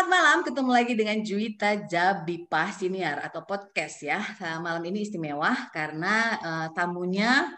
Selamat 0.00 0.16
malam, 0.16 0.40
ketemu 0.40 0.70
lagi 0.72 0.94
dengan 0.96 1.18
Juwita 1.20 1.70
Jabipah 1.84 2.72
Siniar 2.72 3.20
atau 3.20 3.44
podcast 3.44 4.00
ya. 4.00 4.16
Nah, 4.40 4.56
malam 4.56 4.80
ini 4.88 5.04
istimewa 5.04 5.52
karena 5.76 6.40
uh, 6.40 6.66
tamunya 6.72 7.52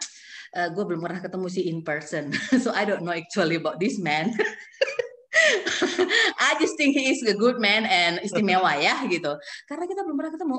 uh, 0.51 0.67
gue 0.75 0.83
belum 0.83 0.99
pernah 0.99 1.23
ketemu 1.23 1.47
sih 1.47 1.71
in 1.71 1.87
person, 1.87 2.35
so 2.67 2.75
I 2.75 2.83
don't 2.83 2.99
know 2.99 3.15
actually 3.15 3.55
about 3.55 3.79
this 3.79 3.95
man. 3.95 4.35
I 6.43 6.59
just 6.59 6.75
think 6.75 6.99
he 6.99 7.15
is 7.15 7.23
a 7.23 7.31
good 7.31 7.63
man 7.63 7.87
and 7.87 8.19
istimewa 8.19 8.75
ya 8.75 9.07
gitu. 9.07 9.39
Karena 9.63 9.87
kita 9.87 10.03
belum 10.03 10.19
pernah 10.19 10.35
ketemu. 10.35 10.57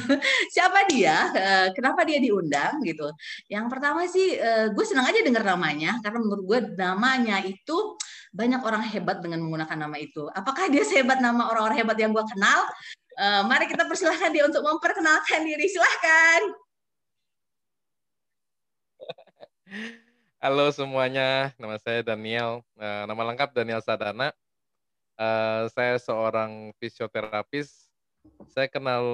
Siapa 0.52 0.84
dia? 0.92 1.16
Uh, 1.32 1.68
kenapa 1.72 2.04
dia 2.04 2.20
diundang 2.20 2.76
gitu? 2.84 3.08
Yang 3.48 3.72
pertama 3.72 4.04
sih 4.04 4.36
gue 4.68 4.84
senang 4.84 5.08
aja 5.08 5.24
dengar 5.24 5.48
namanya 5.48 5.96
karena 6.04 6.20
menurut 6.20 6.44
gue 6.44 6.76
namanya 6.76 7.40
itu 7.40 7.96
banyak 8.32 8.64
orang 8.64 8.80
hebat 8.88 9.20
dengan 9.20 9.44
menggunakan 9.44 9.76
nama 9.76 9.96
itu. 10.00 10.24
Apakah 10.32 10.72
dia 10.72 10.82
sehebat 10.88 11.20
nama 11.20 11.52
orang-orang 11.52 11.84
hebat 11.84 11.96
yang 12.00 12.16
gue 12.16 12.24
kenal? 12.32 12.64
Uh, 13.20 13.44
mari 13.44 13.68
kita 13.68 13.84
persilahkan 13.84 14.32
dia 14.32 14.48
untuk 14.48 14.64
memperkenalkan 14.64 15.44
diri. 15.44 15.68
Silahkan. 15.68 16.40
Halo 20.40 20.72
semuanya, 20.72 21.52
nama 21.60 21.76
saya 21.76 22.00
Daniel. 22.00 22.64
Uh, 22.80 23.04
nama 23.04 23.22
lengkap 23.30 23.52
Daniel 23.52 23.84
Sadana. 23.84 24.32
Uh, 25.20 25.68
saya 25.76 26.00
seorang 26.00 26.72
fisioterapis. 26.80 27.92
Saya 28.48 28.64
kenal 28.64 29.04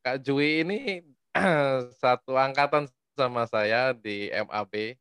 Kak 0.00 0.24
Jui 0.24 0.64
ini 0.64 1.04
satu 2.02 2.40
angkatan 2.40 2.88
sama 3.12 3.44
saya 3.44 3.92
di 3.92 4.32
MAB. 4.32 4.96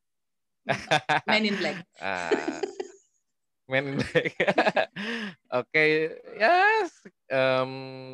Men 1.24 1.46
in 1.48 1.56
Black. 1.56 1.88
uh, 2.04 2.60
Men 3.66 3.98
Oke, 3.98 4.22
okay. 5.50 5.90
ya, 6.38 6.54
yes. 6.54 6.92
um, 7.34 7.72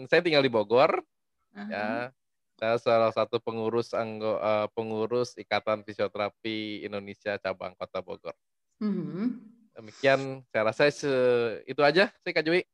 saya 0.08 0.24
tinggal 0.24 0.44
di 0.44 0.52
Bogor. 0.52 1.04
Uh-huh. 1.52 1.68
Ya, 1.68 2.16
saya 2.56 2.76
salah 2.80 3.12
satu 3.12 3.44
pengurus 3.44 3.92
anggo, 3.92 4.40
uh, 4.40 4.72
pengurus 4.72 5.36
Ikatan 5.36 5.84
Fisioterapi 5.84 6.88
Indonesia 6.88 7.36
cabang 7.36 7.76
Kota 7.76 8.00
Bogor. 8.00 8.36
Uh-huh. 8.80 9.36
Demikian, 9.76 10.40
saya 10.52 10.64
rasa 10.72 10.88
se- 10.88 11.64
itu 11.68 11.84
aja, 11.84 12.08
saya 12.24 12.32
Kak 12.32 12.48
Jui. 12.48 12.64
Oke, 12.64 12.68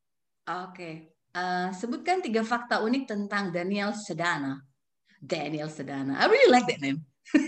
okay. 0.45 0.94
uh, 1.33 1.73
sebutkan 1.73 2.22
tiga 2.22 2.45
fakta 2.45 2.86
unik 2.86 3.09
tentang 3.09 3.50
Daniel 3.50 3.89
Sedana. 3.98 4.61
Daniel 5.17 5.73
Sedana, 5.73 6.22
I 6.22 6.30
really 6.30 6.53
like 6.53 6.70
that 6.70 6.78
name. 6.78 7.02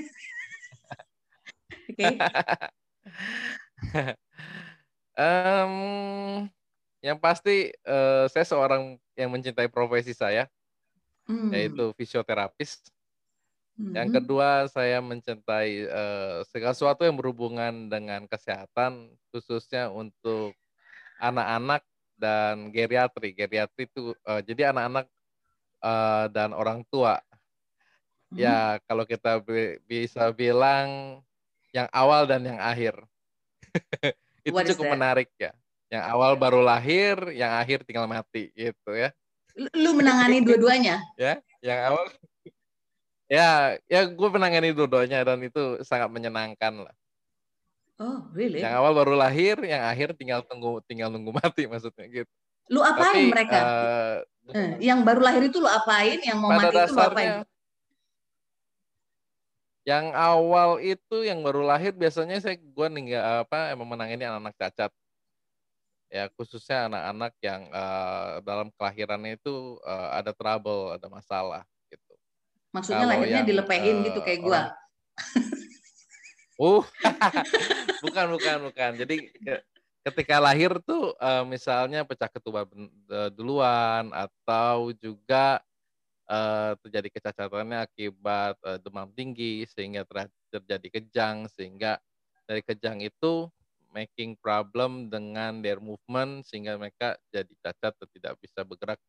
Oke. 1.89 2.17
Um, 5.19 6.47
yang 7.03 7.19
pasti 7.19 7.75
uh, 7.83 8.31
saya 8.31 8.47
seorang 8.47 8.95
yang 9.19 9.27
mencintai 9.31 9.67
profesi 9.67 10.15
saya, 10.15 10.47
hmm. 11.27 11.51
yaitu 11.51 11.91
fisioterapis. 11.99 12.79
Hmm. 13.75 13.95
Yang 13.95 14.19
kedua, 14.19 14.67
saya 14.71 15.03
mencintai 15.03 15.87
uh, 15.87 16.39
segala 16.47 16.71
sesuatu 16.71 17.03
yang 17.03 17.19
berhubungan 17.19 17.91
dengan 17.91 18.27
kesehatan, 18.31 19.11
khususnya 19.31 19.91
untuk 19.91 20.55
anak-anak 21.19 21.83
dan 22.19 22.71
geriatri. 22.71 23.35
Geriatri 23.35 23.87
itu 23.87 24.15
uh, 24.23 24.39
jadi 24.43 24.71
anak-anak 24.71 25.07
uh, 25.83 26.25
dan 26.31 26.51
orang 26.55 26.83
tua. 26.87 27.19
Hmm. 28.31 28.39
Ya, 28.39 28.79
kalau 28.87 29.03
kita 29.03 29.43
bisa 29.83 30.31
bilang 30.31 31.19
yang 31.75 31.87
awal 31.91 32.23
dan 32.27 32.43
yang 32.43 32.59
akhir. 32.59 32.95
itu 34.49 34.57
What 34.57 34.67
cukup 34.73 34.97
menarik 34.97 35.29
ya. 35.37 35.53
Yang 35.89 36.03
awal 36.05 36.31
baru 36.37 36.61
lahir, 36.61 37.17
yang 37.33 37.57
akhir 37.57 37.85
tinggal 37.85 38.05
mati 38.05 38.53
gitu 38.53 38.91
ya. 38.93 39.09
Lu 39.73 39.97
menangani 39.97 40.41
dua-duanya? 40.45 41.01
ya, 41.17 41.41
yang 41.61 41.79
awal 41.93 42.05
ya 43.35 43.77
ya 43.85 43.99
gue 44.09 44.29
menangani 44.29 44.73
dua-duanya 44.73 45.21
dan 45.25 45.41
itu 45.41 45.81
sangat 45.85 46.09
menyenangkan 46.09 46.85
lah. 46.85 46.95
Oh, 47.99 48.31
really? 48.31 48.63
Yang 48.63 48.73
awal 48.79 48.91
baru 48.95 49.13
lahir, 49.19 49.59
yang 49.65 49.83
akhir 49.83 50.15
tinggal 50.15 50.39
tunggu 50.47 50.79
tinggal 50.87 51.11
nunggu 51.11 51.35
mati 51.35 51.67
maksudnya 51.67 52.07
gitu. 52.07 52.31
Lu 52.71 52.79
apain 52.79 53.27
Tapi, 53.27 53.33
mereka? 53.33 53.59
Uh, 53.59 54.17
yang 54.79 55.03
baru 55.03 55.19
lahir 55.19 55.51
itu 55.51 55.59
lu 55.59 55.67
apain? 55.67 56.21
Yang 56.21 56.37
mau 56.39 56.49
mati 56.53 56.75
itu 56.79 56.93
lu 56.95 57.01
apain? 57.01 57.31
Yang 59.87 60.05
awal 60.13 60.69
itu 60.83 61.17
yang 61.23 61.39
baru 61.41 61.63
lahir 61.63 61.95
biasanya 61.95 62.37
saya 62.43 62.59
gue 62.59 62.87
ninggal 62.91 63.47
apa 63.47 63.71
emang 63.71 63.87
menangani 63.87 64.27
anak-anak 64.27 64.55
cacat. 64.59 64.91
Ya 66.09 66.25
khususnya 66.33 66.89
anak-anak 66.89 67.33
yang 67.39 67.61
uh, 67.69 68.41
dalam 68.41 68.73
kelahirannya 68.73 69.37
itu 69.37 69.77
uh, 69.85 70.09
ada 70.17 70.33
trouble, 70.33 70.97
ada 70.97 71.05
masalah 71.05 71.63
gitu. 71.87 72.13
Maksudnya 72.73 73.05
Kalau 73.05 73.13
lahirnya 73.13 73.41
yang, 73.45 73.49
dilepehin 73.49 73.95
uh, 74.01 74.03
gitu 74.09 74.19
kayak 74.25 74.41
gue. 74.41 74.59
uh, 76.65 76.83
bukan 78.05 78.25
bukan 78.35 78.57
bukan. 78.73 78.91
Jadi 79.05 79.15
ketika 80.01 80.41
lahir 80.41 80.75
tuh 80.81 81.13
uh, 81.21 81.45
misalnya 81.45 82.01
pecah 82.03 82.27
ketuban 82.27 82.67
duluan 83.37 84.09
atau 84.11 84.89
juga 84.97 85.61
uh, 86.29 86.77
terjadi 86.85 87.09
kecacatannya 87.09 87.79
akibat 87.83 88.55
uh, 88.61 88.77
demam 88.79 89.09
tinggi 89.11 89.65
sehingga 89.65 90.05
terjadi 90.53 90.87
kejang 91.01 91.49
sehingga 91.49 91.97
dari 92.45 92.61
kejang 92.61 93.01
itu 93.01 93.49
making 93.89 94.37
problem 94.37 95.09
dengan 95.09 95.65
their 95.65 95.81
movement 95.81 96.45
sehingga 96.45 96.77
mereka 96.77 97.17
jadi 97.33 97.49
cacat 97.65 97.97
atau 97.97 98.07
tidak 98.13 98.37
bisa 98.37 98.61
bergerak 98.61 99.01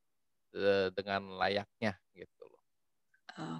uh, 0.57 0.89
dengan 0.97 1.37
layaknya 1.37 1.93
gitu 2.17 2.45
loh. 2.49 2.65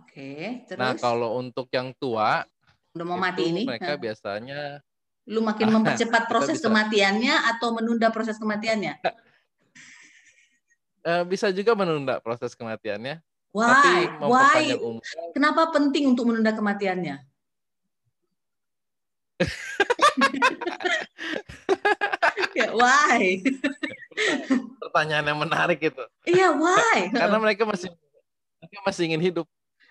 Oke, 0.01 0.65
terus. 0.65 0.81
Nah, 0.81 0.97
kalau 0.97 1.37
untuk 1.37 1.69
yang 1.71 1.93
tua 2.01 2.49
udah 2.91 3.07
mau 3.07 3.21
mati 3.21 3.47
ini 3.47 3.63
mereka 3.63 3.95
nah. 3.95 4.01
biasanya 4.03 4.61
lu 5.31 5.47
makin 5.47 5.69
mempercepat 5.79 6.27
proses 6.27 6.59
bisa, 6.59 6.67
kematiannya 6.67 7.35
atau 7.55 7.71
menunda 7.77 8.09
proses 8.11 8.41
kematiannya? 8.41 8.99
bisa 11.33 11.49
juga 11.49 11.73
menunda 11.73 12.21
proses 12.21 12.53
kematiannya 12.53 13.25
Why? 13.51 14.07
Why? 14.23 14.79
Kenapa 15.35 15.75
penting 15.75 16.15
untuk 16.15 16.31
menunda 16.31 16.55
kematiannya? 16.55 17.19
ya, 22.59 22.69
why? 22.77 23.41
Pertanyaan 24.79 25.27
yang 25.35 25.41
menarik 25.41 25.81
itu. 25.83 26.05
Iya, 26.29 26.53
why? 26.55 27.11
Karena 27.11 27.39
mereka 27.41 27.65
masih 27.67 27.91
mereka 28.61 28.79
masih 28.87 29.11
ingin 29.11 29.23
hidup. 29.25 29.49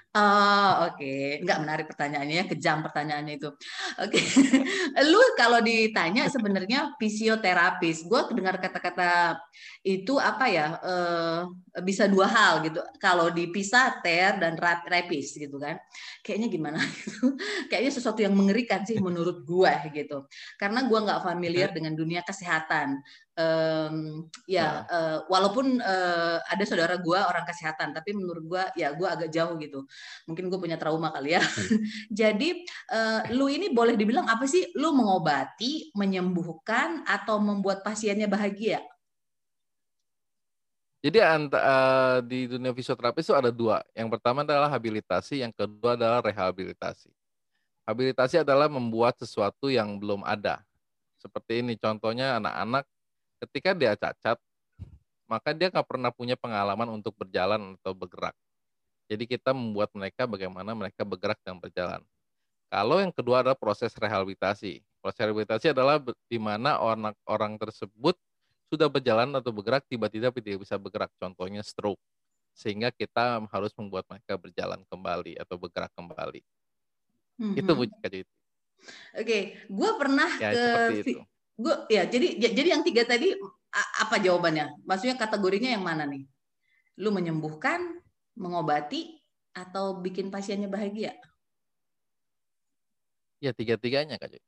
Oh, 0.10 0.90
oke. 0.90 0.98
Okay. 0.98 1.38
Enggak 1.38 1.62
menarik 1.62 1.86
pertanyaannya, 1.86 2.50
kejam 2.50 2.82
pertanyaannya 2.82 3.38
itu. 3.38 3.54
Oke. 4.02 4.18
Okay. 4.18 4.26
Lu 5.14 5.22
kalau 5.38 5.62
ditanya 5.62 6.26
sebenarnya 6.34 6.98
fisioterapis, 6.98 8.10
gue 8.10 8.22
dengar 8.34 8.58
kata-kata 8.58 9.38
itu 9.86 10.18
apa 10.18 10.50
ya? 10.50 10.68
Uh, 10.82 11.54
bisa 11.84 12.06
dua 12.06 12.28
hal 12.30 12.66
gitu. 12.66 12.80
Kalau 12.98 13.30
dipisah 13.30 14.02
ter 14.04 14.38
dan 14.40 14.56
rapis 14.60 15.36
gitu 15.36 15.58
kan. 15.58 15.80
Kayaknya 16.22 16.48
gimana 16.48 16.80
gitu. 16.82 17.36
Kayaknya 17.70 17.92
sesuatu 17.94 18.20
yang 18.24 18.36
mengerikan 18.36 18.84
sih 18.84 19.00
menurut 19.00 19.44
gue 19.44 19.74
gitu. 19.94 20.26
Karena 20.56 20.86
gue 20.86 21.00
nggak 21.00 21.22
familiar 21.24 21.70
dengan 21.74 21.94
dunia 21.96 22.22
kesehatan 22.26 23.04
um, 23.40 23.96
ya 24.46 24.84
uh, 24.86 25.18
walaupun 25.32 25.80
uh, 25.80 26.38
ada 26.44 26.64
saudara 26.68 27.00
gue 27.00 27.16
orang 27.16 27.48
kesehatan 27.48 27.96
tapi 27.96 28.12
menurut 28.12 28.44
gue 28.44 28.64
ya 28.76 28.92
gue 28.94 29.08
agak 29.08 29.30
jauh 29.32 29.56
gitu 29.58 29.88
mungkin 30.28 30.52
gue 30.52 30.60
punya 30.60 30.76
trauma 30.76 31.10
kali 31.16 31.40
ya 31.40 31.42
hmm. 31.42 31.80
jadi 32.20 32.50
uh, 32.92 33.20
lu 33.34 33.48
ini 33.48 33.72
boleh 33.72 33.96
dibilang 33.96 34.28
apa 34.28 34.44
sih 34.46 34.76
lu 34.76 34.92
mengobati 34.92 35.96
menyembuhkan 35.96 37.08
atau 37.08 37.40
membuat 37.40 37.82
pasiennya 37.82 38.28
bahagia 38.28 38.84
jadi 41.00 41.24
uh, 41.24 42.20
di 42.24 42.52
dunia 42.52 42.76
fisioterapi 42.76 43.24
itu 43.24 43.32
ada 43.36 43.52
dua 43.52 43.84
yang 43.96 44.12
pertama 44.12 44.44
adalah 44.44 44.68
habilitasi 44.68 45.44
yang 45.44 45.54
kedua 45.56 45.96
adalah 45.96 46.20
rehabilitasi 46.24 47.12
habilitasi 47.88 48.44
adalah 48.44 48.68
membuat 48.68 49.16
sesuatu 49.20 49.72
yang 49.72 49.96
belum 49.98 50.22
ada 50.28 50.64
seperti 51.20 51.60
ini 51.60 51.76
contohnya 51.76 52.40
anak-anak 52.40 52.88
ketika 53.44 53.72
dia 53.76 53.94
cacat, 53.96 54.38
maka 55.28 55.56
dia 55.56 55.72
nggak 55.72 55.88
pernah 55.88 56.12
punya 56.12 56.36
pengalaman 56.36 56.88
untuk 56.96 57.16
berjalan 57.16 57.76
atau 57.80 57.96
bergerak. 57.96 58.36
Jadi 59.10 59.26
kita 59.26 59.56
membuat 59.56 59.90
mereka 59.96 60.30
bagaimana 60.30 60.72
mereka 60.76 61.02
bergerak 61.04 61.40
dan 61.42 61.58
berjalan. 61.58 62.02
Kalau 62.70 63.02
yang 63.02 63.10
kedua 63.10 63.42
adalah 63.42 63.58
proses 63.58 63.90
rehabilitasi. 63.98 64.86
Proses 65.02 65.20
rehabilitasi 65.26 65.74
adalah 65.74 65.98
di 66.30 66.38
mana 66.38 66.78
orang 66.78 67.16
orang 67.26 67.58
tersebut 67.58 68.14
sudah 68.70 68.88
berjalan 68.88 69.34
atau 69.34 69.50
bergerak 69.50 69.84
tiba-tiba 69.90 70.30
tidak 70.30 70.62
bisa 70.62 70.78
bergerak. 70.78 71.10
Contohnya 71.18 71.66
stroke. 71.66 72.00
Sehingga 72.54 72.94
kita 72.94 73.42
harus 73.50 73.74
membuat 73.76 74.06
mereka 74.06 74.38
berjalan 74.38 74.86
kembali 74.86 75.42
atau 75.42 75.58
bergerak 75.58 75.92
kembali. 75.98 76.42
Mm 77.40 77.56
-hmm. 77.56 77.60
Itu 77.60 77.72
Bu 77.74 77.86
Oke, 77.90 78.00
okay. 79.12 79.42
gue 79.68 79.92
pernah 80.00 80.32
ya, 80.40 80.56
ke 80.56 81.04
gue 81.60 81.76
ya 81.92 82.08
jadi 82.08 82.40
jadi 82.40 82.80
yang 82.80 82.84
tiga 82.88 83.04
tadi 83.04 83.36
apa 83.76 84.16
jawabannya? 84.24 84.88
Maksudnya 84.88 85.20
kategorinya 85.20 85.68
yang 85.68 85.84
mana 85.84 86.08
nih? 86.08 86.24
Lu 86.96 87.12
menyembuhkan, 87.12 88.00
mengobati, 88.40 89.20
atau 89.54 90.00
bikin 90.00 90.32
pasiennya 90.32 90.72
bahagia? 90.72 91.14
Ya 93.40 93.52
tiga-tiganya 93.56 94.20
kak. 94.20 94.40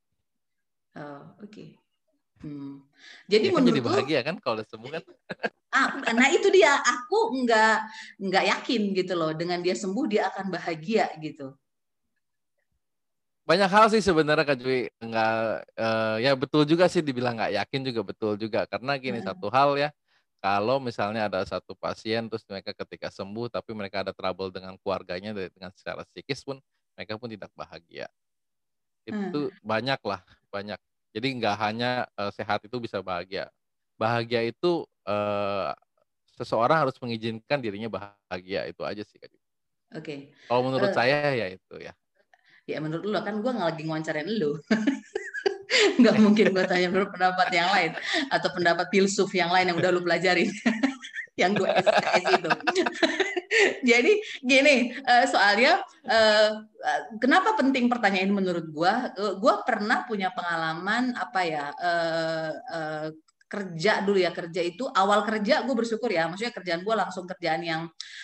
Oh, 0.96 1.36
oke. 1.40 1.48
Okay. 1.48 1.81
Hmm. 2.42 2.82
Jadi 3.30 3.54
ya, 3.54 3.60
jadi 3.62 3.80
bahagia 3.80 4.20
kan 4.26 4.36
kalau 4.42 4.58
udah 4.58 4.66
sembuh 4.66 4.90
kan? 4.90 5.02
ah, 5.78 5.88
nah 6.10 6.28
itu 6.34 6.50
dia. 6.50 6.74
Aku 6.82 7.38
nggak 7.42 7.76
nggak 8.18 8.44
yakin 8.50 8.82
gitu 8.98 9.14
loh. 9.14 9.30
Dengan 9.32 9.62
dia 9.62 9.78
sembuh 9.78 10.04
dia 10.10 10.28
akan 10.30 10.50
bahagia 10.50 11.06
gitu 11.22 11.54
banyak 13.42 13.70
hal 13.70 13.86
sih 13.90 13.98
sebenarnya 13.98 14.46
Kak 14.46 14.58
Jui 14.62 14.86
nggak 15.02 15.34
uh, 15.74 16.16
ya 16.22 16.32
betul 16.38 16.62
juga 16.62 16.86
sih 16.86 17.02
dibilang 17.02 17.34
nggak 17.34 17.52
yakin 17.58 17.80
juga 17.82 18.00
betul 18.06 18.32
juga 18.38 18.70
karena 18.70 18.94
gini 19.02 19.18
hmm. 19.18 19.26
satu 19.26 19.50
hal 19.50 19.74
ya 19.74 19.90
kalau 20.38 20.78
misalnya 20.78 21.26
ada 21.26 21.42
satu 21.42 21.74
pasien 21.74 22.30
terus 22.30 22.46
mereka 22.46 22.70
ketika 22.70 23.10
sembuh 23.10 23.50
tapi 23.50 23.74
mereka 23.74 24.06
ada 24.06 24.14
trouble 24.14 24.54
dengan 24.54 24.78
keluarganya 24.78 25.34
dengan 25.34 25.74
secara 25.74 26.06
psikis 26.06 26.46
pun 26.46 26.62
mereka 26.94 27.18
pun 27.18 27.26
tidak 27.26 27.50
bahagia 27.58 28.06
itu 29.10 29.50
hmm. 29.50 29.58
banyak 29.66 30.00
lah 30.06 30.22
banyak 30.46 30.78
jadi 31.12 31.28
nggak 31.38 31.56
hanya 31.60 31.90
uh, 32.16 32.32
sehat 32.32 32.64
itu 32.64 32.76
bisa 32.80 33.04
bahagia 33.04 33.48
bahagia 34.00 34.42
itu 34.48 34.82
uh, 35.06 35.70
seseorang 36.34 36.88
harus 36.88 36.96
mengizinkan 36.98 37.60
dirinya 37.62 37.86
bahagia 37.92 38.66
itu 38.66 38.82
aja 38.82 39.04
sih. 39.06 39.20
Oke. 39.22 39.30
Okay. 40.00 40.18
Kalau 40.48 40.64
menurut 40.66 40.90
uh, 40.90 40.96
saya 40.96 41.36
ya 41.36 41.46
itu 41.52 41.76
ya 41.78 41.92
ya 42.66 42.78
menurut 42.78 43.02
lu 43.02 43.18
kan 43.18 43.42
gue 43.42 43.50
nggak 43.50 43.68
lagi 43.74 43.82
ngoncarin 43.86 44.28
lu 44.38 44.54
nggak 46.00 46.14
mungkin 46.22 46.46
gue 46.54 46.64
tanya 46.64 46.88
pendapat 46.94 47.48
yang 47.50 47.68
lain 47.74 47.90
atau 48.30 48.48
pendapat 48.54 48.86
filsuf 48.92 49.30
yang 49.34 49.50
lain 49.50 49.74
yang 49.74 49.78
udah 49.78 49.90
lu 49.90 50.00
pelajarin 50.04 50.46
yang 51.40 51.56
gue 51.56 51.68
SKS 51.68 52.24
itu. 52.36 52.50
Jadi 53.90 54.12
gini 54.44 54.92
eh, 54.92 55.24
soalnya 55.28 55.80
eh, 56.04 56.50
kenapa 57.20 57.56
penting 57.56 57.88
pertanyaan 57.88 58.32
menurut 58.32 58.66
gue 58.68 58.94
gue 59.16 59.54
pernah 59.64 60.04
punya 60.04 60.32
pengalaman 60.32 61.16
apa 61.16 61.40
ya 61.44 61.66
eh, 61.72 62.52
kerja 63.52 64.00
dulu 64.00 64.16
ya 64.16 64.32
kerja 64.32 64.64
itu 64.64 64.88
awal 64.88 65.28
kerja 65.28 65.60
gue 65.68 65.74
bersyukur 65.76 66.08
ya. 66.08 66.24
Maksudnya 66.24 66.56
kerjaan 66.56 66.80
gue 66.80 66.94
langsung 66.96 67.28
kerjaan 67.28 67.60
yang 67.60 67.82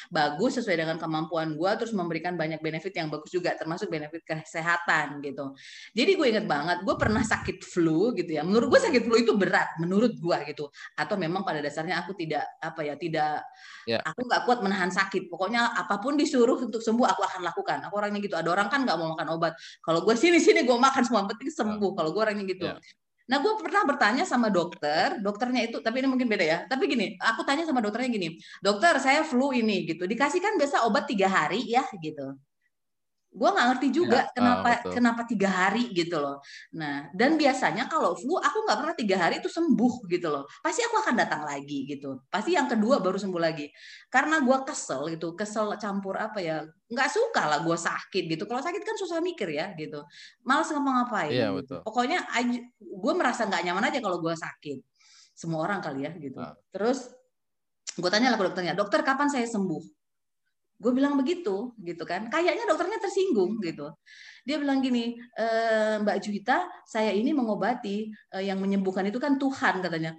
bagus 0.08 0.56
sesuai 0.56 0.80
dengan 0.80 0.96
kemampuan 0.96 1.52
gue 1.52 1.70
terus 1.76 1.92
memberikan 1.92 2.32
banyak 2.32 2.64
benefit 2.64 2.96
yang 2.96 3.12
bagus 3.12 3.28
juga 3.28 3.52
termasuk 3.52 3.92
benefit 3.92 4.24
kesehatan 4.24 5.20
gitu. 5.20 5.52
Jadi 5.92 6.10
gue 6.16 6.26
inget 6.32 6.46
banget 6.48 6.80
gue 6.80 6.96
pernah 6.96 7.20
sakit 7.20 7.60
flu 7.60 8.16
gitu 8.16 8.40
ya. 8.40 8.42
Menurut 8.42 8.72
gue 8.72 8.80
sakit 8.88 9.04
flu 9.04 9.20
itu 9.20 9.36
berat 9.36 9.76
menurut 9.76 10.16
gue 10.16 10.38
gitu. 10.48 10.72
Atau 10.96 11.20
memang 11.20 11.44
pada 11.44 11.60
dasarnya 11.60 12.00
aku 12.00 12.16
tidak 12.16 12.48
apa 12.64 12.80
ya 12.88 12.96
tidak 12.96 13.44
yeah. 13.84 14.00
aku 14.00 14.24
nggak 14.24 14.48
kuat 14.48 14.64
menahan 14.64 14.88
sakit. 14.88 15.28
Pokoknya 15.28 15.76
apa 15.76 16.00
pun 16.00 16.16
disuruh 16.16 16.56
untuk 16.56 16.80
sembuh 16.80 17.04
aku 17.04 17.20
akan 17.28 17.44
lakukan. 17.44 17.84
Aku 17.84 18.00
orangnya 18.00 18.24
gitu. 18.24 18.32
Ada 18.40 18.48
orang 18.48 18.72
kan 18.72 18.80
nggak 18.88 18.96
mau 18.96 19.12
makan 19.12 19.28
obat. 19.36 19.52
Kalau 19.84 20.00
gue 20.00 20.16
sini 20.16 20.40
sini 20.40 20.64
gue 20.64 20.78
makan 20.80 21.04
semua 21.04 21.28
penting 21.28 21.52
sembuh. 21.52 21.92
Kalau 21.92 22.16
gue 22.16 22.22
orangnya 22.24 22.48
gitu. 22.48 22.64
Yeah 22.72 22.80
Nah, 23.28 23.36
gue 23.44 23.52
pernah 23.60 23.82
bertanya 23.84 24.24
sama 24.24 24.48
dokter, 24.48 25.20
dokternya 25.20 25.68
itu, 25.68 25.84
tapi 25.84 26.00
ini 26.00 26.08
mungkin 26.08 26.28
beda 26.32 26.44
ya. 26.44 26.58
Tapi 26.64 26.88
gini, 26.88 27.06
aku 27.20 27.44
tanya 27.44 27.68
sama 27.68 27.84
dokternya 27.84 28.08
gini, 28.08 28.28
dokter 28.64 28.96
saya 29.04 29.20
flu 29.20 29.52
ini 29.52 29.84
gitu, 29.84 30.08
dikasihkan 30.08 30.56
biasa 30.56 30.88
obat 30.88 31.04
tiga 31.10 31.28
hari 31.28 31.60
ya 31.68 31.84
gitu 32.00 32.40
gue 33.28 33.48
nggak 33.48 33.66
ngerti 33.70 33.88
juga 33.92 34.24
ya, 34.24 34.32
kenapa 34.32 34.68
oh, 34.88 34.92
kenapa 34.96 35.20
tiga 35.28 35.50
hari 35.52 35.92
gitu 35.92 36.16
loh. 36.16 36.40
Nah 36.74 37.12
dan 37.12 37.36
biasanya 37.36 37.84
kalau 37.84 38.16
flu 38.16 38.40
aku 38.40 38.64
nggak 38.64 38.78
pernah 38.80 38.94
tiga 38.96 39.16
hari 39.20 39.34
itu 39.38 39.52
sembuh 39.52 40.08
gitu 40.08 40.28
loh. 40.32 40.48
Pasti 40.64 40.80
aku 40.80 40.96
akan 41.04 41.14
datang 41.14 41.44
lagi 41.44 41.84
gitu. 41.84 42.24
Pasti 42.32 42.56
yang 42.56 42.66
kedua 42.66 42.98
baru 43.04 43.20
sembuh 43.20 43.42
lagi. 43.42 43.68
Karena 44.08 44.40
gue 44.40 44.58
kesel 44.64 45.12
gitu, 45.12 45.36
kesel 45.36 45.76
campur 45.76 46.16
apa 46.16 46.40
ya? 46.40 46.64
Nggak 46.88 47.08
suka 47.12 47.42
lah 47.44 47.60
gue 47.60 47.76
sakit 47.76 48.24
gitu. 48.32 48.48
Kalau 48.48 48.64
sakit 48.64 48.80
kan 48.80 48.96
susah 48.96 49.20
mikir 49.20 49.52
ya 49.52 49.76
gitu. 49.76 50.00
Malas 50.48 50.72
ngapa-ngapain. 50.72 51.30
Gitu. 51.30 51.76
Pokoknya 51.84 52.24
gue 52.80 53.12
merasa 53.12 53.44
nggak 53.44 53.62
nyaman 53.68 53.92
aja 53.92 54.00
kalau 54.00 54.24
gue 54.24 54.32
sakit. 54.32 54.80
Semua 55.36 55.68
orang 55.68 55.84
kali 55.84 56.08
ya 56.08 56.12
gitu. 56.16 56.40
Nah. 56.40 56.56
Terus 56.72 57.12
gue 57.98 58.10
tanya 58.14 58.30
lah 58.30 58.38
ke 58.38 58.46
dokternya, 58.46 58.78
dokter 58.78 59.02
kapan 59.02 59.26
saya 59.26 59.44
sembuh? 59.44 59.97
Gue 60.78 60.92
bilang 60.94 61.18
begitu 61.18 61.74
gitu 61.82 62.04
kan. 62.06 62.30
Kayaknya 62.30 62.64
dokternya 62.70 63.02
tersinggung 63.02 63.58
gitu. 63.58 63.90
Dia 64.46 64.56
bilang 64.62 64.78
gini 64.78 65.18
e, 65.18 65.46
Mbak 66.00 66.18
Juwita 66.22 66.70
saya 66.86 67.10
ini 67.10 67.34
mengobati 67.34 68.08
e, 68.08 68.36
yang 68.46 68.62
menyembuhkan 68.62 69.04
itu 69.10 69.18
kan 69.18 69.36
Tuhan 69.36 69.82
katanya. 69.82 70.14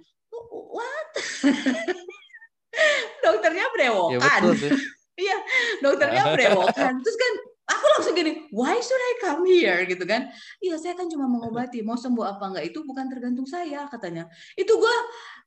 What? 0.52 1.10
Dokternya 3.24 3.66
berewokan. 3.74 4.42
ya, 4.54 4.70
iya 5.26 5.38
dokternya 5.80 6.22
berewokan. 6.32 6.92
Terus 7.02 7.16
kan 7.16 7.32
aku 7.70 7.84
langsung 7.96 8.14
gini, 8.18 8.50
why 8.50 8.74
should 8.82 8.98
I 8.98 9.12
come 9.22 9.46
here 9.46 9.86
gitu 9.86 10.02
kan? 10.02 10.28
Iya 10.58 10.76
saya 10.76 10.98
kan 10.98 11.06
cuma 11.06 11.30
mengobati, 11.30 11.86
mau 11.86 11.94
sembuh 11.94 12.26
apa 12.26 12.44
enggak 12.50 12.64
itu 12.74 12.82
bukan 12.82 13.06
tergantung 13.06 13.46
saya 13.46 13.86
katanya. 13.86 14.26
Itu 14.58 14.74
gue 14.76 14.96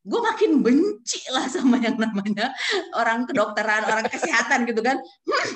gue 0.04 0.20
makin 0.20 0.60
benci 0.60 1.24
lah 1.32 1.48
sama 1.48 1.80
yang 1.80 1.96
namanya 1.96 2.52
orang 2.96 3.24
kedokteran, 3.28 3.88
orang 3.88 4.08
kesehatan 4.08 4.68
gitu 4.68 4.80
kan, 4.84 5.00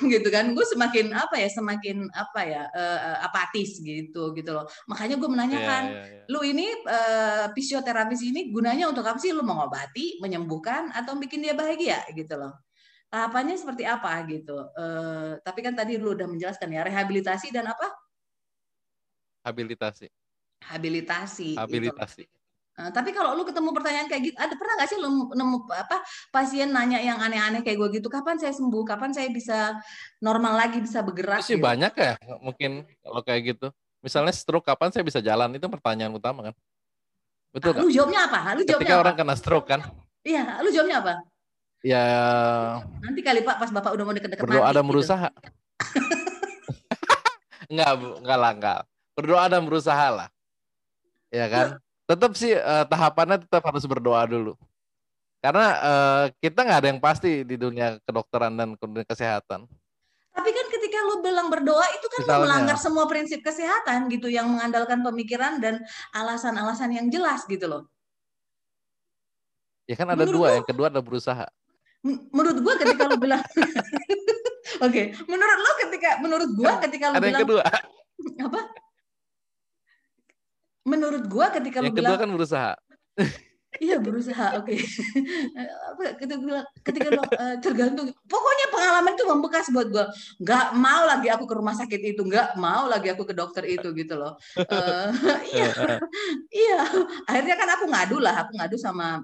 gitu 0.04 0.28
kan. 0.28 0.52
Gue 0.52 0.64
semakin 0.68 1.16
apa 1.16 1.36
ya, 1.40 1.48
semakin 1.48 2.08
apa 2.12 2.40
ya, 2.44 2.62
uh, 2.72 3.24
apatis 3.24 3.80
gitu 3.80 4.32
gitu 4.36 4.50
loh. 4.52 4.68
Makanya 4.88 5.16
gue 5.16 5.28
menanyakan, 5.28 5.82
yeah, 5.88 6.04
yeah, 6.04 6.20
yeah. 6.24 6.32
lu 6.32 6.40
ini 6.44 6.66
uh, 6.84 7.52
fisioterapis 7.52 8.20
ini 8.24 8.52
gunanya 8.52 8.88
untuk 8.88 9.04
apa 9.08 9.20
sih? 9.20 9.32
Lu 9.32 9.44
mengobati, 9.44 10.20
menyembuhkan, 10.20 10.92
atau 10.92 11.16
bikin 11.16 11.44
dia 11.44 11.56
bahagia 11.56 12.04
gitu 12.12 12.36
loh 12.36 12.67
tahapannya 13.08 13.56
seperti 13.56 13.88
apa 13.88 14.12
gitu. 14.28 14.56
Uh, 14.76 15.40
tapi 15.40 15.64
kan 15.64 15.72
tadi 15.72 15.96
lu 15.96 16.12
udah 16.12 16.28
menjelaskan 16.28 16.68
ya 16.72 16.84
rehabilitasi 16.84 17.48
dan 17.52 17.72
apa? 17.72 17.88
Habilitasi. 19.48 20.12
Habilitasi. 20.68 21.56
Gitu. 21.56 21.60
Habilitasi. 21.60 22.24
Gitu. 22.28 22.36
Uh, 22.78 22.90
tapi 22.94 23.10
kalau 23.10 23.34
lu 23.34 23.42
ketemu 23.42 23.74
pertanyaan 23.74 24.06
kayak 24.06 24.22
gitu, 24.30 24.36
ada 24.38 24.54
pernah 24.54 24.74
nggak 24.78 24.88
sih 24.92 24.98
lu 25.02 25.08
nemu 25.34 25.56
apa 25.74 25.98
pasien 26.30 26.70
nanya 26.70 27.02
yang 27.02 27.18
aneh-aneh 27.18 27.64
kayak 27.66 27.74
gue 27.80 27.88
gitu? 27.98 28.06
Kapan 28.06 28.38
saya 28.38 28.54
sembuh? 28.54 28.86
Kapan 28.86 29.10
saya 29.10 29.26
bisa 29.32 29.74
normal 30.22 30.54
lagi, 30.54 30.78
bisa 30.78 31.02
bergerak? 31.02 31.42
Itu 31.42 31.56
sih 31.56 31.58
gitu? 31.58 31.66
banyak 31.66 31.92
ya, 31.96 32.14
mungkin 32.38 32.86
kalau 33.02 33.20
kayak 33.24 33.56
gitu. 33.56 33.68
Misalnya 33.98 34.30
stroke, 34.30 34.62
kapan 34.62 34.94
saya 34.94 35.02
bisa 35.02 35.18
jalan? 35.18 35.50
Itu 35.58 35.66
pertanyaan 35.66 36.14
utama 36.14 36.46
kan? 36.46 36.54
Betul 37.50 37.74
ah, 37.74 37.82
Lu 37.82 37.90
jawabnya 37.90 38.30
apa? 38.30 38.38
Lu 38.54 38.62
jawabnya 38.62 38.78
Ketika 38.78 38.94
apa? 38.94 39.02
orang 39.02 39.14
kena 39.18 39.34
stroke 39.34 39.66
kan? 39.66 39.80
Iya, 40.22 40.62
lu 40.62 40.70
jawabnya 40.70 40.96
apa? 41.02 41.14
Ya. 41.86 42.04
Nanti 42.98 43.20
kali 43.22 43.46
Pak 43.46 43.56
pas 43.62 43.70
Bapak 43.70 43.94
udah 43.94 44.04
mau 44.04 44.14
deket-deket 44.14 44.42
Berdoa 44.42 44.66
ada 44.66 44.82
gitu. 44.82 44.90
berusaha. 44.90 45.28
enggak, 47.70 47.92
enggak 48.18 48.38
lah, 48.38 48.52
enggak. 48.54 48.80
Berdoa 49.14 49.44
dan 49.46 49.62
berusaha 49.62 50.06
lah. 50.10 50.28
Ya 51.30 51.46
kan? 51.46 51.66
Tetap 52.08 52.32
sih 52.34 52.56
uh, 52.56 52.88
tahapannya 52.88 53.46
tetap 53.46 53.62
harus 53.62 53.84
berdoa 53.86 54.26
dulu. 54.26 54.58
Karena 55.38 55.66
uh, 55.78 56.24
kita 56.42 56.66
nggak 56.66 56.78
ada 56.82 56.88
yang 56.90 57.02
pasti 57.02 57.46
di 57.46 57.54
dunia 57.54 57.94
kedokteran 58.02 58.58
dan 58.58 58.74
dunia 58.74 59.06
kesehatan. 59.06 59.70
Tapi 60.34 60.50
kan 60.50 60.66
ketika 60.70 60.98
lu 61.06 61.22
bilang 61.22 61.46
berdoa 61.46 61.86
itu 61.94 62.06
kan 62.10 62.20
Misalnya, 62.26 62.42
melanggar 62.42 62.78
semua 62.78 63.06
prinsip 63.06 63.42
kesehatan 63.42 64.10
gitu 64.10 64.26
yang 64.26 64.50
mengandalkan 64.50 65.02
pemikiran 65.02 65.62
dan 65.62 65.82
alasan-alasan 66.10 66.90
yang 66.90 67.06
jelas 67.06 67.46
gitu 67.46 67.70
loh. 67.70 67.82
Ya 69.86 69.94
kan 69.94 70.10
ada 70.10 70.26
Menurut 70.26 70.34
dua, 70.42 70.48
yang 70.58 70.66
kedua 70.66 70.86
ada 70.90 71.00
berusaha 71.02 71.46
menurut 72.06 72.58
gue 72.62 72.74
ketika 72.78 73.02
lo 73.10 73.16
bilang 73.18 73.42
oke 74.84 74.90
okay. 74.90 75.10
menurut 75.26 75.58
lo 75.58 75.72
ketika 75.86 76.10
menurut 76.22 76.50
gue 76.54 76.72
ketika 76.86 77.04
lo 77.10 77.16
bilang 77.18 77.42
kedua 77.42 77.64
apa 78.46 78.60
menurut 80.86 81.24
gue 81.26 81.46
ketika 81.58 81.78
lo 81.82 81.90
bilang 81.90 82.14
kedua 82.14 82.16
kan 82.16 82.28
berusaha 82.30 82.72
Iya 83.78 84.00
berusaha, 84.00 84.58
oke. 84.58 84.74
Okay. 84.74 84.80
ketika 86.18 86.40
bilang, 86.40 86.66
ketika 86.82 87.08
lo 87.12 87.20
uh, 87.20 87.56
tergantung. 87.60 88.08
Pokoknya 88.24 88.66
pengalaman 88.72 89.12
itu 89.12 89.24
membekas 89.28 89.68
buat 89.68 89.92
gue. 89.92 90.04
Gak 90.40 90.72
mau 90.72 91.04
lagi 91.04 91.28
aku 91.28 91.44
ke 91.44 91.54
rumah 91.54 91.76
sakit 91.76 92.16
itu, 92.16 92.24
gak 92.26 92.56
mau 92.56 92.88
lagi 92.88 93.12
aku 93.12 93.28
ke 93.28 93.36
dokter 93.36 93.68
itu 93.68 93.92
gitu 93.92 94.16
loh. 94.16 94.40
Uh, 94.56 95.12
iya, 95.52 96.00
iya. 96.48 96.80
Akhirnya 97.28 97.54
kan 97.60 97.68
aku 97.76 97.84
ngadu 97.92 98.16
lah, 98.18 98.48
aku 98.48 98.56
ngadu 98.56 98.80
sama 98.80 99.20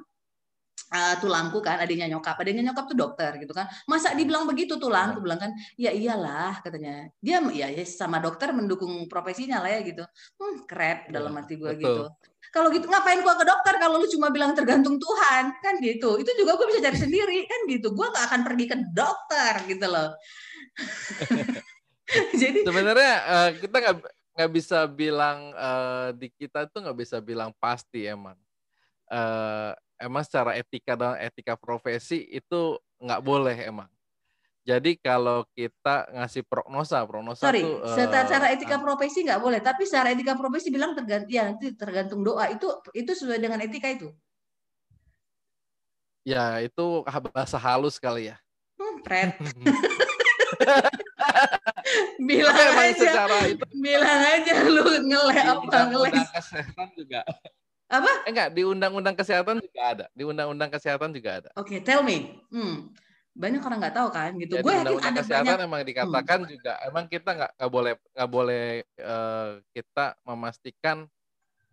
uh, 0.95 1.15
tulangku 1.19 1.59
kan 1.59 1.83
adiknya 1.83 2.07
nyokap. 2.07 2.39
Adiknya 2.39 2.71
nyokap 2.71 2.85
tuh 2.87 2.97
dokter 2.97 3.35
gitu 3.43 3.51
kan. 3.51 3.67
Masa 3.91 4.15
dibilang 4.15 4.47
begitu 4.47 4.79
tulangku 4.79 5.19
bilang 5.19 5.43
kan 5.43 5.51
ya 5.75 5.91
iyalah 5.91 6.63
katanya. 6.63 7.11
Dia 7.19 7.43
ya, 7.51 7.69
ya 7.75 7.83
sama 7.83 8.23
dokter 8.23 8.55
mendukung 8.55 9.11
profesinya 9.11 9.59
lah 9.59 9.75
ya 9.75 9.81
gitu. 9.83 10.05
Hmm 10.39 10.63
dalam 11.11 11.35
iya, 11.35 11.41
hati 11.43 11.55
gue 11.59 11.73
gitu. 11.83 12.07
kalau 12.55 12.71
gitu 12.71 12.87
ngapain 12.87 13.19
gua 13.19 13.35
ke 13.35 13.43
dokter 13.43 13.75
kalau 13.83 13.99
lu 13.99 14.07
cuma 14.07 14.31
bilang 14.31 14.55
tergantung 14.55 14.95
Tuhan? 14.95 15.51
Kan 15.59 15.75
gitu. 15.83 16.23
Itu 16.23 16.31
juga 16.39 16.55
gue 16.55 16.67
bisa 16.71 16.87
cari 16.87 16.99
sendiri. 17.03 17.39
Kan 17.51 17.61
gitu. 17.67 17.91
Gue 17.91 18.07
gak 18.15 18.31
akan 18.31 18.41
pergi 18.47 18.65
ke 18.71 18.77
dokter 18.95 19.53
gitu 19.67 19.87
loh. 19.91 20.15
Jadi 22.41 22.63
sebenarnya 22.63 23.15
uh, 23.27 23.51
kita 23.59 23.77
nggak 23.81 23.97
nggak 24.35 24.51
bisa 24.51 24.79
bilang 24.91 25.55
uh, 25.55 26.11
di 26.15 26.29
kita 26.31 26.67
tuh 26.69 26.85
nggak 26.85 26.99
bisa 26.99 27.17
bilang 27.19 27.51
pasti 27.59 28.07
emang. 28.07 28.37
Uh, 29.09 29.73
emang 29.99 30.23
secara 30.27 30.59
etika 30.59 30.95
dan 30.99 31.19
etika 31.23 31.55
profesi 31.55 32.27
itu 32.31 32.79
nggak 33.03 33.21
boleh 33.23 33.57
emang. 33.67 33.91
Jadi 34.65 34.97
kalau 34.97 35.45
kita 35.53 36.09
ngasih 36.09 36.41
prognosa, 36.49 37.05
prognosa 37.05 37.45
Sorry, 37.45 37.61
tuh, 37.61 37.85
secara, 37.85 38.25
uh, 38.25 38.27
secara 38.33 38.47
etika 38.49 38.81
profesi 38.81 39.21
nggak 39.21 39.41
boleh, 39.45 39.61
tapi 39.61 39.85
secara 39.85 40.17
etika 40.17 40.33
profesi 40.41 40.73
bilang 40.73 40.97
tergantung, 40.97 41.29
ya 41.29 41.53
itu 41.53 41.77
tergantung 41.77 42.25
doa 42.25 42.49
itu 42.49 42.65
itu 42.97 43.13
sesuai 43.13 43.45
dengan 43.45 43.61
etika 43.61 43.93
itu. 43.93 44.09
Ya 46.25 46.65
itu 46.65 47.05
bahasa 47.05 47.61
halus 47.61 48.01
kali 48.01 48.33
ya. 48.33 48.41
Hmm, 48.81 49.05
Fred. 49.05 49.37
bilang 52.29 52.57
aja, 52.57 52.97
secara 52.97 53.37
itu 53.45 53.67
bilang 53.77 54.21
aja 54.33 54.53
lu 54.65 54.85
ngeleh 55.05 55.37
di 55.37 55.45
apa 55.45 55.61
undang-undang 55.61 56.29
kesehatan 56.33 56.89
juga. 56.97 57.21
Apa? 57.95 58.13
Eh, 58.27 58.31
enggak, 58.35 58.49
di 58.51 58.63
undang-undang 58.67 59.15
kesehatan 59.15 59.63
juga 59.63 59.81
ada. 59.83 60.07
Di 60.11 60.23
undang-undang 60.27 60.71
kesehatan 60.71 61.11
juga 61.15 61.31
ada. 61.39 61.49
Oke, 61.55 61.79
tell 61.79 62.03
me. 62.03 62.43
Hmm. 62.51 62.91
Banyak 63.35 63.63
orang 63.67 63.79
nggak 63.83 63.95
tahu 63.99 64.09
kan 64.15 64.31
gitu. 64.39 64.59
Jadi 64.59 64.63
Gue 64.63 64.73
yakin 64.75 64.83
undang-undang 64.87 65.15
ada 65.15 65.21
kesehatan 65.23 65.45
banyak. 65.47 65.59
Hmm. 65.59 65.69
emang 65.71 65.83
dikatakan 65.83 66.41
juga 66.47 66.73
emang 66.87 67.05
kita 67.11 67.31
nggak 67.35 67.53
nggak 67.59 67.71
boleh 67.71 67.93
nggak 68.15 68.31
boleh 68.31 68.65
eh, 68.87 69.51
kita 69.75 70.05
memastikan 70.23 70.97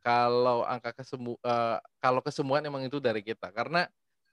kalau 0.01 0.65
angka 0.65 0.91
kesembuh 0.97 1.37
eh, 1.37 1.77
kalau 2.01 2.21
kesembuhan 2.25 2.65
emang 2.65 2.81
itu 2.85 2.97
dari 2.97 3.21
kita 3.21 3.53
karena 3.53 3.85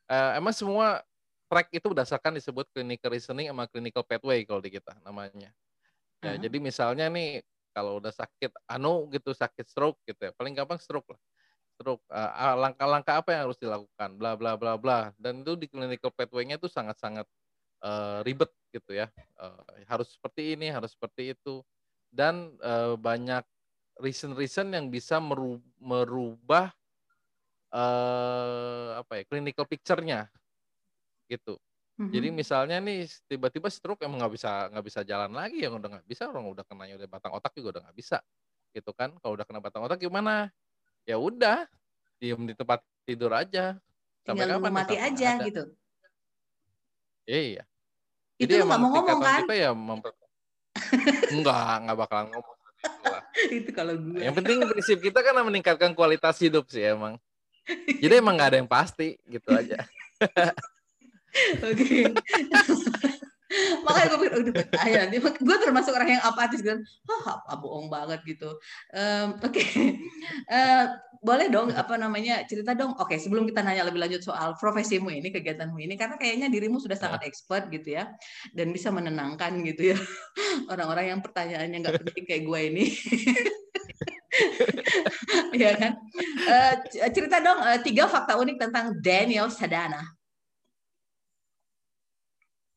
eh, 0.08 0.30
emang 0.40 0.56
semua 0.56 1.04
track 1.48 1.68
itu 1.72 1.86
berdasarkan 1.92 2.36
disebut 2.36 2.68
clinical 2.72 3.12
reasoning 3.12 3.48
sama 3.48 3.64
clinical 3.68 4.04
pathway 4.04 4.44
kalau 4.44 4.60
di 4.60 4.72
kita 4.72 4.96
namanya. 5.04 5.52
Ya, 6.18 6.34
Hmm. 6.34 6.42
jadi 6.42 6.58
misalnya 6.58 7.06
nih 7.12 7.44
kalau 7.70 8.02
udah 8.02 8.10
sakit 8.10 8.50
anu 8.66 9.06
gitu 9.14 9.30
sakit 9.30 9.62
stroke 9.70 10.02
gitu 10.02 10.18
ya 10.18 10.32
paling 10.34 10.50
gampang 10.50 10.82
stroke 10.82 11.06
lah 11.14 11.20
stroke 11.78 12.02
ah, 12.10 12.58
langkah-langkah 12.58 13.22
apa 13.22 13.30
yang 13.38 13.42
harus 13.46 13.58
dilakukan 13.62 14.18
bla 14.18 14.34
bla 14.34 14.58
bla 14.58 14.74
bla. 14.74 15.14
Dan 15.14 15.46
itu 15.46 15.54
di 15.54 15.70
clinical 15.70 16.10
pathway-nya 16.10 16.58
itu 16.58 16.66
sangat-sangat 16.66 17.26
eh, 17.86 18.18
ribet 18.26 18.50
gitu 18.74 18.92
ya. 18.98 19.08
Eh, 19.38 19.86
harus 19.86 20.18
seperti 20.18 20.58
ini 20.58 20.68
harus 20.74 20.92
seperti 20.98 21.34
itu. 21.38 21.62
Dan 22.10 22.58
eh, 22.62 22.94
banyak 22.98 23.46
reason-reason 24.02 24.74
yang 24.74 24.90
bisa 24.90 25.22
meru- 25.22 25.62
merubah 25.78 26.74
eh 27.68 28.88
apa 29.00 29.12
ya 29.20 29.22
clinical 29.28 29.68
picture-nya 29.68 30.32
gitu. 31.28 31.56
Mhm. 31.98 32.08
jadi 32.14 32.28
misalnya 32.30 32.78
nih 32.80 33.04
tiba-tiba 33.26 33.68
stroke 33.68 34.00
emang 34.06 34.22
nggak 34.22 34.34
bisa 34.38 34.70
nggak 34.70 34.86
bisa 34.86 35.00
jalan 35.04 35.32
lagi 35.34 35.66
yang 35.66 35.76
udah 35.76 35.98
nggak 35.98 36.06
bisa. 36.08 36.30
Orang 36.30 36.46
udah 36.48 36.64
kenanya 36.64 36.94
udah 37.00 37.08
batang 37.10 37.32
otak 37.36 37.52
juga 37.58 37.78
udah 37.78 37.82
nggak 37.90 37.98
bisa 37.98 38.18
gitu 38.76 38.90
kan. 38.96 39.12
Kalau 39.20 39.34
udah 39.36 39.46
kena 39.48 39.60
batang 39.64 39.82
otak 39.84 40.00
gimana 40.00 40.48
ya 41.08 41.16
udah 41.16 41.64
diem 42.20 42.44
di 42.44 42.52
tempat 42.52 42.84
tidur 43.08 43.32
aja 43.32 43.80
tinggal 44.28 44.60
nunggu 44.60 44.68
kapan 44.68 44.72
mati 44.76 44.94
Sampai 44.94 45.08
aja 45.08 45.28
ada. 45.32 45.44
gitu. 45.48 45.62
iya 47.24 47.62
Itu 48.36 48.52
lu 48.54 48.64
nggak 48.68 48.80
mau 48.84 48.90
ngomong 48.92 49.20
kan? 49.24 49.42
ya 49.56 49.70
memper... 49.72 50.12
enggak 51.32 51.72
nggak 51.88 51.96
bakalan 51.96 52.28
ngomong 52.28 52.56
itu 53.48 53.70
kalau 53.72 53.94
gue. 53.96 54.20
yang 54.20 54.34
penting 54.36 54.60
prinsip 54.68 54.98
kita 55.00 55.24
kan 55.24 55.34
meningkatkan 55.42 55.96
kualitas 55.96 56.36
hidup 56.38 56.68
sih 56.68 56.84
emang 56.84 57.16
jadi 58.04 58.20
emang 58.20 58.36
nggak 58.36 58.50
ada 58.54 58.58
yang 58.60 58.70
pasti 58.70 59.16
gitu 59.24 59.48
aja 59.50 59.80
Oke. 61.62 62.08
Makanya 63.84 64.06
gue 64.12 64.18
pikir, 64.20 64.34
udah 64.44 64.54
percaya. 64.54 65.00
Gue 65.40 65.56
termasuk 65.60 65.92
orang 65.96 66.20
yang 66.20 66.22
apatis 66.24 66.60
kan. 66.60 66.78
Hah, 67.08 67.40
apa 67.40 67.52
bohong 67.56 67.88
banget 67.88 68.20
gitu. 68.28 68.50
Em, 68.92 69.36
Oke. 69.46 69.62
Eh, 70.48 70.84
boleh 71.18 71.50
dong 71.50 71.72
apa 71.74 71.96
namanya 71.96 72.44
cerita 72.44 72.76
dong. 72.76 72.94
Oke, 73.00 73.16
sebelum 73.16 73.48
kita 73.48 73.64
nanya 73.64 73.88
lebih 73.88 74.04
lanjut 74.04 74.22
soal 74.22 74.54
profesimu 74.60 75.10
ini, 75.10 75.32
kegiatanmu 75.32 75.80
ini, 75.80 75.96
karena 75.98 76.14
kayaknya 76.20 76.46
dirimu 76.52 76.78
sudah 76.78 76.94
sangat 76.94 77.26
expert 77.26 77.66
gitu 77.72 77.96
ya, 77.98 78.12
dan 78.54 78.70
bisa 78.70 78.92
menenangkan 78.94 79.58
gitu 79.66 79.96
ya 79.96 79.98
orang-orang 80.72 81.16
yang 81.16 81.20
pertanyaannya 81.24 81.78
nggak 81.82 81.96
penting 82.04 82.24
kayak 82.28 82.42
gue 82.46 82.60
ini. 82.70 82.84
Iya 85.58 85.74
kan? 85.74 85.92
Eh, 86.46 86.74
cerita 87.10 87.42
dong 87.42 87.58
eh, 87.64 87.80
tiga 87.82 88.06
fakta 88.06 88.38
unik 88.38 88.56
tentang 88.60 88.94
Daniel 89.02 89.50
Sadana. 89.50 90.17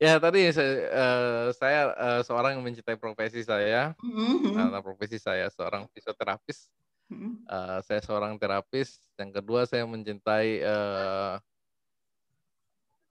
Ya 0.01 0.17
tadi 0.17 0.49
saya, 0.49 0.73
eh, 0.89 1.45
saya 1.53 1.81
eh, 1.93 2.21
seorang 2.25 2.57
yang 2.57 2.65
mencintai 2.65 2.97
profesi 2.97 3.45
saya 3.45 3.93
Mhm. 4.01 4.57
karena 4.57 4.79
profesi 4.81 5.21
saya 5.21 5.45
seorang 5.53 5.85
fisioterapis 5.93 6.73
Mhm. 7.11 7.43
Eh, 7.43 7.79
saya 7.83 7.99
seorang 7.99 8.39
terapis. 8.39 9.03
Yang 9.19 9.43
kedua 9.43 9.67
saya 9.67 9.83
mencintai 9.83 10.63
eh, 10.63 11.35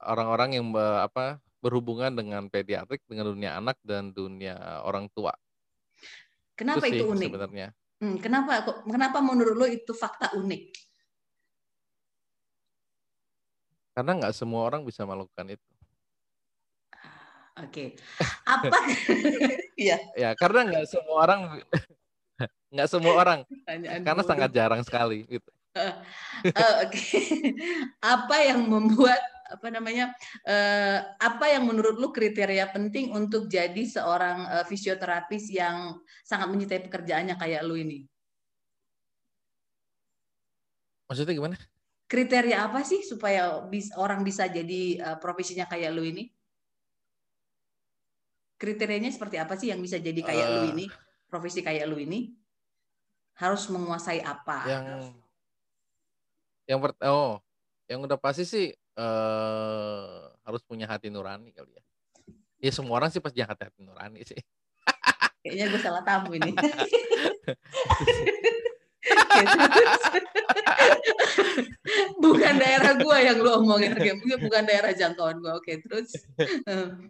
orang-orang 0.01 0.57
yang 0.57 0.65
be- 0.73 1.01
apa 1.05 1.37
berhubungan 1.61 2.09
dengan 2.09 2.49
pediatrik, 2.49 3.05
dengan 3.05 3.29
dunia 3.29 3.61
anak 3.61 3.77
dan 3.85 4.09
dunia 4.09 4.81
orang 4.81 5.05
tua. 5.13 5.29
Kenapa 6.57 6.89
itu 6.89 7.05
itu, 7.05 7.13
unik? 7.13 7.29
sebenarnya. 7.29 7.67
Hmm, 8.01 8.17
kenapa 8.17 8.65
kok- 8.65 8.81
kenapa 8.89 9.21
menurut 9.21 9.53
lo 9.53 9.67
itu 9.69 9.93
fakta 9.93 10.33
unik? 10.33 10.73
Karena 13.93 14.11
nggak 14.17 14.33
semua 14.33 14.65
orang 14.65 14.81
bisa 14.81 15.05
melakukan 15.05 15.53
itu. 15.53 15.69
Oke. 17.59 17.99
Apa? 18.47 18.77
Iya, 19.75 19.97
Ya 20.15 20.29
karena 20.39 20.67
nggak 20.71 20.87
semua 20.87 21.17
orang 21.23 21.41
nggak 22.73 22.89
semua 22.89 23.13
orang 23.19 23.39
pertanyaan 23.43 23.99
karena 24.07 24.21
bodoh. 24.23 24.31
sangat 24.31 24.49
jarang 24.55 24.81
sekali 24.87 25.27
gitu. 25.27 25.49
Eh, 26.51 26.73
Oke. 26.83 27.21
Apa 28.03 28.43
yang 28.43 28.67
membuat 28.67 29.19
apa 29.51 29.67
namanya? 29.71 30.11
eh, 30.43 30.99
apa 31.19 31.45
yang 31.47 31.63
menurut 31.67 31.95
lu 31.99 32.11
kriteria 32.11 32.71
penting 32.71 33.11
untuk 33.11 33.47
jadi 33.47 33.83
seorang 33.87 34.47
eh, 34.47 34.65
fisioterapis 34.67 35.47
yang 35.51 35.95
sangat 36.27 36.47
mencintai 36.51 36.87
pekerjaannya 36.87 37.35
kayak 37.39 37.63
lu 37.63 37.79
ini? 37.79 38.03
Maksudnya 41.07 41.35
gimana? 41.35 41.55
Kriteria 42.07 42.67
apa 42.67 42.83
sih 42.83 43.03
supaya 43.07 43.63
bis- 43.71 43.95
orang 43.95 44.23
bisa 44.27 44.47
jadi 44.51 44.99
profesinya 45.23 45.63
kayak 45.71 45.91
lu 45.95 46.03
ini? 46.03 46.27
Kriterianya 48.61 49.09
seperti 49.09 49.41
apa 49.41 49.57
sih 49.57 49.73
yang 49.73 49.81
bisa 49.81 49.97
jadi 49.97 50.21
kayak 50.21 50.45
lu 50.53 50.59
Eh. 50.61 50.77
ini? 50.77 50.85
Profesi 51.25 51.65
kayak 51.65 51.89
lu 51.89 51.97
ini 51.97 52.29
harus 53.41 53.65
menguasai 53.73 54.21
apa? 54.21 54.69
Yang 54.69 54.85
yang 56.69 56.77
per, 56.77 56.93
oh 57.09 57.41
yang 57.89 58.05
udah 58.05 58.21
pasti 58.21 58.45
sih 58.45 58.69
eh 58.69 60.21
harus 60.45 60.61
punya 60.61 60.85
hati 60.85 61.09
nurani 61.09 61.49
kali 61.49 61.73
ya. 61.73 61.83
Ya 62.61 62.69
semua 62.69 63.01
orang 63.01 63.09
sih 63.09 63.17
pasti 63.17 63.41
hati, 63.41 63.65
hati 63.65 63.81
nurani 63.81 64.21
sih. 64.21 64.37
Kayaknya 65.41 65.65
gue 65.73 65.81
salah 65.81 66.05
tamu 66.05 66.37
ini. 66.37 66.53
Oke, 69.31 69.43
terus. 69.47 70.01
bukan 72.19 72.53
daerah 72.59 72.91
gue 72.99 73.17
yang 73.23 73.37
lu 73.39 73.51
omongin, 73.63 73.95
bukan 74.37 74.63
daerah 74.67 74.91
jangkauan 74.91 75.39
gue. 75.39 75.51
Oke, 75.55 75.79
terus 75.79 76.11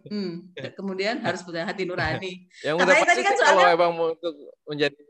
hmm, 0.06 0.54
kemudian 0.78 1.18
harus 1.22 1.42
punya 1.42 1.66
hati 1.66 1.82
nurani. 1.82 2.46
Yang 2.62 2.76
Katanya 2.78 2.86
udah 2.86 2.94
tadi 2.94 3.02
pasti 3.10 3.22
kan 3.22 3.34
sih 3.34 3.42
kalau 3.42 3.60
soalnya- 3.62 3.76
emang 3.76 3.92
mau 3.96 4.08
untuk 4.14 4.34
menjadi 4.66 5.00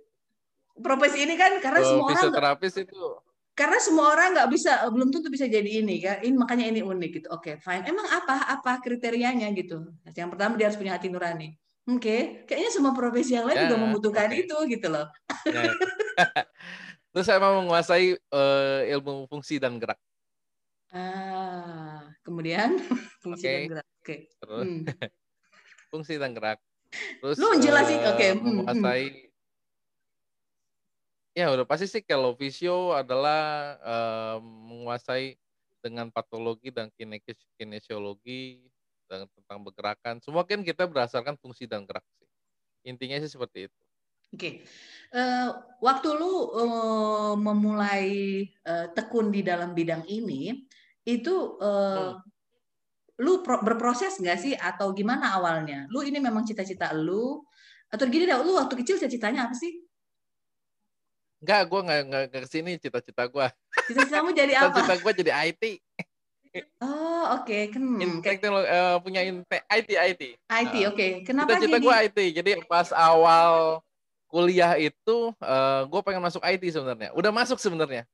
Profesi 0.73 1.29
ini 1.29 1.37
kan 1.37 1.61
karena 1.61 1.79
eh, 1.79 1.87
semua 1.87 2.05
orang 2.09 2.17
fisioterapis 2.17 2.75
itu 2.81 2.97
karena 3.53 3.77
semua 3.77 4.17
orang 4.17 4.33
nggak 4.33 4.49
bisa 4.49 4.89
belum 4.89 5.13
tentu 5.13 5.29
bisa 5.29 5.45
jadi 5.45 5.85
ini 5.85 6.01
kan. 6.01 6.25
Ini 6.25 6.33
makanya 6.33 6.65
ini 6.73 6.81
unik 6.81 7.11
gitu. 7.21 7.29
Oke, 7.29 7.61
fine. 7.61 7.85
Emang 7.85 8.09
apa 8.09 8.49
apa 8.49 8.81
kriterianya 8.81 9.53
gitu? 9.53 9.85
Yang 10.17 10.29
pertama 10.33 10.57
dia 10.57 10.73
harus 10.73 10.81
punya 10.81 10.97
hati 10.97 11.13
nurani. 11.13 11.53
Oke, 11.85 12.49
kayaknya 12.49 12.71
semua 12.73 12.97
profesi 12.97 13.37
yang 13.37 13.45
lain 13.45 13.59
Ya, 13.59 13.63
juga 13.69 13.77
membutuhkan 13.85 14.33
oke. 14.33 14.41
itu 14.41 14.57
gitu 14.73 14.87
loh. 14.89 15.07
ya. 15.45 15.63
Terus 17.13 17.27
saya 17.29 17.39
mau 17.39 17.61
menguasai 17.61 18.17
eh, 18.17 18.81
ilmu 18.97 19.29
fungsi 19.29 19.61
dan 19.61 19.77
gerak. 19.77 20.01
Ah, 20.93 22.13
kemudian 22.25 22.77
fungsi 23.25 23.47
Oke. 23.47 23.53
dan 23.53 23.65
gerak. 23.69 23.87
Oke. 24.01 24.17
Terus 24.41 24.67
Hmm. 24.67 24.85
fungsi 25.93 26.15
dan 26.17 26.33
gerak. 26.33 26.59
Terus 26.93 27.37
Lu 27.41 27.57
jelasin, 27.57 28.01
eh, 28.05 28.11
oke, 28.13 28.27
hmm, 28.33 28.41
hmm. 28.41 28.45
menguasai 28.65 29.05
Ya, 31.33 31.49
udah 31.49 31.65
pasti 31.65 31.89
sih 31.89 32.05
kalau 32.05 32.37
visio 32.37 32.93
adalah 32.93 33.77
eh, 33.81 34.39
menguasai 34.45 35.41
dengan 35.81 36.13
patologi 36.13 36.69
dan 36.69 36.93
kinesiologi, 36.93 37.49
kinesiologi 37.57 38.41
dan 39.09 39.25
tentang 39.33 39.65
bergerakan. 39.65 40.21
Semua 40.21 40.45
kan 40.45 40.61
kita 40.61 40.85
berdasarkan 40.85 41.41
fungsi 41.41 41.65
dan 41.65 41.89
gerak 41.89 42.05
sih. 42.21 42.29
Intinya 42.85 43.17
sih 43.25 43.33
seperti 43.33 43.73
itu. 43.73 43.82
Oke, 44.33 44.65
Eh, 45.13 45.49
waktu 45.85 46.09
lu 46.17 46.33
eh, 46.57 47.35
memulai 47.37 48.09
eh, 48.49 48.87
tekun 48.97 49.29
di 49.29 49.45
dalam 49.45 49.77
bidang 49.77 50.09
ini, 50.09 50.57
itu 51.05 51.61
eh, 51.61 52.17
Hmm. 52.17 52.17
lu 53.21 53.45
pro- 53.45 53.61
berproses 53.61 54.17
nggak 54.17 54.39
sih 54.41 54.57
atau 54.57 54.97
gimana 54.97 55.37
awalnya? 55.37 55.85
Lu 55.93 56.01
ini 56.01 56.17
memang 56.17 56.49
cita-cita 56.49 56.97
lu 56.97 57.45
atau 57.93 58.09
gini 58.09 58.25
dah, 58.25 58.41
lu 58.41 58.57
waktu 58.57 58.73
kecil 58.81 58.97
cita-citanya 58.97 59.53
apa 59.53 59.55
sih? 59.55 59.85
Enggak, 61.45 61.69
gue 61.69 61.81
nggak 61.85 62.01
nggak 62.09 62.25
ke 62.33 62.49
sini 62.49 62.81
cita-cita 62.81 63.29
gue. 63.29 63.47
Cita-citamu 63.93 64.33
jadi 64.33 64.53
apa? 64.65 64.81
Cita-cita 64.81 64.97
gue 64.97 65.13
jadi 65.13 65.33
IT. 65.53 65.63
Oh, 66.81 67.37
oke. 67.37 67.53
Okay. 67.69 67.69
Teknologi 68.25 68.69
uh, 68.73 68.97
punya 69.05 69.21
IT 69.29 69.93
IT. 69.93 70.23
IT, 70.41 70.75
oke. 70.89 70.97
Okay. 70.97 71.11
Kenapa 71.21 71.61
cita-cita 71.61 71.79
gue 71.85 71.95
IT. 72.09 72.19
Jadi 72.33 72.51
pas 72.65 72.89
awal 72.97 73.85
kuliah 74.33 74.81
itu 74.81 75.37
uh, 75.45 75.85
gue 75.85 76.01
pengen 76.01 76.25
masuk 76.25 76.41
IT 76.41 76.65
sebenarnya. 76.73 77.13
Udah 77.13 77.29
masuk 77.29 77.61
sebenarnya. 77.61 78.09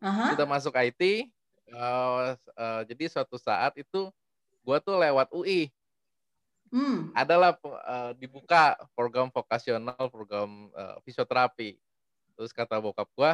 Uh-huh. 0.00 0.32
Udah 0.32 0.46
masuk 0.48 0.72
IT. 0.72 1.28
Uh, 1.68 2.32
uh, 2.56 2.80
jadi 2.88 3.12
suatu 3.12 3.36
saat 3.36 3.76
itu 3.76 4.08
gue 4.64 4.76
tuh 4.80 4.96
lewat 4.96 5.28
UI. 5.36 5.68
Hmm. 6.72 7.12
Adalah 7.12 7.60
uh, 7.60 8.16
dibuka 8.16 8.80
program 8.96 9.28
vokasional, 9.28 10.08
program 10.08 10.72
uh, 10.72 10.96
fisioterapi. 11.04 11.76
Terus 12.40 12.56
kata 12.56 12.80
bokap 12.80 13.10
gue, 13.12 13.32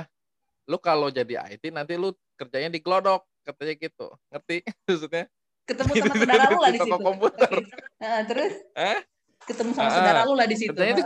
lu 0.67 0.83
kalau 0.83 1.15
jadi 1.15 1.47
IT 1.55 1.71
nanti 1.71 1.95
lu 1.95 2.11
kerjanya 2.35 2.73
di 2.73 2.83
Glodok, 2.83 3.23
katanya 3.47 3.75
gitu. 3.79 4.09
Ngerti 4.35 4.67
maksudnya? 4.89 5.25
Ketemu 5.67 5.93
sama 5.95 6.15
saudara 6.15 6.45
lu 6.51 6.59
lah 6.59 6.71
di, 6.75 6.81
situ. 6.83 6.99
komputer. 6.99 7.55
Nah, 7.97 8.21
terus? 8.29 8.55
Hah? 8.77 9.01
Ketemu 9.45 9.71
sama 9.77 9.91
saudara 9.93 10.25
lu 10.25 10.33
lah 10.33 10.49
di 10.49 10.57
situ. 10.57 10.73
Kerjanya 10.73 10.95
di, 10.97 11.05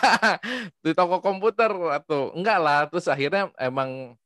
di 0.88 0.90
toko 0.96 1.20
komputer 1.20 1.70
atau 1.70 2.32
enggak 2.32 2.58
lah. 2.58 2.80
Terus 2.88 3.06
akhirnya 3.06 3.52
emang 3.60 4.16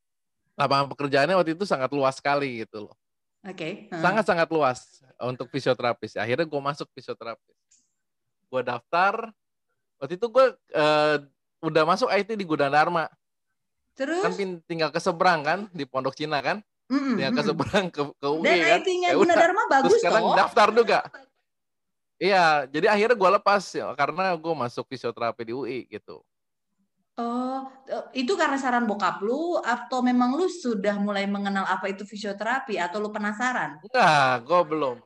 lapangan 0.54 0.86
pekerjaannya 0.94 1.34
waktu 1.34 1.58
itu 1.58 1.66
sangat 1.66 1.90
luas 1.90 2.16
sekali 2.16 2.62
gitu 2.62 2.88
loh. 2.88 2.94
Oke. 3.44 3.90
Okay. 3.90 4.00
Sangat-sangat 4.00 4.48
luas 4.48 5.04
untuk 5.20 5.52
fisioterapis. 5.52 6.16
Akhirnya 6.16 6.48
gue 6.48 6.60
masuk 6.62 6.88
fisioterapis. 6.96 7.84
Gue 8.48 8.62
daftar. 8.64 9.28
Waktu 10.00 10.16
itu 10.16 10.26
gue 10.32 10.46
uh, 10.72 11.16
udah 11.60 11.82
masuk 11.84 12.08
IT 12.08 12.32
di 12.32 12.44
Gudang 12.48 12.72
Dharma. 12.72 13.10
Terus? 13.94 14.24
Kan 14.24 14.32
tinggal 14.64 14.88
ke 14.88 14.98
seberang 14.98 15.44
kan 15.44 15.58
di 15.76 15.84
Pondok 15.84 16.16
Cina 16.16 16.40
kan. 16.40 16.64
Mm 16.88 17.00
-mm, 17.00 17.14
tinggal 17.16 17.32
ke 17.32 17.42
seberang 17.44 17.86
ke, 17.88 18.02
ke 18.04 18.28
UI 18.28 18.44
Dan 18.44 18.56
kan. 18.60 18.80
IT-nya 18.84 19.08
ya 19.12 19.16
Guna 19.16 19.34
Dharma 19.36 19.62
bagus 19.72 19.88
Terus 19.92 20.00
sekarang 20.04 20.24
toh. 20.24 20.36
daftar 20.36 20.68
juga. 20.72 20.98
Iya, 22.18 22.70
jadi 22.70 22.86
akhirnya 22.94 23.16
gue 23.18 23.30
lepas 23.42 23.62
ya, 23.74 23.90
karena 23.98 24.34
gue 24.38 24.54
masuk 24.54 24.86
fisioterapi 24.86 25.42
di 25.50 25.52
UI 25.52 25.78
gitu. 25.90 26.22
Oh, 27.14 27.70
itu 28.10 28.34
karena 28.34 28.58
saran 28.58 28.90
bokap 28.90 29.22
lu 29.22 29.54
atau 29.62 30.02
memang 30.02 30.34
lu 30.34 30.50
sudah 30.50 30.98
mulai 30.98 31.30
mengenal 31.30 31.62
apa 31.62 31.86
itu 31.86 32.02
fisioterapi 32.02 32.74
atau 32.74 32.98
lu 32.98 33.14
penasaran? 33.14 33.78
Enggak, 33.86 34.42
gue 34.42 34.60
belum. 34.66 34.96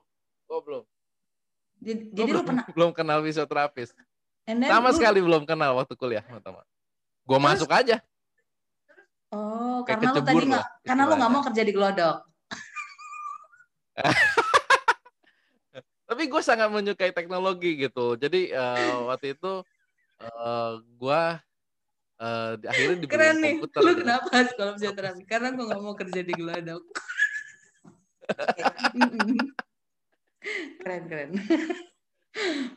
Gue 0.49 0.61
belum. 0.65 0.85
Jadi, 1.79 2.03
jadi 2.17 2.31
lu 2.33 2.43
pernah 2.45 2.65
belum 2.77 2.91
kenal 2.97 3.21
fisioterapis. 3.21 3.93
Sama 4.49 4.89
lu... 4.89 4.97
sekali 4.97 5.21
belum 5.21 5.45
kenal 5.45 5.77
waktu 5.77 5.95
kuliah, 6.01 6.25
teman 6.25 6.65
Gue 7.29 7.37
masuk 7.37 7.69
aja. 7.69 8.01
Oh, 9.29 9.85
Kayak 9.85 10.01
karena 10.01 10.17
lu 10.17 10.21
tadi 10.25 10.45
nggak, 10.49 10.67
karena 10.89 11.03
lu 11.05 11.15
nggak 11.21 11.33
mau 11.33 11.43
kerja 11.45 11.63
di 11.65 11.73
Glodok. 11.77 12.17
Tapi 16.19 16.35
gue 16.35 16.43
sangat 16.43 16.67
menyukai 16.75 17.15
teknologi 17.15 17.79
gitu. 17.79 18.19
Jadi 18.19 18.51
uh, 18.51 19.07
waktu 19.07 19.39
itu 19.39 19.63
uh, 20.19 20.83
gue 20.83 21.23
uh, 22.19 22.53
akhirnya 22.59 22.97
di 22.99 23.07
Keren 23.07 23.39
nih. 23.39 23.63
Komputer, 23.63 23.87
Lu 23.87 23.95
gitu. 23.95 24.03
kenapa 24.03 24.51
sekolah? 24.51 24.75
Karena 25.31 25.55
gue 25.55 25.63
gak 25.63 25.79
mau 25.79 25.95
kerja 25.95 26.27
di 26.27 26.35
Glodok. 26.35 26.83
keren 30.83 31.03
keren. 31.07 31.39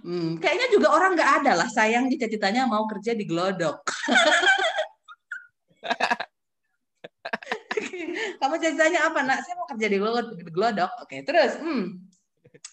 Hmm, 0.06 0.38
kayaknya 0.38 0.78
juga 0.78 0.94
orang 0.94 1.18
nggak 1.18 1.32
ada 1.42 1.66
lah 1.66 1.70
sayang 1.74 2.14
cita-citanya 2.14 2.70
mau 2.70 2.86
kerja 2.86 3.18
di 3.18 3.26
Glodok. 3.26 3.82
Kamu 8.38 8.54
ceritanya 8.62 9.10
apa 9.10 9.26
nak? 9.26 9.42
Saya 9.42 9.58
mau 9.58 9.66
kerja 9.66 9.90
di 9.90 9.98
Glodok. 10.54 10.94
Oke, 11.02 11.26
terus. 11.26 11.58
Hmm. 11.58 12.11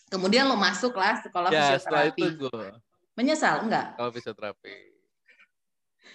Kemudian 0.09 0.49
lo 0.49 0.57
masuk 0.57 0.97
lah 0.97 1.21
sekolah 1.21 1.53
ya, 1.53 1.77
fisioterapi. 1.77 2.23
Itu 2.25 2.49
gue. 2.49 2.67
Menyesal 3.15 3.65
enggak? 3.65 3.97
Kalau 3.97 4.11
fisioterapi 4.13 4.99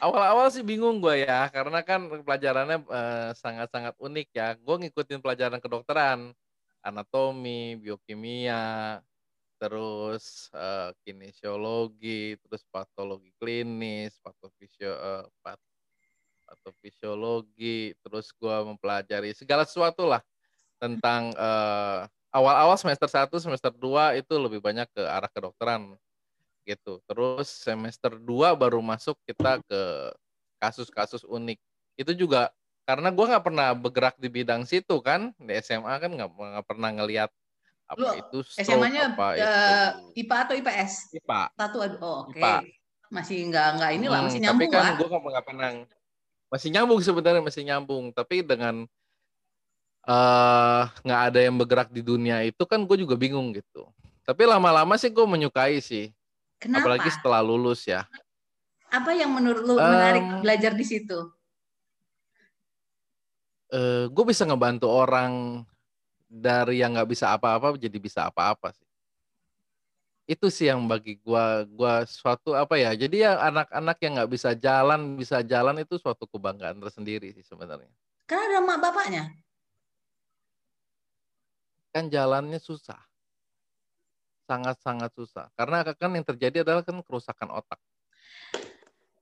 awal-awal 0.03 0.51
sih 0.51 0.65
bingung 0.65 0.99
gue 0.99 1.23
ya 1.23 1.47
karena 1.47 1.79
kan 1.79 2.11
pelajarannya 2.27 2.83
uh, 2.91 3.31
sangat-sangat 3.31 3.95
unik 3.95 4.27
ya 4.35 4.59
gue 4.59 4.75
ngikutin 4.83 5.23
pelajaran 5.23 5.63
kedokteran 5.63 6.35
anatomi 6.83 7.79
biokimia 7.79 8.99
terus 9.55 10.51
uh, 10.51 10.91
kinesiologi 11.07 12.35
terus 12.43 12.67
patologi 12.67 13.31
klinis 13.39 14.19
patofisio 14.19 14.91
uh, 14.91 15.23
pat, 15.39 15.59
patofisiologi 16.43 17.95
terus 18.03 18.35
gue 18.35 18.55
mempelajari 18.67 19.31
segala 19.31 19.63
sesuatu 19.63 20.03
lah 20.03 20.19
tentang 20.83 21.31
uh, 21.39 22.03
awal-awal 22.33 22.75
semester 22.75 23.05
1 23.05 23.29
semester 23.37 23.69
2 23.69 24.19
itu 24.19 24.33
lebih 24.41 24.59
banyak 24.59 24.89
ke 24.89 25.05
arah 25.05 25.29
kedokteran 25.29 25.93
gitu. 26.65 26.99
Terus 27.05 27.47
semester 27.47 28.17
2 28.17 28.57
baru 28.57 28.81
masuk 28.81 29.15
kita 29.29 29.61
ke 29.63 29.81
kasus-kasus 30.57 31.21
unik. 31.23 31.61
Itu 31.95 32.17
juga 32.17 32.49
karena 32.83 33.13
gue 33.13 33.25
nggak 33.29 33.45
pernah 33.45 33.71
bergerak 33.71 34.15
di 34.19 34.27
bidang 34.27 34.67
situ 34.67 34.99
kan 34.99 35.31
di 35.39 35.55
SMA 35.63 35.93
kan 36.03 36.11
nggak 36.11 36.65
pernah 36.67 36.89
ngelihat 36.91 37.31
apa 37.87 37.99
Lu, 37.99 38.09
itu 38.19 38.37
SMA-nya 38.59 39.15
apa 39.15 39.25
uh, 39.35 39.35
itu. 39.37 40.25
IPA 40.25 40.37
atau 40.43 40.55
IPS? 40.57 40.93
IPA. 41.15 41.41
Satu 41.55 41.77
oh, 41.79 42.27
oke. 42.27 42.35
Okay. 42.35 42.75
Masih 43.13 43.37
nggak 43.47 43.67
nggak 43.79 43.91
inilah 44.01 44.19
hmm, 44.19 44.27
masih 44.27 44.39
nyambung 44.41 44.71
tapi 44.73 44.81
kan 44.83 44.97
gue 44.97 45.07
nggak 45.07 45.45
pernah 45.45 45.69
masih 46.49 46.69
nyambung 46.73 46.99
sebenarnya 47.01 47.41
masih 47.45 47.63
nyambung 47.65 48.03
tapi 48.11 48.41
dengan 48.41 48.89
nggak 50.03 51.21
uh, 51.21 51.27
ada 51.31 51.39
yang 51.39 51.55
bergerak 51.55 51.89
di 51.91 52.03
dunia 52.03 52.43
itu 52.43 52.63
kan 52.67 52.83
gue 52.83 52.97
juga 52.99 53.15
bingung 53.15 53.55
gitu. 53.55 53.87
Tapi 54.23 54.43
lama-lama 54.47 54.95
sih 54.95 55.11
gue 55.11 55.23
menyukai 55.27 55.79
sih 55.83 56.11
Kenapa? 56.63 56.87
Apalagi 56.87 57.09
setelah 57.11 57.43
lulus 57.43 57.83
ya. 57.83 58.07
Apa 58.87 59.11
yang 59.11 59.35
menurut 59.35 59.67
lu 59.67 59.75
um, 59.75 59.83
menarik 59.83 60.23
belajar 60.39 60.71
di 60.71 60.85
situ? 60.87 61.27
Uh, 63.67 64.07
gue 64.07 64.25
bisa 64.31 64.47
ngebantu 64.47 64.87
orang 64.87 65.65
dari 66.31 66.79
yang 66.79 66.95
nggak 66.95 67.11
bisa 67.11 67.35
apa-apa 67.35 67.75
jadi 67.75 67.99
bisa 67.99 68.31
apa-apa 68.31 68.71
sih. 68.71 68.87
Itu 70.23 70.47
sih 70.47 70.71
yang 70.71 70.87
bagi 70.87 71.19
gue, 71.19 71.45
gua 71.75 72.07
suatu 72.07 72.55
apa 72.55 72.79
ya? 72.79 72.95
Jadi 72.95 73.27
ya 73.27 73.35
anak-anak 73.43 73.97
yang 73.99 74.23
nggak 74.23 74.31
bisa 74.31 74.55
jalan 74.55 75.19
bisa 75.19 75.43
jalan 75.43 75.83
itu 75.83 75.99
suatu 75.99 76.23
kebanggaan 76.31 76.79
tersendiri 76.79 77.35
sih 77.35 77.43
sebenarnya. 77.43 77.91
Karena 78.23 78.55
ada 78.55 78.59
mak 78.63 78.79
bapaknya. 78.79 79.35
Kan 81.93 82.09
jalannya 82.09 82.57
susah 82.57 82.99
sangat-sangat 84.43 85.11
susah. 85.15 85.45
Karena 85.55 85.81
kan 85.95 86.11
yang 86.11 86.25
terjadi 86.27 86.67
adalah 86.67 86.83
kan 86.83 86.99
kerusakan 87.01 87.49
otak. 87.55 87.79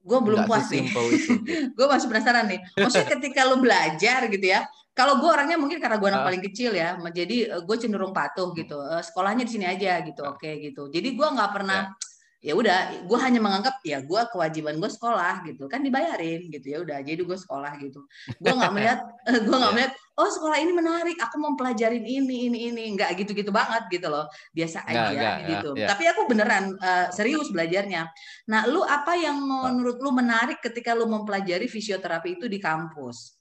Gue 0.01 0.17
belum 0.17 0.49
puas 0.49 0.65
nih. 0.73 0.89
Gitu. 1.13 1.33
gue 1.77 1.85
masih 1.85 2.07
penasaran 2.09 2.45
nih. 2.49 2.59
Maksudnya 2.73 3.07
ketika 3.21 3.45
lo 3.45 3.61
belajar 3.61 4.25
gitu 4.33 4.45
ya, 4.49 4.65
kalau 4.97 5.21
gue 5.21 5.29
orangnya 5.29 5.61
mungkin 5.61 5.77
karena 5.77 6.01
gue 6.01 6.09
anak 6.09 6.21
uh. 6.25 6.27
paling 6.27 6.43
kecil 6.43 6.73
ya, 6.73 6.97
jadi 7.13 7.37
eh, 7.53 7.61
gue 7.61 7.75
cenderung 7.77 8.11
patuh 8.11 8.51
gitu. 8.57 8.81
Uh, 8.81 8.99
sekolahnya 8.99 9.45
di 9.45 9.51
sini 9.53 9.65
aja 9.69 10.01
gitu, 10.01 10.25
uh. 10.25 10.33
oke 10.33 10.41
okay, 10.41 10.57
gitu. 10.59 10.89
Jadi 10.89 11.13
gue 11.13 11.27
nggak 11.27 11.51
pernah 11.53 11.93
yeah 11.93 12.09
ya 12.41 12.57
udah 12.57 13.05
gue 13.05 13.19
hanya 13.21 13.37
menganggap 13.37 13.85
ya 13.85 14.01
gue 14.01 14.21
kewajiban 14.33 14.81
gue 14.81 14.89
sekolah 14.89 15.45
gitu 15.45 15.69
kan 15.69 15.85
dibayarin 15.85 16.49
gitu 16.49 16.73
ya 16.73 16.81
udah 16.81 16.97
jadi 17.05 17.21
gue 17.21 17.37
sekolah 17.37 17.77
gitu. 17.77 18.01
Gue 18.41 18.53
nggak 18.57 18.73
melihat 18.75 18.99
gue 19.29 19.45
nggak 19.45 19.69
iya. 19.69 19.77
melihat 19.77 19.93
oh 20.17 20.25
sekolah 20.25 20.57
ini 20.57 20.73
menarik 20.73 21.17
aku 21.21 21.37
mau 21.37 21.53
pelajarin 21.53 22.01
ini 22.01 22.49
ini 22.49 22.73
ini 22.73 22.83
nggak 22.97 23.13
gitu 23.21 23.37
gitu 23.37 23.53
banget 23.53 23.85
gitu 23.93 24.09
loh 24.09 24.25
biasa 24.57 24.89
aja 24.89 25.13
gak, 25.13 25.37
gitu. 25.53 25.69
gak, 25.77 25.85
ya. 25.85 25.87
tapi 25.93 26.03
aku 26.09 26.21
beneran 26.25 26.73
uh, 26.81 27.13
serius 27.13 27.53
belajarnya. 27.53 28.09
Nah 28.49 28.65
lu 28.65 28.81
apa 28.89 29.13
yang 29.21 29.37
menurut 29.37 30.01
lu 30.01 30.09
menarik 30.09 30.57
ketika 30.65 30.97
lu 30.97 31.05
mempelajari 31.05 31.69
fisioterapi 31.69 32.41
itu 32.41 32.49
di 32.49 32.57
kampus? 32.57 33.37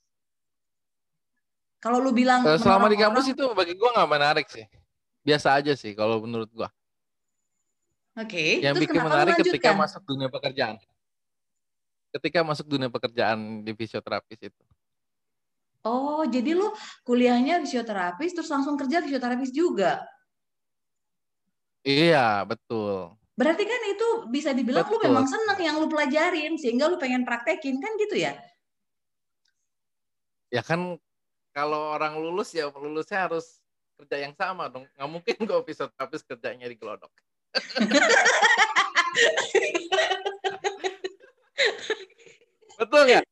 Kalau 1.81 1.97
lu 2.05 2.13
bilang 2.13 2.45
selama 2.61 2.93
di 2.93 3.01
kampus 3.01 3.33
itu 3.33 3.49
bagi 3.57 3.73
gue 3.73 3.89
nggak 3.97 4.11
menarik 4.13 4.45
sih. 4.53 4.69
Biasa 5.25 5.57
aja 5.57 5.73
sih 5.73 5.97
kalau 5.97 6.21
menurut 6.21 6.53
gue 6.53 6.69
Oke. 8.19 8.27
Okay. 8.27 8.51
Yang 8.65 8.75
Terus 8.75 8.85
bikin 8.91 9.01
menarik 9.07 9.35
ketika 9.39 9.71
masuk 9.77 10.03
dunia 10.03 10.29
pekerjaan. 10.33 10.77
Ketika 12.11 12.41
masuk 12.43 12.67
dunia 12.67 12.91
pekerjaan 12.91 13.63
di 13.63 13.71
fisioterapis 13.71 14.41
itu. 14.51 14.63
Oh, 15.81 16.27
jadi 16.29 16.53
lu 16.53 16.69
kuliahnya 17.07 17.63
fisioterapis 17.65 18.37
terus 18.37 18.51
langsung 18.53 18.77
kerja 18.77 19.01
fisioterapis 19.01 19.49
juga? 19.55 20.05
Iya, 21.81 22.45
betul. 22.45 23.17
Berarti 23.33 23.65
kan 23.65 23.81
itu 23.89 24.09
bisa 24.29 24.53
dibilang 24.53 24.85
betul. 24.85 25.01
lu 25.01 25.07
memang 25.09 25.25
senang 25.25 25.57
yang 25.57 25.81
lu 25.81 25.89
pelajarin 25.89 26.61
sehingga 26.61 26.93
lu 26.93 27.01
pengen 27.01 27.25
praktekin 27.25 27.81
kan 27.81 27.93
gitu 27.97 28.21
ya? 28.21 28.37
Ya 30.53 30.61
kan 30.61 31.01
kalau 31.57 31.97
orang 31.97 32.21
lulus 32.21 32.53
ya 32.53 32.69
lulusnya 32.69 33.31
harus 33.31 33.65
kerja 33.97 34.29
yang 34.29 34.37
sama 34.37 34.69
dong. 34.69 34.85
Nggak 34.93 35.09
mungkin 35.09 35.37
kok 35.49 35.65
fisioterapis 35.65 36.23
kerjanya 36.29 36.69
di 36.69 36.77
gelodok. 36.77 37.09
Betul 42.81 43.13
nggak? 43.13 43.25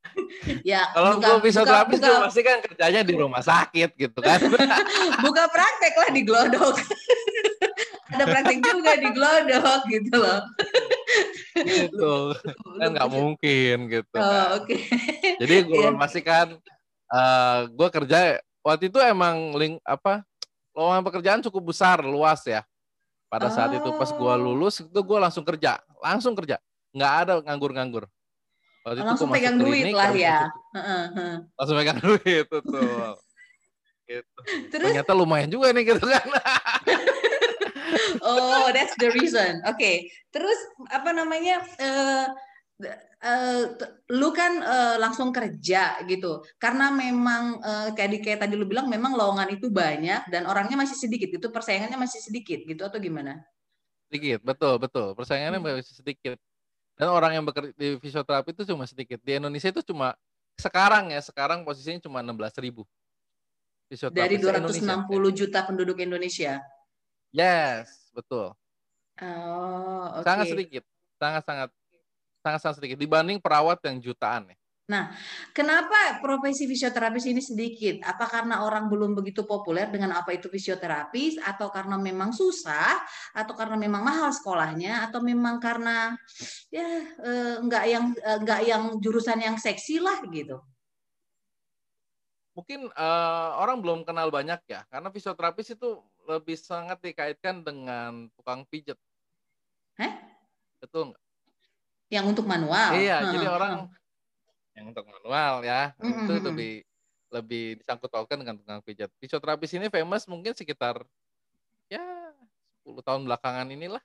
ya 0.62 0.88
kalau 0.94 1.20
gue 1.20 1.36
fisioterapis 1.48 2.00
buka, 2.00 2.24
pasti 2.28 2.40
kan 2.44 2.58
kerjanya 2.62 3.02
di 3.04 3.14
rumah 3.16 3.42
sakit 3.42 3.90
gitu 3.96 4.18
kan 4.22 4.38
buka 5.24 5.44
praktek 5.50 5.94
lah 5.96 6.08
di 6.12 6.22
glodok 6.24 6.76
ada 8.14 8.24
praktek 8.24 8.58
juga 8.64 8.92
di 8.96 9.08
glodok 9.12 9.80
gitu 9.90 10.16
loh 10.16 10.40
gitu 11.58 12.14
kan 12.78 12.88
nggak 12.94 13.10
mungkin 13.10 13.76
gitu 13.90 14.16
oh, 14.16 14.22
kan. 14.22 14.46
oke 14.62 14.66
okay. 14.68 14.80
jadi 15.42 15.56
gue 15.66 15.84
yeah. 15.90 15.96
pastikan 15.96 16.46
uh, 17.10 17.16
eh, 17.16 17.58
gue 17.72 17.88
kerja 17.88 18.18
waktu 18.62 18.92
itu 18.92 18.98
emang 19.02 19.56
link 19.56 19.80
apa 19.82 20.22
lowongan 20.72 21.02
pekerjaan 21.02 21.40
cukup 21.44 21.74
besar 21.74 22.04
luas 22.04 22.44
ya 22.46 22.62
pada 23.28 23.52
saat 23.52 23.76
oh. 23.76 23.78
itu 23.78 23.88
pas 23.96 24.10
gue 24.10 24.32
oh. 24.34 24.40
lulus 24.40 24.80
itu 24.80 25.00
gue 25.00 25.18
langsung 25.20 25.44
kerja 25.44 25.80
langsung 26.00 26.32
kerja 26.32 26.56
nggak 26.96 27.12
ada 27.24 27.32
nganggur-nganggur 27.44 28.08
waktu 28.84 29.04
langsung 29.04 29.28
pegang 29.28 29.60
duit 29.62 29.92
lah 29.92 30.12
ya 30.16 30.48
langsung 31.56 31.76
pegang 31.76 32.00
duit 32.00 32.46
tuh 32.48 32.60
gitu. 34.08 34.40
Terus, 34.72 34.88
ternyata 34.88 35.12
lumayan 35.12 35.52
juga 35.52 35.68
nih 35.76 35.92
gitu 35.92 36.08
kan 36.08 36.24
oh 38.24 38.72
that's 38.72 38.96
the 38.96 39.12
reason 39.12 39.60
oke 39.68 39.76
okay. 39.76 40.08
terus 40.32 40.56
apa 40.88 41.12
namanya 41.12 41.60
uh, 41.76 42.26
uh, 43.22 43.64
lu 44.14 44.28
kan 44.30 44.62
uh, 44.62 44.96
langsung 45.00 45.34
kerja 45.34 45.98
gitu. 46.06 46.44
Karena 46.56 46.90
memang 46.94 47.58
uh, 47.62 47.88
kayak 47.94 48.10
di 48.10 48.18
kayak 48.22 48.46
tadi 48.46 48.54
lu 48.54 48.66
bilang 48.66 48.86
memang 48.86 49.14
lowongan 49.14 49.50
itu 49.54 49.70
banyak 49.70 50.30
dan 50.30 50.46
orangnya 50.46 50.78
masih 50.78 50.96
sedikit. 50.98 51.30
Itu 51.30 51.50
persaingannya 51.50 51.98
masih 51.98 52.20
sedikit 52.22 52.62
gitu 52.62 52.82
atau 52.86 52.98
gimana? 53.02 53.42
Sedikit 54.08 54.40
betul 54.42 54.78
betul. 54.78 55.14
Persaingannya 55.18 55.58
hmm. 55.60 55.82
masih 55.82 55.96
sedikit. 55.98 56.38
Dan 56.98 57.14
orang 57.14 57.38
yang 57.38 57.44
bekerja 57.46 57.70
di 57.78 57.94
fisioterapi 58.02 58.50
itu 58.50 58.66
cuma 58.66 58.82
sedikit. 58.86 59.22
Di 59.22 59.38
Indonesia 59.38 59.70
itu 59.70 59.86
cuma 59.86 60.18
sekarang 60.58 61.14
ya 61.14 61.22
sekarang 61.22 61.62
posisinya 61.62 62.02
cuma 62.02 62.18
16 62.22 62.58
ribu. 62.58 62.82
Dari 63.88 64.36
260 64.36 64.60
Indonesia. 64.60 65.32
juta 65.32 65.58
penduduk 65.64 65.96
Indonesia? 66.02 66.60
Yes 67.30 68.10
betul. 68.12 68.52
Oh, 69.18 70.06
okay. 70.18 70.26
sangat 70.26 70.46
sedikit. 70.50 70.84
Sangat 71.18 71.42
sangat 71.46 71.70
sangat-sangat 72.48 72.80
sedikit 72.80 72.96
dibanding 72.96 73.36
perawat 73.36 73.76
yang 73.84 74.00
jutaan 74.00 74.48
ya. 74.48 74.56
Nah, 74.88 75.12
kenapa 75.52 76.16
profesi 76.24 76.64
fisioterapis 76.64 77.28
ini 77.28 77.44
sedikit? 77.44 78.00
Apa 78.08 78.24
karena 78.24 78.64
orang 78.64 78.88
belum 78.88 79.12
begitu 79.12 79.44
populer 79.44 79.84
dengan 79.92 80.16
apa 80.16 80.32
itu 80.32 80.48
fisioterapis, 80.48 81.36
atau 81.44 81.68
karena 81.68 82.00
memang 82.00 82.32
susah, 82.32 82.96
atau 83.36 83.52
karena 83.52 83.76
memang 83.76 84.00
mahal 84.00 84.32
sekolahnya, 84.32 85.04
atau 85.04 85.20
memang 85.20 85.60
karena 85.60 86.16
ya 86.72 87.04
eh, 87.04 87.60
nggak 87.60 87.84
yang 87.84 88.04
eh, 88.16 88.38
nggak 88.40 88.60
yang 88.64 88.82
jurusan 88.96 89.44
yang 89.44 89.60
seksi 89.60 90.00
lah 90.00 90.24
gitu? 90.32 90.56
Mungkin 92.56 92.88
uh, 92.90 93.60
orang 93.60 93.78
belum 93.84 94.02
kenal 94.08 94.32
banyak 94.32 94.58
ya, 94.66 94.88
karena 94.88 95.12
fisioterapis 95.12 95.78
itu 95.78 96.00
lebih 96.26 96.56
sangat 96.56 96.98
dikaitkan 97.04 97.60
dengan 97.60 98.32
tukang 98.34 98.64
pijet. 98.66 98.96
Heh? 100.00 100.16
Betul 100.80 101.12
nggak? 101.12 101.27
Yang 102.08 102.24
untuk 102.36 102.44
manual. 102.48 102.96
Iya, 102.96 103.16
hmm. 103.20 103.30
jadi 103.36 103.46
orang 103.48 103.72
yang 104.78 104.86
untuk 104.94 105.04
manual 105.10 105.66
ya 105.66 105.90
hmm. 105.98 106.30
itu 106.30 106.32
lebih 106.38 106.72
lebih 107.28 107.64
disangkut 107.82 108.08
pautkan 108.08 108.40
dengan 108.40 108.56
tukang 108.56 108.80
pijat. 108.80 109.10
Fisioterapis 109.20 109.76
ini 109.76 109.92
famous 109.92 110.24
mungkin 110.24 110.56
sekitar 110.56 111.04
ya 111.92 112.00
10 112.86 113.04
tahun 113.04 113.20
belakangan 113.28 113.68
inilah. 113.68 114.00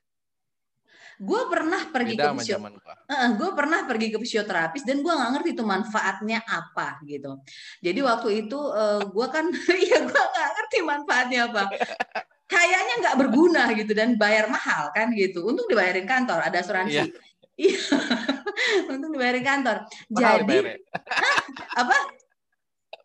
Gue 1.14 1.46
pernah 1.46 1.78
pergi 1.94 2.18
Beda 2.18 2.34
ke 2.34 2.42
fisio, 2.42 2.58
uh, 2.58 3.30
gue 3.38 3.50
pernah 3.54 3.86
pergi 3.86 4.10
ke 4.10 4.18
fisioterapis 4.18 4.82
dan 4.82 4.98
gue 4.98 5.12
nggak 5.14 5.30
ngerti 5.38 5.50
itu 5.54 5.62
manfaatnya 5.62 6.42
apa 6.42 6.98
gitu. 7.06 7.38
Jadi 7.78 8.00
waktu 8.02 8.28
itu 8.44 8.58
uh, 8.58 8.98
gue 8.98 9.26
kan, 9.30 9.46
ya 9.94 9.98
gue 10.02 10.22
nggak 10.26 10.48
ngerti 10.58 10.78
manfaatnya 10.82 11.40
apa. 11.54 11.70
Kayaknya 12.50 12.94
nggak 12.98 13.16
berguna 13.24 13.62
gitu 13.78 13.94
dan 13.94 14.18
bayar 14.18 14.50
mahal 14.50 14.90
kan 14.90 15.14
gitu. 15.14 15.46
Untuk 15.46 15.70
dibayarin 15.70 16.04
kantor 16.04 16.50
ada 16.50 16.58
asuransi. 16.58 17.06
Yeah. 17.06 17.33
Iya. 17.54 17.78
Untung 18.90 19.14
dibayarin 19.14 19.44
kantor. 19.46 19.76
Mahal 20.10 20.42
Jadi 20.42 20.56
apa? 21.80 21.96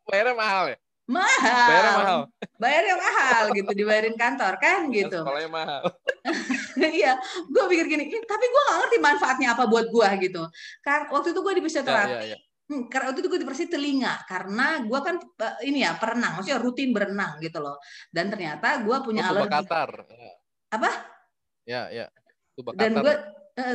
Bayarnya 0.10 0.36
mahal 0.36 0.66
ya? 0.74 0.78
Mahal. 1.10 1.70
Bayarnya 1.70 1.94
mahal. 1.94 2.20
Bayarnya 2.58 2.96
mahal 2.98 3.44
gitu 3.58 3.72
dibayarin 3.74 4.18
kantor 4.18 4.54
kan 4.62 4.80
gitu. 4.94 5.22
Sekolahnya 5.22 5.50
mahal. 5.50 5.84
iya, 7.02 7.18
gue 7.50 7.64
pikir 7.66 7.86
gini, 7.90 8.04
tapi 8.26 8.46
gue 8.46 8.62
gak 8.70 8.78
ngerti 8.86 8.98
manfaatnya 9.02 9.48
apa 9.58 9.66
buat 9.66 9.90
gue 9.90 10.10
gitu. 10.30 10.46
Kan 10.86 11.10
waktu 11.10 11.34
itu 11.34 11.40
gue 11.42 11.54
di 11.58 11.64
fisioterapi. 11.66 12.14
Ya, 12.14 12.22
ya, 12.22 12.30
ya. 12.34 12.38
Hmm, 12.70 12.86
karena 12.86 13.10
waktu 13.10 13.26
itu 13.26 13.30
gue 13.34 13.42
dipersi 13.42 13.66
telinga 13.66 14.14
karena 14.30 14.86
gue 14.86 15.00
kan 15.02 15.18
eh, 15.18 15.56
ini 15.66 15.82
ya 15.82 15.98
perenang, 15.98 16.38
maksudnya 16.38 16.62
rutin 16.62 16.94
berenang 16.94 17.42
gitu 17.42 17.58
loh. 17.58 17.82
Dan 18.14 18.30
ternyata 18.30 18.86
gue 18.86 18.98
punya 19.02 19.26
oh, 19.26 19.30
alergi. 19.34 19.54
Katar. 19.58 19.90
Apa? 20.70 20.90
Ya, 21.66 21.90
ya. 21.90 22.06
Dan 22.78 23.02
gue 23.02 23.14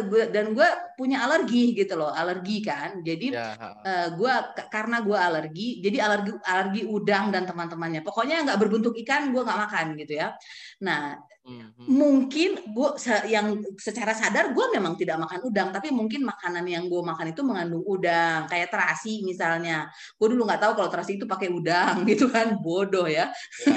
gua 0.07 0.25
dan 0.31 0.47
gue 0.57 0.68
punya 0.94 1.27
alergi 1.27 1.75
gitu 1.75 1.94
loh 1.99 2.11
alergi 2.11 2.62
kan. 2.62 3.03
Jadi 3.03 3.35
ya, 3.35 3.55
uh, 3.59 3.83
eh, 3.83 4.09
gue 4.14 4.35
karena 4.70 5.03
gue 5.03 5.18
alergi 5.18 5.68
jadi 5.83 5.99
alergi 6.07 6.33
alergi 6.47 6.83
udang 6.87 7.35
dan 7.35 7.44
teman-temannya. 7.44 8.01
Pokoknya 8.07 8.44
nggak 8.47 8.59
berbentuk 8.61 8.94
ikan 9.05 9.35
gue 9.35 9.42
nggak 9.42 9.61
makan 9.68 9.87
gitu 9.99 10.12
ya. 10.18 10.35
Nah 10.83 11.18
mm-hmm. 11.44 11.87
mungkin 11.90 12.51
gue 12.73 12.88
yang 13.29 13.59
secara 13.77 14.14
sadar 14.14 14.55
gue 14.55 14.66
memang 14.75 14.94
tidak 14.97 15.20
makan 15.20 15.40
udang 15.44 15.68
tapi 15.75 15.90
mungkin 15.90 16.25
makanan 16.25 16.64
yang 16.64 16.87
gue 16.87 17.03
makan 17.03 17.35
itu 17.35 17.40
mengandung 17.42 17.85
udang 17.85 18.47
kayak 18.47 18.70
terasi 18.70 19.27
misalnya. 19.27 19.90
Gue 20.16 20.31
dulu 20.31 20.47
nggak 20.47 20.62
tahu 20.62 20.73
kalau 20.79 20.90
terasi 20.90 21.18
itu 21.18 21.27
pakai 21.27 21.51
udang 21.51 22.03
gitu 22.11 22.31
kan 22.31 22.57
bodoh 22.62 23.11
ya, 23.11 23.29
ya. 23.66 23.77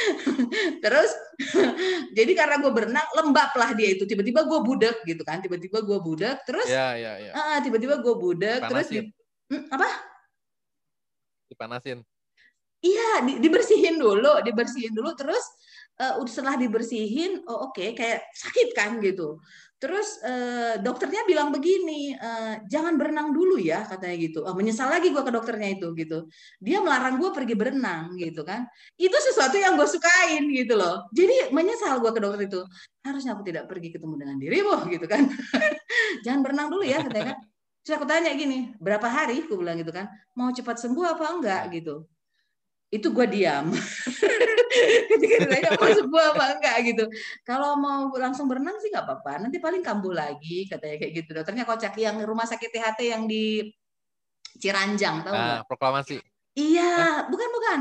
Terus 0.84 1.10
jadi 2.18 2.32
karena 2.32 2.56
gue 2.60 2.72
berenang 2.72 3.08
lembab 3.16 3.50
lah 3.56 3.70
dia 3.76 3.94
itu. 3.94 4.04
Tiba-tiba 4.08 4.44
gue 4.44 4.58
budek 4.62 4.96
gitu 5.06 5.22
kan 5.22 5.40
tiba-tiba 5.42 5.82
gue 5.82 5.98
budek 6.00 6.44
terus 6.48 6.68
ya, 6.68 6.96
ya, 6.96 7.18
ya. 7.18 7.32
Uh, 7.32 7.58
tiba-tiba 7.60 8.00
gue 8.00 8.14
budek 8.16 8.60
terus 8.66 8.86
di, 8.88 9.00
hmm, 9.52 9.64
apa? 9.72 9.88
Dipanasin. 11.50 12.00
Iya 12.82 13.22
di, 13.22 13.32
dibersihin 13.38 13.94
dulu 14.00 14.42
dibersihin 14.42 14.90
dulu 14.90 15.14
terus 15.14 15.42
uh, 16.00 16.22
setelah 16.24 16.56
dibersihin 16.56 17.44
oh 17.44 17.68
oke 17.68 17.76
okay, 17.76 17.92
kayak 17.92 18.24
sakit 18.32 18.72
kan 18.72 19.02
gitu 19.02 19.42
Terus 19.82 20.22
eh, 20.22 20.78
dokternya 20.78 21.26
bilang 21.26 21.50
begini, 21.50 22.14
eh, 22.14 22.54
jangan 22.70 22.94
berenang 22.94 23.34
dulu 23.34 23.58
ya 23.58 23.82
katanya 23.82 24.14
gitu. 24.14 24.46
Oh, 24.46 24.54
menyesal 24.54 24.86
lagi 24.86 25.10
gue 25.10 25.18
ke 25.18 25.32
dokternya 25.34 25.74
itu 25.74 25.90
gitu. 25.98 26.30
Dia 26.62 26.78
melarang 26.78 27.18
gue 27.18 27.34
pergi 27.34 27.58
berenang 27.58 28.14
gitu 28.14 28.46
kan. 28.46 28.62
Itu 28.94 29.18
sesuatu 29.18 29.58
yang 29.58 29.74
gue 29.74 29.88
sukain 29.90 30.46
gitu 30.54 30.78
loh. 30.78 31.10
Jadi 31.10 31.50
menyesal 31.50 31.98
gue 31.98 32.14
ke 32.14 32.22
dokter 32.22 32.46
itu. 32.46 32.62
Harusnya 33.02 33.34
aku 33.34 33.42
tidak 33.42 33.66
pergi 33.66 33.90
ketemu 33.90 34.14
dengan 34.22 34.36
dirimu 34.38 34.76
gitu 34.94 35.06
kan. 35.10 35.26
jangan 36.22 36.40
berenang 36.46 36.70
dulu 36.70 36.86
ya 36.86 37.02
katanya 37.02 37.34
kan. 37.34 37.38
Terus 37.82 37.94
aku 37.98 38.06
tanya 38.06 38.30
gini, 38.38 38.78
berapa 38.78 39.10
hari? 39.10 39.42
Aku 39.50 39.58
bilang 39.58 39.82
gitu 39.82 39.90
kan. 39.90 40.06
Mau 40.38 40.54
cepat 40.54 40.78
sembuh 40.78 41.18
apa 41.18 41.26
enggak 41.26 41.62
gitu 41.74 42.06
itu 42.92 43.08
gue 43.08 43.26
diam. 43.32 43.72
Ketika 45.16 45.36
ditanya 45.48 45.70
mau 45.80 45.88
sembuh 45.88 46.22
apa 46.36 46.44
enggak? 46.60 46.76
Gitu. 46.84 47.04
Kalau 47.48 47.80
mau 47.80 48.12
langsung 48.20 48.44
berenang 48.44 48.76
sih 48.84 48.92
nggak 48.92 49.08
apa-apa. 49.08 49.48
Nanti 49.48 49.56
paling 49.56 49.80
kambuh 49.80 50.12
lagi 50.12 50.68
katanya 50.68 51.00
kayak 51.00 51.12
gitu. 51.24 51.30
Dokternya 51.32 51.64
kocak 51.64 51.96
yang 51.96 52.20
rumah 52.20 52.44
sakit 52.44 52.68
THT 52.68 53.00
yang 53.08 53.24
di 53.24 53.72
Ciranjang 54.60 55.24
tahu 55.24 55.32
nggak? 55.32 55.64
proklamasi. 55.64 56.20
Iya 56.52 57.24
bukan 57.32 57.48
bukan 57.48 57.78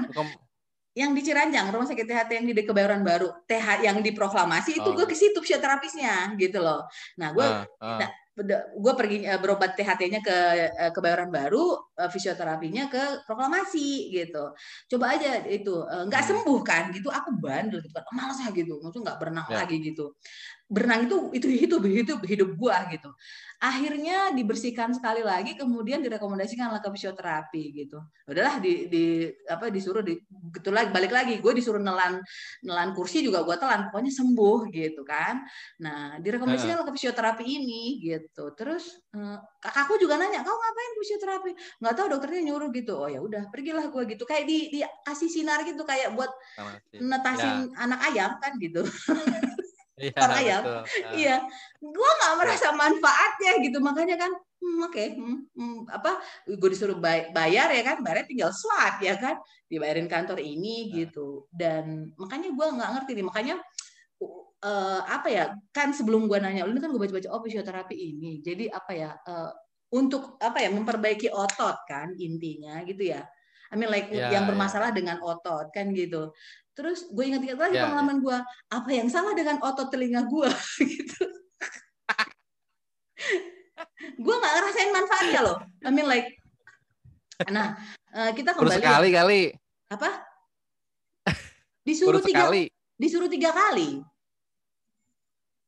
yang 0.91 1.15
di 1.15 1.21
Ciranjang 1.23 1.71
rumah 1.71 1.87
sakit 1.87 2.03
THT 2.03 2.29
yang 2.35 2.45
di 2.47 2.53
Kebayoran 2.67 3.01
Baru 3.03 3.31
TH 3.47 3.87
yang 3.87 3.97
diproklamasi 4.03 4.83
itu 4.83 4.89
oh. 4.91 4.95
gue 4.95 5.07
ke 5.07 5.15
situ 5.15 5.39
fisioterapisnya 5.39 6.35
gitu 6.35 6.59
loh 6.59 6.83
nah 7.15 7.31
gue 7.31 7.45
uh, 7.47 7.63
uh. 7.63 7.99
nah, 7.99 8.09
gue 8.79 8.93
pergi 8.95 9.27
uh, 9.27 9.39
berobat 9.43 9.75
THT-nya 9.75 10.23
ke 10.23 10.37
uh, 10.71 10.91
Kebayoran 10.95 11.27
Baru, 11.27 11.75
uh, 11.75 12.09
fisioterapinya 12.09 12.87
ke 12.87 13.27
proklamasi 13.27 14.07
gitu. 14.07 14.55
Coba 14.87 15.19
aja 15.19 15.43
itu 15.45 15.83
nggak 15.83 16.23
uh, 16.23 16.27
sembuh 16.31 16.59
kan 16.63 16.95
gitu, 16.95 17.11
aku 17.11 17.35
bandel 17.35 17.83
gitu 17.83 17.91
kan, 17.91 18.07
malas 18.15 18.39
gitu, 18.55 18.79
maksudnya 18.79 19.11
nggak 19.11 19.19
berenang 19.19 19.47
yeah. 19.51 19.59
lagi 19.59 19.75
gitu 19.83 20.15
berenang 20.71 21.03
itu 21.03 21.17
itu 21.35 21.47
hidup 21.51 21.83
hidup 21.83 22.19
hidup 22.23 22.49
gua 22.55 22.87
gitu. 22.87 23.11
Akhirnya 23.61 24.33
dibersihkan 24.33 24.89
sekali 24.95 25.21
lagi 25.21 25.53
kemudian 25.53 26.01
direkomendasikan 26.01 26.73
ke 26.81 26.89
fisioterapi 26.97 27.63
gitu. 27.77 28.01
Udahlah 28.25 28.57
di, 28.57 28.89
di 28.89 29.29
apa 29.45 29.69
disuruh 29.69 30.01
di 30.01 30.17
gitu 30.49 30.73
lagi 30.73 30.89
balik 30.89 31.13
lagi. 31.13 31.37
Gue 31.37 31.53
disuruh 31.53 31.77
nelan 31.77 32.23
nelan 32.65 32.89
kursi 32.97 33.21
juga 33.21 33.45
gue 33.45 33.53
telan 33.61 33.93
pokoknya 33.93 34.09
sembuh 34.09 34.59
gitu 34.73 35.05
kan. 35.05 35.45
Nah 35.77 36.17
direkomendasikan 36.23 36.81
uh. 36.81 36.85
ke 36.89 36.91
fisioterapi 36.97 37.45
ini 37.45 38.01
gitu. 38.01 38.49
Terus 38.57 38.97
eh, 39.13 39.37
kakakku 39.61 40.01
juga 40.01 40.17
nanya 40.17 40.41
kau 40.41 40.57
ngapain 40.57 40.91
fisioterapi? 41.05 41.51
Nggak 41.85 41.93
tahu 41.93 42.07
dokternya 42.17 42.41
nyuruh 42.49 42.73
gitu. 42.73 42.97
Oh 42.97 43.09
ya 43.11 43.21
udah 43.21 43.45
pergilah 43.53 43.93
gue 43.93 44.03
gitu. 44.17 44.25
Kayak 44.25 44.49
di, 44.49 44.57
di 44.73 44.79
kasih 45.05 45.29
sinar 45.29 45.61
gitu 45.69 45.85
kayak 45.85 46.17
buat 46.17 46.33
netasin 46.97 47.69
ya. 47.69 47.83
anak 47.83 47.99
ayam 48.09 48.31
kan 48.41 48.57
gitu 48.57 48.81
Iya, 50.01 50.21
ayam. 50.41 50.63
Iya. 51.13 51.35
Gua 51.77 52.09
nggak 52.17 52.33
merasa 52.41 52.67
manfaatnya 52.73 53.51
gitu. 53.61 53.77
Makanya 53.77 54.17
kan 54.17 54.31
hmm, 54.61 54.79
oke 54.85 54.93
okay. 54.93 55.07
hmm, 55.17 55.39
hmm, 55.57 55.79
apa 55.89 56.21
gue 56.45 56.69
disuruh 56.69 56.97
bayar 57.33 57.67
ya 57.73 57.81
kan 57.81 57.97
bayar 58.05 58.23
tinggal 58.29 58.53
swab 58.53 59.01
ya 59.01 59.17
kan 59.17 59.41
dibayarin 59.65 60.05
kantor 60.05 60.37
ini 60.37 60.87
nah. 60.87 60.91
gitu 61.03 61.49
dan 61.49 62.13
makanya 62.15 62.53
gue 62.53 62.67
nggak 62.77 62.91
ngerti 62.93 63.11
nih 63.17 63.25
makanya 63.25 63.55
uh, 64.61 65.01
apa 65.09 65.27
ya 65.27 65.43
kan 65.73 65.91
sebelum 65.91 66.29
gue 66.29 66.37
nanya 66.37 66.69
ini 66.69 66.79
kan 66.79 66.93
gue 66.93 67.01
baca-baca 67.01 67.29
oh 67.33 67.41
fisioterapi 67.41 67.95
ini 67.97 68.39
jadi 68.45 68.69
apa 68.69 68.91
ya 68.93 69.11
uh, 69.25 69.51
untuk 69.91 70.39
apa 70.39 70.63
ya 70.63 70.69
memperbaiki 70.71 71.27
otot 71.33 71.77
kan 71.89 72.15
intinya 72.15 72.79
gitu 72.87 73.11
ya 73.11 73.25
I 73.71 73.79
mean 73.79 73.87
like 73.87 74.11
yeah, 74.11 74.27
yang 74.35 74.43
ya. 74.43 74.49
bermasalah 74.51 74.91
yeah. 74.91 74.97
dengan 74.99 75.17
otot 75.23 75.71
kan 75.71 75.95
gitu. 75.95 76.35
Terus 76.75 77.07
gue 77.07 77.23
ingat-ingat 77.23 77.55
lagi 77.55 77.79
yeah, 77.79 77.87
pengalaman 77.87 78.19
yeah. 78.19 78.23
gue, 78.27 78.37
apa 78.75 78.89
yang 78.91 79.07
salah 79.07 79.31
dengan 79.31 79.63
otot 79.63 79.87
telinga 79.87 80.27
gue 80.27 80.49
gitu. 80.91 81.23
gue 84.19 84.35
nggak 84.35 84.53
ngerasain 84.59 84.91
manfaatnya 84.91 85.41
loh. 85.43 85.57
I 85.87 85.89
mean 85.95 86.07
like, 86.07 86.27
nah 87.47 87.79
eh, 88.11 88.31
kita 88.35 88.59
kembali. 88.59 88.75
Baru 88.75 88.79
sekali 88.83 89.09
kali. 89.15 89.41
Apa? 89.87 90.09
Disuruh 91.87 92.19
tiga, 92.19 92.51
kali. 92.51 92.67
disuruh 92.99 93.31
tiga 93.31 93.55
kali. 93.55 94.03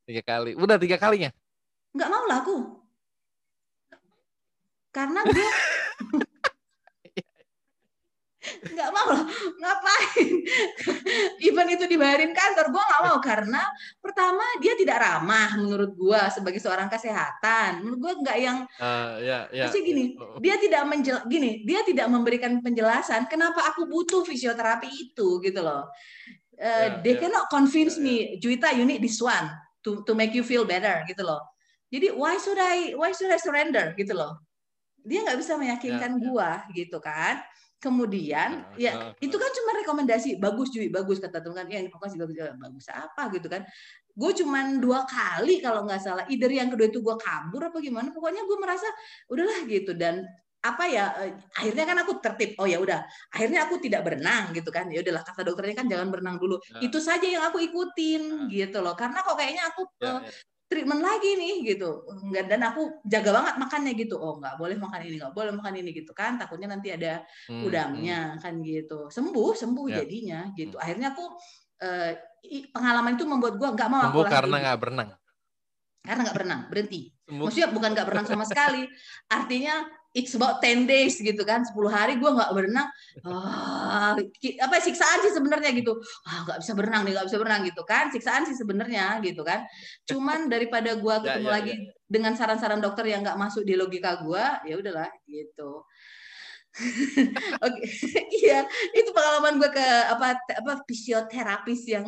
Tiga 0.04 0.22
kali, 0.28 0.52
udah 0.60 0.76
tiga 0.76 1.00
kalinya. 1.00 1.32
Nggak 1.96 2.10
mau 2.12 2.24
lah 2.28 2.44
aku. 2.44 2.58
Karena 4.92 5.24
gue 5.26 5.50
nggak 8.64 8.90
mau 8.96 9.08
loh 9.12 9.26
ngapain 9.60 10.32
even 11.48 11.68
itu 11.68 11.84
dibayarin 11.84 12.32
kantor 12.32 12.72
gue 12.72 12.84
nggak 12.84 13.04
mau 13.04 13.18
karena 13.20 13.62
pertama 14.00 14.44
dia 14.64 14.74
tidak 14.80 15.04
ramah 15.04 15.60
menurut 15.60 15.92
gue 15.92 16.22
sebagai 16.32 16.64
seorang 16.64 16.88
kesehatan 16.88 17.84
menurut 17.84 18.00
gue 18.00 18.14
nggak 18.24 18.38
yang 18.40 18.58
uh, 18.80 19.20
ya, 19.20 19.52
ya, 19.52 19.68
gini 19.74 20.16
ya. 20.16 20.40
dia 20.40 20.56
tidak 20.62 20.84
menjel 20.88 21.18
gini 21.28 21.68
dia 21.68 21.84
tidak 21.84 22.08
memberikan 22.08 22.64
penjelasan 22.64 23.28
kenapa 23.28 23.68
aku 23.76 23.84
butuh 23.90 24.24
fisioterapi 24.24 24.88
itu 24.88 25.44
gitu 25.44 25.60
loh 25.60 25.84
uh, 25.84 26.88
yeah, 26.88 27.04
they 27.04 27.20
yeah. 27.20 27.22
cannot 27.28 27.52
convince 27.52 28.00
yeah, 28.00 28.06
me 28.06 28.16
ya. 28.16 28.28
Juita 28.40 28.70
you 28.72 28.88
need 28.88 29.04
this 29.04 29.20
one 29.20 29.52
to 29.84 30.06
to 30.08 30.16
make 30.16 30.32
you 30.32 30.46
feel 30.46 30.64
better 30.64 31.04
gitu 31.12 31.28
loh 31.28 31.44
jadi 31.92 32.16
why 32.16 32.40
should 32.40 32.58
I 32.58 32.96
why 32.96 33.12
should 33.12 33.30
I 33.30 33.38
surrender 33.38 33.92
gitu 34.00 34.16
loh 34.16 34.40
dia 35.04 35.20
nggak 35.20 35.40
bisa 35.40 35.60
meyakinkan 35.60 36.16
yeah, 36.16 36.20
yeah. 36.20 36.32
gua 36.32 36.50
gitu 36.72 36.98
kan 37.04 37.44
Kemudian 37.84 38.64
ya 38.80 39.12
itu 39.20 39.36
kan 39.36 39.52
cuma 39.52 39.72
rekomendasi 39.84 40.40
bagus 40.40 40.72
Jui 40.72 40.88
bagus 40.88 41.20
kata 41.20 41.44
teman 41.44 41.60
kan 41.60 41.68
ya 41.68 41.84
informasi 41.84 42.16
bagus 42.16 42.40
bagus 42.40 42.86
apa 42.88 43.28
gitu 43.36 43.52
kan. 43.52 43.68
Gue 44.16 44.32
cuma 44.40 44.64
dua 44.80 45.04
kali 45.04 45.60
kalau 45.60 45.84
nggak 45.84 46.00
salah. 46.00 46.24
Either 46.32 46.48
yang 46.48 46.72
kedua 46.72 46.88
itu 46.88 47.04
gue 47.04 47.16
kabur 47.20 47.68
apa 47.68 47.84
gimana. 47.84 48.16
Pokoknya 48.16 48.48
gue 48.48 48.56
merasa 48.56 48.88
udahlah 49.28 49.68
gitu 49.68 49.92
dan 50.00 50.24
apa 50.64 50.88
ya 50.88 51.12
eh, 51.28 51.36
akhirnya 51.60 51.84
kan 51.84 51.98
aku 52.08 52.24
tertib 52.24 52.56
oh 52.56 52.64
ya 52.64 52.80
udah 52.80 53.04
akhirnya 53.36 53.68
aku 53.68 53.84
tidak 53.84 54.08
berenang 54.08 54.56
gitu 54.56 54.72
kan 54.72 54.88
ya 54.88 55.04
udahlah 55.04 55.20
kata 55.20 55.44
dokternya 55.44 55.76
kan 55.76 55.92
jangan 55.92 56.08
berenang 56.08 56.40
dulu 56.40 56.56
nah. 56.56 56.80
itu 56.80 57.04
saja 57.04 57.28
yang 57.28 57.44
aku 57.52 57.60
ikutin 57.60 58.48
nah. 58.48 58.48
gitu 58.48 58.80
loh 58.80 58.96
karena 58.96 59.20
kok 59.28 59.36
kayaknya 59.36 59.64
aku 59.68 59.84
ya, 60.00 60.24
ya 60.24 60.32
treatment 60.74 61.06
lagi 61.06 61.38
nih 61.38 61.54
gitu. 61.74 62.02
Nggak 62.10 62.46
dan 62.50 62.62
aku 62.66 62.82
jaga 63.06 63.30
banget 63.30 63.56
makannya 63.62 63.94
gitu. 63.94 64.16
Oh 64.18 64.42
nggak 64.42 64.58
boleh 64.58 64.78
makan 64.82 65.00
ini 65.06 65.16
nggak 65.22 65.34
boleh 65.38 65.54
makan 65.54 65.74
ini 65.78 65.90
gitu 65.94 66.12
kan. 66.18 66.42
Takutnya 66.42 66.74
nanti 66.74 66.90
ada 66.90 67.22
hmm, 67.46 67.62
udangnya 67.62 68.34
hmm. 68.34 68.40
kan 68.42 68.54
gitu. 68.66 69.14
Sembuh 69.14 69.54
sembuh 69.54 69.86
yeah. 69.88 69.98
jadinya 70.02 70.40
gitu. 70.58 70.76
Hmm. 70.76 70.84
akhirnya 70.84 71.08
aku 71.14 71.26
uh, 71.86 72.12
pengalaman 72.74 73.14
itu 73.14 73.26
membuat 73.30 73.54
gue 73.62 73.70
nggak 73.70 73.90
mau 73.94 74.10
sembuh 74.10 74.26
aku 74.26 74.34
karena 74.34 74.56
nggak 74.66 74.80
berenang? 74.82 75.10
Karena 76.04 76.22
nggak 76.26 76.36
berenang 76.36 76.62
berhenti. 76.68 77.02
Sembuh. 77.24 77.46
maksudnya 77.48 77.70
bukan 77.72 77.90
nggak 77.94 78.08
berenang 78.10 78.28
sama 78.28 78.46
sekali. 78.50 78.84
Artinya 79.38 79.76
it's 80.14 80.38
about 80.38 80.62
10 80.62 80.86
days 80.86 81.18
gitu 81.18 81.42
kan 81.42 81.66
10 81.66 81.74
hari 81.90 82.14
gue 82.22 82.30
nggak 82.30 82.54
berenang. 82.54 82.88
Ah, 83.26 84.14
apa 84.62 84.76
siksaan 84.78 85.26
sih 85.26 85.34
sebenarnya 85.34 85.74
gitu. 85.74 85.98
Ah 86.30 86.46
nggak 86.46 86.58
bisa 86.62 86.72
berenang 86.78 87.02
nih 87.04 87.12
nggak 87.18 87.28
bisa 87.34 87.38
berenang 87.42 87.62
gitu 87.66 87.82
kan. 87.84 88.14
Siksaan 88.14 88.46
sih 88.46 88.54
sebenarnya 88.54 89.18
gitu 89.26 89.42
kan. 89.42 89.66
Cuman 90.06 90.48
daripada 90.48 90.94
gue 90.94 91.16
ya, 91.18 91.22
ketemu 91.26 91.50
ya, 91.50 91.52
ya, 91.52 91.56
lagi 91.58 91.74
ya. 91.74 91.92
dengan 92.06 92.34
saran-saran 92.38 92.80
dokter 92.80 93.10
yang 93.10 93.26
nggak 93.26 93.42
masuk 93.42 93.66
di 93.66 93.74
logika 93.74 94.22
gue 94.22 94.46
ya 94.70 94.76
udahlah 94.78 95.10
gitu. 95.26 95.82
Oke, 97.66 97.86
iya 98.34 98.66
itu 98.98 99.10
pengalaman 99.14 99.62
gue 99.62 99.70
ke 99.70 99.88
apa 100.10 100.38
apa 100.38 100.74
fisioterapis 100.86 101.82
yang 101.90 102.06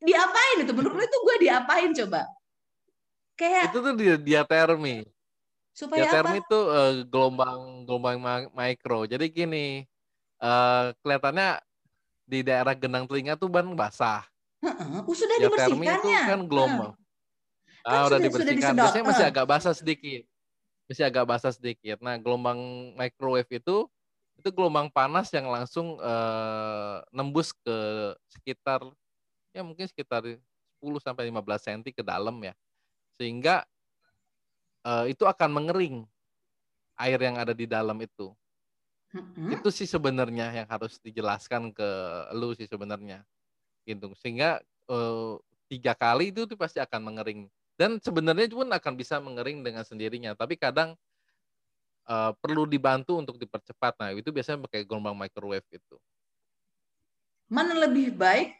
diapain 0.00 0.64
itu? 0.64 0.72
Menurut 0.76 1.04
itu 1.04 1.18
gue 1.24 1.36
diapain 1.48 1.92
coba? 2.04 2.28
Kayak 3.36 3.72
itu 3.72 3.80
tuh 3.84 3.94
dia 3.96 4.16
diatermi 4.16 5.15
Supaya 5.76 6.08
Geoterm 6.08 6.32
apa? 6.32 6.40
itu 6.40 6.58
uh, 6.72 6.94
gelombang 7.04 7.84
gelombang 7.84 8.16
mikro. 8.56 9.04
Jadi 9.04 9.28
gini, 9.28 9.84
uh, 10.40 10.96
kelihatannya 11.04 11.60
di 12.24 12.40
daerah 12.40 12.72
genang 12.72 13.04
telinga 13.04 13.36
tuh 13.36 13.52
ban 13.52 13.68
basah. 13.76 14.24
Uh, 14.64 15.04
uh, 15.04 15.12
sudah 15.12 15.36
dibersihkan 15.36 16.00
itu 16.00 16.08
kan 16.08 16.40
gelombang. 16.48 16.92
Uh. 17.84 17.92
Ah, 17.92 18.08
udah 18.08 18.16
dibersihkan. 18.16 18.72
Sudah 18.72 18.88
Biasanya 18.88 19.04
masih 19.04 19.24
agak 19.28 19.44
basah 19.44 19.74
sedikit. 19.76 20.24
Masih 20.88 21.04
agak 21.04 21.24
basah 21.28 21.52
sedikit. 21.52 22.00
Nah, 22.00 22.16
gelombang 22.16 22.56
microwave 22.96 23.52
itu 23.52 23.84
itu 24.40 24.48
gelombang 24.52 24.88
panas 24.88 25.28
yang 25.28 25.44
langsung 25.52 26.00
uh, 26.00 27.04
nembus 27.12 27.52
ke 27.52 27.76
sekitar 28.32 28.80
ya 29.52 29.64
mungkin 29.64 29.88
sekitar 29.88 30.24
10 30.24 30.40
sampai 31.04 31.28
15 31.28 31.36
cm 31.68 31.80
ke 31.92 32.00
dalam 32.00 32.36
ya. 32.40 32.56
Sehingga 33.20 33.68
uh, 34.86 35.04
itu 35.10 35.26
akan 35.26 35.50
mengering 35.50 36.06
air 36.96 37.18
yang 37.18 37.36
ada 37.36 37.50
di 37.50 37.66
dalam 37.66 37.98
itu. 37.98 38.30
Hmm. 39.10 39.50
Itu 39.50 39.74
sih 39.74 39.84
sebenarnya 39.84 40.62
yang 40.62 40.68
harus 40.70 41.02
dijelaskan 41.02 41.74
ke 41.74 41.88
lu 42.38 42.54
sih 42.54 42.70
sebenarnya. 42.70 43.26
Gitu. 43.82 44.14
Sehingga 44.22 44.62
uh, 44.86 45.36
tiga 45.66 45.92
kali 45.98 46.30
itu 46.30 46.46
tuh 46.46 46.56
pasti 46.56 46.78
akan 46.78 47.12
mengering. 47.12 47.50
Dan 47.76 48.00
sebenarnya 48.00 48.48
pun 48.48 48.70
akan 48.72 48.92
bisa 48.96 49.20
mengering 49.20 49.60
dengan 49.60 49.84
sendirinya. 49.84 50.32
Tapi 50.32 50.56
kadang 50.56 50.96
uh, 52.08 52.32
perlu 52.40 52.64
dibantu 52.64 53.20
untuk 53.20 53.36
dipercepat. 53.36 54.00
Nah, 54.00 54.16
itu 54.16 54.32
biasanya 54.32 54.64
pakai 54.64 54.88
gelombang 54.88 55.16
microwave 55.16 55.66
itu. 55.68 55.96
Mana 57.46 57.76
lebih 57.76 58.16
baik 58.16 58.56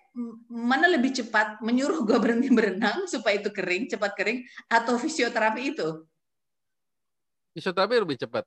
mana 0.48 0.88
lebih 0.88 1.12
cepat 1.12 1.60
menyuruh 1.60 2.08
gue 2.08 2.16
berhenti 2.16 2.48
berenang 2.48 3.04
supaya 3.04 3.36
itu 3.36 3.52
kering, 3.52 3.92
cepat 3.92 4.16
kering, 4.16 4.48
atau 4.64 4.96
fisioterapi 4.96 5.76
itu? 5.76 6.08
Fisioterapi 7.56 7.96
lebih 7.96 8.20
cepat. 8.20 8.44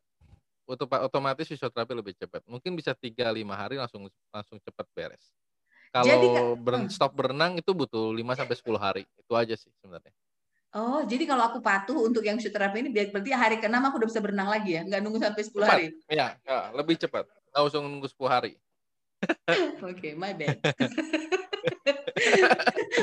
Otomatis 1.02 1.50
fisioterapi 1.50 1.98
lebih 1.98 2.14
cepat. 2.14 2.46
Mungkin 2.46 2.78
bisa 2.78 2.94
3 2.94 3.34
5 3.34 3.42
hari 3.58 3.82
langsung 3.82 4.06
langsung 4.30 4.62
cepat 4.62 4.86
beres. 4.94 5.34
Kalau 5.90 6.06
jadi, 6.06 6.28
ber, 6.62 6.86
hmm. 6.86 6.94
stop 6.94 7.18
berenang 7.18 7.58
itu 7.58 7.74
butuh 7.74 8.14
5 8.14 8.22
sampai 8.38 8.54
10 8.54 8.78
hari. 8.78 9.04
Itu 9.18 9.34
aja 9.34 9.58
sih 9.58 9.74
sebenarnya. 9.82 10.14
Oh, 10.78 11.02
jadi 11.02 11.26
kalau 11.26 11.50
aku 11.50 11.66
patuh 11.66 11.98
untuk 12.06 12.22
yang 12.22 12.38
fisioterapi 12.38 12.86
ini 12.86 12.94
berarti 12.94 13.34
hari 13.34 13.58
ke-6 13.58 13.82
aku 13.82 13.96
udah 14.06 14.10
bisa 14.14 14.22
berenang 14.22 14.54
lagi 14.54 14.78
ya? 14.78 14.86
Nggak 14.86 15.02
nunggu 15.02 15.18
sampai 15.18 15.42
10 15.42 15.50
cepat. 15.50 15.66
hari? 15.66 15.86
Iya, 16.06 16.28
ya, 16.46 16.60
lebih 16.78 16.96
cepat. 17.02 17.26
Nggak 17.50 17.64
usah 17.66 17.80
nunggu 17.82 18.06
10 18.06 18.30
hari. 18.30 18.54
Oke, 19.82 19.98
okay, 19.98 20.12
my 20.14 20.38
bad. 20.38 20.62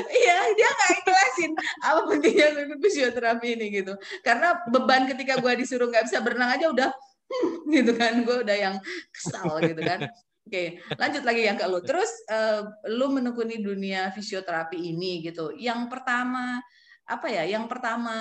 Iya, 0.07 0.37
dia 0.55 0.69
nggak 0.69 0.91
jelasin 1.03 1.51
apa 1.83 1.99
pentingnya 2.07 2.47
fisioterapi 2.79 3.47
ini 3.59 3.65
gitu. 3.83 3.93
Karena 4.23 4.59
beban 4.67 5.07
ketika 5.07 5.39
gue 5.39 5.53
disuruh 5.59 5.87
nggak 5.87 6.07
bisa 6.07 6.19
berenang 6.23 6.55
aja 6.55 6.67
udah 6.71 6.89
hmm, 7.29 7.71
gitu 7.75 7.91
kan, 7.95 8.13
gue 8.23 8.37
udah 8.43 8.57
yang 8.57 8.75
kesal 9.11 9.59
gitu 9.63 9.81
kan. 9.83 10.11
Oke, 10.47 10.79
lanjut 10.95 11.27
lagi 11.27 11.43
yang 11.43 11.59
ke 11.59 11.67
lu. 11.67 11.83
Terus 11.83 12.07
uh, 12.31 12.71
lu 12.95 13.11
menekuni 13.11 13.59
dunia 13.59 14.15
fisioterapi 14.15 14.79
ini 14.79 15.19
gitu. 15.27 15.51
Yang 15.51 15.91
pertama 15.91 16.63
apa 17.03 17.27
ya? 17.27 17.43
Yang 17.43 17.67
pertama 17.67 18.15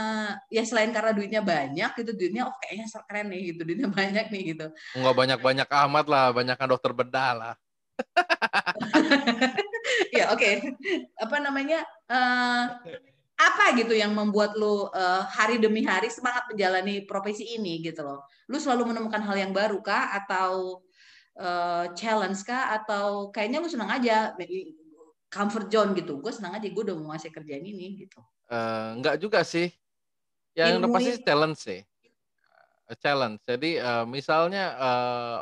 ya 0.51 0.67
selain 0.67 0.91
karena 0.91 1.15
duitnya 1.15 1.43
banyak 1.47 1.91
gitu, 2.03 2.11
duitnya 2.19 2.51
oh 2.51 2.55
kayaknya 2.59 2.87
keren 3.07 3.31
nih 3.31 3.55
gitu, 3.55 3.61
duitnya 3.63 3.89
banyak 3.95 4.27
nih 4.35 4.43
gitu. 4.59 4.67
Enggak 4.99 5.15
banyak-banyak 5.15 5.69
amat 5.71 6.07
lah, 6.11 6.27
banyak 6.35 6.57
kan 6.59 6.67
dokter 6.67 6.91
bedah 6.91 7.31
lah. 7.39 7.55
ya 10.17 10.33
oke. 10.33 10.41
Okay. 10.41 10.55
Apa 11.19 11.37
namanya? 11.43 11.83
Uh, 12.07 12.65
apa 13.37 13.77
gitu 13.77 13.93
yang 13.93 14.17
membuat 14.17 14.57
lo 14.57 14.89
uh, 14.97 15.21
hari 15.29 15.61
demi 15.61 15.85
hari 15.85 16.09
semangat 16.09 16.49
menjalani 16.49 17.05
profesi 17.05 17.45
ini 17.53 17.85
gitu 17.85 18.01
loh? 18.01 18.25
Lu 18.49 18.57
selalu 18.57 18.97
menemukan 18.97 19.21
hal 19.21 19.37
yang 19.37 19.53
baru 19.53 19.85
kah 19.85 20.17
atau 20.25 20.81
uh, 21.37 21.93
challenge 21.93 22.41
kah 22.49 22.73
atau 22.81 23.29
kayaknya 23.29 23.61
lu 23.61 23.69
senang 23.69 23.93
aja 23.93 24.33
comfort 25.29 25.69
zone 25.69 25.93
gitu? 25.93 26.17
Gue 26.25 26.33
senang 26.33 26.57
aja 26.57 26.65
gue 26.65 26.81
udah 26.81 26.97
menguasai 26.97 27.29
kerjaan 27.29 27.61
ini 27.61 28.09
gitu. 28.09 28.25
Uh, 28.49 28.97
enggak 28.97 29.21
juga 29.21 29.45
sih. 29.45 29.69
Yang 30.57 30.81
Ilmu 30.81 30.97
pasti 30.97 31.13
challenge 31.21 31.61
sih. 31.61 31.81
challenge. 33.05 33.45
Jadi 33.45 33.77
uh, 33.83 34.09
misalnya 34.09 34.65
uh, 34.81 35.39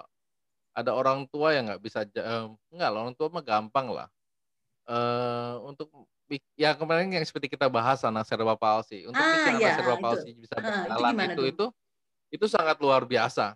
ada 0.75 0.91
orang 0.91 1.31
tua 1.31 1.55
yang 1.55 1.71
nggak 1.71 1.83
bisa 1.85 2.03
uh, 2.19 2.51
enggak 2.75 2.91
orang 2.91 3.15
tua 3.15 3.31
mah 3.31 3.45
gampang 3.47 3.95
lah 3.95 4.11
uh, 4.89 5.61
untuk 5.65 5.89
ya 6.57 6.73
kemarin 6.75 7.13
yang 7.13 7.25
seperti 7.25 7.53
kita 7.53 7.69
bahas 7.69 8.01
anak 8.03 8.25
cerebral 8.25 8.57
palsy 8.57 9.05
untuk 9.05 9.21
ah, 9.21 9.29
bikin 9.39 9.55
ya, 9.61 9.61
anak 9.61 9.73
cerebral 9.77 10.01
palsy 10.01 10.31
bisa 10.35 10.55
berjalan 10.57 11.15
itu, 11.15 11.25
itu 11.29 11.45
itu 11.45 11.67
Itu 12.35 12.47
sangat 12.51 12.81
luar 12.83 13.07
biasa. 13.07 13.55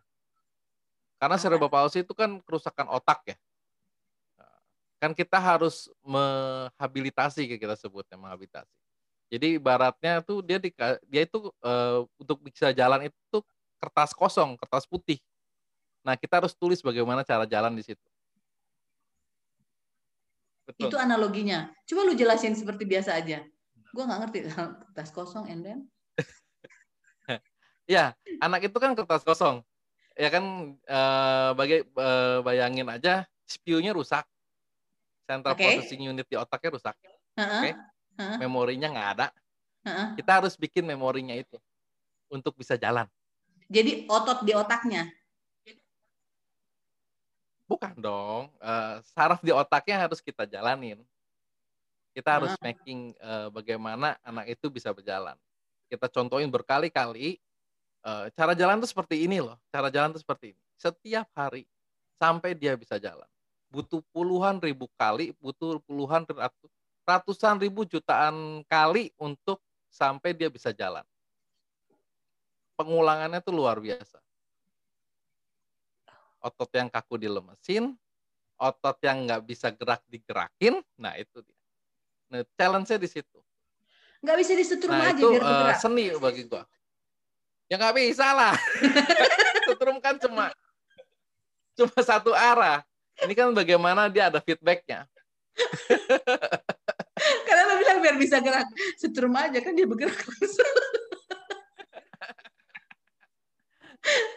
Karena 1.18 1.34
cerebral 1.34 1.72
palsy 1.72 2.06
itu 2.06 2.14
kan 2.14 2.38
kerusakan 2.46 2.86
otak 2.94 3.34
ya. 3.34 3.36
Kan 4.98 5.14
kita 5.14 5.38
harus 5.38 5.90
menghabilitasi 6.02 7.46
kita 7.58 7.74
sebutnya 7.78 8.18
menghabilitasi. 8.18 8.70
Jadi 9.28 9.60
baratnya 9.60 10.24
tuh 10.24 10.40
dia 10.40 10.56
di, 10.56 10.72
dia 11.06 11.22
itu 11.22 11.52
uh, 11.60 12.08
untuk 12.16 12.40
bisa 12.42 12.72
jalan 12.72 13.06
itu 13.12 13.38
kertas 13.78 14.16
kosong, 14.16 14.56
kertas 14.56 14.88
putih. 14.88 15.20
Nah, 16.00 16.16
kita 16.16 16.40
harus 16.40 16.56
tulis 16.56 16.80
bagaimana 16.80 17.20
cara 17.20 17.44
jalan 17.44 17.76
di 17.76 17.84
situ. 17.84 18.07
Betul. 20.68 20.92
Itu 20.92 20.96
analoginya. 21.00 21.72
Coba 21.88 22.04
lu 22.04 22.12
jelasin 22.12 22.52
seperti 22.52 22.84
biasa 22.84 23.16
aja. 23.16 23.40
Gue 23.88 24.04
nggak 24.04 24.20
ngerti 24.28 24.38
kertas 24.52 25.08
kosong 25.16 25.48
and 25.48 25.64
then. 25.64 25.78
ya, 27.94 28.12
anak 28.44 28.68
itu 28.68 28.76
kan 28.76 28.92
kertas 28.92 29.24
kosong. 29.24 29.64
Ya 30.12 30.28
kan 30.28 30.76
eh, 30.76 31.50
bagai 31.56 31.88
eh, 31.88 32.38
bayangin 32.44 32.92
aja 32.92 33.24
CPU-nya 33.48 33.96
rusak. 33.96 34.28
Central 35.24 35.56
okay. 35.56 35.80
processing 35.80 36.04
unit 36.04 36.28
di 36.28 36.36
otaknya 36.36 36.76
rusak. 36.76 36.96
Uh 37.00 37.40
-uh. 37.40 37.44
Oke. 37.48 37.60
Okay? 37.64 37.72
Uh 37.72 38.20
-uh. 38.20 38.38
Memorinya 38.44 38.88
nggak 38.92 39.08
ada. 39.16 39.26
Uh 39.32 39.88
-uh. 39.88 40.08
Kita 40.20 40.30
harus 40.44 40.52
bikin 40.60 40.84
memorinya 40.84 41.32
itu 41.32 41.56
untuk 42.28 42.52
bisa 42.60 42.76
jalan. 42.76 43.08
Jadi 43.72 44.04
otot 44.08 44.44
di 44.44 44.52
otaknya. 44.52 45.08
Bukan 47.68 48.00
dong. 48.00 48.48
Uh, 48.64 49.04
saraf 49.12 49.44
di 49.44 49.52
otaknya 49.52 50.08
harus 50.08 50.24
kita 50.24 50.48
jalanin. 50.48 50.96
Kita 52.16 52.40
harus 52.40 52.56
ah. 52.56 52.60
making 52.64 53.12
uh, 53.20 53.52
bagaimana 53.52 54.16
anak 54.24 54.48
itu 54.56 54.72
bisa 54.72 54.88
berjalan. 54.90 55.36
Kita 55.92 56.08
contohin 56.08 56.48
berkali-kali. 56.48 57.36
Uh, 58.00 58.32
cara 58.32 58.56
jalan 58.56 58.80
itu 58.80 58.88
seperti 58.88 59.28
ini 59.28 59.44
loh. 59.44 59.60
Cara 59.68 59.92
jalan 59.92 60.16
itu 60.16 60.24
seperti 60.24 60.56
ini. 60.56 60.62
Setiap 60.80 61.28
hari 61.36 61.68
sampai 62.16 62.56
dia 62.56 62.72
bisa 62.72 62.96
jalan. 62.96 63.28
Butuh 63.68 64.00
puluhan 64.16 64.64
ribu 64.64 64.88
kali, 64.96 65.36
butuh 65.36 65.76
puluhan 65.84 66.24
ratusan 67.04 67.60
ribu 67.60 67.84
jutaan 67.84 68.64
kali 68.64 69.12
untuk 69.20 69.60
sampai 69.92 70.32
dia 70.32 70.48
bisa 70.48 70.72
jalan. 70.72 71.04
Pengulangannya 72.80 73.44
itu 73.44 73.52
luar 73.52 73.76
biasa 73.76 74.24
otot 76.42 76.70
yang 76.74 76.88
kaku 76.90 77.18
dilemesin, 77.18 77.94
otot 78.58 78.98
yang 79.02 79.26
nggak 79.26 79.42
bisa 79.46 79.70
gerak 79.74 80.02
digerakin, 80.10 80.82
nah 80.98 81.14
itu 81.14 81.42
dia. 81.42 81.58
Nah, 82.28 82.44
challenge-nya 82.60 82.98
di 83.00 83.08
situ. 83.08 83.38
Nggak 84.20 84.36
bisa 84.42 84.52
disetrum 84.58 84.92
nah, 84.92 85.08
aja 85.08 85.16
itu, 85.16 85.28
biar 85.30 85.42
Uh, 85.42 85.74
seni 85.78 86.04
bagi 86.18 86.42
gua. 86.44 86.66
Ya 87.68 87.76
nggak 87.78 87.94
bisa 87.96 88.26
lah. 88.32 88.54
Setrum 89.68 90.00
kan 90.00 90.16
cuma 90.18 90.50
cuma 91.76 91.98
satu 92.00 92.32
arah. 92.34 92.82
Ini 93.22 93.32
kan 93.34 93.52
bagaimana 93.54 94.08
dia 94.10 94.32
ada 94.32 94.40
feedbacknya. 94.42 95.06
Karena 97.46 97.62
lo 97.66 97.74
bilang 97.82 97.98
biar 98.02 98.16
bisa 98.16 98.40
gerak. 98.42 98.66
Setrum 98.98 99.34
aja 99.36 99.58
kan 99.62 99.76
dia 99.76 99.86
bergerak 99.86 100.16
langsung. 100.16 100.74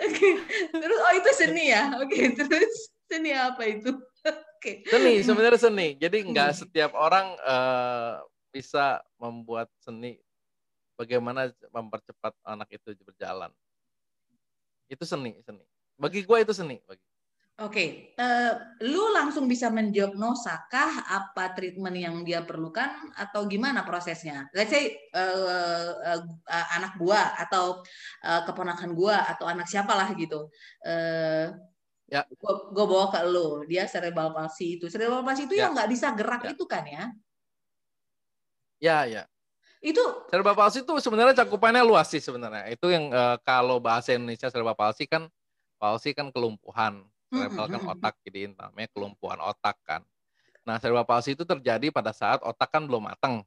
Oke. 0.07 0.29
Terus 0.71 0.97
oh 0.99 1.13
itu 1.15 1.29
seni 1.35 1.63
ya. 1.71 1.83
Oke, 1.99 2.19
terus 2.35 2.91
seni 3.07 3.31
apa 3.35 3.63
itu? 3.67 3.91
Oke. 4.57 4.85
Seni 4.87 5.25
sebenarnya 5.25 5.59
seni. 5.59 5.97
Jadi 5.97 6.17
nggak 6.31 6.49
hmm. 6.53 6.59
setiap 6.65 6.91
orang 6.93 7.33
uh, 7.43 8.21
bisa 8.51 8.99
membuat 9.17 9.71
seni 9.81 10.19
bagaimana 10.99 11.49
mempercepat 11.73 12.35
anak 12.45 12.69
itu 12.69 12.93
berjalan. 13.01 13.49
Itu 14.91 15.07
seni, 15.07 15.39
seni. 15.41 15.63
Bagi 15.97 16.21
gue 16.21 16.37
itu 16.43 16.53
seni 16.53 16.77
bagi. 16.85 17.10
Oke, 17.59 17.67
okay. 17.67 17.89
uh, 18.15 18.23
eh, 18.23 18.53
lu 18.89 19.11
langsung 19.11 19.45
bisa 19.45 19.67
mendiagnosakah 19.69 21.03
apa 21.13 21.51
treatment 21.51 21.93
yang 21.93 22.23
dia 22.23 22.41
perlukan 22.47 23.11
atau 23.13 23.45
gimana 23.45 23.83
prosesnya? 23.83 24.47
Let's 24.55 24.71
say 24.71 24.97
uh, 25.13 25.93
uh, 25.93 26.21
uh, 26.25 26.67
anak 26.79 26.95
gua 26.97 27.35
atau 27.37 27.83
uh, 28.23 28.41
keponakan 28.47 28.95
gua 28.95 29.29
atau 29.29 29.45
anak 29.45 29.67
siapalah 29.67 30.09
gitu. 30.17 30.47
Uh, 30.81 31.53
ya. 32.09 32.23
Gua, 32.39 32.71
gua 32.71 32.85
bawa 32.87 33.05
ke 33.13 33.19
lu, 33.29 33.67
dia 33.67 33.85
cerebral 33.85 34.31
palsy 34.31 34.79
itu. 34.79 34.89
Cerebral 34.89 35.21
palsy 35.21 35.45
itu 35.45 35.59
ya. 35.59 35.67
yang 35.67 35.77
nggak 35.77 35.91
bisa 35.91 36.07
gerak 36.17 36.41
ya. 36.47 36.49
itu 36.55 36.65
kan 36.65 36.83
ya? 36.87 37.03
Ya, 38.81 38.97
ya. 39.05 39.23
Itu 39.83 40.01
cerebral 40.31 40.55
palsy 40.57 40.87
itu 40.87 40.93
sebenarnya 41.03 41.45
cakupannya 41.45 41.83
luas 41.83 42.09
sih 42.09 42.23
sebenarnya. 42.23 42.71
Itu 42.71 42.89
yang 42.89 43.11
uh, 43.11 43.37
kalau 43.43 43.77
bahasa 43.77 44.15
Indonesia 44.15 44.47
cerebral 44.47 44.73
palsy 44.73 45.03
kan 45.05 45.27
palsy 45.77 46.15
kan 46.17 46.33
kelumpuhan 46.33 47.10
cerebral 47.31 47.67
kan 47.71 47.81
otak 47.95 48.13
jadi 48.27 48.51
namanya 48.51 48.89
kelumpuhan 48.91 49.39
otak 49.39 49.79
kan. 49.87 50.03
Nah, 50.67 50.77
cerebral 50.77 51.07
palsy 51.07 51.33
itu 51.33 51.47
terjadi 51.47 51.89
pada 51.89 52.11
saat 52.11 52.43
otak 52.43 52.69
kan 52.69 52.83
belum 52.85 53.07
matang. 53.07 53.41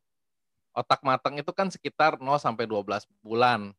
Otak 0.74 1.04
matang 1.06 1.38
itu 1.38 1.52
kan 1.54 1.70
sekitar 1.70 2.18
0 2.18 2.26
sampai 2.40 2.66
12 2.66 3.06
bulan. 3.22 3.70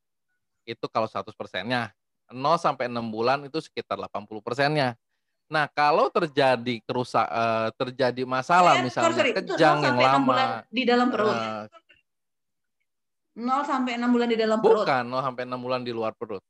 Itu 0.63 0.87
kalau 0.87 1.09
100 1.09 1.35
persennya. 1.35 1.91
0 2.31 2.39
sampai 2.55 2.87
6 2.87 2.95
bulan 3.11 3.43
itu 3.43 3.59
sekitar 3.59 3.99
80 3.99 4.39
persennya. 4.39 4.95
Nah, 5.45 5.69
kalau 5.69 6.09
terjadi 6.09 6.81
kerusak 6.87 7.27
uh, 7.29 7.69
terjadi 7.77 8.25
masalah 8.25 8.81
eh, 8.81 8.89
misalnya 8.89 9.13
sorry, 9.13 9.33
kejang 9.35 9.77
yang 9.83 9.97
lama 9.99 10.65
di 10.73 10.83
dalam 10.87 11.13
perut. 11.13 11.37
Uh, 11.37 11.67
0 13.35 13.67
sampai 13.67 13.99
6 13.99 14.15
bulan 14.15 14.27
di 14.31 14.37
dalam 14.39 14.57
perut. 14.63 14.87
Bukan, 14.87 15.03
0 15.11 15.27
sampai 15.27 15.43
6 15.43 15.59
bulan 15.59 15.81
di 15.83 15.91
luar 15.91 16.15
perut. 16.15 16.41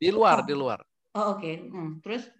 Di 0.00 0.08
luar, 0.08 0.40
oh. 0.40 0.46
di 0.46 0.54
luar. 0.56 0.80
Oh 1.14 1.34
oke. 1.34 1.42
Okay. 1.42 1.54
Hmm. 1.66 1.98
Terus? 2.02 2.30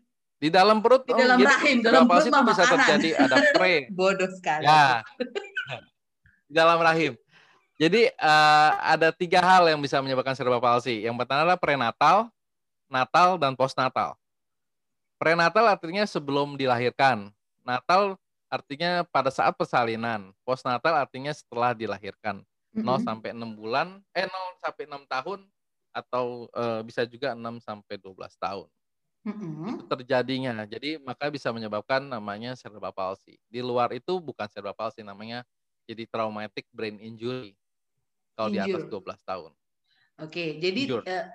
Di 0.41 0.49
dalam 0.49 0.81
perut. 0.81 1.03
Di 1.05 1.13
dalam 1.13 1.37
oh, 1.37 1.45
rahim. 1.45 1.77
Dalam 1.83 2.05
perut 2.07 2.25
itu 2.25 2.33
bisa 2.33 2.63
makanan. 2.65 2.71
terjadi 2.79 3.09
ada 3.19 3.37
pre. 3.53 3.75
Bodoh 3.99 4.31
sekali. 4.33 4.65
Ya. 4.65 5.03
Di 6.49 6.53
dalam 6.55 6.79
rahim. 6.81 7.13
Jadi 7.81 8.13
uh, 8.21 8.71
ada 8.81 9.09
tiga 9.09 9.41
hal 9.41 9.65
yang 9.69 9.81
bisa 9.81 10.01
menyebabkan 10.05 10.37
cerebral 10.37 10.61
palsy. 10.61 11.05
Yang 11.05 11.17
pertama 11.25 11.49
adalah 11.49 11.61
prenatal, 11.61 12.17
natal, 12.93 13.41
dan 13.41 13.57
postnatal. 13.57 14.21
Prenatal 15.17 15.65
artinya 15.65 16.05
sebelum 16.05 16.61
dilahirkan. 16.61 17.33
Natal 17.65 18.21
artinya 18.53 19.05
pada 19.09 19.33
saat 19.33 19.57
persalinan. 19.57 20.33
Postnatal 20.45 21.05
artinya 21.05 21.33
setelah 21.33 21.73
dilahirkan. 21.73 22.45
Mm 22.77 22.85
-hmm. 22.85 23.01
0 23.01 23.09
sampai 23.09 23.31
6 23.35 23.61
bulan, 23.61 23.99
eh 24.15 24.29
0 24.29 24.63
sampai 24.63 24.85
6 24.87 25.05
tahun 25.11 25.41
atau 25.91 26.47
uh, 26.55 26.81
bisa 26.87 27.07
juga 27.07 27.35
6 27.35 27.63
sampai 27.63 27.95
12 27.99 28.17
tahun. 28.39 28.69
Mm-hmm. 29.21 29.69
Itu 29.77 29.85
terjadinya. 29.85 30.53
Jadi 30.65 30.97
maka 31.03 31.29
bisa 31.29 31.53
menyebabkan 31.53 32.01
namanya 32.01 32.57
cerebral 32.57 32.95
palsy. 32.95 33.37
Di 33.51 33.61
luar 33.61 33.93
itu 33.93 34.17
bukan 34.17 34.49
cerebral 34.49 34.75
palsy 34.75 35.05
namanya 35.05 35.45
jadi 35.85 36.07
traumatic 36.07 36.71
brain 36.71 36.97
injury 37.03 37.59
kalau 38.39 38.49
di 38.49 38.63
atas 38.63 38.87
12 38.87 39.03
tahun. 39.27 39.53
Oke, 40.21 40.61
jadi 40.61 41.01
uh, 41.01 41.27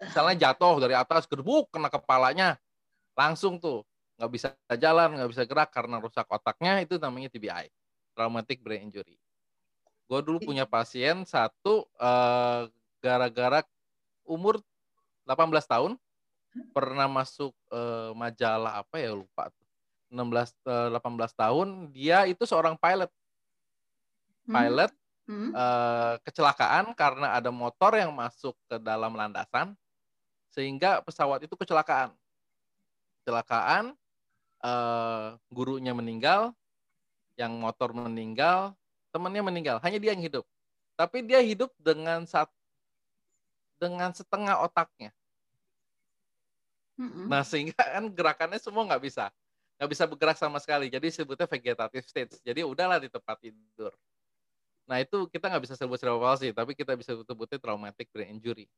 misalnya 0.00 0.36
jatuh 0.48 0.76
dari 0.80 0.96
atas 0.96 1.28
gerbuk 1.28 1.68
kena 1.70 1.92
kepalanya 1.92 2.56
langsung 3.14 3.60
tuh 3.60 3.84
nggak 4.16 4.30
bisa 4.32 4.48
jalan, 4.76 5.16
nggak 5.16 5.30
bisa 5.30 5.42
gerak 5.48 5.70
karena 5.72 5.96
rusak 6.00 6.26
otaknya 6.28 6.84
itu 6.84 7.00
namanya 7.00 7.32
TBI, 7.32 7.68
traumatic 8.12 8.60
brain 8.60 8.88
injury. 8.88 9.16
Gue 10.10 10.20
dulu 10.26 10.42
punya 10.42 10.66
pasien 10.66 11.22
satu 11.22 11.86
uh, 11.96 12.66
gara-gara 12.98 13.62
umur 14.26 14.60
18 15.24 15.52
tahun 15.66 15.92
pernah 16.74 17.06
masuk 17.06 17.54
uh, 17.70 18.10
majalah 18.18 18.82
apa 18.82 18.98
ya 18.98 19.14
lupa 19.14 19.54
16 20.10 20.52
uh, 20.66 20.90
18 20.98 21.30
tahun 21.38 21.68
dia 21.94 22.26
itu 22.26 22.42
seorang 22.42 22.74
pilot. 22.74 23.10
Hmm. 24.48 24.54
pilot 24.56 24.92
hmm. 25.30 25.50
Uh, 25.54 26.14
kecelakaan 26.26 26.90
karena 26.98 27.38
ada 27.38 27.54
motor 27.54 27.94
yang 27.94 28.10
masuk 28.10 28.58
ke 28.66 28.82
dalam 28.82 29.14
landasan 29.14 29.78
sehingga 30.50 30.98
pesawat 31.06 31.46
itu 31.46 31.54
kecelakaan. 31.54 32.10
Kecelakaan 33.22 33.94
gurunya 35.48 35.96
meninggal 35.96 36.52
yang 37.32 37.56
motor 37.56 37.96
meninggal 37.96 38.76
temannya 39.14 39.40
meninggal. 39.40 39.76
Hanya 39.80 39.96
dia 40.02 40.12
yang 40.12 40.20
hidup. 40.20 40.44
Tapi 40.98 41.24
dia 41.24 41.40
hidup 41.40 41.72
dengan 41.80 42.28
satu 42.28 42.52
dengan 43.80 44.12
setengah 44.12 44.60
otaknya. 44.68 45.10
Mm-hmm. 47.00 47.26
Nah 47.32 47.40
sehingga 47.40 47.80
kan 47.80 48.04
gerakannya 48.12 48.60
semua 48.60 48.84
nggak 48.84 49.00
bisa, 49.00 49.32
nggak 49.80 49.90
bisa 49.90 50.04
bergerak 50.04 50.36
sama 50.36 50.60
sekali. 50.60 50.92
Jadi 50.92 51.08
sebutnya 51.08 51.48
vegetative 51.48 52.04
state. 52.04 52.36
Jadi 52.44 52.60
udahlah 52.60 53.00
di 53.00 53.08
tempat 53.08 53.40
tidur. 53.40 53.96
Nah 54.84 55.00
itu 55.00 55.24
kita 55.32 55.48
nggak 55.48 55.64
bisa 55.64 55.74
sebut 55.80 55.96
cerebral 55.96 56.20
palsy, 56.20 56.52
tapi 56.52 56.76
kita 56.76 56.92
bisa 56.92 57.16
sebutnya 57.16 57.56
traumatic 57.56 58.12
brain 58.12 58.36
injury. 58.36 58.68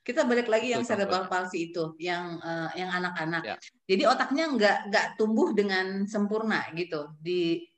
Kita 0.00 0.24
balik 0.24 0.48
lagi 0.48 0.72
yang 0.72 0.84
cerebral 0.86 1.28
palsy 1.28 1.72
itu, 1.72 1.92
yang 2.00 2.40
uh, 2.40 2.72
yang 2.72 2.88
anak-anak. 2.88 3.44
Ya. 3.44 3.56
Jadi 3.84 4.02
otaknya 4.08 4.48
nggak 4.48 4.76
nggak 4.88 5.06
tumbuh 5.20 5.52
dengan 5.52 6.08
sempurna 6.08 6.72
gitu 6.72 7.12
di 7.20 7.68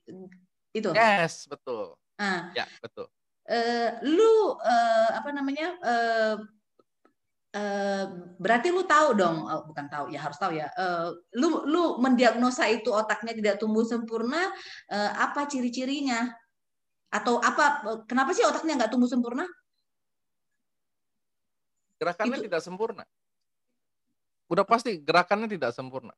itu. 0.70 0.90
Yes 0.94 1.50
betul. 1.50 1.98
Ah. 2.14 2.54
Ya 2.54 2.70
betul 2.78 3.10
uh, 3.50 3.90
lu 4.04 4.56
uh, 4.60 5.10
apa 5.18 5.30
namanya 5.34 5.68
uh, 5.82 6.36
Uh, 7.54 8.34
berarti 8.34 8.74
lu 8.74 8.82
tahu 8.82 9.14
dong, 9.14 9.46
oh, 9.46 9.62
bukan 9.70 9.86
tahu 9.86 10.10
ya 10.10 10.26
harus 10.26 10.34
tahu 10.42 10.58
ya. 10.58 10.66
Uh, 10.74 11.14
lu 11.38 11.62
lu 11.70 12.02
mendiagnosa 12.02 12.66
itu 12.66 12.90
otaknya 12.90 13.30
tidak 13.30 13.62
tumbuh 13.62 13.86
sempurna, 13.86 14.50
uh, 14.90 15.10
apa 15.22 15.46
ciri-cirinya? 15.46 16.34
Atau 17.14 17.38
apa? 17.38 18.02
Kenapa 18.10 18.34
sih 18.34 18.42
otaknya 18.42 18.82
nggak 18.82 18.90
tumbuh 18.90 19.06
sempurna? 19.06 19.46
Gerakannya 22.02 22.42
itu... 22.42 22.46
tidak 22.50 22.62
sempurna. 22.66 23.06
Udah 24.50 24.66
pasti 24.66 24.98
gerakannya 24.98 25.46
tidak 25.46 25.70
sempurna. 25.78 26.10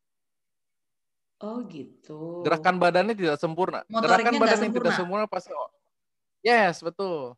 Oh 1.44 1.68
gitu. 1.68 2.48
Gerakan 2.48 2.80
badannya 2.80 3.12
tidak 3.12 3.36
sempurna. 3.36 3.84
Motoriknya 3.92 4.08
Gerakan 4.08 4.34
badannya 4.40 4.66
sempurna. 4.72 4.88
tidak 4.88 4.94
sempurna 4.96 5.26
pasti. 5.28 5.52
Yes, 6.46 6.78
betul. 6.78 7.34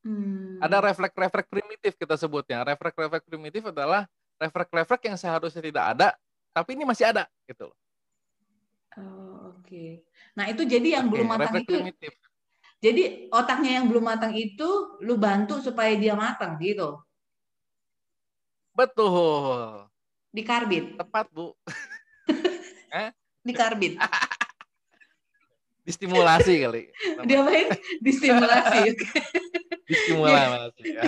Hmm. 0.00 0.56
Ada 0.64 0.80
refleks-refleks 0.80 1.52
primitif 1.52 1.92
kita 2.00 2.16
sebutnya. 2.16 2.64
Refleks-refleks 2.64 3.28
primitif 3.28 3.60
adalah 3.68 4.08
refleks-refleks 4.40 5.04
yang 5.04 5.18
seharusnya 5.20 5.60
tidak 5.60 5.84
ada, 5.92 6.08
tapi 6.56 6.72
ini 6.72 6.88
masih 6.88 7.12
ada, 7.12 7.28
gitu 7.44 7.68
Oh, 8.98 9.54
oke. 9.54 9.68
Okay. 9.68 10.02
Nah, 10.34 10.50
itu 10.50 10.64
jadi 10.64 10.98
yang 10.98 11.06
okay, 11.06 11.12
belum 11.12 11.26
matang 11.28 11.62
itu. 11.62 11.76
Primitif. 11.76 12.12
Jadi 12.78 13.02
otaknya 13.30 13.78
yang 13.78 13.86
belum 13.90 14.04
matang 14.06 14.34
itu 14.34 14.98
lu 15.02 15.14
bantu 15.18 15.62
supaya 15.62 15.94
dia 15.94 16.18
matang 16.18 16.58
gitu. 16.58 16.98
Betul. 18.74 19.86
Di 20.34 20.42
karbit. 20.42 20.98
Tepat, 20.98 21.26
Bu. 21.30 21.54
eh? 23.02 23.10
di 23.42 23.52
karbit. 23.54 23.98
Distimulasi 25.88 26.52
kali. 26.60 26.82
Dia 27.28 27.40
main 27.40 27.72
distimulasi. 28.04 28.92
Distimulasi. 29.90 30.84
Ya. 30.84 31.02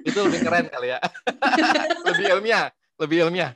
Itu 0.00 0.18
lebih 0.24 0.40
keren 0.40 0.66
kali 0.72 0.96
ya. 0.96 0.98
lebih 2.08 2.24
ilmiah, 2.32 2.72
lebih 2.96 3.16
ilmiah. 3.28 3.52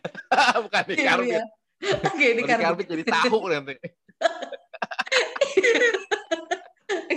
Bukan 0.61 0.83
di 0.93 0.97
karbit. 1.01 1.41
Oke, 1.81 2.05
okay, 2.05 2.31
di 2.37 2.43
karbit 2.45 2.85
jadi 2.85 3.05
tahu 3.09 3.49
nanti. 3.49 3.81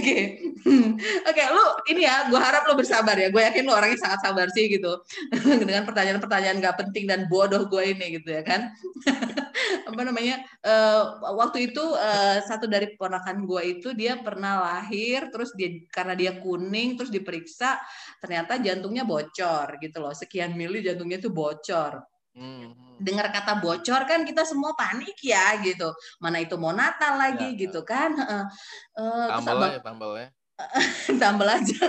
Oke, 0.01 0.41
oke, 1.29 1.41
lu 1.53 1.65
ini 1.93 2.09
ya, 2.09 2.25
gue 2.25 2.41
harap 2.41 2.65
lu 2.65 2.73
bersabar 2.73 3.13
ya. 3.13 3.29
Gue 3.29 3.45
yakin 3.45 3.69
lu 3.69 3.73
orangnya 3.77 4.01
sangat 4.01 4.25
sabar 4.25 4.49
sih 4.49 4.65
gitu, 4.65 4.97
dengan 5.61 5.85
pertanyaan-pertanyaan 5.85 6.57
gak 6.57 6.77
penting 6.81 7.05
dan 7.05 7.29
bodoh 7.29 7.69
gue 7.69 7.93
ini 7.93 8.17
gitu 8.17 8.33
ya 8.33 8.41
kan. 8.41 8.73
Apa 9.93 10.01
namanya? 10.01 10.41
Uh, 10.65 11.21
waktu 11.37 11.69
itu 11.69 11.85
uh, 11.85 12.41
satu 12.41 12.65
dari 12.65 12.97
ponakan 12.97 13.45
gue 13.45 13.61
itu 13.77 13.93
dia 13.93 14.17
pernah 14.17 14.73
lahir, 14.73 15.29
terus 15.29 15.53
dia 15.53 15.69
karena 15.93 16.17
dia 16.17 16.33
kuning, 16.41 16.97
terus 16.97 17.13
diperiksa, 17.13 17.77
ternyata 18.17 18.57
jantungnya 18.57 19.05
bocor 19.05 19.77
gitu 19.77 20.01
loh. 20.01 20.17
Sekian 20.17 20.57
mili 20.57 20.81
jantungnya 20.81 21.21
itu 21.21 21.29
bocor. 21.29 22.01
Hmm. 22.31 22.71
Dengar 23.01 23.27
kata 23.33 23.59
bocor 23.59 24.01
kan 24.07 24.23
kita 24.23 24.47
semua 24.47 24.71
panik 24.77 25.19
ya 25.19 25.59
gitu. 25.59 25.91
Mana 26.23 26.39
itu 26.39 26.55
mau 26.55 26.71
Natal 26.71 27.19
lagi 27.19 27.55
ya, 27.55 27.59
gitu 27.67 27.83
kan. 27.83 28.15
Uh, 28.15 28.45
uh, 28.99 29.27
tambal 29.35 29.59
ya, 29.67 29.79
tambal 29.87 30.11
ya. 30.15 30.27
tambal 31.19 31.47
aja. 31.49 31.77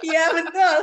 Iya 0.00 0.24
betul. 0.32 0.76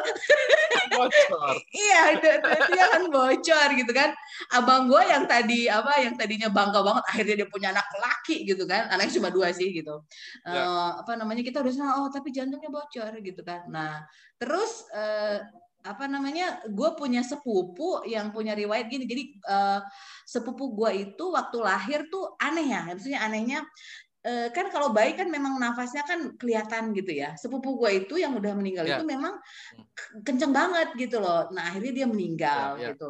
Bocor. 0.93 1.55
iya 1.73 2.01
itu, 2.17 2.27
itu, 2.27 2.47
itu 2.47 2.73
kan 2.77 3.03
bocor 3.09 3.69
gitu 3.73 3.91
kan. 3.93 4.09
Abang 4.53 4.85
gue 4.85 5.01
yang 5.09 5.25
tadi 5.25 5.65
apa 5.65 6.05
yang 6.05 6.13
tadinya 6.13 6.49
bangga 6.53 6.85
banget 6.85 7.03
akhirnya 7.09 7.35
dia 7.43 7.47
punya 7.49 7.67
anak 7.73 7.87
laki 7.97 8.45
gitu 8.45 8.69
kan. 8.69 8.89
Anaknya 8.93 9.13
cuma 9.17 9.29
dua 9.33 9.49
sih 9.53 9.73
gitu. 9.73 10.05
Ya. 10.45 10.63
Uh, 10.65 10.91
apa 11.01 11.17
namanya 11.17 11.41
kita 11.41 11.65
udah 11.65 11.73
sana 11.73 11.91
oh 12.01 12.09
tapi 12.13 12.29
jantungnya 12.29 12.69
bocor 12.69 13.13
gitu 13.21 13.41
kan. 13.41 13.65
Nah 13.73 14.05
terus 14.37 14.85
uh, 14.93 15.41
apa 15.87 16.05
namanya 16.05 16.59
gue 16.67 16.89
punya 16.99 17.23
sepupu 17.23 18.03
yang 18.03 18.35
punya 18.35 18.51
riwayat 18.51 18.91
gini 18.91 19.07
jadi 19.07 19.23
uh, 19.47 19.79
sepupu 20.27 20.75
gue 20.75 21.07
itu 21.11 21.23
waktu 21.31 21.57
lahir 21.63 22.05
tuh 22.11 22.35
aneh 22.37 22.67
ya 22.67 22.81
maksudnya 22.91 23.19
anehnya 23.23 23.59
uh, 24.27 24.47
kan 24.51 24.67
kalau 24.67 24.91
bayi 24.91 25.15
kan 25.15 25.31
memang 25.31 25.55
nafasnya 25.55 26.03
kan 26.03 26.35
kelihatan 26.35 26.91
gitu 26.91 27.15
ya 27.15 27.33
sepupu 27.39 27.79
gue 27.79 28.05
itu 28.05 28.19
yang 28.19 28.35
udah 28.35 28.53
meninggal 28.53 28.83
ya. 28.83 28.99
itu 28.99 29.05
memang 29.07 29.39
hmm. 29.39 30.21
kenceng 30.27 30.51
banget 30.51 30.91
gitu 30.99 31.23
loh 31.23 31.47
nah 31.55 31.71
akhirnya 31.71 32.03
dia 32.03 32.07
meninggal 32.07 32.75
ya, 32.77 32.83
ya. 32.83 32.87
gitu 32.93 33.09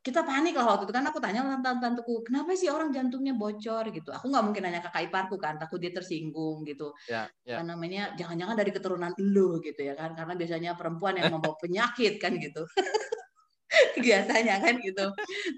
kita 0.00 0.24
panik 0.24 0.56
lah 0.56 0.64
waktu 0.64 0.88
itu 0.88 0.94
kan 0.96 1.04
aku 1.04 1.20
tanya 1.20 1.44
tante 1.60 1.76
tanteku 1.84 2.24
kenapa 2.24 2.56
sih 2.56 2.72
orang 2.72 2.88
jantungnya 2.88 3.36
bocor? 3.36 3.84
Gitu. 3.92 4.08
Aku 4.08 4.32
nggak 4.32 4.44
mungkin 4.48 4.62
nanya 4.64 4.80
kakak 4.80 5.12
iparku 5.12 5.36
kan 5.36 5.60
takut 5.60 5.76
dia 5.76 5.92
tersinggung 5.92 6.64
gitu. 6.64 6.96
Ya, 7.04 7.28
ya. 7.44 7.60
namanya 7.60 8.16
jangan-jangan 8.16 8.56
dari 8.56 8.72
keturunan 8.72 9.12
lu 9.20 9.60
gitu 9.60 9.84
ya 9.84 9.92
kan 9.92 10.16
karena 10.16 10.32
biasanya 10.32 10.70
perempuan 10.72 11.20
yang 11.20 11.28
membawa 11.36 11.52
penyakit 11.64 12.16
kan 12.16 12.32
gitu. 12.40 12.64
Biasanya 14.02 14.58
kan 14.58 14.82
gitu. 14.82 15.06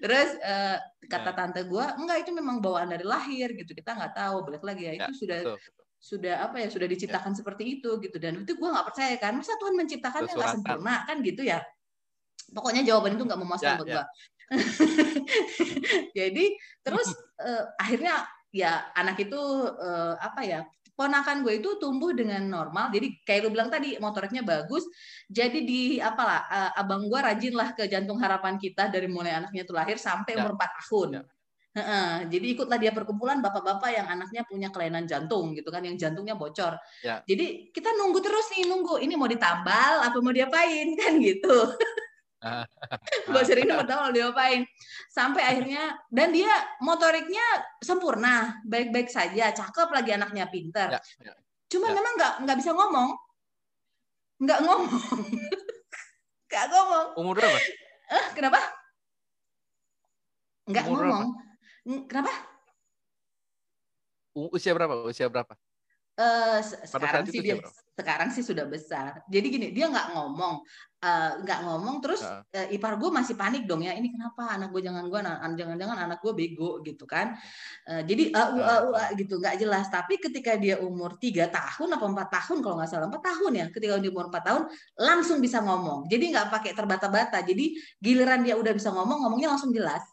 Terus 0.03 0.37
uh, 0.43 0.77
kata 1.07 1.31
ya. 1.33 1.37
tante 1.39 1.61
gue 1.65 1.85
enggak 2.03 2.27
itu 2.27 2.31
memang 2.35 2.59
bawaan 2.59 2.91
dari 2.91 3.07
lahir 3.07 3.55
gitu 3.55 3.73
kita 3.73 3.95
nggak 3.95 4.13
tahu 4.13 4.37
balik 4.43 4.63
lagi 4.67 4.91
ya, 4.91 4.93
ya 4.93 5.07
itu 5.07 5.13
sudah 5.25 5.41
betul, 5.41 5.59
sudah 6.03 6.35
apa 6.45 6.57
ya 6.61 6.69
sudah 6.69 6.89
diciptakan 6.91 7.33
ya. 7.33 7.39
seperti 7.41 7.65
itu 7.79 7.91
gitu 8.03 8.17
dan 8.19 8.43
itu 8.43 8.53
gue 8.59 8.69
nggak 8.69 8.87
percaya 8.91 9.15
kan 9.17 9.39
masa 9.39 9.55
Tuhan 9.57 9.75
menciptakannya 9.79 10.35
nggak 10.35 10.53
sempurna? 10.59 10.95
Kan 11.07 11.23
gitu 11.23 11.47
ya 11.47 11.63
pokoknya 12.53 12.83
jawaban 12.87 13.17
itu 13.17 13.25
nggak 13.25 13.41
memuaskan 13.41 13.73
ya, 13.75 13.79
buat 13.81 13.89
ya. 13.89 13.95
gue 13.97 14.05
jadi 16.19 16.45
terus 16.85 17.09
uh, 17.41 17.65
akhirnya 17.83 18.29
ya 18.53 18.93
anak 18.93 19.17
itu 19.25 19.41
uh, 19.73 20.15
apa 20.21 20.41
ya 20.45 20.61
ponakan 20.93 21.41
gue 21.41 21.57
itu 21.57 21.81
tumbuh 21.81 22.13
dengan 22.13 22.45
normal 22.45 22.93
jadi 22.93 23.09
kayak 23.25 23.49
lu 23.49 23.51
bilang 23.57 23.73
tadi 23.73 23.97
motoriknya 23.97 24.45
bagus 24.45 24.85
jadi 25.25 25.57
di 25.65 25.97
apalah 25.99 26.45
uh, 26.53 26.71
abang 26.77 27.09
gue 27.09 27.17
rajin 27.17 27.57
lah 27.57 27.73
ke 27.73 27.89
jantung 27.89 28.21
harapan 28.21 28.61
kita 28.61 28.93
dari 28.93 29.09
mulai 29.09 29.41
anaknya 29.41 29.65
itu 29.65 29.73
lahir 29.73 29.97
sampai 29.97 30.37
ya. 30.37 30.45
umur 30.45 30.55
4 30.61 30.79
tahun 30.85 31.11
ya. 31.17 31.25
Uh, 31.73 32.29
jadi 32.29 32.53
ikutlah 32.53 32.77
dia 32.77 32.93
perkumpulan 32.93 33.41
bapak-bapak 33.41 33.97
yang 33.97 34.05
anaknya 34.05 34.45
punya 34.45 34.69
kelainan 34.69 35.09
jantung 35.09 35.57
gitu 35.57 35.73
kan, 35.73 35.81
yang 35.81 35.97
jantungnya 35.97 36.37
bocor. 36.37 36.77
Ya. 37.01 37.25
Jadi 37.25 37.73
kita 37.73 37.97
nunggu 37.97 38.21
terus 38.21 38.45
nih 38.53 38.69
nunggu 38.69 39.01
ini 39.01 39.17
mau 39.17 39.25
ditambal 39.25 40.05
apa 40.05 40.13
mau 40.21 40.37
diapain 40.37 40.93
kan 41.01 41.17
gitu. 41.17 41.49
Mbak 43.31 43.45
Sering 43.47 43.71
mau 43.71 43.87
tahu 43.87 43.99
mau 44.09 44.13
diapain. 44.13 44.67
Sampai 45.07 45.43
akhirnya 45.47 45.95
dan 46.11 46.35
dia 46.35 46.51
motoriknya 46.83 47.43
sempurna, 47.79 48.59
baik-baik 48.67 49.07
saja, 49.07 49.55
cakep 49.55 49.89
lagi 49.95 50.11
anaknya 50.19 50.51
pinter. 50.51 50.99
Ya, 50.99 51.01
ya, 51.23 51.33
Cuma 51.71 51.89
ya. 51.91 51.95
memang 51.95 52.13
nggak 52.19 52.35
nggak 52.43 52.59
bisa 52.59 52.71
ngomong, 52.75 53.11
nggak 54.43 54.61
ngomong, 54.67 54.91
nggak 56.51 56.67
ngomong. 56.69 57.07
Umur 57.17 57.35
berapa? 57.39 57.59
Eh, 58.13 58.27
kenapa? 58.35 58.61
Nggak 60.67 60.85
Umur 60.91 61.01
ngomong. 61.07 61.31
Berapa? 61.31 62.05
Kenapa? 62.11 62.33
Usia 64.33 64.73
berapa? 64.73 64.95
Usia 65.07 65.27
berapa? 65.31 65.55
Uh, 66.13 66.61
sekarang 66.85 67.25
sih 67.25 67.41
dia 67.41 67.57
sekarang 67.97 68.29
sih 68.33 68.45
sudah 68.45 68.69
besar. 68.69 69.25
Jadi 69.33 69.47
gini, 69.49 69.67
dia 69.73 69.89
nggak 69.89 70.13
ngomong, 70.13 70.61
uh, 71.01 71.31
nggak 71.41 71.61
ngomong 71.65 72.05
terus 72.05 72.21
uh. 72.21 72.45
Uh, 72.53 72.69
ipar 72.69 73.01
gue 73.01 73.09
masih 73.09 73.33
panik 73.33 73.65
dong 73.65 73.81
ya. 73.81 73.97
Ini 73.97 74.13
kenapa 74.13 74.53
anak 74.53 74.77
gue 74.77 74.85
jangan 74.85 75.09
gue, 75.09 75.21
jangan-jangan 75.57 75.99
anak 76.05 76.21
gue 76.21 76.33
bego 76.37 76.85
gitu 76.85 77.09
kan? 77.09 77.33
Uh, 77.89 78.05
jadi 78.05 78.29
uh, 78.29 78.49
uh, 78.53 78.61
uh, 78.61 78.83
uh, 78.93 79.09
gitu 79.17 79.41
nggak 79.41 79.57
jelas. 79.57 79.89
Tapi 79.89 80.21
ketika 80.21 80.53
dia 80.61 80.77
umur 80.85 81.17
tiga 81.17 81.49
tahun 81.49 81.97
apa 81.97 82.05
empat 82.05 82.29
tahun 82.29 82.61
kalau 82.61 82.77
nggak 82.77 82.91
salah 82.93 83.09
empat 83.09 83.23
tahun 83.33 83.53
ya, 83.57 83.67
ketika 83.73 83.97
dia 83.97 84.13
umur 84.13 84.29
empat 84.29 84.45
tahun 84.45 84.63
langsung 85.01 85.41
bisa 85.41 85.65
ngomong. 85.65 86.13
Jadi 86.13 86.25
nggak 86.29 86.53
pakai 86.53 86.73
terbata-bata. 86.77 87.41
Jadi 87.41 87.73
giliran 88.05 88.45
dia 88.45 88.61
udah 88.61 88.73
bisa 88.77 88.93
ngomong, 88.93 89.25
ngomongnya 89.25 89.57
langsung 89.57 89.73
jelas 89.73 90.05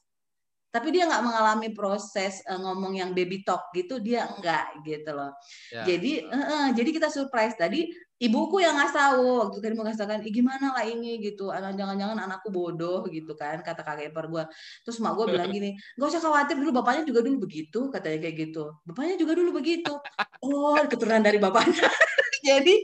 tapi 0.69 0.93
dia 0.93 1.09
nggak 1.09 1.25
mengalami 1.25 1.73
proses 1.73 2.45
uh, 2.45 2.61
ngomong 2.61 2.93
yang 2.93 3.11
baby 3.17 3.41
talk 3.41 3.73
gitu 3.73 3.97
dia 3.97 4.29
enggak 4.29 4.69
gitu 4.85 5.17
loh. 5.17 5.33
Ya, 5.73 5.81
jadi 5.85 6.29
uh, 6.29 6.37
uh, 6.37 6.65
jadi 6.77 6.89
kita 6.93 7.09
surprise. 7.09 7.57
Tadi 7.57 7.89
ibuku 8.21 8.61
yang 8.61 8.77
ngasih 8.77 8.95
tahu 8.95 9.25
waktu 9.49 9.57
tadi 9.65 9.73
mau 9.73 9.85
kasih 9.89 10.05
kan 10.05 10.21
gimana 10.21 10.77
lah 10.77 10.85
ini? 10.85 11.17
gitu. 11.25 11.49
Jangan-jangan 11.49 12.17
anakku 12.21 12.53
bodoh 12.53 13.01
gitu 13.09 13.33
kan 13.33 13.65
kata 13.65 13.81
kakek 13.81 14.13
ipar 14.13 14.29
gue 14.29 14.43
terus 14.85 15.01
mak 15.01 15.17
gue 15.17 15.25
bilang 15.33 15.49
gini 15.49 15.73
nggak 15.97 16.09
usah 16.11 16.21
khawatir 16.21 16.55
dulu 16.59 16.83
bapaknya 16.83 17.03
juga 17.09 17.25
dulu 17.25 17.49
begitu 17.49 17.89
katanya 17.89 18.29
kayak 18.29 18.35
gitu. 18.49 18.69
Bapaknya 18.85 19.15
juga 19.17 19.33
dulu 19.33 19.49
begitu. 19.57 19.93
Oh 20.39 20.71
keturunan 20.87 21.19
dari 21.19 21.35
bapaknya 21.35 21.83
jadi 22.47 22.75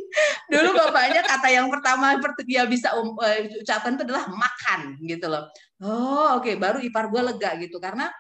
dulu 0.52 0.70
bapaknya 0.76 1.22
kata 1.26 1.48
yang 1.52 1.68
pertama 1.72 2.18
dia 2.46 2.64
bisa 2.68 2.94
um, 2.96 3.16
uh, 3.18 3.40
ucapkan 3.62 3.96
itu 3.96 4.04
adalah 4.06 4.26
makan 4.30 5.00
gitu 5.04 5.26
loh. 5.28 5.48
Oh 5.84 6.40
oke 6.40 6.48
okay. 6.48 6.56
baru 6.56 6.80
ipar 6.84 7.08
gue 7.10 7.22
lega 7.22 7.52
gitu. 7.60 7.78
Karena 7.80 8.12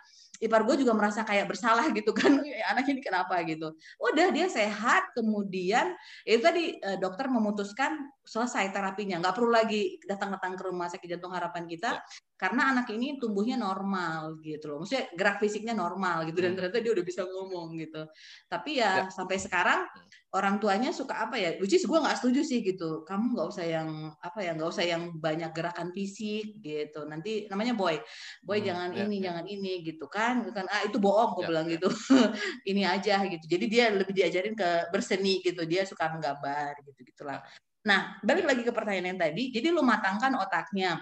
ipar 0.44 0.68
gue 0.68 0.76
juga 0.84 0.92
merasa 0.92 1.24
kayak 1.24 1.48
bersalah 1.48 1.88
gitu 1.92 2.12
kan. 2.12 2.40
Anak 2.72 2.86
ini 2.92 3.00
kenapa? 3.00 3.40
gitu. 3.48 3.76
Udah 4.00 4.28
dia 4.32 4.48
sehat 4.52 5.12
kemudian 5.16 5.96
itu 6.28 6.42
tadi 6.44 6.76
eh, 6.80 6.98
dokter 7.00 7.32
memutuskan 7.32 7.96
selesai 8.26 8.74
terapinya, 8.74 9.22
nggak 9.22 9.36
perlu 9.38 9.54
lagi 9.54 10.02
datang-datang 10.02 10.58
ke 10.58 10.64
rumah 10.66 10.90
sakit 10.90 11.06
jantung 11.06 11.30
harapan 11.30 11.70
kita, 11.70 11.94
ya. 11.94 12.02
karena 12.34 12.74
anak 12.74 12.90
ini 12.90 13.22
tumbuhnya 13.22 13.54
normal 13.54 14.42
gitu 14.42 14.74
loh, 14.74 14.78
maksudnya 14.82 15.14
gerak 15.14 15.38
fisiknya 15.38 15.78
normal 15.78 16.26
gitu 16.26 16.42
dan 16.42 16.52
hmm. 16.54 16.58
ternyata 16.58 16.78
dia 16.82 16.92
udah 16.98 17.06
bisa 17.06 17.22
ngomong 17.22 17.78
gitu. 17.78 18.02
Tapi 18.50 18.82
ya, 18.82 19.06
ya. 19.06 19.14
sampai 19.14 19.38
sekarang 19.38 19.86
hmm. 19.86 20.34
orang 20.34 20.58
tuanya 20.58 20.90
suka 20.90 21.30
apa 21.30 21.38
ya, 21.38 21.54
which 21.62 21.78
is 21.78 21.86
gue 21.86 22.00
nggak 22.02 22.18
setuju 22.18 22.42
sih 22.42 22.66
gitu, 22.66 23.06
kamu 23.06 23.38
nggak 23.38 23.48
usah 23.54 23.66
yang 23.70 24.10
apa 24.18 24.40
ya, 24.42 24.52
nggak 24.58 24.70
usah 24.74 24.86
yang 24.90 25.14
banyak 25.22 25.54
gerakan 25.54 25.94
fisik 25.94 26.66
gitu, 26.66 27.06
nanti 27.06 27.46
namanya 27.46 27.78
boy, 27.78 28.02
boy 28.42 28.58
hmm, 28.58 28.66
jangan 28.66 28.90
ya, 28.90 29.06
ini, 29.06 29.18
ya. 29.22 29.24
jangan 29.30 29.46
ini 29.46 29.74
gitu 29.86 30.06
kan, 30.10 30.50
kan 30.50 30.66
ah 30.66 30.82
itu 30.82 30.98
bohong 30.98 31.38
gue 31.38 31.44
ya, 31.46 31.50
bilang 31.54 31.68
ya. 31.70 31.78
gitu, 31.78 31.90
ini 32.74 32.82
aja 32.90 33.22
gitu. 33.30 33.46
Jadi 33.46 33.66
dia 33.70 33.94
lebih 33.94 34.18
diajarin 34.18 34.58
ke 34.58 34.90
berseni 34.90 35.46
gitu, 35.46 35.62
dia 35.70 35.86
suka 35.86 36.10
menggambar 36.10 36.74
gitu 36.82 37.06
gitulah. 37.06 37.46
Nah, 37.86 38.18
balik 38.26 38.50
lagi 38.50 38.62
ke 38.66 38.74
pertanyaan 38.74 39.14
yang 39.14 39.22
tadi. 39.22 39.54
Jadi 39.54 39.70
lu 39.70 39.86
matangkan 39.86 40.34
otaknya. 40.42 40.98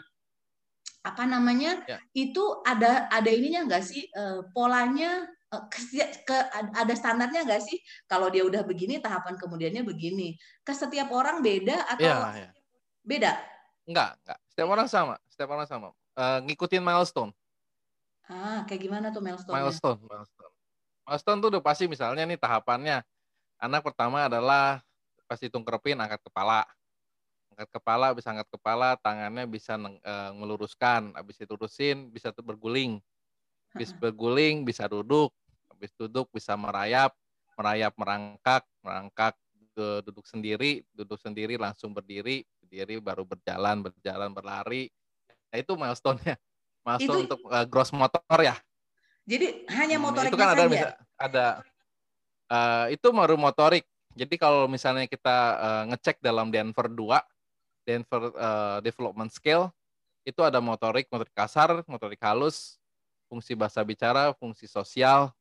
Apa 1.03 1.23
namanya? 1.23 1.79
Ya. 1.87 1.99
Itu 2.11 2.59
ada 2.67 3.07
ada 3.07 3.29
ininya 3.31 3.63
nggak 3.67 3.83
sih 3.83 4.03
uh, 4.11 4.43
polanya 4.51 5.23
uh, 5.51 5.63
ke, 5.71 5.79
ke 6.27 6.37
ada 6.75 6.93
standarnya 6.95 7.47
nggak 7.47 7.63
sih? 7.63 7.79
Kalau 8.07 8.27
dia 8.27 8.43
udah 8.43 8.67
begini, 8.67 8.99
tahapan 8.99 9.39
kemudiannya 9.39 9.87
begini. 9.87 10.35
Ke 10.63 10.75
setiap 10.75 11.07
orang 11.15 11.39
beda 11.39 11.87
atau 11.87 12.03
ya, 12.03 12.47
ya. 12.47 12.49
beda? 13.03 13.31
Enggak, 13.87 14.19
enggak. 14.23 14.39
Setiap 14.51 14.67
orang 14.67 14.87
sama. 14.91 15.15
Setiap 15.31 15.49
orang 15.55 15.67
sama. 15.67 15.87
Uh, 16.13 16.39
ngikutin 16.43 16.83
milestone. 16.83 17.31
Ah, 18.27 18.63
kayak 18.67 18.87
gimana 18.87 19.11
tuh 19.11 19.19
milestone? 19.19 19.55
Milestone, 19.55 19.99
milestone. 20.03 20.53
Milestone 21.03 21.39
tuh 21.43 21.49
udah 21.51 21.63
pasti 21.63 21.83
misalnya 21.87 22.23
nih 22.23 22.39
tahapannya. 22.39 23.03
Anak 23.59 23.83
pertama 23.83 24.27
adalah 24.27 24.79
pas 25.33 25.41
kerepin 25.41 25.97
angkat 25.97 26.21
kepala. 26.21 26.61
Angkat 27.53 27.69
kepala 27.73 28.13
bisa 28.13 28.29
angkat 28.33 28.49
kepala 28.53 28.97
tangannya 29.01 29.49
bisa 29.49 29.77
uh, 29.77 30.31
meluruskan 30.37 31.13
habis 31.17 31.41
diturusin 31.41 32.13
bisa 32.13 32.29
berguling. 32.37 33.01
Habis 33.73 33.93
berguling 33.97 34.61
bisa 34.61 34.85
duduk. 34.85 35.33
Habis 35.73 35.89
duduk 35.97 36.29
bisa 36.29 36.53
merayap. 36.53 37.17
Merayap 37.57 37.93
merangkak. 37.97 38.63
Merangkak 38.85 39.33
ke 39.73 40.05
duduk 40.05 40.29
sendiri. 40.29 40.85
Duduk 40.93 41.17
sendiri 41.17 41.57
langsung 41.57 41.89
berdiri. 41.93 42.45
Berdiri 42.61 43.01
baru 43.01 43.25
berjalan 43.25 43.81
berjalan 43.81 44.29
berlari. 44.29 44.93
Nah, 45.49 45.57
itu 45.57 45.73
milestone-nya. 45.73 46.37
Milestone 46.85 47.25
itu, 47.25 47.25
untuk 47.29 47.41
uh, 47.49 47.65
gross 47.65 47.89
motor 47.89 48.37
ya. 48.41 48.53
Jadi 49.25 49.65
hanya 49.71 49.97
motorik 49.97 50.29
hmm, 50.29 50.35
itu 50.35 50.41
kan 50.41 50.49
ada 50.51 50.65
ada 51.15 51.45
uh, 52.51 52.85
itu 52.91 53.07
baru 53.07 53.39
motorik 53.39 53.87
jadi 54.13 54.35
kalau 54.37 54.69
misalnya 54.69 55.09
kita 55.09 55.37
uh, 55.57 55.83
ngecek 55.89 56.21
dalam 56.21 56.53
Denver 56.53 56.85
2, 56.85 57.17
Denver 57.83 58.21
uh, 58.37 58.77
Development 58.85 59.31
Scale, 59.33 59.73
itu 60.23 60.39
ada 60.45 60.61
motorik, 60.61 61.09
motorik 61.09 61.33
kasar, 61.33 61.81
motorik 61.89 62.21
halus, 62.21 62.77
fungsi 63.27 63.57
bahasa 63.57 63.81
bicara, 63.81 64.31
fungsi 64.37 64.69
sosial. 64.69 65.33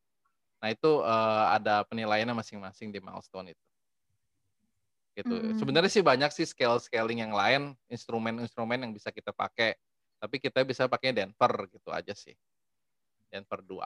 Nah 0.58 0.72
itu 0.72 1.04
uh, 1.04 1.52
ada 1.52 1.84
penilaiannya 1.86 2.32
masing-masing 2.32 2.88
di 2.88 2.98
milestone 2.98 3.52
itu. 3.52 3.64
Gitu. 5.12 5.34
Mm. 5.36 5.60
Sebenarnya 5.60 5.92
sih 5.92 6.00
banyak 6.00 6.30
sih 6.32 6.48
scale 6.48 6.80
scaling 6.80 7.20
yang 7.20 7.36
lain, 7.36 7.76
instrumen-instrumen 7.92 8.88
yang 8.88 8.92
bisa 8.96 9.12
kita 9.12 9.30
pakai. 9.30 9.76
Tapi 10.16 10.40
kita 10.40 10.64
bisa 10.64 10.88
pakai 10.88 11.12
Denver 11.12 11.68
gitu 11.68 11.92
aja 11.92 12.16
sih. 12.16 12.32
Denver 13.28 13.60
2. 13.60 13.84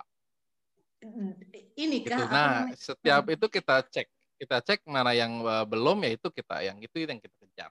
Ini 1.76 1.96
gitu. 2.06 2.22
Nah, 2.30 2.70
setiap 2.72 3.26
itu 3.28 3.46
kita 3.50 3.84
cek 3.84 4.15
kita 4.36 4.60
cek 4.60 4.84
mana 4.84 5.16
yang 5.16 5.40
uh, 5.42 5.64
belum 5.64 6.04
ya 6.04 6.10
itu 6.16 6.28
kita 6.28 6.60
yang 6.60 6.76
itu 6.80 6.96
yang 7.02 7.20
kita 7.20 7.36
kejar. 7.40 7.70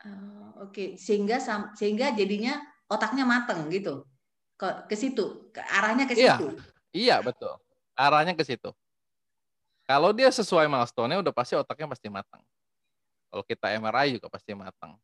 Uh, 0.00 0.64
Oke, 0.64 0.72
okay. 0.72 0.88
sehingga 0.96 1.36
sehingga 1.76 2.16
jadinya 2.16 2.56
otaknya 2.88 3.28
mateng 3.28 3.68
gitu 3.68 4.08
ke 4.56 4.88
ke 4.88 4.94
situ, 4.96 5.52
ke 5.52 5.60
arahnya 5.60 6.08
ke 6.08 6.14
iya. 6.16 6.38
situ. 6.38 6.46
Iya 6.90 7.16
betul, 7.20 7.54
arahnya 7.94 8.32
ke 8.32 8.42
situ. 8.46 8.70
Kalau 9.90 10.14
dia 10.14 10.30
sesuai 10.30 10.70
milestone-nya 10.70 11.18
udah 11.18 11.34
pasti 11.34 11.58
otaknya 11.58 11.90
pasti 11.90 12.06
matang. 12.06 12.42
Kalau 13.30 13.42
kita 13.42 13.74
MRI 13.78 14.18
juga 14.18 14.30
pasti 14.30 14.54
matang. 14.54 14.94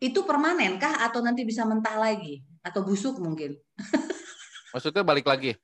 Itu 0.00 0.24
permanen 0.24 0.80
kah 0.80 1.04
atau 1.04 1.20
nanti 1.20 1.44
bisa 1.44 1.64
mentah 1.68 1.96
lagi 2.00 2.40
atau 2.64 2.80
busuk 2.84 3.20
mungkin? 3.20 3.56
Maksudnya 4.72 5.04
balik 5.04 5.28
lagi? 5.28 5.56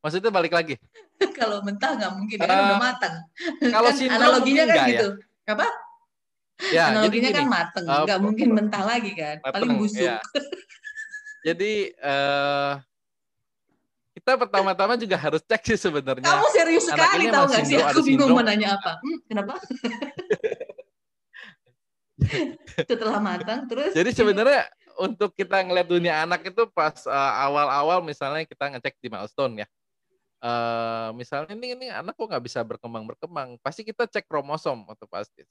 Maksudnya 0.00 0.32
balik 0.32 0.52
lagi? 0.56 0.74
kalau 1.40 1.60
mentah 1.60 1.92
nggak 1.96 2.12
mungkin, 2.16 2.36
uh, 2.40 2.46
kan 2.48 2.56
udah 2.56 2.76
eh, 2.76 2.80
matang. 2.80 3.14
Kalau 3.60 3.90
kan, 3.92 4.08
analoginya 4.08 4.64
kan 4.64 4.76
ya? 4.76 4.88
gitu. 4.88 5.08
Ya? 5.20 5.52
Apa? 5.52 5.66
Ya, 6.60 6.82
analoginya 6.92 7.30
kan 7.32 7.46
matang, 7.48 7.84
uh, 7.88 8.04
nggak 8.04 8.20
mungkin 8.20 8.48
mentah 8.52 8.84
lagi 8.84 9.12
kan, 9.16 9.36
mateng, 9.40 9.54
paling 9.56 9.72
busuk. 9.80 10.04
Ya. 10.04 10.20
jadi 11.48 11.72
uh, 12.04 12.72
kita 14.16 14.36
pertama-tama 14.36 15.00
juga 15.00 15.16
harus 15.16 15.40
cek 15.44 15.62
sih 15.72 15.80
sebenarnya. 15.80 16.24
Kamu 16.24 16.46
serius 16.52 16.84
sekali 16.88 17.32
tahu 17.32 17.44
nggak 17.48 17.64
sih? 17.64 17.80
Aku 17.80 18.00
bingung 18.04 18.36
mau 18.36 18.44
nanya 18.44 18.76
apa. 18.76 19.00
Hmm, 19.00 19.18
kenapa? 19.24 19.54
Setelah 22.84 23.16
matang 23.16 23.64
terus. 23.64 23.96
Jadi 23.96 24.12
sebenarnya 24.12 24.68
untuk 25.00 25.32
kita 25.32 25.64
ngeliat 25.64 25.88
dunia 25.88 26.28
anak 26.28 26.44
itu 26.44 26.68
pas 26.68 26.92
awal-awal 27.40 28.04
uh, 28.04 28.04
misalnya 28.04 28.44
kita 28.44 28.68
ngecek 28.76 29.00
di 29.00 29.08
milestone 29.08 29.64
ya 29.64 29.66
uh, 30.40 31.08
misalnya 31.14 31.52
ini 31.54 31.76
ini 31.76 31.86
anak 31.92 32.16
kok 32.16 32.28
nggak 32.28 32.44
bisa 32.44 32.60
berkembang 32.64 33.04
berkembang? 33.06 33.56
Pasti 33.60 33.84
kita 33.84 34.08
cek 34.08 34.26
kromosom 34.26 34.88
atau 34.88 35.06
pasti 35.06 35.44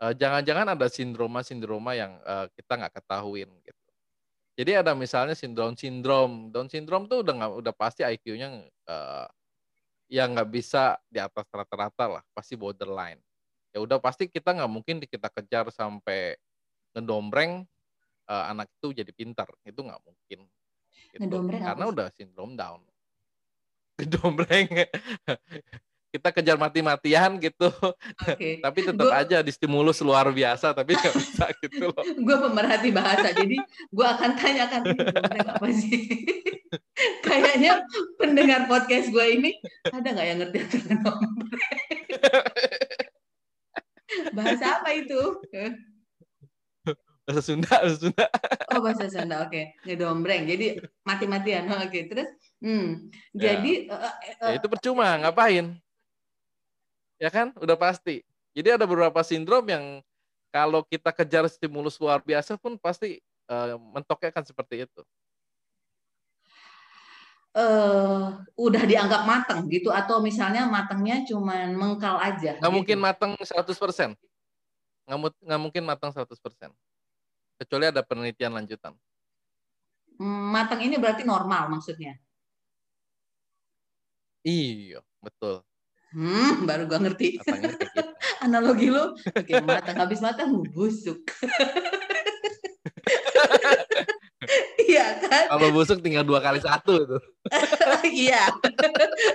uh, 0.00 0.12
jangan-jangan 0.16 0.74
ada 0.74 0.86
sindroma 0.88 1.44
sindroma 1.44 1.92
yang 1.96 2.16
uh, 2.24 2.48
kita 2.56 2.72
nggak 2.80 2.94
ketahuin 3.00 3.50
gitu. 3.62 3.82
Jadi 4.54 4.70
ada 4.78 4.94
misalnya 4.94 5.34
sindrom 5.34 5.74
sindrom 5.74 6.54
Down 6.54 6.70
syndrome 6.70 7.10
tuh 7.10 7.26
udah 7.26 7.34
nggak 7.34 7.52
udah 7.58 7.74
pasti 7.74 8.06
IQ-nya 8.06 8.62
uh, 8.86 9.26
yang 10.06 10.36
nggak 10.36 10.50
bisa 10.50 10.94
di 11.10 11.18
atas 11.18 11.46
rata-rata 11.50 12.20
lah 12.20 12.24
pasti 12.30 12.54
borderline. 12.54 13.18
Ya 13.74 13.82
udah 13.82 13.98
pasti 13.98 14.30
kita 14.30 14.54
nggak 14.54 14.70
mungkin 14.70 15.02
kita 15.02 15.26
kejar 15.26 15.74
sampai 15.74 16.38
ngedombreng 16.94 17.66
uh, 18.30 18.44
anak 18.46 18.70
itu 18.78 18.94
jadi 18.94 19.10
pintar. 19.10 19.50
Itu 19.66 19.82
nggak 19.82 20.02
mungkin 20.06 20.46
gitu. 21.18 21.36
karena 21.50 21.84
udah 21.90 22.06
sindrom 22.14 22.54
down 22.54 22.78
gedombreng 23.98 24.68
kita 26.14 26.30
kejar 26.30 26.54
mati-matian 26.54 27.42
gitu. 27.42 27.66
Okay. 28.22 28.62
tapi 28.62 28.86
tetap 28.86 29.02
gua, 29.10 29.18
aja 29.18 29.42
distimulus 29.42 29.98
luar 29.98 30.30
biasa 30.30 30.70
tapi 30.70 30.94
nggak 30.94 31.10
bisa 31.18 31.50
gitu 31.58 31.90
loh. 31.90 32.04
Gue 32.22 32.36
pemerhati 32.38 32.94
bahasa 32.94 33.34
jadi 33.34 33.58
gue 33.90 34.06
akan 34.06 34.30
tanyakan 34.38 34.94
apa 35.42 35.68
sih? 35.74 36.22
Kayaknya 37.26 37.82
pendengar 38.14 38.70
podcast 38.70 39.10
gue 39.10 39.26
ini 39.26 39.58
ada 39.90 40.06
nggak 40.14 40.26
yang 40.30 40.38
ngerti 40.46 40.58
bahasa 44.38 44.78
apa 44.78 44.94
itu? 44.94 45.42
Bahasa 47.26 47.42
Sunda 47.42 47.74
bahasa 47.82 47.98
Sunda. 47.98 48.26
Oh 48.70 48.78
bahasa 48.78 49.10
Sunda 49.10 49.36
oke. 49.42 49.50
Okay. 49.50 49.64
ngedombreng 49.82 50.46
jadi 50.46 50.78
mati-matian 51.02 51.66
oke. 51.66 51.90
Okay. 51.90 52.06
terus 52.06 52.30
Hmm. 52.64 53.12
Ya. 53.36 53.60
Jadi 53.60 53.92
uh, 53.92 54.08
uh, 54.40 54.48
ya 54.48 54.54
itu 54.56 54.66
percuma 54.72 55.20
ngapain? 55.20 55.76
Ya 57.20 57.28
kan, 57.28 57.52
udah 57.60 57.76
pasti. 57.76 58.24
Jadi 58.56 58.80
ada 58.80 58.88
beberapa 58.88 59.20
sindrom 59.20 59.68
yang 59.68 60.00
kalau 60.48 60.80
kita 60.88 61.12
kejar 61.12 61.44
stimulus 61.52 62.00
luar 62.00 62.24
biasa 62.24 62.56
pun 62.56 62.80
pasti 62.80 63.20
uh, 63.52 63.76
mentoknya 63.92 64.32
akan 64.32 64.44
seperti 64.48 64.88
itu. 64.88 65.02
Uh, 67.54 68.42
udah 68.58 68.82
dianggap 68.82 69.30
matang 69.30 69.70
gitu 69.70 69.94
atau 69.94 70.18
misalnya 70.18 70.66
matangnya 70.66 71.22
cuman 71.28 71.70
mengkal 71.76 72.18
aja. 72.18 72.58
Nggak 72.58 72.72
gitu. 72.72 72.78
mungkin 72.80 72.98
matang 72.98 73.30
100%. 73.38 74.16
Nggak, 75.04 75.18
nggak 75.38 75.60
mungkin 75.60 75.82
matang 75.84 76.10
100%. 76.10 76.32
Kecuali 77.60 77.84
ada 77.92 78.02
penelitian 78.02 78.56
lanjutan. 78.56 78.96
Hmm, 80.18 80.50
matang 80.50 80.82
ini 80.82 80.98
berarti 80.98 81.22
normal 81.22 81.70
maksudnya? 81.70 82.18
Iya, 84.44 85.00
betul. 85.24 85.64
Hmm, 86.14 86.68
baru 86.68 86.86
gua 86.86 87.00
ngerti. 87.02 87.42
gitu. 87.42 87.50
Analogi 88.44 88.92
lu, 88.92 89.16
oke 89.16 89.52
matang 89.64 89.96
habis 89.98 90.20
matang 90.20 90.62
busuk. 90.70 91.24
Iya 94.84 95.06
kan? 95.24 95.44
Kalau 95.48 95.68
busuk 95.72 95.98
tinggal 96.04 96.22
dua 96.22 96.40
kali 96.44 96.60
satu 96.60 97.00
itu. 97.00 97.18
iya, 98.28 98.52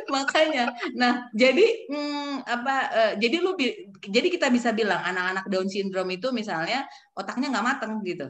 makanya. 0.07 0.70
Nah, 0.93 1.30
jadi 1.34 1.89
hmm, 1.89 2.45
apa? 2.45 2.76
Uh, 2.93 3.14
jadi 3.18 3.38
lu, 3.41 3.57
jadi 4.05 4.28
kita 4.30 4.47
bisa 4.53 4.70
bilang 4.72 5.01
anak-anak 5.01 5.49
Down 5.49 5.68
syndrome 5.68 6.14
itu 6.16 6.30
misalnya 6.30 6.86
otaknya 7.18 7.49
nggak 7.49 7.66
matang 7.66 7.99
gitu. 8.05 8.30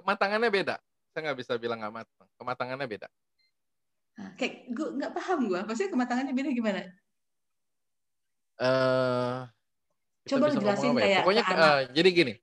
Kematangannya 0.00 0.50
beda. 0.50 0.76
Saya 1.12 1.20
nggak 1.30 1.38
bisa 1.38 1.52
bilang 1.60 1.78
nggak 1.84 1.94
matang. 2.02 2.26
Kematangannya 2.40 2.88
beda. 2.88 3.08
Nah, 4.12 4.28
kayak 4.36 4.68
gue 4.68 4.88
nggak 5.00 5.12
paham 5.16 5.48
gue, 5.48 5.60
maksudnya 5.64 5.90
kematangannya 5.92 6.34
beda 6.36 6.50
gimana? 6.52 6.80
Uh, 8.60 9.48
Coba 10.28 10.52
jelasin 10.54 10.94
ya? 10.94 11.00
kayak 11.02 11.18
Pokoknya 11.24 11.42
ke 11.42 11.54
anak. 11.56 11.66
eh, 11.66 11.80
jadi 11.96 12.08
gini. 12.12 12.34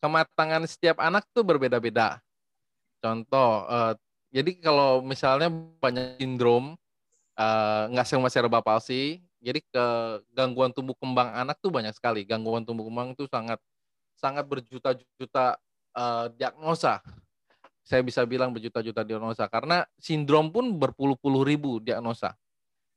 Kematangan 0.00 0.62
setiap 0.64 0.96
anak 1.02 1.28
tuh 1.34 1.44
berbeda-beda. 1.44 2.22
Contoh, 3.04 3.68
eh, 3.68 3.92
jadi 4.32 4.50
kalau 4.62 5.04
misalnya 5.04 5.52
banyak 5.52 6.16
sindrom 6.22 6.78
nggak 7.90 8.06
semua 8.06 8.30
cerebral 8.30 8.62
palsy, 8.62 9.18
jadi 9.42 9.58
ke 9.58 9.84
gangguan 10.32 10.70
tumbuh 10.70 10.94
kembang 10.96 11.34
anak 11.34 11.58
tuh 11.58 11.68
banyak 11.68 11.92
sekali. 11.92 12.22
Gangguan 12.22 12.62
tumbuh 12.62 12.86
kembang 12.86 13.12
itu 13.12 13.26
sangat 13.28 13.58
sangat 14.16 14.46
berjuta-juta 14.46 15.58
eh, 15.98 16.26
diagnosa. 16.38 17.02
Saya 17.84 18.00
bisa 18.00 18.24
bilang 18.24 18.48
berjuta-juta 18.48 19.04
diagnosa 19.04 19.44
karena 19.44 19.84
sindrom 20.00 20.48
pun 20.48 20.72
berpuluh-puluh 20.72 21.44
ribu 21.44 21.84
diagnosa. 21.84 22.32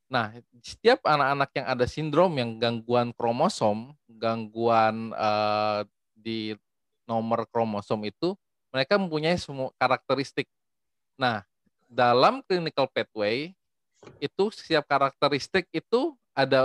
Nah, 0.08 0.32
setiap 0.64 1.04
anak-anak 1.04 1.52
yang 1.52 1.68
ada 1.68 1.84
sindrom 1.84 2.32
yang 2.40 2.56
gangguan 2.56 3.12
kromosom, 3.12 3.92
gangguan 4.08 5.12
eh, 5.12 5.84
di 6.16 6.56
nomor 7.04 7.44
kromosom 7.52 8.08
itu, 8.08 8.32
mereka 8.72 8.96
mempunyai 8.96 9.36
semua 9.36 9.76
karakteristik. 9.76 10.48
Nah, 11.20 11.44
dalam 11.92 12.40
clinical 12.48 12.88
pathway 12.88 13.52
itu 14.24 14.44
setiap 14.56 14.88
karakteristik 14.88 15.68
itu 15.76 16.16
ada 16.32 16.64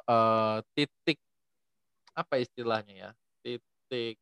eh, 0.00 0.58
titik 0.72 1.20
apa 2.16 2.40
istilahnya 2.40 2.94
ya? 2.96 3.10
Titik 3.44 4.16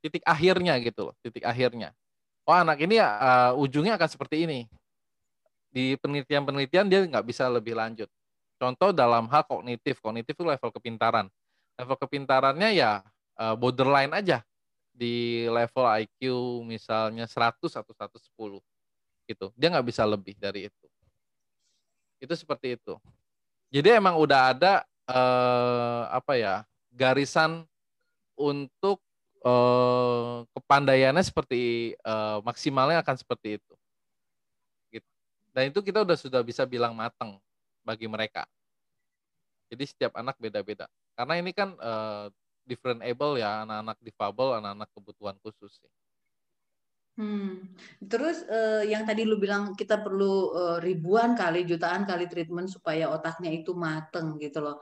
titik 0.00 0.24
akhirnya 0.24 0.80
gitu 0.80 1.12
loh, 1.12 1.14
titik 1.20 1.44
akhirnya. 1.44 1.92
Oh, 2.42 2.56
anak 2.58 2.82
ini 2.82 2.98
eh, 2.98 3.52
ujungnya 3.54 3.94
akan 3.94 4.10
seperti 4.10 4.46
ini 4.46 4.66
di 5.72 5.96
penelitian-penelitian 5.96 6.86
dia 6.90 7.00
nggak 7.06 7.24
bisa 7.24 7.46
lebih 7.46 7.78
lanjut. 7.78 8.10
Contoh 8.58 8.90
dalam 8.90 9.26
hal 9.30 9.42
kognitif, 9.46 9.98
kognitif 10.02 10.34
itu 10.34 10.44
level 10.44 10.70
kepintaran. 10.74 11.26
Level 11.78 11.96
kepintarannya 11.96 12.70
ya 12.74 13.00
eh, 13.38 13.54
borderline 13.54 14.10
aja 14.10 14.42
di 14.92 15.46
level 15.48 15.86
IQ 16.04 16.20
misalnya 16.66 17.24
100 17.30 17.78
atau 17.78 17.92
110 17.94 18.58
gitu. 19.30 19.46
Dia 19.54 19.68
nggak 19.70 19.86
bisa 19.86 20.02
lebih 20.02 20.34
dari 20.34 20.66
itu. 20.66 20.86
Itu 22.18 22.34
seperti 22.34 22.74
itu. 22.74 22.98
Jadi 23.70 23.88
emang 24.02 24.18
udah 24.18 24.50
ada 24.50 24.82
eh, 25.06 26.02
apa 26.10 26.34
ya 26.34 26.54
garisan 26.90 27.64
untuk 28.34 28.98
eh, 29.42 30.36
kepandaiannya 30.54 31.24
seperti 31.26 31.92
eh, 31.94 32.38
maksimalnya 32.46 33.02
akan 33.02 33.16
seperti 33.18 33.58
itu 33.60 33.74
dan 35.52 35.68
itu 35.68 35.84
kita 35.84 36.02
udah 36.02 36.16
sudah 36.16 36.40
bisa 36.40 36.64
bilang 36.64 36.96
matang 36.96 37.36
bagi 37.84 38.08
mereka. 38.08 38.48
Jadi 39.68 39.84
setiap 39.84 40.12
anak 40.16 40.36
beda-beda. 40.40 40.88
Karena 41.12 41.36
ini 41.40 41.52
kan 41.52 41.76
uh, 41.76 42.32
different 42.64 43.04
able 43.04 43.36
ya, 43.36 43.64
anak-anak 43.64 44.00
difabel, 44.00 44.60
anak-anak 44.60 44.88
kebutuhan 44.96 45.36
khusus 45.44 45.76
sih. 45.76 45.92
Hmm. 47.12 47.76
Terus 48.00 48.48
uh, 48.48 48.80
yang 48.88 49.04
tadi 49.04 49.28
lu 49.28 49.36
bilang 49.36 49.76
kita 49.76 50.00
perlu 50.00 50.56
uh, 50.56 50.78
ribuan 50.80 51.36
kali, 51.36 51.68
jutaan 51.68 52.08
kali 52.08 52.24
treatment 52.24 52.72
supaya 52.72 53.12
otaknya 53.12 53.52
itu 53.52 53.76
mateng 53.76 54.40
gitu 54.40 54.64
loh. 54.64 54.80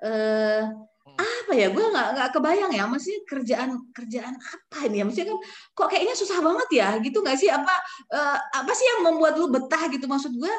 Uh, 0.00 0.72
apa 1.14 1.52
ya? 1.54 1.70
Gue 1.70 1.86
nggak 1.86 2.08
nggak 2.18 2.30
kebayang 2.34 2.72
ya 2.74 2.84
masih 2.90 3.22
kerjaan 3.22 3.78
kerjaan 3.94 4.34
apa 4.34 4.78
ini 4.90 4.98
ya? 4.98 5.04
Maksudnya 5.06 5.28
kan 5.30 5.38
kok 5.78 5.88
kayaknya 5.94 6.14
susah 6.18 6.38
banget 6.42 6.68
ya? 6.74 6.88
Gitu 6.98 7.18
nggak 7.22 7.38
sih? 7.38 7.46
Apa 7.46 7.74
uh, 8.10 8.38
apa 8.58 8.72
sih 8.74 8.86
yang 8.90 9.00
membuat 9.06 9.38
lu 9.38 9.46
betah 9.46 9.86
gitu? 9.86 10.10
Maksud 10.10 10.34
gue 10.34 10.54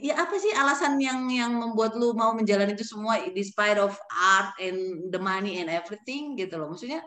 ya 0.00 0.16
apa 0.16 0.36
sih 0.40 0.48
alasan 0.52 0.96
yang 0.96 1.28
yang 1.28 1.52
membuat 1.56 1.96
lu 1.96 2.16
mau 2.16 2.32
menjalani 2.32 2.72
itu 2.72 2.84
semua 2.88 3.20
despite 3.32 3.76
of 3.76 3.92
art 4.12 4.56
and 4.56 5.12
the 5.12 5.20
money 5.20 5.64
and 5.64 5.72
everything 5.72 6.36
gitu 6.36 6.60
loh? 6.60 6.68
Maksudnya 6.68 7.00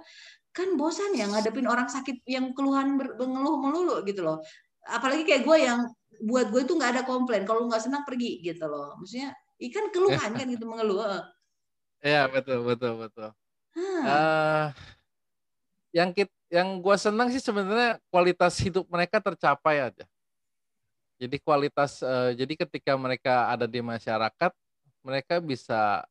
kan 0.49 0.73
bosan 0.73 1.13
ya 1.13 1.29
ngadepin 1.29 1.69
orang 1.69 1.85
sakit 1.85 2.25
yang 2.25 2.57
keluhan 2.57 2.97
mengeluh 2.97 3.61
melulu 3.61 4.01
gitu 4.01 4.25
loh. 4.25 4.41
Apalagi 4.89 5.21
kayak 5.29 5.45
gue 5.45 5.57
yang 5.61 5.85
buat 6.25 6.49
gue 6.49 6.65
itu 6.65 6.73
nggak 6.73 6.91
ada 6.97 7.03
komplain. 7.05 7.45
Kalau 7.45 7.69
nggak 7.69 7.85
senang 7.85 8.01
pergi 8.01 8.41
gitu 8.41 8.65
loh. 8.65 8.97
Maksudnya 8.97 9.37
ikan 9.69 9.93
keluhan 9.93 10.31
kan 10.41 10.45
gitu 10.49 10.65
mengeluh 10.65 11.21
Iya 12.01 12.29
betul 12.29 12.61
betul 12.61 12.93
betul. 13.01 13.29
Hmm. 13.73 14.03
Uh, 14.05 14.65
yang 15.93 16.09
kit, 16.13 16.29
yang 16.49 16.77
gue 16.77 16.95
senang 16.97 17.29
sih 17.33 17.41
sebenarnya 17.41 17.97
kualitas 18.13 18.57
hidup 18.61 18.85
mereka 18.89 19.17
tercapai 19.17 19.81
aja. 19.89 20.05
Jadi 21.17 21.41
kualitas 21.41 22.05
uh, 22.05 22.29
jadi 22.37 22.53
ketika 22.53 22.93
mereka 22.93 23.49
ada 23.49 23.65
di 23.65 23.81
masyarakat 23.81 24.51
mereka 25.01 25.41
bisa 25.41 26.05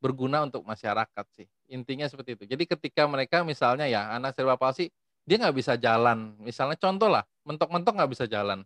berguna 0.00 0.48
untuk 0.48 0.64
masyarakat 0.64 1.26
sih. 1.36 1.46
Intinya 1.68 2.08
seperti 2.08 2.40
itu. 2.40 2.44
Jadi 2.48 2.64
ketika 2.64 3.04
mereka 3.04 3.44
misalnya 3.44 3.84
ya 3.84 4.08
anak 4.16 4.32
cerebral 4.32 4.56
palsy 4.56 4.88
dia 5.28 5.36
nggak 5.36 5.56
bisa 5.56 5.76
jalan. 5.76 6.32
Misalnya 6.40 6.80
contoh 6.80 7.12
lah 7.12 7.22
mentok-mentok 7.44 7.92
nggak 7.92 8.10
bisa 8.16 8.24
jalan. 8.24 8.64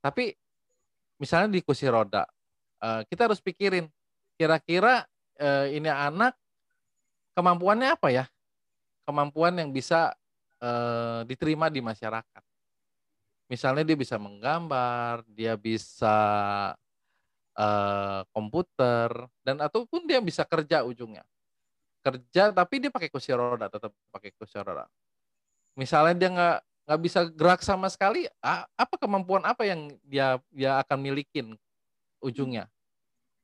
Tapi 0.00 0.32
misalnya 1.20 1.52
di 1.52 1.60
kursi 1.60 1.84
roda 1.88 2.24
uh, 2.80 3.02
kita 3.08 3.28
harus 3.28 3.40
pikirin 3.40 3.88
kira-kira 4.36 5.08
uh, 5.40 5.66
ini 5.70 5.88
anak 5.88 6.36
kemampuannya 7.36 7.92
apa 7.92 8.08
ya? 8.12 8.24
Kemampuan 9.06 9.54
yang 9.56 9.70
bisa 9.70 10.16
uh, 10.60 11.22
diterima 11.28 11.70
di 11.70 11.78
masyarakat. 11.84 12.42
Misalnya 13.46 13.86
dia 13.86 13.98
bisa 13.98 14.18
menggambar, 14.18 15.22
dia 15.30 15.54
bisa 15.54 16.16
uh, 17.54 18.20
komputer 18.34 19.08
dan 19.46 19.62
ataupun 19.62 20.02
dia 20.10 20.18
bisa 20.18 20.42
kerja 20.42 20.82
ujungnya. 20.82 21.22
Kerja 22.02 22.50
tapi 22.50 22.82
dia 22.82 22.90
pakai 22.90 23.10
kursi 23.10 23.30
roda, 23.34 23.70
tetap 23.70 23.94
pakai 24.10 24.34
kursi 24.34 24.58
roda. 24.58 24.90
Misalnya 25.78 26.14
dia 26.18 26.30
nggak 26.30 26.58
nggak 26.86 27.00
bisa 27.02 27.20
gerak 27.34 27.60
sama 27.66 27.90
sekali, 27.90 28.30
apa 28.78 28.94
kemampuan 28.94 29.42
apa 29.42 29.66
yang 29.66 29.90
dia 30.06 30.38
dia 30.54 30.78
akan 30.82 30.98
milikin 31.02 31.58
ujungnya? 32.22 32.70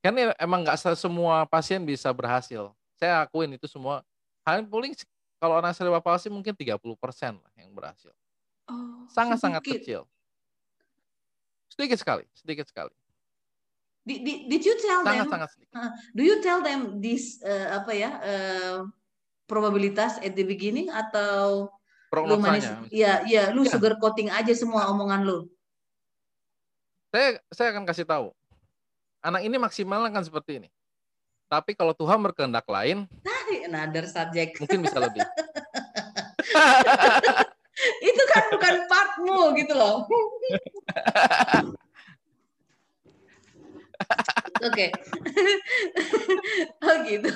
Kan 0.02 0.12
emang 0.34 0.66
nggak 0.66 0.98
semua 0.98 1.46
pasien 1.46 1.78
bisa 1.86 2.10
berhasil. 2.10 2.74
Saya 2.98 3.22
akuin 3.22 3.54
itu 3.54 3.70
semua. 3.70 4.02
Hal 4.42 4.66
paling 4.66 4.98
kalau 5.38 5.62
anak 5.62 5.78
cerebral 5.78 6.02
palsy 6.02 6.26
mungkin 6.26 6.50
30% 6.50 6.74
lah 7.38 7.52
yang 7.54 7.70
berhasil. 7.70 8.10
Oh, 8.66 9.06
Sangat-sangat 9.10 9.62
kecil. 9.62 10.06
Sedikit 11.70 11.98
sekali, 12.02 12.26
sedikit 12.34 12.66
sekali. 12.66 12.94
Did, 14.02 14.26
did, 14.26 14.38
did 14.50 14.62
you 14.66 14.74
tell 14.82 15.06
sangat, 15.06 15.30
them? 15.30 15.30
Sangat 15.30 15.48
sedikit. 15.54 15.74
Uh, 15.78 15.90
do 16.10 16.22
you 16.26 16.36
tell 16.42 16.58
them 16.58 16.98
this 16.98 17.38
uh, 17.46 17.78
apa 17.78 17.92
ya 17.94 18.10
uh, 18.18 18.78
probabilitas 19.46 20.18
at 20.18 20.34
the 20.34 20.42
beginning 20.42 20.90
atau 20.90 21.70
lu 22.10 22.42
manis? 22.42 22.66
Iya, 22.90 23.22
iya, 23.30 23.42
lu 23.54 23.62
ya. 23.62 23.78
sugar 23.78 23.94
coating 24.02 24.26
aja 24.34 24.50
semua 24.58 24.90
omongan 24.90 25.22
lu. 25.22 25.38
Saya 27.14 27.38
saya 27.54 27.70
akan 27.70 27.86
kasih 27.86 28.02
tahu 28.02 28.34
anak 29.22 29.42
ini 29.46 29.56
maksimal 29.56 30.02
akan 30.10 30.22
seperti 30.26 30.58
ini. 30.62 30.68
Tapi 31.46 31.76
kalau 31.76 31.94
Tuhan 31.94 32.18
berkehendak 32.20 32.64
lain, 32.66 33.06
another 33.72 34.04
subject. 34.04 34.60
Mungkin 34.60 34.84
bisa 34.84 34.98
lebih. 35.00 35.22
itu 38.08 38.22
kan 38.28 38.44
bukan 38.52 38.74
partmu 38.90 39.56
gitu 39.56 39.72
loh. 39.72 40.04
Oke. 44.62 44.94
oh 46.82 46.96
gitu. 47.06 47.32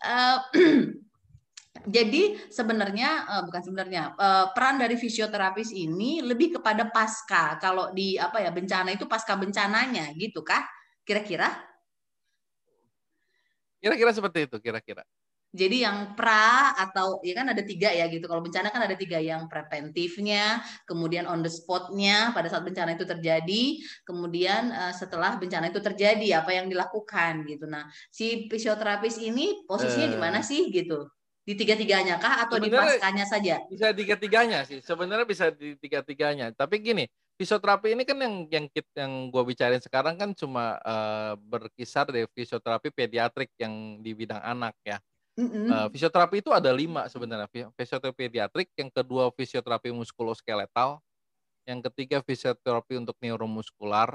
Uh, 0.00 0.38
jadi 1.94 2.38
sebenarnya 2.48 3.28
uh, 3.28 3.42
bukan 3.44 3.62
sebenarnya 3.64 4.16
uh, 4.16 4.54
peran 4.56 4.80
dari 4.80 4.96
fisioterapis 4.96 5.74
ini 5.74 6.24
lebih 6.24 6.60
kepada 6.60 6.88
pasca. 6.88 7.58
Kalau 7.60 7.92
di 7.92 8.16
apa 8.16 8.40
ya 8.40 8.54
bencana 8.54 8.94
itu 8.94 9.04
pasca 9.10 9.36
bencananya 9.36 10.14
gitu 10.16 10.40
kah? 10.40 10.64
Kira-kira? 11.04 11.52
Kira-kira 13.84 14.10
seperti 14.16 14.48
itu, 14.48 14.56
kira-kira. 14.64 15.04
Jadi 15.54 15.86
yang 15.86 16.18
pra 16.18 16.74
atau 16.74 17.22
ya 17.22 17.30
kan 17.38 17.46
ada 17.46 17.62
tiga 17.62 17.94
ya 17.94 18.10
gitu. 18.10 18.26
Kalau 18.26 18.42
bencana 18.42 18.74
kan 18.74 18.82
ada 18.82 18.98
tiga 18.98 19.22
yang 19.22 19.46
preventifnya, 19.46 20.58
kemudian 20.82 21.30
on 21.30 21.46
the 21.46 21.52
spotnya 21.52 22.34
pada 22.34 22.50
saat 22.50 22.66
bencana 22.66 22.98
itu 22.98 23.06
terjadi, 23.06 23.78
kemudian 24.02 24.74
uh, 24.74 24.90
setelah 24.90 25.38
bencana 25.38 25.70
itu 25.70 25.78
terjadi 25.78 26.42
apa 26.42 26.58
yang 26.58 26.66
dilakukan 26.66 27.46
gitu. 27.46 27.70
Nah 27.70 27.86
si 28.10 28.50
fisioterapis 28.50 29.22
ini 29.22 29.62
posisinya 29.62 30.10
uh, 30.10 30.12
di 30.12 30.18
mana 30.18 30.38
sih 30.42 30.74
gitu? 30.74 31.06
Di 31.46 31.54
tiga-tiganya 31.54 32.18
kah 32.18 32.42
atau 32.50 32.58
di 32.58 32.66
paskanya 32.66 33.22
saja? 33.22 33.62
Bisa 33.70 33.94
tiga-tiganya 33.94 34.66
sih. 34.66 34.82
Sebenarnya 34.82 35.28
bisa 35.28 35.54
di 35.54 35.78
tiga-tiganya. 35.78 36.50
Tapi 36.50 36.82
gini, 36.82 37.06
fisioterapi 37.34 37.98
ini 37.98 38.02
kan 38.06 38.18
yang 38.18 38.34
yang 38.50 38.66
yang 38.70 39.12
gue 39.30 39.42
bicarain 39.42 39.82
sekarang 39.82 40.14
kan 40.14 40.30
cuma 40.34 40.78
uh, 40.82 41.34
berkisar 41.38 42.06
dari 42.06 42.30
fisioterapi 42.30 42.94
pediatrik 42.94 43.50
yang 43.58 43.98
di 44.00 44.14
bidang 44.14 44.40
anak 44.40 44.74
ya. 44.86 44.98
Mm-hmm. 45.34 45.66
Uh, 45.66 45.88
fisioterapi 45.90 46.38
itu 46.38 46.50
ada 46.54 46.70
lima 46.70 47.10
sebenarnya. 47.10 47.74
Fisioterapi 47.74 48.30
pediatrik, 48.30 48.70
yang 48.78 48.86
kedua 48.86 49.34
fisioterapi 49.34 49.90
muskuloskeletal, 49.90 51.02
yang 51.66 51.82
ketiga 51.90 52.22
fisioterapi 52.22 53.02
untuk 53.02 53.18
neuromuskular, 53.18 54.14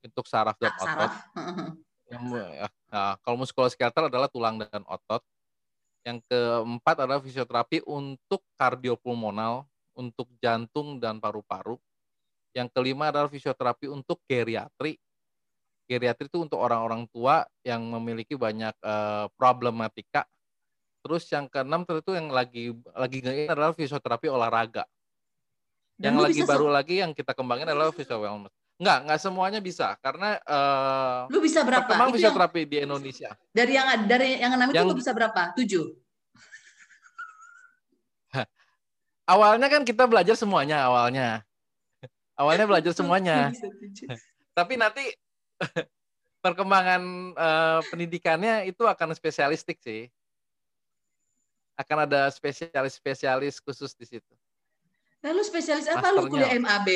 untuk 0.00 0.24
saraf 0.24 0.56
dan 0.60 0.72
otot. 0.76 1.12
Nah, 2.06 3.18
kalau 3.26 3.42
muskuloskeletal 3.42 4.06
adalah 4.06 4.30
tulang 4.30 4.62
dan 4.62 4.86
otot. 4.86 5.26
Yang 6.06 6.22
keempat 6.30 7.02
adalah 7.02 7.18
fisioterapi 7.18 7.82
untuk 7.82 8.46
kardiopulmonal, 8.54 9.66
untuk 9.98 10.30
jantung 10.38 11.02
dan 11.02 11.18
paru-paru. 11.18 11.74
Yang 12.56 12.72
kelima 12.72 13.12
adalah 13.12 13.28
fisioterapi 13.28 13.92
untuk 13.92 14.24
geriatri. 14.24 14.96
Geriatri 15.84 16.24
itu 16.24 16.40
untuk 16.40 16.56
orang-orang 16.56 17.04
tua 17.12 17.44
yang 17.60 17.84
memiliki 17.84 18.32
banyak 18.32 18.72
uh, 18.80 19.28
problematika. 19.36 20.24
Terus 21.04 21.28
yang 21.28 21.52
keenam 21.52 21.84
tentu 21.84 22.16
yang 22.16 22.32
lagi 22.32 22.72
lagi 22.96 23.20
ini 23.20 23.44
adalah 23.44 23.76
fisioterapi 23.76 24.32
olahraga. 24.32 24.88
Dan 26.00 26.16
yang 26.16 26.24
lagi 26.24 26.40
baru 26.48 26.72
lagi 26.72 27.04
yang 27.04 27.12
kita 27.12 27.36
kembangin 27.36 27.68
adalah 27.68 27.92
physio 27.92 28.18
wellness. 28.18 28.50
Enggak, 28.76 28.98
enggak 29.04 29.20
semuanya 29.20 29.60
bisa 29.60 29.96
karena 30.04 30.36
uh, 30.44 31.24
lu 31.32 31.40
bisa 31.40 31.64
berapa? 31.64 31.86
Perkembangan 31.88 32.12
fisioterapi 32.18 32.60
yang, 32.60 32.68
di 32.72 32.76
Indonesia. 32.84 33.30
Dari 33.52 33.72
yang 33.72 33.86
dari 34.04 34.28
yang 34.36 34.52
enam 34.56 34.68
itu 34.72 34.76
yang, 34.76 34.88
lu 34.88 34.96
bisa 34.96 35.12
berapa? 35.14 35.54
Tujuh. 35.54 35.84
awalnya 39.32 39.68
kan 39.70 39.86
kita 39.86 40.04
belajar 40.10 40.34
semuanya 40.34 40.84
awalnya. 40.90 41.45
Awalnya 42.36 42.68
belajar 42.68 42.92
semuanya. 42.92 43.50
Tapi 44.58 44.74
nanti 44.76 45.04
perkembangan 46.44 47.02
uh, 47.36 47.80
pendidikannya 47.88 48.68
itu 48.68 48.84
akan 48.84 49.16
spesialistik 49.16 49.80
sih. 49.80 50.08
Akan 51.76 52.08
ada 52.08 52.28
spesialis-spesialis 52.32 53.60
khusus 53.60 53.92
di 53.96 54.04
situ. 54.08 54.34
Lalu 55.24 55.42
spesialis 55.44 55.88
apa 55.88 56.12
Masternya. 56.12 56.20
lu 56.20 56.32
kuliah 56.32 56.52
MAB? 56.60 56.88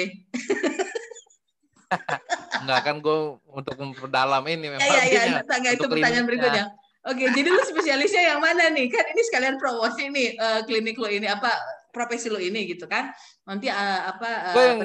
Enggak 2.61 2.81
kan 2.87 2.97
gue 3.03 3.19
untuk 3.51 3.75
memperdalam 3.81 4.45
ini 4.47 4.77
memang. 4.77 4.85
Iya, 4.85 5.03
iya, 5.09 5.23
ya, 5.43 5.71
itu 5.75 5.89
pertanyaan 5.89 6.27
berikutnya. 6.29 6.65
Oke, 7.09 7.33
jadi 7.33 7.49
lu 7.49 7.63
spesialisnya 7.65 8.37
yang 8.37 8.41
mana 8.45 8.69
nih? 8.69 8.93
Kan 8.93 9.05
ini 9.17 9.23
sekalian 9.25 9.57
promosi 9.57 10.13
nih 10.13 10.37
uh, 10.37 10.61
klinik 10.69 11.01
lu 11.01 11.09
ini 11.09 11.25
apa 11.25 11.49
profesi 11.91 12.29
lu 12.29 12.37
ini 12.37 12.69
gitu 12.69 12.85
kan? 12.85 13.09
Nanti 13.49 13.73
uh, 13.73 14.01
apa? 14.13 14.53
Uh, 14.53 14.55
gue 14.55 14.65
yang 14.69 14.81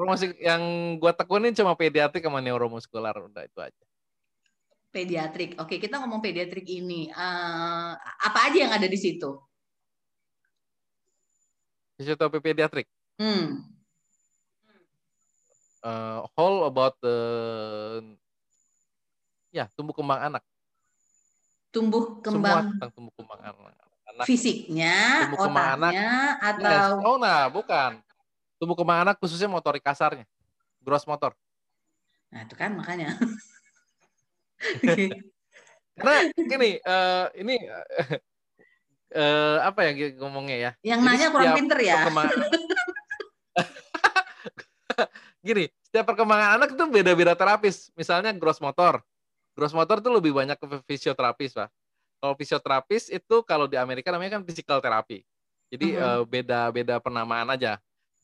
promosi 0.00 0.32
yang 0.40 0.96
gue 0.96 1.12
tekunin 1.12 1.52
cuma 1.52 1.76
pediatrik 1.76 2.24
sama 2.24 2.40
neuromuskular 2.40 3.12
udah 3.20 3.44
itu 3.44 3.60
aja. 3.60 3.84
Pediatrik. 4.88 5.60
Oke, 5.60 5.76
kita 5.76 6.00
ngomong 6.00 6.24
pediatrik 6.24 6.64
ini. 6.64 7.12
Uh, 7.12 7.92
apa 8.00 8.48
aja 8.48 8.64
yang 8.64 8.72
ada 8.72 8.88
di 8.88 8.96
situ? 8.96 9.36
Fisioterapi 12.00 12.40
pediatrik. 12.40 12.88
Hmm 13.20 13.80
uh, 15.84 16.26
whole 16.36 16.68
about 16.68 16.96
the 17.00 17.16
ya 19.50 19.66
tumbuh 19.74 19.96
kembang 19.96 20.20
anak. 20.20 20.42
Tumbuh 21.70 22.18
kembang. 22.22 22.66
Semua 22.66 22.70
tentang 22.76 22.90
tumbuh 22.94 23.14
kembang 23.14 23.40
anak. 23.42 23.74
Fisiknya, 24.26 25.30
tumbuh 25.30 25.48
kembang 25.48 25.68
anak, 25.78 25.92
atau? 26.42 26.66
Yes. 26.66 27.06
Oh 27.06 27.16
nah, 27.16 27.46
bukan. 27.46 28.02
Tumbuh 28.60 28.76
kembang 28.76 29.08
anak 29.08 29.16
khususnya 29.16 29.48
motorik 29.48 29.80
kasarnya, 29.80 30.28
gross 30.84 31.08
motor. 31.08 31.32
Nah 32.28 32.44
itu 32.44 32.52
kan 32.52 32.76
makanya. 32.76 33.16
Karena 35.96 36.16
gini, 36.36 36.76
uh, 36.84 37.32
ini 37.40 37.56
uh, 39.16 39.58
apa 39.64 39.88
ya 39.88 40.12
ngomongnya 40.20 40.56
ya? 40.60 40.70
Yang 40.84 41.00
nanya 41.00 41.26
kurang 41.32 41.56
pinter 41.56 41.78
ya. 41.80 42.04
gini, 45.46 45.72
setiap 45.80 46.12
perkembangan 46.12 46.60
anak 46.60 46.76
itu 46.76 46.84
beda-beda 46.88 47.32
terapis. 47.32 47.88
Misalnya 47.96 48.36
gross 48.36 48.60
motor. 48.60 49.00
Gross 49.56 49.72
motor 49.72 50.04
itu 50.04 50.12
lebih 50.12 50.36
banyak 50.36 50.60
ke 50.60 50.66
fisioterapis, 50.84 51.56
Pak. 51.56 51.68
Kalau 52.20 52.36
fisioterapis 52.36 53.08
itu 53.08 53.36
kalau 53.48 53.64
di 53.64 53.80
Amerika 53.80 54.12
namanya 54.12 54.36
kan 54.36 54.44
physical 54.44 54.84
therapy. 54.84 55.24
Jadi 55.72 55.96
uh, 55.96 56.22
beda-beda 56.28 57.00
penamaan 57.00 57.48
aja. 57.48 57.80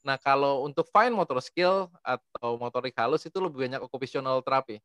Nah, 0.06 0.14
kalau 0.14 0.62
untuk 0.62 0.86
fine 0.86 1.10
motor 1.10 1.42
skill 1.42 1.90
atau 1.98 2.54
motorik 2.54 2.94
halus 2.94 3.26
itu 3.26 3.42
lebih 3.42 3.66
banyak 3.66 3.82
occupational 3.82 4.38
therapy. 4.38 4.78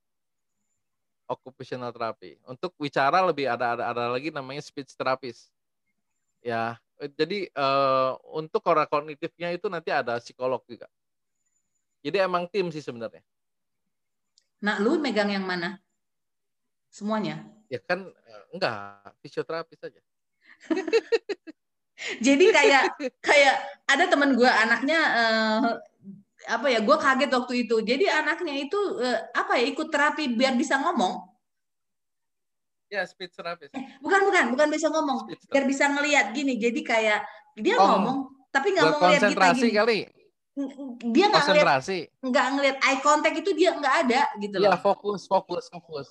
Occupational 1.29 1.93
therapy. 1.93 2.41
Untuk 2.49 2.73
bicara 2.81 3.21
lebih 3.21 3.45
ada 3.45 3.77
ada, 3.77 3.83
ada 3.93 4.03
lagi 4.09 4.33
namanya 4.33 4.65
speech 4.65 4.97
therapist. 4.97 5.53
Ya, 6.41 6.81
jadi 7.13 7.53
uh, 7.53 8.17
untuk 8.33 8.65
orang 8.65 8.89
kognitifnya 8.89 9.53
itu 9.53 9.69
nanti 9.69 9.93
ada 9.93 10.17
psikolog 10.17 10.65
juga. 10.65 10.89
Jadi 12.01 12.17
emang 12.17 12.49
tim 12.49 12.73
sih 12.73 12.81
sebenarnya. 12.81 13.21
Nah, 14.57 14.81
lu 14.81 14.97
megang 14.97 15.29
yang 15.29 15.45
mana? 15.45 15.77
Semuanya? 16.89 17.45
Ya 17.69 17.77
kan 17.77 18.09
eh, 18.09 18.43
enggak, 18.57 19.13
fisioterapi 19.21 19.77
saja. 19.77 20.01
Jadi 22.19 22.45
kayak 22.49 22.83
kayak 23.21 23.55
ada 23.85 24.05
teman 24.09 24.33
gue 24.33 24.49
anaknya 24.49 24.99
uh, 24.99 25.69
apa 26.49 26.67
ya? 26.69 26.79
Gue 26.81 26.97
kaget 26.97 27.31
waktu 27.31 27.53
itu. 27.67 27.75
Jadi 27.85 28.05
anaknya 28.09 28.53
itu 28.57 28.79
uh, 28.97 29.19
apa 29.33 29.61
ya? 29.61 29.65
Ikut 29.69 29.87
terapi 29.93 30.33
biar 30.33 30.57
bisa 30.57 30.81
ngomong. 30.81 31.29
Ya, 32.91 33.07
speech 33.07 33.31
therapy. 33.39 33.71
Eh, 33.71 33.83
bukan 34.03 34.27
bukan, 34.27 34.43
bukan 34.51 34.67
bisa 34.67 34.91
ngomong. 34.91 35.31
Biar 35.47 35.63
bisa 35.63 35.87
ngelihat 35.87 36.35
gini. 36.35 36.59
Jadi 36.59 36.83
kayak 36.83 37.23
dia 37.55 37.79
oh, 37.79 37.87
ngomong 37.87 38.41
tapi 38.51 38.75
nggak 38.75 38.85
mau 38.91 38.99
ngeliat 38.99 39.21
kita 39.31 39.47
gini. 39.55 39.71
kali 39.71 39.99
dia 41.15 41.31
nggak 41.31 41.45
ngeliat 41.47 41.79
nggak 42.19 42.47
ngeliat 42.59 42.77
eye 42.83 42.99
contact 42.99 43.35
itu 43.39 43.55
dia 43.55 43.71
nggak 43.71 43.95
ada 44.03 44.21
gitu 44.35 44.59
loh. 44.59 44.67
Ya 44.67 44.75
fokus 44.75 45.23
fokus 45.23 45.71
fokus. 45.71 46.07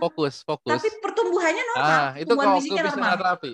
Fokus 0.00 0.34
fokus. 0.40 0.80
Tapi 0.80 0.88
pertumbuhannya 1.04 1.64
normal. 1.76 1.84
Ah, 1.84 2.10
itu 2.16 2.32
ke 2.32 2.46
occupational 2.48 3.16
therapy. 3.20 3.52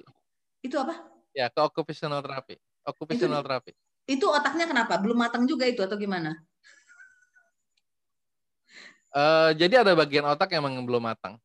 Itu 0.62 0.78
apa? 0.78 0.94
Ya 1.32 1.48
ke 1.48 1.60
occupational 1.60 2.20
therapy. 2.20 2.56
Occupational 2.84 3.40
itu, 3.40 3.46
therapy. 3.48 3.72
Itu 4.04 4.26
otaknya 4.28 4.68
kenapa? 4.68 5.00
Belum 5.00 5.16
matang 5.16 5.44
juga 5.48 5.64
itu 5.64 5.80
atau 5.80 5.96
gimana? 5.96 6.36
Uh, 9.12 9.52
jadi 9.56 9.84
ada 9.84 9.92
bagian 9.92 10.24
otak 10.24 10.56
yang 10.56 10.64
memang 10.64 10.88
belum 10.88 11.04
matang 11.04 11.36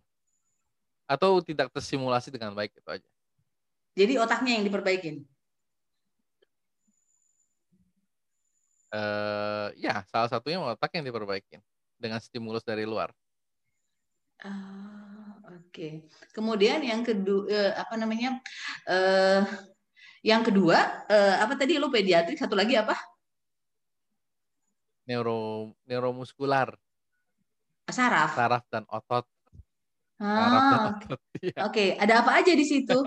atau 1.04 1.40
tidak 1.44 1.68
tersimulasi 1.72 2.32
dengan 2.32 2.56
baik 2.56 2.72
itu 2.76 2.88
aja. 2.88 3.10
Jadi 3.96 4.14
otaknya 4.20 4.60
yang 4.60 4.64
diperbaikin. 4.68 5.28
uh, 8.94 9.68
ya 9.76 10.04
salah 10.08 10.30
satunya 10.32 10.62
otak 10.62 10.96
yang 10.96 11.06
diperbaikin 11.08 11.60
dengan 11.98 12.22
stimulus 12.22 12.64
dari 12.64 12.88
luar. 12.88 13.12
Uh, 14.38 15.34
Oke. 15.58 15.74
Okay. 15.74 15.94
Kemudian 16.32 16.86
yang 16.86 17.02
kedua 17.02 17.50
uh, 17.50 17.72
apa 17.82 17.96
namanya? 17.98 18.38
Uh, 18.86 19.42
yang 20.26 20.42
kedua 20.42 21.06
uh, 21.10 21.36
apa 21.42 21.54
tadi 21.58 21.78
lu 21.78 21.90
pediatrik 21.90 22.38
satu 22.38 22.58
lagi 22.58 22.78
apa? 22.78 22.98
Neuro 25.08 25.72
neuromuskular. 25.88 26.76
Saraf. 27.88 28.36
Saraf 28.36 28.64
dan 28.68 28.84
otot. 28.92 29.24
Ah, 30.18 30.98
Oke, 31.08 31.54
okay. 31.62 31.90
ada 31.96 32.26
apa 32.26 32.42
aja 32.42 32.52
di 32.52 32.66
situ? 32.66 32.98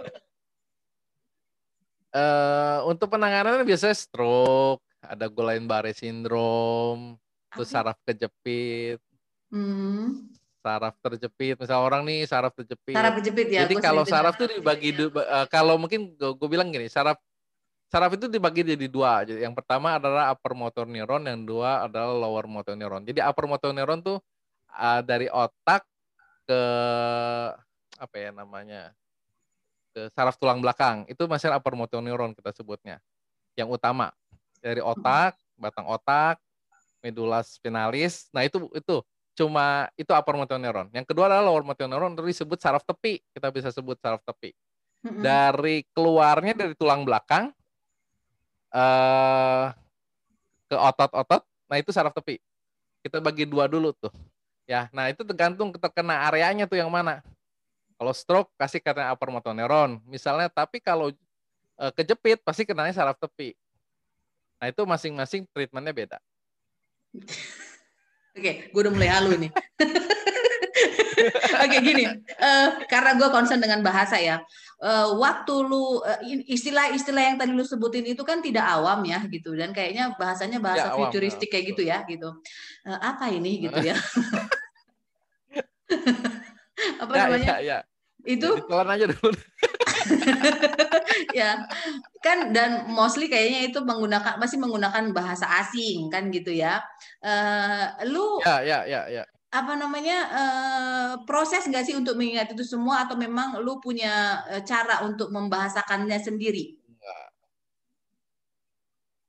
uh, 2.14 2.78
untuk 2.90 3.10
penanganan 3.10 3.66
biasanya 3.66 3.98
stroke, 3.98 4.80
ada 5.02 5.26
Guillain-Barré 5.26 5.92
syndrome, 5.92 7.18
terus 7.50 7.68
saraf 7.68 7.98
kejepit. 8.06 9.02
Hmm. 9.50 10.30
Saraf 10.60 10.94
terjepit, 11.00 11.56
misal 11.56 11.80
orang 11.80 12.04
nih 12.04 12.28
saraf 12.28 12.52
terjepit. 12.52 12.92
Saraf 12.92 13.16
terjepit 13.16 13.48
ya. 13.48 13.64
Jadi 13.64 13.74
kalau 13.80 14.04
saraf 14.04 14.36
tuh 14.36 14.48
dibagi 14.48 14.92
ya. 14.92 15.08
uh, 15.08 15.46
kalau 15.48 15.80
mungkin 15.80 16.12
gue 16.12 16.48
bilang 16.52 16.68
gini, 16.68 16.84
saraf 16.84 17.16
saraf 17.88 18.12
itu 18.14 18.28
dibagi 18.28 18.62
jadi 18.62 18.86
dua. 18.86 19.24
Jadi 19.24 19.40
yang 19.40 19.56
pertama 19.56 19.96
adalah 19.96 20.28
upper 20.28 20.52
motor 20.52 20.84
neuron, 20.84 21.24
yang 21.24 21.48
dua 21.48 21.88
adalah 21.88 22.12
lower 22.12 22.44
motor 22.44 22.76
neuron. 22.76 23.08
Jadi 23.08 23.24
upper 23.24 23.48
motor 23.48 23.72
neuron 23.72 24.04
tuh 24.04 24.20
uh, 24.76 25.00
dari 25.00 25.32
otak 25.32 25.88
ke 26.44 26.60
apa 27.96 28.16
ya 28.16 28.30
namanya? 28.36 28.92
ke 29.90 30.06
saraf 30.14 30.38
tulang 30.38 30.62
belakang. 30.62 31.02
Itu 31.10 31.26
masih 31.26 31.50
upper 31.50 31.74
motor 31.74 31.98
neuron 31.98 32.30
kita 32.30 32.54
sebutnya. 32.54 33.02
Yang 33.58 33.80
utama 33.80 34.14
dari 34.62 34.78
otak, 34.78 35.34
batang 35.58 35.88
otak, 35.90 36.38
medula 37.02 37.42
spinalis. 37.42 38.30
Nah, 38.30 38.46
itu 38.46 38.70
itu 38.76 39.02
cuma 39.40 39.88
itu 39.96 40.12
upper 40.12 40.36
motor 40.36 40.60
neuron. 40.60 40.92
Yang 40.92 41.08
kedua 41.08 41.32
adalah 41.32 41.48
lower 41.48 41.64
motor 41.64 41.88
neuron 41.88 42.12
itu 42.12 42.28
disebut 42.28 42.60
saraf 42.60 42.84
tepi. 42.84 43.24
Kita 43.32 43.48
bisa 43.48 43.72
sebut 43.72 43.96
saraf 43.96 44.20
tepi. 44.20 44.52
Dari 45.00 45.80
keluarnya 45.96 46.52
dari 46.52 46.76
tulang 46.76 47.08
belakang 47.08 47.48
eh, 48.68 49.64
ke 50.68 50.76
otot-otot, 50.76 51.40
nah 51.72 51.76
itu 51.80 51.88
saraf 51.88 52.12
tepi. 52.12 52.36
Kita 53.00 53.24
bagi 53.24 53.48
dua 53.48 53.64
dulu 53.64 53.96
tuh. 53.96 54.12
Ya, 54.68 54.92
nah 54.92 55.08
itu 55.08 55.24
tergantung 55.24 55.72
terkena 55.72 56.28
areanya 56.28 56.68
tuh 56.68 56.76
yang 56.76 56.92
mana. 56.92 57.24
Kalau 57.96 58.12
stroke 58.12 58.52
kasih 58.60 58.84
katanya 58.84 59.16
upper 59.16 59.32
motor 59.32 59.56
neuron, 59.56 60.04
misalnya. 60.04 60.52
Tapi 60.52 60.84
kalau 60.84 61.08
eh, 61.80 61.92
kejepit 61.96 62.44
pasti 62.44 62.68
kenanya 62.68 62.92
saraf 62.92 63.16
tepi. 63.16 63.56
Nah 64.60 64.68
itu 64.68 64.84
masing-masing 64.84 65.48
treatmentnya 65.48 65.96
beda. 65.96 66.18
Oke, 68.30 68.70
gue 68.70 68.80
udah 68.80 68.92
mulai 68.94 69.10
halu 69.10 69.34
nih. 69.46 69.50
Oke 71.60 71.76
gini, 71.84 72.08
uh, 72.40 72.68
karena 72.88 73.12
gue 73.20 73.28
concern 73.28 73.60
dengan 73.60 73.84
bahasa 73.84 74.16
ya. 74.16 74.40
Uh, 74.80 75.20
waktu 75.20 75.52
lu 75.60 76.00
istilah-istilah 76.48 77.20
uh, 77.20 77.28
yang 77.28 77.36
tadi 77.36 77.52
lu 77.52 77.60
sebutin 77.60 78.08
itu 78.08 78.24
kan 78.24 78.40
tidak 78.40 78.64
awam 78.64 79.04
ya 79.04 79.20
gitu 79.28 79.52
dan 79.52 79.76
kayaknya 79.76 80.16
bahasanya 80.16 80.56
bahasa 80.56 80.88
ya, 80.88 80.96
futuristik 80.96 81.52
kayak 81.52 81.76
gitu 81.76 81.84
ya 81.84 82.00
gitu. 82.08 82.32
Uh, 82.88 82.96
apa 82.96 83.28
ini 83.28 83.68
gitu 83.68 83.76
ya? 83.76 83.92
apa 87.02 87.12
ya, 87.12 87.22
namanya? 87.28 87.46
Ya, 87.46 87.56
ya. 87.60 87.78
Itu 88.24 88.56
Ditelan 88.56 88.88
aja 88.88 89.04
dulu. 89.08 89.30
ya 91.38 91.64
kan 92.20 92.50
dan 92.50 92.90
mostly 92.90 93.30
kayaknya 93.30 93.70
itu 93.70 93.78
menggunakan 93.82 94.36
masih 94.36 94.58
menggunakan 94.60 95.14
bahasa 95.14 95.46
asing 95.62 96.10
kan 96.10 96.28
gitu 96.34 96.52
ya. 96.52 96.82
Uh, 97.22 97.90
lu 98.08 98.42
ya 98.44 98.60
ya 98.62 98.78
ya 98.86 99.02
ya 99.08 99.24
apa 99.50 99.74
namanya 99.74 100.18
uh, 100.30 101.12
proses 101.26 101.66
nggak 101.66 101.82
sih 101.82 101.98
untuk 101.98 102.14
mengingat 102.14 102.54
itu 102.54 102.62
semua 102.62 103.02
atau 103.02 103.18
memang 103.18 103.58
lu 103.58 103.82
punya 103.82 104.46
uh, 104.46 104.62
cara 104.62 105.02
untuk 105.02 105.34
membahasakannya 105.34 106.18
sendiri? 106.22 106.78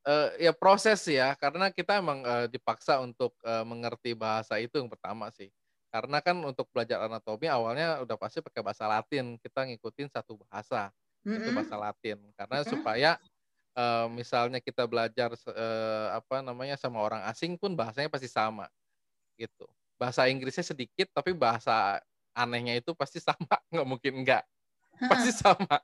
Uh, 0.02 0.34
ya 0.42 0.50
proses 0.50 0.98
ya 1.06 1.38
karena 1.38 1.70
kita 1.70 2.02
emang 2.02 2.26
uh, 2.26 2.50
dipaksa 2.50 2.98
untuk 3.06 3.38
uh, 3.46 3.62
mengerti 3.62 4.18
bahasa 4.18 4.58
itu 4.58 4.82
yang 4.82 4.90
pertama 4.90 5.30
sih 5.30 5.54
karena 5.92 6.24
kan 6.24 6.40
untuk 6.40 6.72
belajar 6.72 7.04
anatomi 7.04 7.52
awalnya 7.52 8.00
udah 8.00 8.16
pasti 8.16 8.40
pakai 8.40 8.64
bahasa 8.64 8.88
Latin 8.88 9.36
kita 9.44 9.68
ngikutin 9.68 10.08
satu 10.08 10.40
bahasa 10.48 10.88
mm 11.22 11.28
-hmm. 11.28 11.38
itu 11.44 11.50
bahasa 11.52 11.76
Latin. 11.76 12.18
Karena 12.40 12.56
mm 12.56 12.64
-hmm. 12.64 12.72
supaya 12.72 13.12
uh, 13.76 14.08
misalnya 14.08 14.64
kita 14.64 14.88
belajar 14.88 15.36
uh, 15.36 16.08
apa 16.16 16.40
namanya 16.40 16.80
sama 16.80 17.04
orang 17.04 17.28
asing 17.28 17.60
pun 17.60 17.76
bahasanya 17.76 18.08
pasti 18.08 18.32
sama 18.32 18.72
gitu. 19.36 19.68
Bahasa 20.00 20.32
Inggrisnya 20.32 20.64
sedikit 20.64 21.12
tapi 21.12 21.36
bahasa 21.36 22.00
anehnya 22.32 22.80
itu 22.80 22.96
pasti 22.96 23.20
sama 23.28 23.60
nggak 23.68 23.88
mungkin 23.88 24.24
enggak 24.24 24.48
pasti 25.12 25.36
sama. 25.36 25.76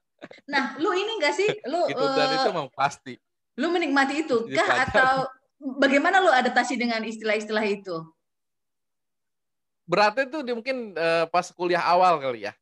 Nah 0.47 0.79
lu 0.79 0.95
ini 0.95 1.19
enggak 1.19 1.35
sih? 1.35 1.51
Lu 1.71 1.83
gitu, 1.91 2.05
dan 2.15 2.31
uh, 2.31 2.35
itu 2.39 2.49
mau 2.55 2.71
pasti. 2.71 3.19
lu 3.57 3.73
menikmati 3.73 4.21
itu 4.21 4.53
kah? 4.53 4.85
Atau 4.85 5.25
bagaimana 5.81 6.21
lu 6.21 6.29
adaptasi 6.29 6.77
dengan 6.77 7.01
istilah-istilah 7.01 7.65
itu 7.65 8.05
beratnya 9.87 10.27
tuh 10.27 10.43
dia 10.43 10.53
mungkin 10.53 10.93
uh, 10.93 11.25
pas 11.31 11.47
kuliah 11.55 11.81
awal 11.81 12.19
kali 12.19 12.45
ya. 12.45 12.53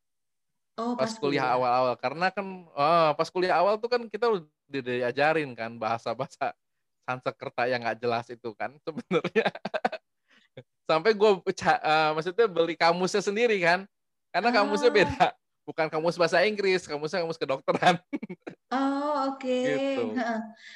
Oh, 0.75 0.93
pas, 0.93 1.07
pas 1.07 1.11
kuliah 1.17 1.49
awal-awal. 1.55 1.95
Karena 1.97 2.27
kan 2.29 2.45
oh, 2.69 3.09
pas 3.17 3.27
kuliah 3.33 3.57
awal 3.57 3.81
tuh 3.81 3.89
kan 3.89 4.01
kita 4.05 4.29
udah 4.29 4.45
diajarin 4.69 5.51
kan 5.57 5.75
bahasa-bahasa 5.75 6.53
Sanskerta 7.05 7.69
yang 7.69 7.85
nggak 7.85 8.01
jelas 8.01 8.25
itu 8.29 8.53
kan 8.53 8.75
sebenarnya. 8.85 9.49
Sampai 10.85 11.17
gue 11.17 11.31
uh, 11.41 12.09
maksudnya 12.13 12.45
beli 12.45 12.77
kamusnya 12.77 13.25
sendiri 13.25 13.57
kan. 13.57 13.89
Karena 14.29 14.53
kamusnya 14.53 14.91
ah. 14.91 14.95
beda. 14.95 15.27
Bukan 15.65 15.87
kamus 15.89 16.19
bahasa 16.19 16.45
Inggris 16.45 16.85
kamusnya 16.85 17.25
kamus 17.25 17.41
kedokteran. 17.41 17.97
Oh 18.69 19.33
oke. 19.33 19.41
Okay. 19.41 19.63
gitu. 19.95 20.03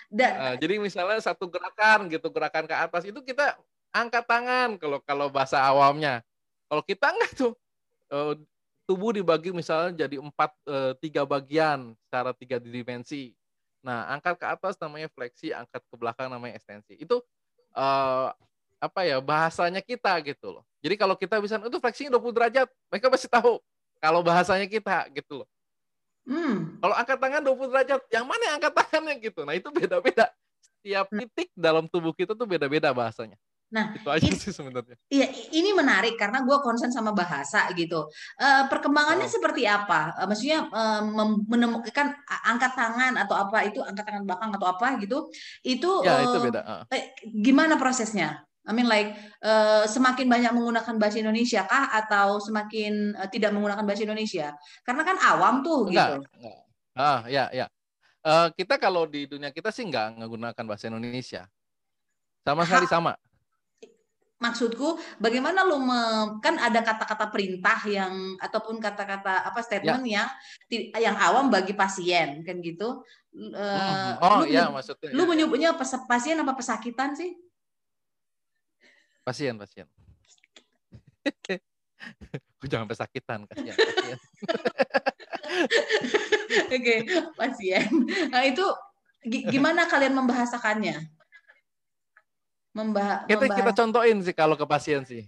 Dan, 0.10 0.34
uh, 0.40 0.56
jadi 0.58 0.80
misalnya 0.82 1.20
satu 1.22 1.52
gerakan 1.52 2.10
gitu 2.10 2.32
gerakan 2.32 2.66
ke 2.66 2.74
atas 2.74 3.04
itu 3.04 3.20
kita 3.22 3.60
angkat 3.92 4.24
tangan 4.26 4.80
kalau 4.80 5.04
kalau 5.04 5.28
bahasa 5.28 5.60
awamnya 5.60 6.24
kalau 6.70 6.84
kita 6.86 7.06
enggak 7.10 7.32
tuh 7.34 7.54
uh, 8.14 8.38
tubuh 8.86 9.12
dibagi 9.12 9.52
misalnya 9.52 10.06
jadi 10.06 10.22
empat 10.22 10.52
uh, 10.70 10.94
tiga 11.02 11.26
bagian 11.26 11.98
secara 12.08 12.32
tiga 12.38 12.62
dimensi 12.62 13.34
nah 13.82 14.12
angkat 14.12 14.38
ke 14.38 14.46
atas 14.46 14.76
namanya 14.80 15.08
fleksi 15.12 15.56
angkat 15.56 15.82
ke 15.84 15.96
belakang 15.98 16.28
namanya 16.30 16.60
ekstensi 16.60 17.00
itu 17.00 17.20
uh, 17.74 18.30
apa 18.80 19.04
ya 19.04 19.20
bahasanya 19.20 19.84
kita 19.84 20.16
gitu 20.24 20.56
loh. 20.56 20.64
Jadi 20.80 20.96
kalau 20.96 21.16
kita 21.20 21.36
bisa 21.44 21.60
itu 21.60 21.80
fleksinya 21.84 22.16
20 22.16 22.32
derajat, 22.32 22.68
mereka 22.88 23.12
pasti 23.12 23.28
tahu 23.28 23.60
kalau 24.00 24.24
bahasanya 24.24 24.66
kita 24.72 25.12
gitu 25.12 25.44
loh. 25.44 25.48
Hmm. 26.24 26.80
Kalau 26.80 26.96
angkat 26.96 27.18
tangan 27.20 27.42
20 27.44 27.72
derajat, 27.76 28.02
yang 28.16 28.26
mana 28.26 28.42
yang 28.48 28.56
angkat 28.64 28.74
tangannya 28.80 29.16
gitu. 29.20 29.42
Nah, 29.44 29.54
itu 29.60 29.68
beda-beda. 29.74 30.32
Setiap 30.64 31.12
hmm. 31.12 31.20
titik 31.26 31.50
dalam 31.52 31.86
tubuh 31.92 32.16
kita 32.16 32.32
tuh 32.32 32.48
beda-beda 32.48 32.96
bahasanya. 32.96 33.36
Nah, 33.70 33.94
itu 33.94 34.10
aja 34.10 34.30
sih 34.34 34.50
sebenarnya. 34.50 34.98
Iya, 35.14 35.30
ini 35.54 35.70
menarik 35.78 36.18
karena 36.18 36.42
gue 36.42 36.58
concern 36.66 36.90
sama 36.90 37.14
bahasa 37.14 37.70
gitu. 37.78 38.10
Uh, 38.42 38.66
perkembangannya 38.66 39.30
oh. 39.30 39.34
seperti 39.34 39.70
apa? 39.70 40.18
Uh, 40.18 40.26
maksudnya 40.26 40.66
uh, 40.74 41.06
menemukan 41.46 42.18
angkat 42.26 42.74
tangan 42.74 43.14
atau 43.22 43.38
apa 43.38 43.70
itu 43.70 43.78
angkat 43.86 44.10
tangan 44.10 44.26
belakang 44.26 44.50
atau 44.58 44.68
apa 44.74 44.98
gitu? 44.98 45.30
Itu 45.62 46.02
ya, 46.02 46.18
uh, 46.18 46.22
itu 46.26 46.38
beda. 46.50 46.62
Uh. 46.66 46.82
gimana 47.46 47.78
prosesnya? 47.78 48.42
I 48.66 48.74
mean 48.74 48.90
like 48.90 49.18
uh, 49.46 49.86
semakin 49.90 50.30
banyak 50.30 50.52
menggunakan 50.54 50.98
bahasa 50.98 51.18
Indonesia 51.22 51.66
kah 51.66 51.90
atau 51.94 52.42
semakin 52.42 53.18
uh, 53.18 53.30
tidak 53.30 53.54
menggunakan 53.54 53.86
bahasa 53.86 54.02
Indonesia? 54.06 54.54
Karena 54.82 55.06
kan 55.06 55.18
awam 55.22 55.62
tuh 55.62 55.90
enggak, 55.90 56.22
gitu. 56.22 56.42
Enggak. 56.42 56.60
Ah, 56.98 57.22
ya, 57.30 57.54
ya. 57.54 57.66
Uh, 58.20 58.52
kita 58.52 58.76
kalau 58.76 59.08
di 59.08 59.30
dunia 59.30 59.54
kita 59.54 59.72
sih 59.72 59.86
nggak 59.88 60.20
menggunakan 60.20 60.66
bahasa 60.66 60.90
Indonesia. 60.90 61.46
Sama 62.44 62.66
sekali 62.66 62.90
sama. 62.90 63.14
Maksudku, 64.40 64.96
bagaimana 65.20 65.68
lu 65.68 65.84
me, 65.84 66.00
kan 66.40 66.56
ada 66.56 66.80
kata-kata 66.80 67.28
perintah 67.28 67.76
yang 67.84 68.40
ataupun 68.40 68.80
kata-kata 68.80 69.44
apa 69.44 69.60
statement 69.60 70.08
ya. 70.08 70.32
yang 70.72 70.88
yang 70.96 71.16
awam 71.20 71.52
bagi 71.52 71.76
pasien 71.76 72.40
kan 72.48 72.64
gitu. 72.64 73.04
Uh, 73.36 74.16
oh 74.24 74.48
iya 74.48 74.72
maksudnya. 74.72 75.12
Lu 75.12 75.28
ya. 75.28 75.36
menyebutnya 75.36 75.70
pasien 76.08 76.40
apa 76.40 76.56
pesakitan 76.56 77.20
sih? 77.20 77.36
Pasien, 79.28 79.60
pasien. 79.60 79.92
Jangan 82.72 82.88
pesakitan, 82.88 83.44
kasihan. 83.48 83.76
Oke, 86.76 86.96
pasien. 87.36 87.88
Nah, 88.32 88.44
itu 88.44 88.64
gimana 89.28 89.88
kalian 89.88 90.16
membahasakannya? 90.16 91.19
Membah 92.80 93.28
kita, 93.28 93.46
kita 93.52 93.72
contohin 93.76 94.18
sih 94.24 94.32
kalau 94.32 94.56
ke 94.56 94.64
pasien 94.64 95.04
sih. 95.04 95.28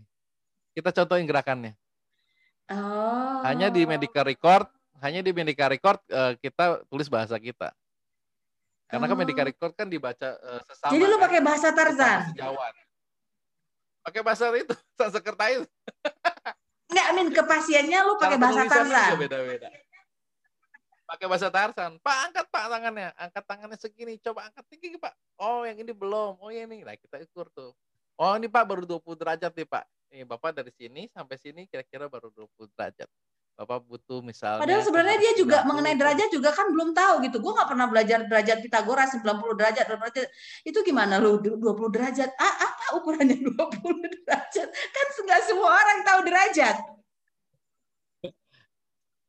Kita 0.71 0.95
contohin 0.95 1.27
gerakannya. 1.27 1.75
Oh. 2.71 3.43
Hanya 3.43 3.67
di 3.67 3.83
medical 3.83 4.23
record, 4.23 4.71
hanya 5.03 5.19
di 5.19 5.35
medical 5.35 5.67
record 5.67 5.99
uh, 6.07 6.39
kita 6.39 6.87
tulis 6.87 7.11
bahasa 7.11 7.35
kita. 7.35 7.75
Karena 8.87 9.07
kan 9.07 9.15
oh. 9.15 9.19
kan 9.19 9.23
medical 9.27 9.45
record 9.51 9.71
kan 9.75 9.87
dibaca 9.91 10.39
uh, 10.39 10.63
sesama. 10.63 10.91
Jadi 10.95 11.03
lu 11.03 11.17
kan? 11.19 11.23
pakai 11.27 11.39
bahasa 11.43 11.67
Tarzan? 11.75 12.19
Sejawat 12.31 12.73
pakai 14.01 14.21
bahasa 14.25 14.49
itu 14.57 14.73
Sanskerta 14.97 15.45
itu 15.53 15.65
Enggak, 16.91 17.05
Amin 17.15 17.27
ke 17.31 17.43
pasiennya 17.47 18.03
lu 18.03 18.19
pakai 18.19 18.35
bahasa 18.35 18.67
Tarzan. 18.67 19.15
Beda-beda. 19.15 19.71
Pakai 21.12 21.28
bahasa 21.28 21.51
Tarzan. 21.51 21.99
Pak, 21.99 22.18
angkat 22.32 22.45
Pak 22.47 22.64
tangannya. 22.72 23.12
Angkat 23.20 23.43
tangannya 23.43 23.76
segini. 23.76 24.16
Coba 24.24 24.47
angkat 24.47 24.64
tinggi 24.72 24.95
Pak. 24.95 25.12
Oh, 25.43 25.68
yang 25.68 25.76
ini 25.76 25.91
belum. 25.91 26.39
Oh, 26.39 26.47
ini. 26.47 26.88
Nah, 26.88 26.95
kita 26.95 27.20
ukur 27.28 27.51
tuh. 27.51 27.76
Oh, 28.16 28.32
ini 28.39 28.47
Pak 28.47 28.64
baru 28.64 28.88
20 28.88 29.20
derajat 29.20 29.51
nih, 29.51 29.68
Pak. 29.68 29.84
Nih, 30.07 30.24
Bapak 30.24 30.55
dari 30.55 30.72
sini 30.72 31.12
sampai 31.12 31.36
sini 31.36 31.68
kira-kira 31.68 32.07
baru 32.07 32.32
20 32.32 32.72
derajat. 32.80 33.12
Bapak 33.59 33.84
butuh 33.84 34.24
misalnya. 34.24 34.64
Padahal 34.64 34.84
sebenarnya 34.88 35.18
dia 35.20 35.34
juga 35.36 35.68
mengenai 35.68 35.99
derajat 35.99 36.32
juga 36.32 36.55
kan 36.55 36.72
belum 36.72 36.95
tahu 36.95 37.28
gitu. 37.28 37.38
Gue 37.43 37.51
nggak 37.59 37.70
pernah 37.70 37.88
belajar 37.91 38.20
derajat 38.26 38.57
Pitagoras 38.64 39.12
90 39.12 39.59
derajat, 39.59 39.86
derajat. 39.91 40.28
Itu 40.64 40.80
gimana 40.82 41.20
lu 41.20 41.43
20 41.43 41.59
derajat? 41.91 42.32
Ah, 42.39 42.55
apa 42.72 42.86
ukurannya 42.97 43.36
20 43.51 43.51
derajat? 44.24 44.68
Kan 44.72 45.07
nggak 45.28 45.41
semua 45.43 45.70
orang 45.76 45.99
tahu 46.07 46.20
derajat. 46.26 47.00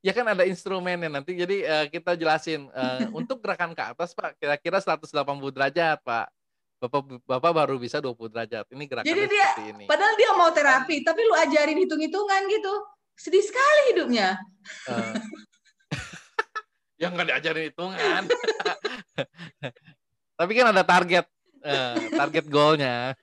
Ya 0.02 0.10
kan 0.10 0.26
ada 0.26 0.42
instrumennya 0.42 1.06
nanti. 1.06 1.38
Jadi 1.38 1.62
uh, 1.62 1.86
kita 1.86 2.18
jelasin 2.18 2.66
uh, 2.74 3.06
untuk 3.14 3.38
gerakan 3.46 3.72
ke 3.72 3.82
atas 3.82 4.10
Pak 4.12 4.36
kira-kira 4.36 4.82
180 4.82 5.14
derajat 5.54 6.02
Pak. 6.02 6.26
Bapak 6.82 7.22
Bapak 7.22 7.52
baru 7.54 7.78
bisa 7.78 8.02
20 8.02 8.34
derajat. 8.34 8.66
Ini 8.74 8.84
gerakan 8.90 9.06
Jadi 9.06 9.22
dia 9.30 9.48
ini. 9.70 9.86
padahal 9.86 10.14
dia 10.18 10.30
mau 10.34 10.50
terapi, 10.50 11.06
tapi 11.06 11.22
lu 11.22 11.34
ajarin 11.38 11.78
hitung-hitungan 11.78 12.42
gitu 12.50 12.74
sedih 13.14 13.44
sekali 13.46 13.94
hidupnya. 13.94 14.34
Uh, 14.90 15.14
yang 17.02 17.14
nggak 17.14 17.30
diajarin 17.30 17.70
hitungan. 17.70 18.22
Tapi 20.38 20.52
kan 20.58 20.74
ada 20.74 20.82
target, 20.82 21.30
uh, 21.62 21.94
target 22.18 22.50
goalnya. 22.50 23.14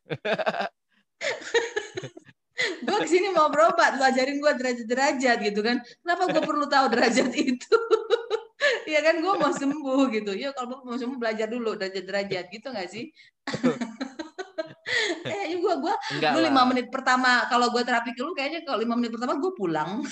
Gue 2.60 2.98
ke 3.04 3.10
sini 3.10 3.32
mau 3.32 3.48
berobat, 3.48 3.96
lu 3.96 4.04
ajarin 4.04 4.38
gue 4.40 4.52
derajat-derajat 4.56 5.38
gitu 5.44 5.60
kan. 5.64 5.80
Kenapa 6.04 6.24
gue 6.32 6.42
perlu 6.44 6.66
tahu 6.68 6.86
derajat 6.92 7.32
itu? 7.36 7.78
ya 8.94 9.00
kan 9.04 9.22
gue 9.24 9.34
mau 9.40 9.52
sembuh 9.52 10.02
gitu. 10.12 10.32
Ya 10.36 10.52
kalau 10.52 10.84
mau 10.84 10.98
sembuh 11.00 11.18
belajar 11.20 11.48
dulu 11.48 11.80
derajat-derajat 11.80 12.46
gitu 12.52 12.68
nggak 12.72 12.90
sih? 12.92 13.12
kayaknya 15.22 15.58
gue 15.62 15.74
gue 15.86 15.94
gue 16.18 16.42
lima 16.50 16.66
menit 16.66 16.90
pertama 16.90 17.46
kalau 17.46 17.70
gue 17.70 17.82
terapi 17.86 18.10
ke 18.18 18.22
lu 18.26 18.34
kayaknya 18.34 18.66
kalau 18.66 18.82
lima 18.82 18.98
menit 18.98 19.12
pertama 19.16 19.38
gue 19.40 19.52
pulang. 19.56 20.04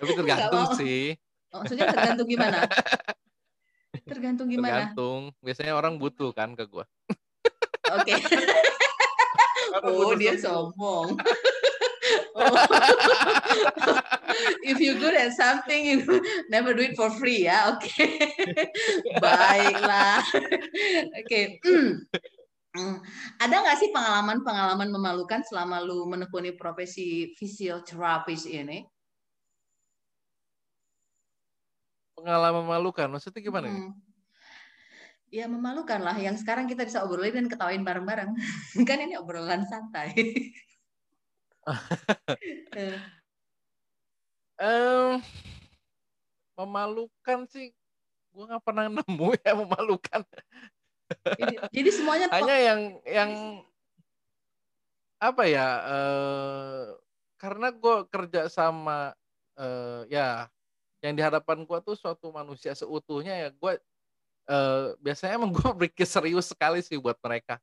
Tapi 0.00 0.12
tergantung 0.16 0.72
sih. 0.76 1.12
Maksudnya 1.50 1.90
tergantung 1.90 2.28
gimana? 2.30 2.64
Tergantung 4.10 4.46
gimana? 4.48 4.90
Tergantung. 4.94 5.34
Biasanya 5.42 5.74
orang 5.76 5.98
butuh 5.98 6.30
kan 6.32 6.54
ke 6.54 6.64
gue 6.66 6.86
oke 7.90 8.14
oh, 9.82 10.12
dia 10.18 10.34
sombong. 10.36 11.16
oh. 12.38 12.54
If 14.64 14.78
you 14.80 14.96
good 14.98 15.14
at 15.14 15.34
something, 15.34 15.84
you 15.84 15.98
never 16.48 16.72
do 16.72 16.82
it 16.86 16.96
for 16.96 17.10
free 17.10 17.44
ya. 17.44 17.74
Oke. 17.74 17.90
Okay. 17.90 18.12
Baiklah. 19.24 20.22
Oke. 21.18 21.24
Okay. 21.26 21.44
Hmm. 22.70 23.02
Ada 23.42 23.54
nggak 23.66 23.78
sih 23.82 23.90
pengalaman-pengalaman 23.90 24.94
memalukan 24.94 25.42
selama 25.42 25.82
lu 25.82 26.06
menekuni 26.06 26.54
profesi 26.54 27.34
fisioterapis 27.34 28.46
ini? 28.46 28.86
Pengalaman 32.14 32.62
memalukan, 32.68 33.10
maksudnya 33.10 33.42
gimana? 33.42 33.66
Hmm. 33.66 33.90
Ya 33.90 34.09
memalukan 35.30 36.02
lah, 36.02 36.18
yang 36.18 36.34
sekarang 36.34 36.66
kita 36.66 36.82
bisa 36.82 37.06
obrolin 37.06 37.30
dan 37.30 37.46
ketawain 37.46 37.86
bareng-bareng. 37.86 38.34
kan 38.88 38.98
ini 38.98 39.14
obrolan 39.14 39.62
santai. 39.70 40.10
um, 44.58 45.22
memalukan 46.58 47.46
sih, 47.46 47.70
gue 48.34 48.44
nggak 48.44 48.64
pernah 48.66 48.90
nemu 48.90 49.28
ya 49.46 49.52
memalukan. 49.54 50.26
Jadi, 51.10 51.54
jadi 51.74 51.90
semuanya 51.90 52.26
hanya 52.30 52.56
yang 52.58 52.80
yang 53.02 53.30
apa 55.20 55.42
ya 55.50 55.68
uh, 55.84 56.96
karena 57.34 57.74
gue 57.74 57.96
kerja 58.08 58.46
sama 58.46 59.12
uh, 59.58 60.06
ya 60.06 60.46
yang 61.02 61.12
di 61.18 61.22
hadapan 61.24 61.66
gue 61.66 61.78
tuh 61.82 61.96
suatu 61.98 62.30
manusia 62.30 62.76
seutuhnya 62.76 63.46
ya. 63.46 63.48
Gue 63.50 63.80
uh, 64.50 64.98
biasanya 64.98 65.38
emang 65.38 65.54
gue 65.54 65.62
berpikir 65.62 66.04
serius 66.04 66.50
sekali 66.50 66.82
sih 66.82 66.98
buat 66.98 67.16
mereka 67.22 67.62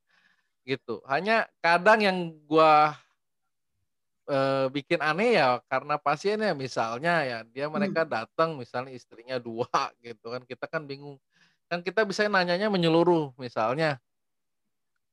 gitu. 0.64 1.04
Hanya 1.08 1.48
kadang 1.60 2.00
yang 2.00 2.18
gue 2.48 2.74
uh, 4.32 4.66
bikin 4.72 5.04
aneh 5.04 5.40
ya 5.40 5.60
karena 5.68 6.00
pasiennya. 6.00 6.56
Misalnya 6.56 7.24
ya 7.28 7.38
dia 7.44 7.68
mereka 7.68 8.08
hmm. 8.08 8.12
datang 8.12 8.56
misalnya 8.56 8.96
istrinya 8.96 9.36
dua 9.38 9.68
gitu 10.00 10.32
kan. 10.32 10.42
Kita 10.48 10.66
kan 10.68 10.88
bingung. 10.88 11.20
Kan 11.68 11.84
kita 11.84 12.08
bisa 12.08 12.24
nanyanya 12.28 12.72
menyeluruh. 12.72 13.36
Misalnya 13.36 14.00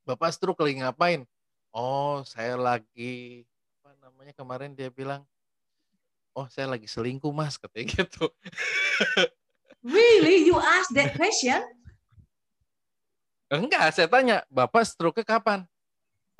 bapak 0.06 0.30
stroke 0.30 0.62
lagi 0.62 0.78
ngapain? 0.78 1.26
Oh 1.74 2.22
saya 2.22 2.54
lagi 2.54 3.42
apa 3.82 3.98
namanya 3.98 4.32
kemarin 4.32 4.72
dia 4.78 4.88
bilang 4.94 5.26
oh 6.34 6.46
saya 6.50 6.66
lagi 6.66 6.90
selingkuh 6.90 7.30
mas 7.30 7.54
katanya 7.58 8.02
gitu 8.02 8.26
really 9.84 10.48
you 10.48 10.56
ask 10.56 10.88
that 10.96 11.12
question 11.14 11.60
enggak 13.52 13.92
saya 13.92 14.08
tanya 14.08 14.42
bapak 14.48 14.88
stroke 14.88 15.20
kapan 15.22 15.62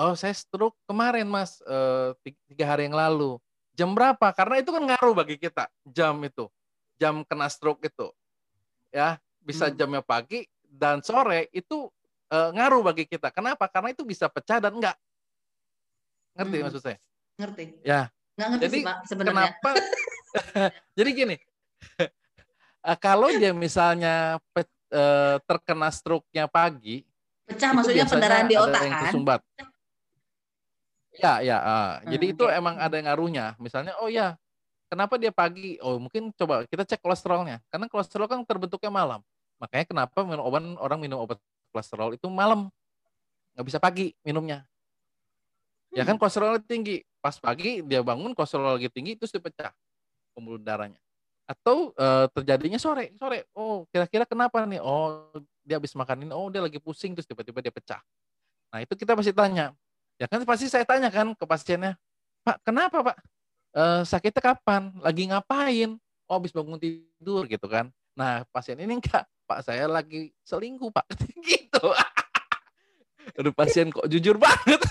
oh 0.01 0.17
saya 0.17 0.33
stroke 0.33 0.75
kemarin 0.89 1.29
mas 1.29 1.61
uh, 1.69 2.17
tiga 2.25 2.65
hari 2.65 2.89
yang 2.89 2.97
lalu 2.97 3.37
jam 3.77 3.93
berapa 3.93 4.33
karena 4.33 4.65
itu 4.65 4.73
kan 4.73 4.83
ngaruh 4.83 5.15
bagi 5.15 5.37
kita 5.37 5.69
jam 5.85 6.17
itu 6.25 6.49
jam 6.97 7.23
kena 7.23 7.47
stroke 7.53 7.85
itu 7.85 8.09
ya 8.91 9.21
bisa 9.45 9.69
hmm. 9.69 9.77
jamnya 9.77 10.03
pagi 10.03 10.49
dan 10.65 11.05
sore 11.05 11.53
itu 11.55 11.87
uh, 12.33 12.51
ngaruh 12.51 12.83
bagi 12.83 13.05
kita. 13.07 13.31
Kenapa? 13.31 13.71
Karena 13.71 13.95
itu 13.95 14.03
bisa 14.03 14.27
pecah 14.27 14.59
dan 14.59 14.75
enggak. 14.75 14.97
Ngerti 16.35 16.57
hmm. 16.59 16.65
maksud 16.67 16.81
saya? 16.83 16.99
Ngerti. 17.39 17.65
Ya. 17.87 18.11
Nggak 18.35 18.49
ngerti 18.51 18.65
jadi, 18.67 18.75
sih, 18.75 18.83
Pak, 18.83 18.97
sebenarnya. 19.07 19.49
Kenapa? 19.55 19.71
jadi 20.99 21.11
gini, 21.15 21.37
uh, 22.85 22.99
kalau 23.01 23.33
dia 23.33 23.57
misalnya 23.57 24.37
pe, 24.53 24.69
uh, 24.93 25.41
terkena 25.49 25.89
stroke-nya 25.89 26.45
pagi, 26.47 27.03
pecah 27.49 27.73
maksudnya 27.73 28.05
pendarahan 28.05 28.47
di 28.47 28.57
otak 28.61 28.81
yang 28.85 28.95
kan? 29.25 29.41
Ya, 31.15 31.39
ya. 31.41 31.59
Uh, 31.63 31.71
hmm, 31.71 32.11
jadi 32.15 32.27
itu 32.35 32.45
okay. 32.45 32.59
emang 32.59 32.75
ada 32.77 32.95
yang 32.99 33.07
ngaruhnya. 33.07 33.55
Misalnya, 33.63 33.95
oh 34.03 34.11
ya, 34.11 34.35
kenapa 34.91 35.15
dia 35.15 35.31
pagi? 35.31 35.79
Oh, 35.79 36.03
mungkin 36.03 36.35
coba 36.35 36.67
kita 36.67 36.83
cek 36.83 37.01
kolesterolnya. 37.01 37.63
Karena 37.71 37.87
kolesterol 37.87 38.27
kan 38.27 38.43
terbentuknya 38.43 38.91
malam. 38.91 39.21
Makanya 39.63 39.87
kenapa 39.87 40.27
minum 40.27 40.43
obat 40.43 40.63
orang 40.83 40.99
minum 40.99 41.23
obat 41.23 41.39
kolesterol 41.71 42.19
itu 42.19 42.27
malam, 42.27 42.67
nggak 43.55 43.67
bisa 43.67 43.79
pagi 43.79 44.11
minumnya. 44.27 44.67
Ya 45.95 46.03
kan 46.03 46.19
hmm. 46.19 46.23
kolesterol 46.27 46.59
tinggi, 46.67 47.07
pas 47.23 47.39
pagi 47.39 47.79
dia 47.87 48.03
bangun 48.03 48.35
kolesterol 48.35 48.75
lagi 48.75 48.91
tinggi 48.91 49.15
terus 49.15 49.31
dipecah 49.31 49.71
pembuluh 50.35 50.59
darahnya. 50.59 50.99
Atau 51.45 51.93
e, 51.93 52.07
terjadinya 52.33 52.81
sore, 52.81 53.13
sore. 53.21 53.49
Oh, 53.53 53.85
kira-kira 53.93 54.25
kenapa 54.25 54.65
nih? 54.65 54.81
Oh, 54.81 55.29
dia 55.65 55.77
habis 55.77 55.93
makan 55.93 56.29
ini, 56.29 56.33
oh 56.33 56.49
dia 56.49 56.65
lagi 56.65 56.81
pusing 56.81 57.13
terus 57.13 57.29
tiba-tiba 57.29 57.61
dia 57.61 57.73
pecah. 57.73 58.01
Nah, 58.73 58.81
itu 58.81 58.93
kita 58.97 59.13
pasti 59.17 59.33
tanya. 59.33 59.77
Ya 60.17 60.31
kan 60.31 60.41
pasti 60.47 60.71
saya 60.71 60.87
tanya 60.87 61.11
kan 61.11 61.35
ke 61.35 61.45
pasiennya, 61.45 61.99
"Pak, 62.47 62.63
kenapa, 62.65 63.13
Pak? 63.13 63.17
E, 63.75 63.83
sakitnya 64.09 64.41
kapan? 64.41 64.93
Lagi 65.05 65.29
ngapain?" 65.29 66.01
Oh, 66.29 66.41
habis 66.41 66.55
bangun 66.55 66.81
tidur 66.81 67.45
gitu 67.45 67.69
kan. 67.69 67.93
Nah, 68.17 68.49
pasien 68.49 68.81
ini 68.81 68.97
enggak 68.97 69.29
Pak 69.45 69.61
saya 69.61 69.85
lagi 69.85 70.33
selingkuh 70.45 70.89
Pak 70.89 71.05
gitu 71.49 71.85
aduh 73.41 73.55
pasien 73.57 73.89
kok 73.89 74.05
jujur 74.09 74.37
banget 74.37 74.81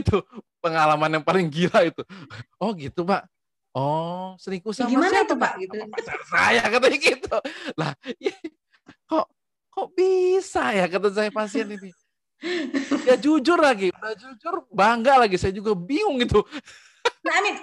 itu 0.00 0.20
pengalaman 0.60 1.20
yang 1.20 1.24
paling 1.24 1.48
gila 1.48 1.80
itu 1.84 2.04
oh 2.60 2.72
gitu 2.76 3.08
Pak 3.08 3.24
oh 3.76 4.34
selingkuh 4.40 4.74
sama 4.74 4.90
gimana 4.90 5.22
itu 5.22 5.34
Pak 5.38 5.52
gitu 5.62 5.76
pacar 5.90 6.20
saya 6.26 6.62
katanya 6.66 6.98
gitu 6.98 7.36
lah 7.78 7.92
ya, 8.18 8.34
kok 9.06 9.26
kok 9.70 9.88
bisa 9.94 10.74
ya 10.74 10.86
kata 10.90 11.08
saya 11.14 11.30
pasien 11.30 11.66
ini 11.70 11.90
ya 13.04 13.14
jujur 13.20 13.60
lagi 13.60 13.92
udah 13.94 14.14
jujur 14.16 14.54
bangga 14.72 15.20
lagi 15.22 15.36
saya 15.36 15.54
juga 15.54 15.76
bingung 15.76 16.18
gitu 16.22 16.42
nah 17.20 17.36
I 17.36 17.40
mean, 17.44 17.56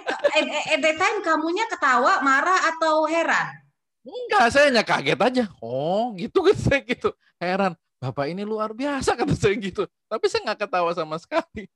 at 0.48 0.80
that 0.82 0.96
time 0.96 1.18
kamunya 1.22 1.66
ketawa 1.66 2.22
marah 2.22 2.74
atau 2.74 3.06
heran 3.06 3.68
Enggak, 4.08 4.48
saya 4.48 4.72
hanya 4.72 4.80
kaget 4.80 5.20
aja. 5.20 5.44
Oh, 5.60 6.16
gitu 6.16 6.40
kan 6.40 6.56
saya 6.56 6.80
gitu. 6.80 7.12
Heran. 7.36 7.76
Bapak 8.00 8.30
ini 8.30 8.46
luar 8.46 8.72
biasa 8.72 9.12
kata 9.12 9.36
saya 9.36 9.52
gitu. 9.60 9.84
Tapi 10.08 10.24
saya 10.30 10.48
nggak 10.48 10.64
ketawa 10.64 10.90
sama 10.96 11.20
sekali. 11.20 11.68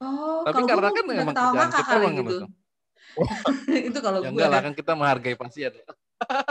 Oh, 0.00 0.46
Tapi 0.48 0.64
kalau 0.64 0.80
karena 0.80 0.90
kan 0.96 1.04
memang 1.04 1.34
ketawa 1.34 1.64
kita 1.68 1.82
kali 1.84 2.06
gitu. 2.24 2.36
Oh. 3.14 3.28
itu 3.88 3.98
kalau 4.02 4.18
ya 4.22 4.30
enggak 4.30 4.48
lah 4.50 4.60
kan 4.62 4.72
kita 4.74 4.92
menghargai 4.98 5.36
pasien. 5.38 5.72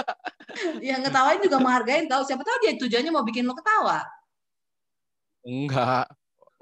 yang 0.86 1.02
ngetawain 1.04 1.40
juga 1.44 1.58
menghargain 1.60 2.06
tahu 2.08 2.24
siapa 2.24 2.44
tahu 2.46 2.58
dia 2.64 2.74
tujuannya 2.80 3.12
mau 3.12 3.26
bikin 3.26 3.44
lo 3.44 3.56
ketawa. 3.56 4.06
Enggak. 5.44 6.08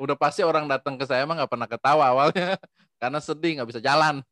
Udah 0.01 0.17
pasti 0.17 0.41
orang 0.41 0.65
datang 0.65 0.97
ke 0.97 1.05
saya 1.05 1.21
emang 1.21 1.37
nggak 1.37 1.51
pernah 1.51 1.69
ketawa 1.69 2.09
awalnya 2.09 2.57
karena 3.01 3.19
sedih 3.21 3.61
nggak 3.61 3.69
bisa 3.69 3.81
jalan. 3.81 4.25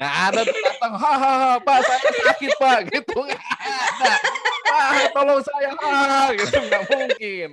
Nggak 0.00 0.16
ada 0.32 0.40
tuh 0.48 0.60
datang, 0.64 0.92
hahaha, 0.96 1.52
Pak 1.60 1.78
saya 1.84 2.08
sakit 2.08 2.52
Pak, 2.56 2.78
gitu 2.88 3.20
nggak 3.20 3.36
ada. 3.36 4.14
Pak 4.64 5.12
tolong 5.12 5.40
saya, 5.44 5.70
ha, 5.76 6.32
gitu 6.32 6.56
nggak 6.56 6.82
mungkin. 6.88 7.48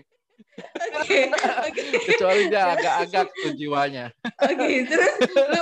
Oke, 0.58 1.30
okay, 1.30 1.54
okay. 1.70 2.18
kecuali 2.18 2.50
dia 2.50 2.74
agak-agak 2.74 3.30
tuh 3.30 3.54
jiwanya. 3.54 4.10
Oke, 4.42 4.58
okay, 4.58 4.76
terus 4.90 5.14
lu, 5.30 5.62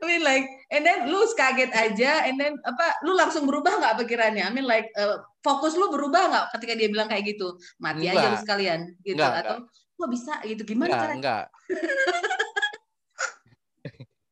I 0.00 0.04
mean 0.04 0.20
like, 0.20 0.44
and 0.68 0.84
then 0.84 1.08
lu 1.08 1.24
kaget 1.32 1.72
aja, 1.72 2.28
and 2.28 2.36
then 2.36 2.60
apa, 2.68 3.00
lu 3.08 3.16
langsung 3.16 3.48
berubah 3.48 3.80
nggak 3.80 4.04
pikirannya? 4.04 4.44
I 4.44 4.52
mean 4.52 4.68
like, 4.68 4.92
uh, 5.00 5.24
fokus 5.40 5.72
lu 5.72 5.88
berubah 5.88 6.28
nggak 6.28 6.44
ketika 6.60 6.72
dia 6.76 6.88
bilang 6.92 7.08
kayak 7.08 7.32
gitu? 7.32 7.56
Mati 7.80 8.04
enggak. 8.04 8.20
aja 8.20 8.26
lu 8.28 8.38
sekalian, 8.44 8.80
gitu 9.00 9.16
enggak, 9.16 9.40
atau 9.40 9.56
enggak. 9.64 9.96
kok 9.96 10.10
bisa 10.12 10.34
gitu? 10.44 10.62
Gimana 10.68 10.88
enggak, 10.88 11.00
caranya? 11.00 11.16
Enggak. 11.18 11.44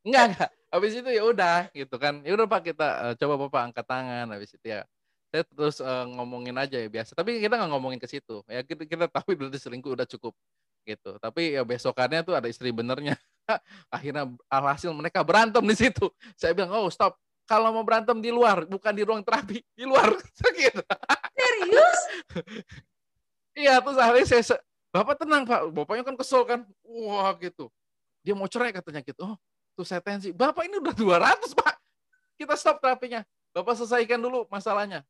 enggak, 0.07 0.25
enggak 0.31 0.51
habis 0.77 0.93
itu 0.93 1.09
ya 1.09 1.23
udah 1.25 1.59
gitu 1.73 1.97
kan 1.97 2.21
ya 2.21 2.37
udah 2.37 2.47
pak 2.51 2.61
kita 2.69 2.89
uh, 3.01 3.15
coba 3.17 3.35
bapak 3.49 3.61
angkat 3.73 3.87
tangan 3.89 4.27
habis 4.29 4.51
itu 4.53 4.67
ya 4.67 4.85
saya 5.33 5.43
terus 5.45 5.83
uh, 5.83 6.07
ngomongin 6.17 6.55
aja 6.57 6.79
ya 6.79 6.89
biasa. 6.89 7.13
Tapi 7.15 7.43
kita 7.43 7.59
nggak 7.59 7.71
ngomongin 7.71 7.99
ke 8.01 8.09
situ. 8.09 8.43
Ya 8.47 8.63
kita, 8.63 8.87
kita 8.87 9.07
tahu 9.11 9.33
berarti 9.39 9.59
selingkuh 9.59 9.93
udah 9.95 10.07
cukup 10.09 10.35
gitu. 10.87 11.19
Tapi 11.19 11.59
ya 11.59 11.63
besokannya 11.67 12.23
tuh 12.23 12.35
ada 12.39 12.47
istri 12.47 12.71
benernya. 12.71 13.19
Akhirnya 13.95 14.31
alhasil 14.47 14.91
mereka 14.95 15.23
berantem 15.27 15.63
di 15.63 15.77
situ. 15.77 16.11
Saya 16.39 16.55
bilang 16.55 16.73
oh 16.75 16.91
stop. 16.91 17.19
Kalau 17.47 17.71
mau 17.71 17.87
berantem 17.87 18.19
di 18.19 18.35
luar 18.35 18.67
bukan 18.67 18.91
di 18.91 19.03
ruang 19.07 19.23
terapi 19.23 19.63
di 19.75 19.85
luar. 19.87 20.15
Gitu. 20.57 20.83
Serius? 21.37 22.01
Iya 23.53 23.79
terus 23.85 23.97
akhirnya 24.01 24.25
saya 24.25 24.61
bapak 24.91 25.21
tenang 25.21 25.45
pak. 25.45 25.69
Bapaknya 25.71 26.03
kan 26.03 26.17
kesel 26.17 26.43
kan? 26.49 26.61
Wah 26.83 27.37
gitu. 27.39 27.69
Dia 28.25 28.35
mau 28.35 28.49
cerai 28.51 28.73
katanya 28.73 29.05
gitu. 29.05 29.21
Oh 29.23 29.37
tuh 29.77 29.85
saya 29.85 30.01
tensi. 30.01 30.33
Bapak 30.33 30.65
ini 30.65 30.81
udah 30.81 30.97
200, 30.97 31.53
Pak. 31.53 31.75
Kita 32.41 32.57
stop 32.57 32.81
terapinya. 32.81 33.21
Bapak 33.53 33.77
selesaikan 33.77 34.17
dulu 34.17 34.49
masalahnya. 34.49 35.05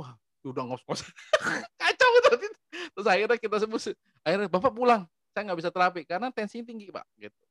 Wah, 0.00 0.16
udah 0.48 0.62
ngos-ngos. 0.72 1.04
Kacau 1.80 2.10
itu. 2.16 2.48
Terus 2.96 3.06
akhirnya 3.06 3.36
kita 3.36 3.56
sebut, 3.60 3.92
akhirnya 4.24 4.48
Bapak 4.48 4.72
pulang. 4.72 5.04
Saya 5.30 5.46
nggak 5.46 5.58
bisa 5.60 5.70
terapi 5.70 6.02
karena 6.08 6.32
tensi 6.32 6.64
tinggi, 6.64 6.88
Pak. 6.88 7.04
Gitu. 7.20 7.42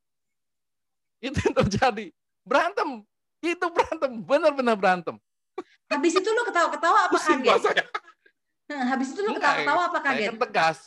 Itu 1.21 1.37
yang 1.45 1.55
terjadi. 1.63 2.11
Berantem. 2.43 3.05
Itu 3.39 3.71
berantem. 3.71 4.11
Benar-benar 4.25 4.75
berantem. 4.75 5.15
Habis 5.89 6.13
itu 6.17 6.29
lu 6.29 6.43
ketawa-ketawa 6.47 7.07
apa 7.07 7.17
kaget? 7.17 7.61
Nah, 8.69 8.85
habis 8.85 9.09
itu 9.09 9.25
lu 9.25 9.33
Enggak, 9.33 9.65
ketawa-tawa 9.65 9.81
apa 9.89 9.97
Saya 9.97 10.05
kaget? 10.13 10.29
kan 10.29 10.37
tegas. 10.45 10.77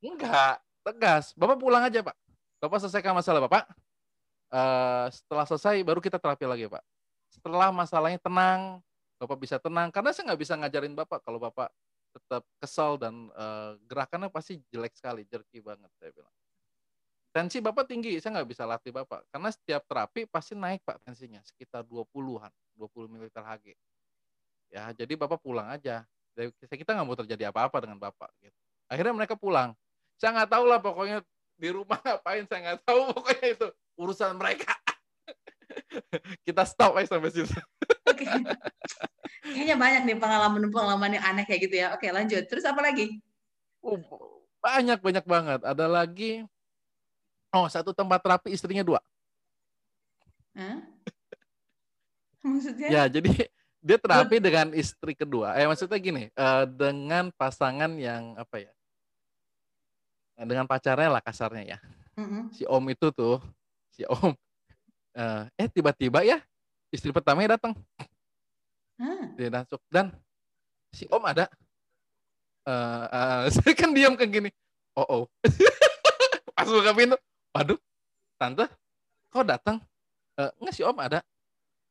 Enggak, 0.00 0.56
tegas. 0.80 1.24
Bapak 1.36 1.60
pulang 1.60 1.84
aja, 1.84 2.00
Pak. 2.00 2.16
Bapak 2.64 2.78
selesaikan 2.80 3.12
masalah 3.12 3.44
Bapak. 3.44 3.68
Eh, 4.48 5.06
setelah 5.12 5.44
selesai 5.44 5.84
baru 5.84 6.00
kita 6.00 6.16
terapi 6.16 6.48
lagi, 6.48 6.64
Pak. 6.64 6.80
Setelah 7.28 7.68
masalahnya 7.76 8.16
tenang, 8.16 8.80
Bapak 9.16 9.36
bisa 9.40 9.56
tenang. 9.56 9.88
Karena 9.88 10.12
saya 10.12 10.32
nggak 10.32 10.40
bisa 10.40 10.54
ngajarin 10.60 10.94
Bapak 10.94 11.24
kalau 11.24 11.40
Bapak 11.40 11.72
tetap 12.16 12.42
kesal 12.60 12.96
dan 12.96 13.28
eh, 13.32 13.72
gerakannya 13.84 14.32
pasti 14.32 14.60
jelek 14.72 14.96
sekali, 14.96 15.28
jerky 15.28 15.60
banget, 15.60 15.88
saya 16.00 16.12
bilang. 16.12 16.34
Tensi 17.36 17.60
Bapak 17.60 17.84
tinggi, 17.84 18.16
saya 18.16 18.40
nggak 18.40 18.48
bisa 18.48 18.64
latih 18.64 18.96
Bapak. 18.96 19.28
Karena 19.28 19.52
setiap 19.52 19.84
terapi 19.84 20.24
pasti 20.24 20.56
naik, 20.56 20.80
Pak, 20.80 21.04
tensinya. 21.04 21.44
Sekitar 21.44 21.84
20-an, 21.84 22.48
20 22.80 23.12
ml 23.12 23.28
Hg. 23.28 23.66
Ya, 24.72 24.88
jadi 24.96 25.12
Bapak 25.20 25.44
pulang 25.44 25.68
aja. 25.68 26.08
Kita 26.56 26.96
nggak 26.96 27.04
mau 27.04 27.16
terjadi 27.16 27.52
apa-apa 27.52 27.84
dengan 27.84 28.00
Bapak. 28.00 28.32
Gitu. 28.40 28.56
Akhirnya 28.88 29.12
mereka 29.12 29.36
pulang. 29.36 29.76
Saya 30.16 30.32
nggak 30.32 30.48
tahu 30.48 30.64
lah 30.64 30.80
pokoknya 30.80 31.20
di 31.60 31.68
rumah 31.72 32.00
ngapain, 32.00 32.44
saya 32.48 32.60
nggak 32.72 32.80
tahu 32.88 33.00
pokoknya 33.12 33.46
itu 33.52 33.66
urusan 34.00 34.32
mereka. 34.40 34.72
Kita 36.46 36.64
stop 36.64 36.96
aja 36.96 37.16
sampai 37.16 37.32
situ. 37.32 37.52
Oke. 38.16 38.24
Kayaknya 39.44 39.76
banyak 39.76 40.02
nih 40.08 40.16
pengalaman-pengalaman 40.16 41.20
yang 41.20 41.24
aneh 41.28 41.44
kayak 41.44 41.68
gitu 41.68 41.76
ya. 41.76 41.92
Oke, 41.92 42.08
lanjut. 42.08 42.48
Terus 42.48 42.64
apa 42.64 42.80
lagi? 42.80 43.20
Oh, 43.84 44.00
banyak 44.64 44.98
banyak 45.04 45.24
banget. 45.28 45.60
Ada 45.62 45.86
lagi. 45.86 46.42
Oh, 47.52 47.68
satu 47.68 47.92
tempat 47.92 48.24
terapi 48.24 48.56
istrinya 48.56 48.82
dua. 48.82 49.00
Hah? 50.56 50.80
Maksudnya? 52.46 52.88
Ya, 52.88 53.02
jadi 53.06 53.52
dia 53.86 53.98
terapi 54.00 54.40
dengan 54.40 54.72
istri 54.74 55.14
kedua. 55.14 55.54
Eh 55.54 55.66
maksudnya 55.66 55.98
gini, 56.02 56.26
eh, 56.30 56.64
dengan 56.66 57.30
pasangan 57.34 57.94
yang 57.94 58.34
apa 58.34 58.66
ya? 58.66 58.72
Dengan 60.36 60.66
pacarnya 60.66 61.10
lah 61.10 61.22
kasarnya 61.22 61.76
ya. 61.76 61.78
Mm-mm. 62.18 62.50
Si 62.50 62.66
Om 62.66 62.84
itu 62.90 63.10
tuh, 63.14 63.38
si 63.94 64.02
Om 64.06 64.34
eh, 65.16 65.42
eh 65.54 65.68
tiba-tiba 65.70 66.26
ya 66.26 66.42
istri 66.90 67.10
pertamanya 67.10 67.58
datang. 67.58 67.72
Hah? 68.96 69.24
Dia 69.36 69.52
masuk 69.52 69.80
dan 69.92 70.12
si 70.94 71.04
Om 71.10 71.24
ada. 71.26 71.46
Eh, 72.66 73.04
eh, 73.12 73.42
saya 73.54 73.72
kan 73.76 73.92
diam 73.92 74.16
kayak 74.16 74.32
gini. 74.32 74.50
Oh, 74.96 75.04
oh. 75.04 75.24
Pas 76.56 76.64
buka 76.64 76.96
pintu, 76.96 77.16
waduh, 77.52 77.76
tante, 78.40 78.64
kok 79.28 79.44
datang? 79.44 79.76
Eh, 80.40 80.50
enggak 80.56 80.74
si 80.74 80.82
Om 80.82 80.96
ada. 80.96 81.20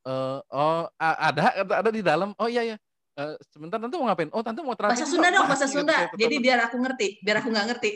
Eh, 0.05 0.39
oh, 0.49 0.89
ada, 0.97 1.43
ada, 1.61 1.89
di 1.93 2.01
dalam. 2.01 2.33
Oh 2.41 2.49
iya 2.49 2.75
ya. 2.75 2.77
Eh, 3.15 3.35
sebentar 3.53 3.77
tante 3.77 3.95
mau 3.95 4.09
ngapain? 4.09 4.33
Oh 4.33 4.41
tante 4.41 4.59
mau 4.65 4.73
terapi. 4.73 4.97
Bahasa 4.97 5.07
Sunda 5.07 5.29
dong, 5.29 5.45
bahasa 5.51 5.67
gitu, 5.69 5.75
Sunda. 5.79 5.95
saya 5.95 6.17
Jadi 6.17 6.35
biar 6.41 6.59
aku 6.65 6.75
ngerti, 6.81 7.07
biar 7.21 7.37
aku 7.39 7.47
nggak 7.53 7.67
ngerti. 7.71 7.89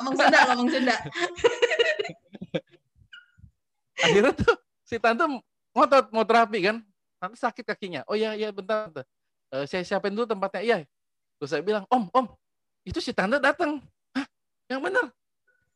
ngomong 0.00 0.16
Sunda, 0.16 0.38
ngomong 0.48 0.68
Sunda. 0.72 0.96
akhirnya 4.02 4.34
tuh 4.34 4.56
si 4.92 5.00
tante 5.00 5.24
ngotot 5.72 6.12
mau 6.12 6.24
terapi 6.28 6.58
kan. 6.68 6.76
Tante 7.16 7.36
sakit 7.40 7.64
kakinya. 7.64 8.04
Oh 8.04 8.12
iya 8.12 8.36
iya 8.36 8.52
bentar 8.52 8.92
tante. 8.92 9.02
Eh, 9.52 9.64
saya 9.64 9.80
siapin 9.88 10.12
dulu 10.12 10.28
tempatnya. 10.28 10.60
Iya. 10.60 10.76
Terus 11.40 11.48
saya 11.48 11.64
bilang, 11.64 11.88
Om, 11.88 12.12
Om, 12.12 12.26
itu 12.84 13.00
si 13.00 13.16
tante 13.16 13.40
datang. 13.40 13.80
Hah? 14.12 14.26
Yang 14.68 14.80
benar. 14.84 15.06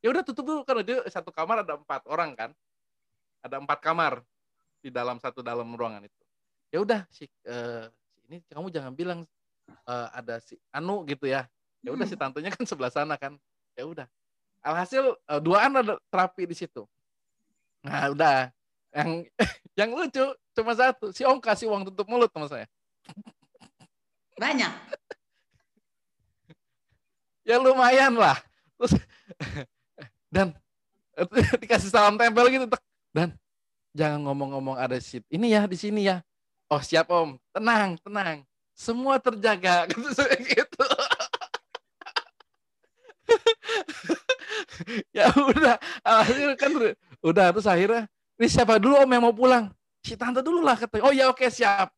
Ya 0.05 0.13
udah 0.13 0.23
tutup 0.23 0.45
dulu 0.45 0.61
karena 0.63 0.83
dia 0.85 0.99
satu 1.09 1.33
kamar 1.33 1.65
ada 1.65 1.81
empat 1.81 2.05
orang 2.07 2.37
kan. 2.37 2.51
Ada 3.41 3.57
empat 3.59 3.79
kamar 3.81 4.21
di 4.85 4.93
dalam 4.93 5.17
satu 5.17 5.41
dalam 5.41 5.67
ruangan 5.73 6.05
itu. 6.05 6.23
Ya 6.71 6.79
udah 6.85 7.01
si 7.09 7.25
eh, 7.49 7.87
ini 8.29 8.43
kamu 8.53 8.69
jangan 8.69 8.93
bilang 8.93 9.21
eh, 9.67 10.09
ada 10.13 10.39
si 10.45 10.61
Anu 10.71 11.03
gitu 11.09 11.25
ya. 11.25 11.49
Ya 11.81 11.95
udah 11.95 12.05
Hmm. 12.05 12.13
si 12.13 12.21
tantenya 12.21 12.51
kan 12.53 12.65
sebelah 12.69 12.93
sana 12.93 13.15
kan. 13.17 13.39
Ya 13.79 13.87
udah. 13.87 14.07
Alhasil 14.63 15.15
eh, 15.15 15.41
duaan 15.41 15.73
ada 15.79 15.99
terapi 16.11 16.47
di 16.47 16.55
situ. 16.59 16.85
Nah, 17.87 18.11
udah. 18.11 18.51
Yang 18.97 19.11
yang 19.79 19.91
lucu 19.93 20.25
cuma 20.57 20.73
satu. 20.73 21.13
Si 21.13 21.21
Om 21.21 21.37
kasih 21.37 21.69
uang 21.69 21.93
tutup 21.93 22.09
mulut 22.09 22.33
sama 22.33 22.49
saya. 22.49 22.67
Banyak. 24.41 24.73
Ya 27.45 27.61
lumayan 27.61 28.17
lah. 28.17 28.41
Terus 28.81 28.97
dan 30.35 30.57
dikasih 31.63 31.93
salam 31.93 32.17
tempel 32.17 32.49
gitu. 32.49 32.67
Dan 33.13 33.37
jangan 33.93 34.25
ngomong-ngomong 34.25 34.81
ada 34.81 34.97
sit. 34.97 35.25
Ini 35.29 35.61
ya 35.61 35.63
di 35.69 35.77
sini 35.77 36.09
ya. 36.09 36.25
Oh 36.73 36.81
siap 36.81 37.13
Om. 37.13 37.37
Tenang, 37.53 38.01
tenang. 38.01 38.43
Semua 38.73 39.21
terjaga. 39.21 39.87
Saya 40.17 40.37
gitu. 40.41 40.85
ya 45.11 45.27
udah, 45.35 45.75
akhirnya 46.07 46.55
kan 46.55 46.71
udah 47.19 47.47
terus 47.51 47.67
akhirnya 47.67 48.07
ini 48.37 48.47
siapa 48.53 48.77
dulu 48.77 49.01
Om 49.01 49.11
yang 49.11 49.25
mau 49.25 49.35
pulang? 49.35 49.73
Si 50.05 50.15
tante 50.15 50.45
dulu 50.45 50.61
lah 50.61 50.77
katanya. 50.77 51.03
Oh 51.09 51.13
ya 51.13 51.33
oke 51.33 51.49
siap. 51.49 51.89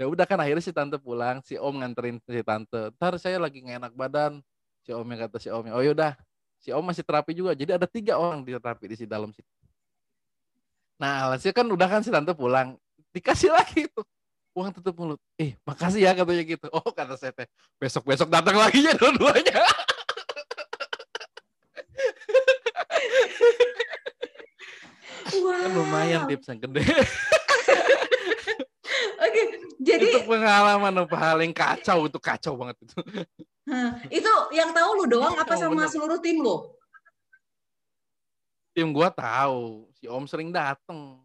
Ya 0.00 0.08
udah 0.08 0.24
kan 0.24 0.40
akhirnya 0.40 0.64
si 0.64 0.72
tante 0.72 0.96
pulang, 0.96 1.44
si 1.44 1.60
Om 1.60 1.84
nganterin 1.84 2.16
si 2.24 2.42
tante. 2.42 2.90
Ntar 2.96 3.20
saya 3.20 3.36
lagi 3.36 3.60
nggak 3.60 3.76
enak 3.86 3.92
badan. 3.92 4.40
Si 4.82 4.90
Om 4.90 5.06
yang 5.06 5.20
kata 5.28 5.38
si 5.38 5.48
Om, 5.52 5.68
oh 5.70 5.82
yaudah. 5.84 6.16
Si 6.58 6.74
Om 6.74 6.82
masih 6.82 7.04
terapi 7.06 7.36
juga. 7.36 7.52
Jadi 7.52 7.76
ada 7.76 7.86
tiga 7.86 8.18
orang 8.18 8.42
di 8.42 8.56
terapi 8.56 8.84
di 8.88 8.96
si 8.98 9.04
dalam 9.06 9.30
situ. 9.30 9.46
Nah, 10.98 11.34
hasilnya 11.34 11.54
kan 11.54 11.66
udah 11.66 11.88
kan 11.90 12.00
si 12.02 12.10
tante 12.10 12.32
pulang. 12.34 12.74
Dikasih 13.12 13.52
lagi 13.52 13.86
itu 13.86 14.02
uang 14.52 14.70
tutup 14.76 14.94
mulut. 14.96 15.20
Eh, 15.40 15.56
makasih 15.64 16.04
ya 16.04 16.12
katanya 16.12 16.44
gitu. 16.44 16.66
Oh, 16.72 16.92
kata 16.92 17.16
saya 17.16 17.32
teh. 17.32 17.48
Besok-besok 17.80 18.28
datang 18.28 18.56
lagi 18.56 18.84
ya 18.84 18.92
dua-duanya. 18.96 19.60
Wow. 25.42 25.58
Kan 25.58 25.70
lumayan 25.74 26.20
tips 26.30 26.46
yang 26.46 26.60
gede. 26.62 26.86
Oke, 29.22 29.42
jadi 29.82 30.06
itu 30.06 30.18
pengalaman 30.22 30.92
yang 30.94 31.08
paling 31.10 31.50
kacau 31.50 32.06
itu 32.06 32.18
kacau 32.22 32.54
banget 32.54 32.78
itu. 32.86 32.96
Itu 34.10 34.32
yang 34.54 34.70
tahu 34.70 35.02
lu 35.02 35.04
doang 35.10 35.34
apa 35.38 35.54
sama 35.58 35.86
bener. 35.86 35.90
seluruh 35.90 36.18
tim 36.22 36.38
lu? 36.42 36.62
Tim 38.72 38.88
gua 38.94 39.10
tahu 39.10 39.90
si 39.98 40.06
Om 40.06 40.24
sering 40.30 40.50
dateng. 40.54 41.20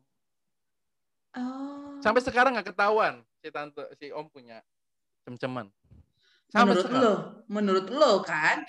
Oh. 1.38 1.98
Sampai 2.02 2.22
sekarang 2.26 2.58
nggak 2.58 2.74
ketahuan 2.74 3.22
si 3.42 3.50
tante 3.54 3.84
si 3.98 4.10
Om 4.10 4.26
punya 4.30 4.62
cem-ceman. 5.26 5.70
Sampai 6.48 6.74
menurut 6.74 6.86
sekarang. 6.88 7.04
lo, 7.04 7.14
menurut 7.52 7.86
lo 7.92 8.12
kan? 8.24 8.64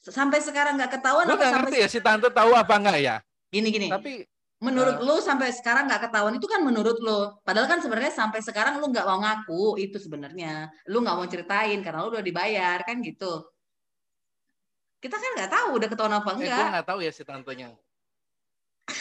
Sampai 0.00 0.40
sekarang 0.40 0.80
nggak 0.80 0.96
ketahuan 0.96 1.28
Gue 1.28 1.36
nggak 1.36 1.54
ngerti 1.60 1.76
ya 1.84 1.88
si 1.88 2.00
tante 2.00 2.28
tahu 2.32 2.56
apa 2.56 2.74
enggak 2.76 2.98
ya. 3.00 3.16
Gini 3.50 3.68
gini. 3.74 3.88
Tapi 3.90 4.24
menurut 4.60 5.00
eh, 5.00 5.04
lo 5.04 5.18
sampai 5.18 5.50
sekarang 5.50 5.88
nggak 5.88 6.08
ketahuan 6.08 6.38
itu 6.38 6.46
kan 6.46 6.62
menurut 6.62 6.98
lo. 7.02 7.42
Padahal 7.42 7.66
kan 7.66 7.82
sebenarnya 7.82 8.12
sampai 8.14 8.40
sekarang 8.40 8.78
lo 8.78 8.86
nggak 8.88 9.06
mau 9.06 9.18
ngaku 9.20 9.76
itu 9.82 9.98
sebenarnya. 9.98 10.70
Lo 10.88 11.02
nggak 11.02 11.16
mau 11.18 11.26
ceritain 11.26 11.78
karena 11.82 12.06
lo 12.06 12.14
udah 12.14 12.24
dibayar 12.24 12.78
kan 12.86 13.02
gitu. 13.02 13.44
Kita 15.00 15.16
kan 15.16 15.30
nggak 15.36 15.50
tahu 15.50 15.68
udah 15.80 15.88
ketahuan 15.88 16.14
apa 16.16 16.30
eh, 16.30 16.34
gue 16.36 16.44
enggak. 16.46 16.68
nggak 16.76 16.86
tahu 16.86 16.98
ya 17.02 17.10
si 17.12 17.22
tantenya. 17.24 17.68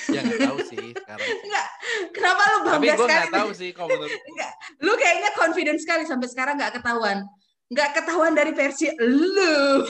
Ya 0.10 0.22
nggak 0.22 0.42
tahu 0.48 0.58
sih 0.70 0.86
sekarang. 0.94 1.28
Enggak. 1.46 1.68
Kenapa 2.14 2.42
Tapi 2.46 2.62
bangga 2.62 2.78
gue 2.80 2.94
sekali? 2.94 3.10
nggak 3.10 3.34
tahu 3.34 3.50
sih 3.58 3.70
kalau 3.74 3.90
menurut 3.90 4.22
Enggak. 4.32 4.54
Lu 4.86 4.94
kayaknya 4.96 5.30
confident 5.34 5.80
sekali 5.82 6.04
sampai 6.06 6.28
sekarang 6.30 6.56
nggak 6.62 6.74
ketahuan. 6.80 7.26
Nggak 7.70 7.90
ketahuan 8.02 8.34
dari 8.38 8.52
versi 8.54 8.90
lu. 9.02 9.86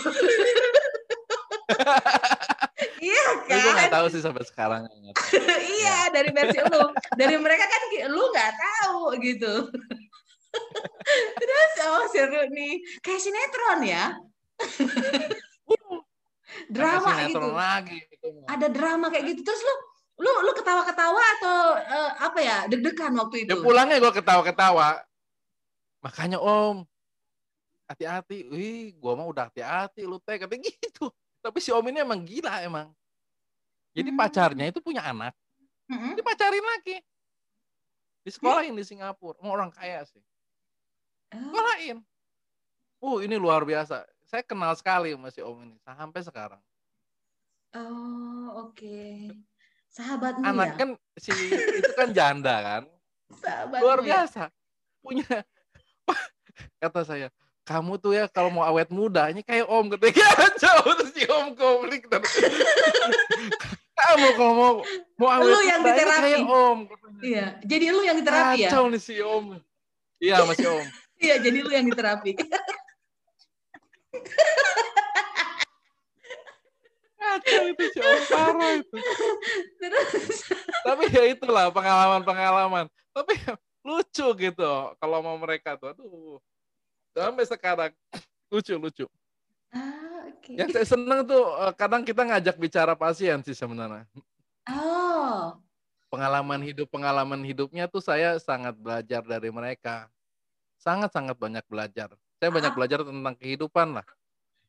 iya 3.00 3.24
Tapi 3.48 3.60
gue 3.60 3.72
nggak 3.74 3.90
kan? 3.90 3.98
tahu 4.00 4.08
sih 4.12 4.22
sampai 4.22 4.44
sekarang. 4.46 4.82
tahu. 4.88 5.12
iya, 5.80 6.12
dari 6.14 6.30
versi 6.36 6.60
lu. 6.60 6.84
Dari 7.16 7.36
mereka 7.40 7.66
kan 7.66 7.82
lu 8.12 8.24
nggak 8.32 8.54
tahu 8.56 9.02
gitu. 9.24 9.54
Terus 11.40 11.72
oh 11.88 12.06
seru 12.12 12.42
nih. 12.52 12.74
Kayak 13.02 13.22
sinetron 13.24 13.80
ya. 13.86 14.06
drama 16.74 17.10
Kayak 17.16 17.30
gitu. 17.32 17.40
sinetron 17.40 17.54
lagi. 17.56 17.98
gitu. 18.10 18.28
Ada 18.50 18.68
drama 18.70 19.06
kayak 19.14 19.26
gitu. 19.36 19.42
Terus 19.46 19.62
lu 19.64 19.76
lu 20.20 20.32
lu 20.44 20.52
ketawa-ketawa 20.52 21.22
atau 21.40 21.60
eh, 21.80 22.12
apa 22.20 22.40
ya? 22.44 22.58
Deg-degan 22.68 23.14
waktu 23.16 23.48
itu. 23.48 23.52
Ya 23.54 23.58
pulangnya 23.60 23.98
gue 24.02 24.12
ketawa-ketawa. 24.12 25.00
Makanya 26.00 26.40
Om, 26.40 26.84
hati-hati. 27.88 28.48
Wih, 28.48 28.96
gue 28.96 29.12
mah 29.16 29.28
udah 29.28 29.44
hati-hati 29.52 30.08
lu 30.08 30.16
teh 30.24 30.40
katanya 30.40 30.70
gitu. 30.72 31.12
Tapi 31.40 31.58
si 31.60 31.72
Om 31.72 31.86
ini 31.88 32.00
emang 32.04 32.20
gila 32.24 32.60
emang. 32.62 32.88
Jadi 33.96 34.10
Hmm. 34.12 34.20
pacarnya 34.20 34.66
itu 34.70 34.80
punya 34.80 35.02
anak, 35.02 35.34
Mm-mm. 35.90 36.14
dipacarin 36.14 36.62
lagi. 36.62 37.02
Di 38.22 38.30
sekolahin 38.30 38.76
di 38.76 38.84
Singapura, 38.84 39.40
Emang 39.40 39.54
orang 39.56 39.72
kaya 39.74 40.04
sih. 40.06 40.22
Oh. 41.34 41.40
Sekolahin. 41.50 41.98
Uh, 43.00 43.24
ini 43.24 43.40
luar 43.40 43.64
biasa. 43.64 44.04
Saya 44.28 44.44
kenal 44.44 44.76
sekali 44.76 45.16
sama 45.16 45.32
si 45.32 45.40
Om 45.42 45.58
ini 45.66 45.76
sampai 45.82 46.22
sekarang. 46.22 46.62
Oh, 47.74 48.70
oke. 48.70 49.32
Sahabatmu 49.90 50.46
Anak 50.46 50.68
ya? 50.70 50.76
kan 50.78 50.90
si 51.18 51.32
itu 51.34 51.92
kan 51.98 52.10
janda 52.14 52.56
kan. 52.62 52.84
Sahabatmu 53.42 53.82
luar 53.82 54.00
ya? 54.02 54.06
biasa 54.06 54.44
punya 55.00 55.26
kata 56.84 57.02
saya 57.08 57.28
kamu 57.70 58.02
tuh 58.02 58.18
ya 58.18 58.26
kalau 58.26 58.50
mau 58.50 58.66
awet 58.66 58.90
muda 58.90 59.30
ini 59.30 59.46
kayak 59.46 59.70
om 59.70 59.86
ketika 59.94 60.26
jauh 60.62 60.90
terus 60.98 61.14
si 61.14 61.22
om 61.30 61.54
konflik 61.54 62.10
kamu 64.00 64.28
kalau 64.34 64.54
mau 64.56 64.74
mau 65.16 65.30
awet 65.30 65.46
Lu 65.46 65.60
yang 65.62 65.80
muda 65.80 65.94
ini 65.94 66.02
diterapi. 66.02 66.26
kayak 66.26 66.42
om 66.44 66.80
Iya. 67.20 67.46
Jadi 67.62 67.86
lu 67.92 68.02
yang 68.02 68.16
diterapi 68.16 68.58
ya? 68.58 68.70
kacau 68.72 68.84
nih 68.90 68.98
si 68.98 69.16
om 69.20 69.46
iya 70.18 70.42
masih 70.42 70.66
om 70.72 70.86
Iya, 71.20 71.36
jadi 71.38 71.58
lu 71.60 71.70
yang 71.70 71.84
diterapi. 71.86 72.32
kacau 77.20 77.64
itu 77.68 77.84
si 77.92 78.00
om 78.00 78.20
parah 78.26 78.72
itu 78.80 78.98
Terus 79.78 80.10
tapi 80.82 81.04
ya 81.12 81.24
itulah 81.28 81.68
pengalaman-pengalaman 81.70 82.88
tapi 83.12 83.36
lucu 83.84 84.28
gitu 84.40 84.72
kalau 84.98 85.20
mau 85.20 85.36
mereka 85.36 85.76
tuh 85.76 85.92
aduh 85.92 86.40
sampai 87.12 87.46
sekarang 87.46 87.92
lucu 88.48 88.76
lucu 88.76 89.06
Ah, 89.70 90.26
oke. 90.26 90.52
yang 90.52 90.70
saya 90.70 90.82
seneng 90.84 91.22
tuh 91.24 91.44
eh, 91.62 91.74
kadang 91.74 92.02
kita 92.02 92.26
ngajak 92.26 92.56
bicara 92.56 92.94
pasien 92.94 93.40
sih 93.40 93.54
sebenarnya 93.54 94.06
Oh. 94.66 95.58
pengalaman 96.08 96.62
hidup 96.62 96.90
pengalaman 96.90 97.42
hidupnya 97.42 97.86
tuh 97.86 98.02
saya 98.02 98.38
sangat 98.38 98.74
belajar 98.74 99.22
dari 99.22 99.50
mereka 99.50 100.10
sangat 100.76 101.10
sangat 101.10 101.36
banyak 101.36 101.62
belajar 101.66 102.10
saya 102.38 102.50
banyak 102.50 102.72
Ah. 102.72 102.76
belajar 102.76 103.00
tentang 103.02 103.36
kehidupan 103.36 103.94
lah 103.94 104.08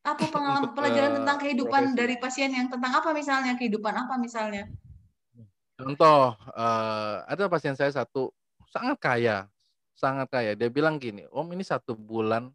Apa 0.00 0.24
pengalaman 0.32 0.64
Untuk, 0.64 0.76
pelajaran 0.76 1.10
eh, 1.12 1.16
tentang 1.20 1.38
kehidupan 1.38 1.82
profesi. 1.86 1.98
dari 1.98 2.14
pasien 2.16 2.50
yang 2.50 2.68
tentang 2.68 2.92
apa 2.94 3.12
misalnya? 3.12 3.52
Kehidupan 3.54 3.94
apa 3.94 4.14
misalnya? 4.16 4.64
contoh 5.76 6.20
eh, 6.50 7.14
ada 7.26 7.48
pasien 7.48 7.72
saya 7.72 7.88
satu 7.88 8.28
sangat 8.68 8.96
kaya 8.96 9.48
sangat 10.01 10.32
kaya. 10.32 10.56
Dia 10.56 10.72
bilang 10.72 10.97
gini 10.97 11.28
om 11.28 11.44
ini 11.52 11.60
satu 11.60 11.93
bulan 11.93 12.48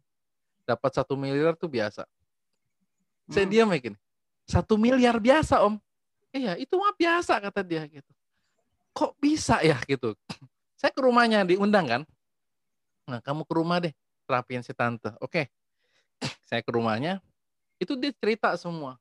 dapat 0.66 0.90
satu 0.90 1.14
miliar 1.14 1.54
tuh 1.54 1.70
biasa. 1.70 2.02
Saya 3.30 3.46
Hmm. 3.46 3.52
diam 3.54 3.70
ya 3.70 3.78
gini 3.78 3.98
satu 4.46 4.74
miliar 4.74 5.18
biasa 5.22 5.62
om. 5.62 5.78
Iya 6.34 6.58
itu 6.58 6.74
mah 6.74 6.94
biasa 6.94 7.38
kata 7.38 7.62
dia 7.62 7.86
gitu. 7.86 8.10
Kok 8.90 9.14
bisa 9.22 9.62
ya? 9.62 9.78
gitu. 9.86 10.14
Saya 10.80 10.90
ke 10.90 11.00
rumahnya 11.02 11.46
diundang 11.46 11.86
kan? 11.86 12.02
Nah 13.06 13.22
kamu 13.22 13.46
ke 13.46 13.52
rumah 13.54 13.78
deh 13.78 13.94
terapiin 14.26 14.66
si 14.66 14.74
tante. 14.74 15.14
Oke. 15.22 15.46
Saya 16.48 16.62
ke 16.62 16.70
rumahnya. 16.74 17.22
Itu 17.78 17.94
dia 17.94 18.10
cerita 18.10 18.50
semua. 18.58 18.98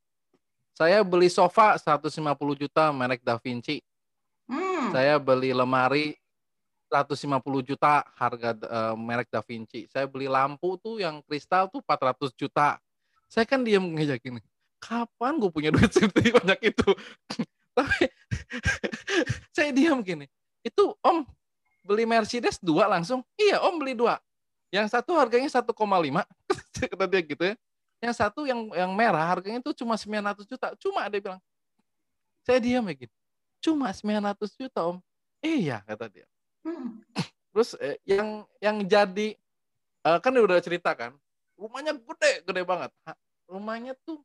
Saya 0.76 1.00
beli 1.08 1.32
sofa 1.32 1.80
150 1.80 2.12
juta 2.60 2.92
merek 2.92 3.24
Da 3.24 3.40
Vinci. 3.42 3.82
Hmm. 4.46 4.94
saya 4.94 5.18
beli 5.18 5.50
lemari 5.58 6.14
150 6.90 7.42
juta 7.66 8.06
harga 8.16 8.54
eh, 8.56 8.96
merek 8.96 9.30
Da 9.34 9.42
Vinci. 9.42 9.90
Saya 9.90 10.06
beli 10.06 10.30
lampu 10.30 10.78
tuh 10.78 11.02
yang 11.02 11.20
kristal 11.26 11.68
tuh 11.68 11.82
400 11.82 12.32
juta. 12.38 12.78
Saya 13.26 13.44
kan 13.44 13.66
diam 13.66 13.84
ngejak 13.84 14.22
gini. 14.22 14.42
Kapan 14.78 15.42
gue 15.42 15.50
punya 15.50 15.74
duit 15.74 15.90
segitu 15.90 16.34
banyak 16.38 16.60
itu? 16.72 16.90
Tapi 17.78 18.08
saya 19.56 19.70
diam 19.74 20.00
gini. 20.06 20.30
Itu 20.62 20.96
Om 21.02 21.26
beli 21.86 22.06
Mercedes 22.08 22.58
dua 22.62 22.88
langsung? 22.88 23.22
Iya 23.36 23.62
Om 23.66 23.76
beli 23.82 23.94
dua. 23.98 24.22
Yang 24.74 24.98
satu 24.98 25.16
harganya 25.16 25.48
1,5 25.48 25.72
kata 26.92 27.06
dia 27.08 27.22
gitu 27.24 27.44
ya. 27.44 27.56
Yang 28.04 28.16
satu 28.20 28.44
yang 28.44 28.70
yang 28.76 28.92
merah 28.92 29.24
harganya 29.24 29.60
itu 29.64 29.72
cuma 29.84 29.96
900 29.96 30.46
juta. 30.46 30.68
Cuma 30.78 31.08
dia 31.08 31.22
bilang. 31.22 31.42
Saya 32.46 32.62
diam 32.62 32.86
ya 32.86 32.94
gitu. 32.94 33.16
Cuma 33.64 33.90
900 33.90 34.38
juta 34.60 34.80
Om. 34.86 34.98
Iya 35.42 35.82
kata 35.86 36.06
dia. 36.12 36.28
Hmm. 36.66 37.00
Terus 37.54 37.78
eh, 37.78 38.02
yang 38.10 38.44
yang 38.58 38.82
jadi 38.84 39.38
eh, 40.02 40.20
kan 40.20 40.34
udah 40.34 40.58
cerita 40.60 40.98
kan, 40.98 41.14
rumahnya 41.56 41.94
gede, 41.94 42.42
gede 42.42 42.62
banget. 42.66 42.92
Ha, 43.06 43.14
rumahnya 43.46 43.94
tuh 44.02 44.20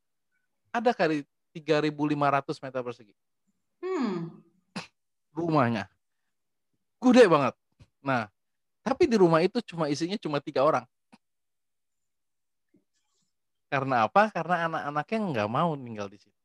ada 0.72 0.96
kali 0.96 1.28
3.500 1.52 2.64
meter 2.64 2.80
persegi. 2.80 3.14
Hmm. 3.84 4.40
Rumahnya 5.36 5.86
gede 7.00 7.24
banget. 7.26 7.54
Nah, 8.04 8.28
tapi 8.84 9.08
di 9.08 9.16
rumah 9.16 9.40
itu 9.40 9.58
cuma 9.64 9.88
isinya 9.88 10.20
cuma 10.20 10.38
tiga 10.38 10.62
orang. 10.62 10.84
Karena 13.72 14.04
apa? 14.04 14.28
Karena 14.28 14.68
anak-anaknya 14.68 15.18
nggak 15.32 15.48
mau 15.48 15.72
tinggal 15.78 16.08
di 16.10 16.18
situ. 16.20 16.40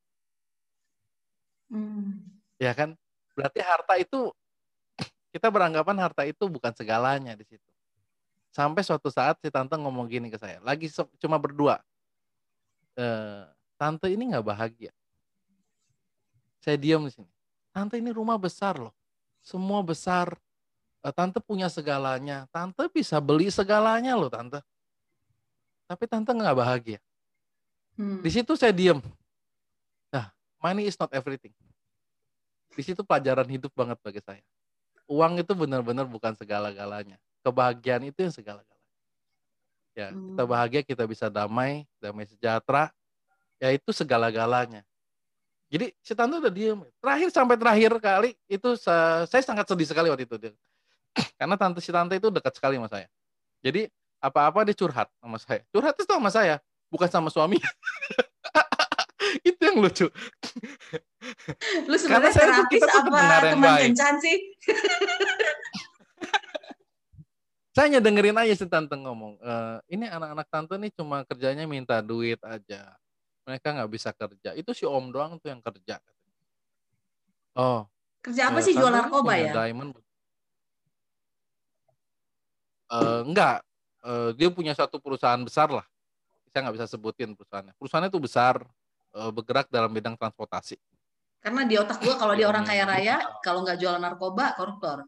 Hmm. 1.73 2.23
Ya 2.61 2.72
kan? 2.72 2.95
Berarti 3.35 3.59
harta 3.59 3.99
itu 3.99 4.31
kita 5.36 5.52
beranggapan 5.52 5.99
harta 5.99 6.24
itu 6.24 6.48
bukan 6.48 6.72
segalanya 6.72 7.36
di 7.36 7.44
situ. 7.44 7.72
Sampai 8.56 8.88
suatu 8.88 9.12
saat 9.12 9.36
si 9.44 9.52
tante 9.52 9.76
ngomong 9.76 10.07
gini 10.07 10.32
ke 10.32 10.40
saya, 10.40 10.64
lagi 10.64 10.88
so- 10.88 11.12
cuma 11.20 11.36
berdua. 11.36 11.84
Eh, 12.95 13.44
tante 13.76 14.07
ini 14.07 14.32
nggak 14.32 14.48
bahagia. 14.48 14.95
Saya 16.64 16.80
diam 16.80 17.03
di 17.03 17.12
sini. 17.12 17.28
Tante 17.76 17.99
ini 17.99 18.16
rumah 18.16 18.40
besar 18.40 18.80
loh, 18.80 18.95
semua 19.44 19.84
besar. 19.84 20.40
Eh, 21.03 21.12
tante 21.12 21.44
punya 21.44 21.68
segalanya. 21.68 22.48
Tante 22.48 22.88
bisa 22.88 23.20
beli 23.20 23.52
segalanya 23.52 24.16
loh 24.16 24.32
tante. 24.32 24.64
Tapi 25.84 26.07
tante 26.07 26.32
nggak 26.32 26.56
bahagia. 26.56 27.03
Hmm. 27.99 28.24
Di 28.24 28.32
situ 28.32 28.56
saya 28.56 28.72
diam. 28.72 29.03
Nah, 30.16 30.32
money 30.64 30.88
is 30.88 30.95
not 30.95 31.12
everything. 31.12 31.52
Di 32.72 32.88
situ 32.88 33.03
pelajaran 33.03 33.52
hidup 33.52 33.76
banget 33.76 33.99
bagi 33.99 34.24
saya. 34.24 34.40
Uang 35.06 35.38
itu 35.38 35.53
benar-benar 35.53 36.10
bukan 36.10 36.34
segala-galanya. 36.34 37.22
Kebahagiaan 37.45 38.10
itu 38.10 38.19
yang 38.26 38.34
segala-galanya. 38.34 38.73
Ya, 39.95 40.11
kita 40.11 40.44
Hmm. 40.44 40.52
bahagia, 40.52 40.82
kita 40.84 41.03
bisa 41.07 41.32
damai, 41.32 41.88
damai 42.03 42.27
sejahtera. 42.27 42.91
Ya 43.61 43.72
itu 43.72 43.95
segala-galanya. 43.95 44.84
Jadi 45.72 45.95
si 46.03 46.11
tante 46.14 46.36
udah 46.38 46.52
diem. 46.52 46.84
Terakhir 46.99 47.30
sampai 47.32 47.56
terakhir 47.56 47.91
kali 47.98 48.30
itu 48.45 48.76
sa- 48.76 49.23
saya 49.26 49.41
sangat 49.41 49.65
sedih 49.65 49.88
sekali 49.88 50.11
waktu 50.11 50.27
itu. 50.27 50.36
Karena 51.40 51.56
tante 51.56 51.80
si 51.80 51.90
tante 51.95 52.19
itu 52.19 52.27
dekat 52.27 52.53
sekali 52.53 52.76
sama 52.76 52.91
saya. 52.91 53.07
Jadi 53.64 53.88
apa-apa 54.19 54.68
dia 54.68 54.76
curhat 54.76 55.07
sama 55.22 55.38
saya. 55.40 55.61
Curhat 55.72 55.95
itu 55.95 56.06
sama 56.06 56.30
saya, 56.30 56.56
bukan 56.91 57.10
sama 57.10 57.30
suami. 57.32 57.57
itu 59.49 59.60
yang 59.60 59.78
lucu. 59.82 60.07
Lu 61.90 61.95
sebenarnya 61.98 62.32
saya 62.32 62.45
tuh- 62.45 62.53
terapis 62.64 62.80
kita 62.80 62.86
tuh 62.88 63.02
apa 63.02 63.38
teman 63.44 63.72
baik. 63.76 63.84
kencan 63.91 64.16
sih? 64.22 64.38
Saya 67.76 67.91
hanya 67.91 67.99
dengerin 67.99 68.40
aja 68.40 68.56
si 68.56 68.64
tante 68.72 68.95
ngomong. 68.95 69.36
"Eh, 69.36 69.99
ini 69.99 70.07
anak-anak 70.07 70.48
tante 70.48 70.80
nih 70.80 70.95
cuma 70.95 71.28
kerjanya 71.28 71.68
minta 71.68 71.99
duit 71.99 72.40
aja. 72.40 72.95
Mereka 73.44 73.68
nggak 73.68 73.91
bisa 73.91 74.16
kerja. 74.16 74.56
Itu 74.56 74.72
si 74.72 74.88
om 74.88 75.12
doang 75.12 75.36
tuh 75.44 75.52
yang 75.52 75.60
kerja. 75.60 75.99
Oh, 77.52 77.84
Kerja 78.24 78.48
apa 78.48 78.60
eh, 78.60 78.66
sih 78.66 78.72
jual 78.72 78.88
tante 78.88 79.12
narkoba 79.12 79.36
ya? 79.36 79.52
Diamond. 79.52 79.91
Eh, 82.95 83.22
enggak, 83.28 83.60
Eh, 84.06 84.38
dia 84.38 84.53
punya 84.53 84.70
satu 84.78 85.02
perusahaan 85.02 85.41
besar 85.41 85.66
lah. 85.74 85.82
Saya 86.53 86.70
nggak 86.70 86.78
bisa 86.78 86.86
sebutin 86.86 87.34
perusahaannya. 87.34 87.74
Perusahaannya 87.74 88.14
itu 88.14 88.22
besar, 88.22 88.62
eh, 89.15 89.31
bergerak 89.31 89.71
dalam 89.71 89.91
bidang 89.95 90.19
transportasi. 90.19 90.75
Karena 91.39 91.61
di 91.61 91.77
otak 91.77 92.01
gua 92.01 92.17
kalau 92.17 92.33
dia 92.33 92.49
Yang- 92.49 92.53
orang 92.57 92.65
kaya 92.65 92.83
raya, 92.89 93.15
kalau 93.45 93.61
nggak 93.61 93.77
jual 93.77 93.95
narkoba, 94.01 94.57
koruptor. 94.57 95.05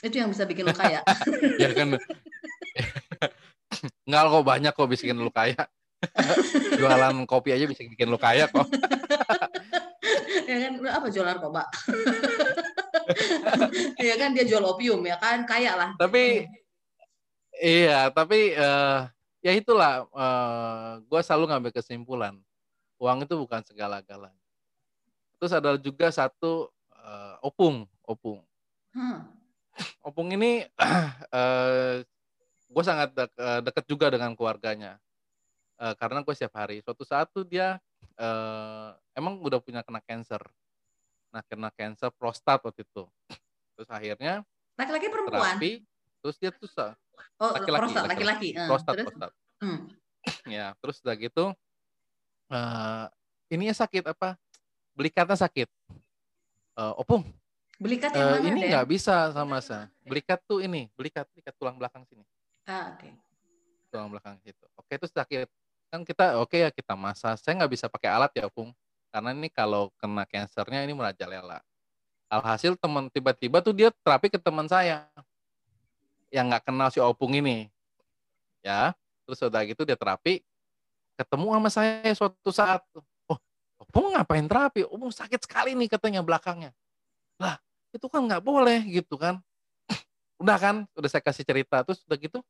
Itu 0.00 0.16
yang 0.20 0.32
bisa 0.32 0.48
bikin 0.48 0.64
lu 0.64 0.72
kaya. 0.72 1.00
ya 1.62 1.70
kan? 1.72 1.96
Enggak 4.04 4.22
kok 4.32 4.44
banyak 4.44 4.72
kok 4.72 4.88
bikin 4.88 5.16
lu 5.20 5.32
kaya. 5.32 5.60
Jualan 6.80 7.24
kopi 7.24 7.52
aja 7.52 7.64
bisa 7.64 7.84
bikin 7.84 8.08
lu 8.08 8.16
kaya 8.16 8.48
kok. 8.48 8.64
ya 10.48 10.56
kan 10.56 10.72
apa 10.88 11.06
jual 11.12 11.26
narkoba? 11.28 11.68
ya 14.00 14.14
kan 14.16 14.32
dia 14.32 14.44
jual 14.48 14.64
opium 14.64 15.04
ya 15.04 15.20
kan 15.20 15.44
kaya 15.44 15.76
lah. 15.76 15.90
Tapi 16.00 16.48
iya, 17.60 18.08
tapi 18.12 18.52
eh, 18.52 18.98
ya 19.44 19.52
itulah 19.52 20.04
gue 21.04 21.20
selalu 21.20 21.44
ngambil 21.52 21.72
kesimpulan 21.76 22.36
uang 22.96 23.24
itu 23.24 23.34
bukan 23.36 23.62
segala-galanya. 23.64 24.44
Terus 25.36 25.52
ada 25.52 25.76
juga 25.76 26.08
satu 26.08 26.72
eh, 26.92 27.36
opung, 27.44 27.84
opung. 28.04 28.40
Hmm. 28.96 29.28
Opung 30.00 30.32
ini 30.32 30.64
eh, 31.40 31.96
gue 32.66 32.84
sangat 32.84 33.12
dek- 33.12 33.36
eh, 33.36 33.60
dekat 33.62 33.84
juga 33.88 34.06
dengan 34.08 34.32
keluarganya 34.32 34.96
Eh, 35.76 35.94
karena 36.00 36.24
gue 36.24 36.32
setiap 36.32 36.56
hari. 36.56 36.80
Suatu 36.80 37.04
saat 37.04 37.28
tuh 37.36 37.44
dia 37.44 37.76
eh, 38.16 38.90
emang 39.12 39.36
udah 39.44 39.60
punya 39.60 39.84
kena 39.84 40.00
cancer, 40.00 40.40
nah 41.28 41.44
kena 41.44 41.68
cancer 41.76 42.08
prostat 42.16 42.64
waktu 42.64 42.80
itu. 42.80 43.04
Terus 43.76 43.88
akhirnya 43.92 44.40
Laki-laki 44.80 45.12
perempuan? 45.12 45.60
terapi, 45.60 45.72
terus 46.24 46.36
dia 46.40 46.48
tuh 46.48 46.68
Oh, 47.36 47.52
laki-laki, 47.52 47.80
prostat, 47.80 48.04
laki-laki. 48.08 48.48
Eh, 48.56 48.68
prostat, 48.68 48.94
prostat. 49.04 49.30
Hmm. 49.60 49.78
Ya, 50.48 50.72
terus 50.80 50.96
udah 51.04 51.16
gitu 51.20 51.44
eh 52.50 53.04
ininya 53.50 53.74
sakit 53.74 54.04
apa? 54.10 54.38
Belikatnya 54.96 55.36
sakit. 55.36 55.68
Eh, 56.76 56.94
opung, 57.00 57.24
Belikat 57.76 58.08
eh, 58.16 58.20
yang 58.20 58.40
mana, 58.40 58.48
ini 58.48 58.60
nggak 58.72 58.88
bisa 58.88 59.32
sama 59.36 59.60
saya. 59.60 59.92
Belikat 60.00 60.40
tuh 60.48 60.64
ini, 60.64 60.88
belikat, 60.96 61.28
belikat 61.36 61.52
tulang 61.60 61.76
belakang 61.76 62.08
sini. 62.08 62.24
Ah, 62.64 62.96
oke. 62.96 63.08
tulang 63.92 64.08
belakang 64.10 64.36
situ. 64.40 64.64
Oke 64.74 64.96
itu 64.96 65.06
sakit. 65.12 65.48
Kan 65.92 66.02
kita 66.02 66.40
oke 66.40 66.56
ya 66.56 66.72
kita 66.72 66.96
masa 66.98 67.36
saya 67.38 67.54
nggak 67.62 67.72
bisa 67.78 67.86
pakai 67.86 68.10
alat 68.10 68.32
ya 68.34 68.50
Pung 68.50 68.74
karena 69.14 69.30
ini 69.30 69.46
kalau 69.46 69.94
kena 70.00 70.26
kansernya 70.26 70.82
ini 70.82 70.92
merajalela. 70.96 71.62
Alhasil 72.26 72.74
teman 72.74 73.06
tiba-tiba 73.06 73.62
tuh 73.62 73.70
dia 73.76 73.88
terapi 74.02 74.32
ke 74.32 74.40
teman 74.40 74.66
saya. 74.66 75.06
Yang 76.32 76.44
nggak 76.50 76.64
kenal 76.66 76.88
si 76.90 76.98
Opung 76.98 77.36
ini. 77.36 77.70
Ya 78.64 78.96
terus 79.28 79.38
udah 79.42 79.62
gitu 79.68 79.82
dia 79.84 79.98
terapi 79.98 80.42
ketemu 81.16 81.46
sama 81.56 81.70
saya 81.72 82.12
suatu 82.12 82.50
saat 82.52 82.84
oh 83.28 83.38
Opung 83.76 84.16
ngapain 84.16 84.44
terapi? 84.44 84.84
Opung 84.88 85.12
sakit 85.12 85.44
sekali 85.44 85.76
nih 85.76 85.88
katanya 85.92 86.24
belakangnya. 86.24 86.72
Lah 87.36 87.60
itu 87.92 88.06
kan 88.08 88.24
nggak 88.24 88.40
boleh 88.44 88.80
gitu 88.88 89.20
kan. 89.20 89.40
Udah 90.42 90.56
kan 90.60 90.76
udah 90.92 91.08
saya 91.08 91.24
kasih 91.24 91.44
cerita. 91.44 91.80
Terus 91.84 92.04
udah 92.04 92.18
gitu 92.20 92.40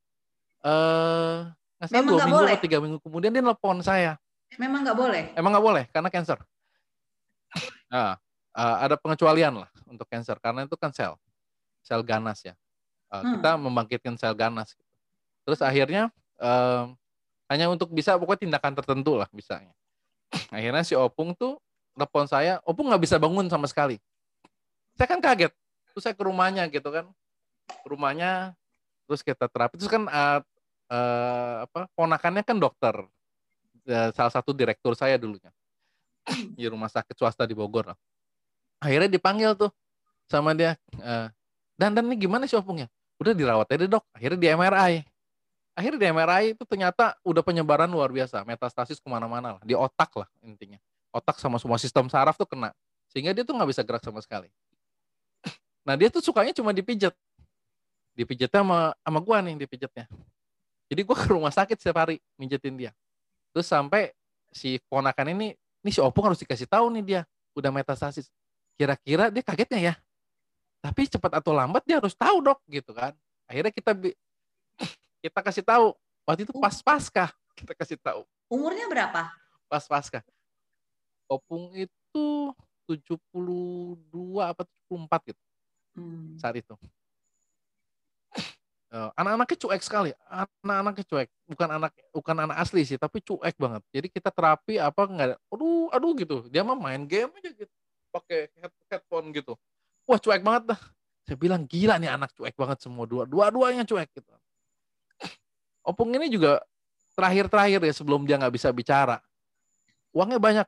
eh 0.67 1.39
nggak 1.77 2.03
dua 2.09 2.25
minggu 2.25 2.41
boleh. 2.41 2.55
atau 2.57 2.65
tiga 2.65 2.79
minggu 2.81 2.99
kemudian 3.05 3.31
dia 3.31 3.45
nelpon 3.45 3.79
saya. 3.85 4.19
Memang 4.59 4.83
nggak 4.83 4.99
boleh? 4.99 5.23
Emang 5.39 5.55
nggak 5.55 5.67
boleh? 5.67 5.85
Karena 5.91 6.11
cancer. 6.11 6.39
Nah, 7.87 8.19
uh, 8.51 8.77
ada 8.83 8.99
pengecualian 8.99 9.63
lah 9.63 9.71
untuk 9.87 10.11
cancer. 10.11 10.35
Karena 10.43 10.67
itu 10.67 10.75
kan 10.75 10.91
sel 10.91 11.15
sel 11.87 12.03
ganas 12.03 12.43
ya. 12.43 12.59
Uh, 13.07 13.23
hmm. 13.23 13.33
kita 13.39 13.51
membangkitkan 13.55 14.15
sel 14.19 14.35
ganas 14.35 14.75
gitu. 14.75 14.91
terus 15.47 15.63
akhirnya 15.63 16.11
uh, 16.43 16.91
hanya 17.47 17.71
untuk 17.71 17.91
bisa 17.95 18.19
pokoknya 18.19 18.49
tindakan 18.49 18.73
tertentu 18.75 19.15
lah 19.19 19.29
bisanya 19.31 19.73
akhirnya 20.51 20.83
si 20.83 20.95
opung 20.99 21.33
tuh 21.35 21.59
telepon 21.97 22.29
saya 22.29 22.61
opung 22.69 22.93
nggak 22.93 23.03
bisa 23.03 23.17
bangun 23.17 23.49
sama 23.49 23.65
sekali. 23.65 23.97
Saya 25.01 25.09
kan 25.09 25.21
kaget. 25.25 25.53
Terus 25.93 26.03
saya 26.05 26.13
ke 26.13 26.25
rumahnya 26.29 26.69
gitu 26.69 26.93
kan. 26.93 27.09
Rumahnya 27.89 28.53
terus 29.09 29.25
kita 29.25 29.49
terapi. 29.49 29.81
Terus 29.81 29.89
kan 29.89 30.05
uh, 30.05 30.41
uh, 30.93 31.55
apa 31.65 31.89
ponakannya 31.97 32.45
kan 32.45 32.61
dokter. 32.61 32.93
Uh, 33.89 34.11
salah 34.13 34.29
satu 34.29 34.53
direktur 34.53 34.93
saya 34.93 35.17
dulunya. 35.17 35.49
Di 36.59 36.69
rumah 36.69 36.93
sakit 36.93 37.17
swasta 37.17 37.49
di 37.49 37.57
Bogor 37.57 37.97
akhirnya 38.77 39.09
dipanggil 39.09 39.57
tuh 39.57 39.73
sama 40.29 40.53
dia 40.53 40.77
uh, 41.01 41.33
dan 41.81 41.97
dan 41.97 42.05
ini 42.05 42.17
gimana 42.21 42.45
sih 42.45 42.61
opungnya? 42.61 42.93
Udah 43.17 43.33
dirawat 43.33 43.73
aja 43.73 43.89
dok. 43.89 44.05
Akhirnya 44.13 44.37
di 44.37 44.49
MRI 44.53 44.95
akhirnya 45.77 46.01
di 46.01 46.09
MRI 46.09 46.45
itu 46.57 46.65
ternyata 46.65 47.13
udah 47.21 47.45
penyebaran 47.45 47.87
luar 47.87 48.09
biasa 48.09 48.41
metastasis 48.49 48.97
ke 48.97 49.09
mana-mana 49.13 49.61
lah 49.61 49.63
di 49.63 49.77
otak 49.77 50.09
lah 50.17 50.29
intinya. 50.41 50.81
Otak 51.13 51.37
sama 51.37 51.61
semua 51.61 51.77
sistem 51.77 52.09
saraf 52.09 52.41
tuh 52.41 52.49
kena 52.49 52.73
sehingga 53.13 53.37
dia 53.37 53.45
tuh 53.45 53.53
nggak 53.53 53.69
bisa 53.69 53.85
gerak 53.85 54.01
sama 54.01 54.25
sekali. 54.25 54.49
Nah 55.85 55.95
dia 55.95 56.09
tuh 56.09 56.25
sukanya 56.25 56.57
cuma 56.57 56.73
dipijat 56.73 57.13
dipijatnya 58.17 58.65
sama 58.65 58.97
sama 59.05 59.21
gua 59.21 59.45
nih 59.45 59.61
dipijatnya. 59.61 60.09
Jadi 60.89 61.01
gua 61.05 61.17
ke 61.21 61.29
rumah 61.29 61.53
sakit 61.53 61.77
setiap 61.77 62.09
hari 62.09 62.25
mijetin 62.41 62.75
dia. 62.75 62.91
Terus 63.53 63.69
sampai 63.69 64.17
si 64.49 64.81
ponakan 64.89 65.37
ini 65.37 65.53
ini 65.85 65.91
si 65.93 66.01
opung 66.01 66.25
harus 66.25 66.41
dikasih 66.41 66.67
tahu 66.67 66.89
nih 66.97 67.05
dia 67.05 67.21
udah 67.53 67.69
metastasis. 67.69 68.33
Kira-kira 68.81 69.29
dia 69.29 69.45
kagetnya 69.45 69.81
ya. 69.93 69.95
Tapi 70.81 71.05
cepat 71.05 71.41
atau 71.41 71.53
lambat 71.53 71.85
dia 71.85 72.01
harus 72.01 72.17
tahu 72.17 72.41
dok 72.41 72.65
gitu 72.69 72.97
kan. 72.97 73.13
Akhirnya 73.47 73.73
kita 73.73 73.93
kita 75.27 75.43
kasih 75.43 75.65
tahu 75.67 75.91
waktu 76.23 76.47
itu 76.47 76.55
pas 76.55 76.79
pasca 76.79 77.35
kita 77.59 77.75
kasih 77.75 77.99
tahu. 77.99 78.23
Umurnya 78.47 78.87
berapa? 78.87 79.35
Pas 79.67 79.83
pasca 79.91 80.23
opung 81.27 81.75
itu 81.75 82.55
72 82.87 83.99
apa 84.39 84.63
74 84.87 85.35
gitu 85.35 85.43
hmm. 85.99 86.39
saat 86.39 86.55
itu. 86.55 86.75
Uh, 88.87 89.11
anak-anaknya 89.19 89.59
cuek 89.59 89.83
sekali. 89.83 90.11
Anak-anaknya 90.31 91.05
cuek. 91.11 91.29
Bukan 91.51 91.69
anak 91.69 91.93
bukan 92.15 92.37
anak 92.39 92.57
asli 92.63 92.87
sih 92.87 92.95
tapi 92.95 93.19
cuek 93.19 93.59
banget. 93.59 93.83
Jadi 93.91 94.07
kita 94.15 94.31
terapi 94.31 94.79
apa 94.79 95.03
nggak 95.03 95.29
aduh 95.51 95.91
aduh 95.91 96.15
gitu. 96.15 96.37
Dia 96.47 96.63
mah 96.63 96.79
main 96.79 97.03
game 97.03 97.35
aja 97.35 97.51
gitu. 97.51 97.75
Pakai 98.15 98.47
headphone 98.87 99.35
gitu. 99.35 99.59
Wah 100.07 100.23
cuek 100.23 100.47
banget 100.47 100.79
dah. 100.79 100.81
Saya 101.27 101.35
bilang 101.35 101.67
gila 101.67 101.99
nih 101.99 102.15
anak 102.15 102.31
cuek 102.39 102.55
banget 102.55 102.79
semua 102.79 103.03
dua. 103.11 103.27
Dua 103.27 103.51
duanya 103.51 103.83
cuek 103.83 104.15
gitu 104.15 104.31
opung 105.87 106.11
ini 106.11 106.27
juga 106.27 106.59
terakhir-terakhir 107.15 107.81
ya 107.87 107.95
sebelum 107.95 108.27
dia 108.27 108.37
nggak 108.37 108.55
bisa 108.55 108.69
bicara. 108.75 109.23
Uangnya 110.11 110.43
banyak 110.43 110.67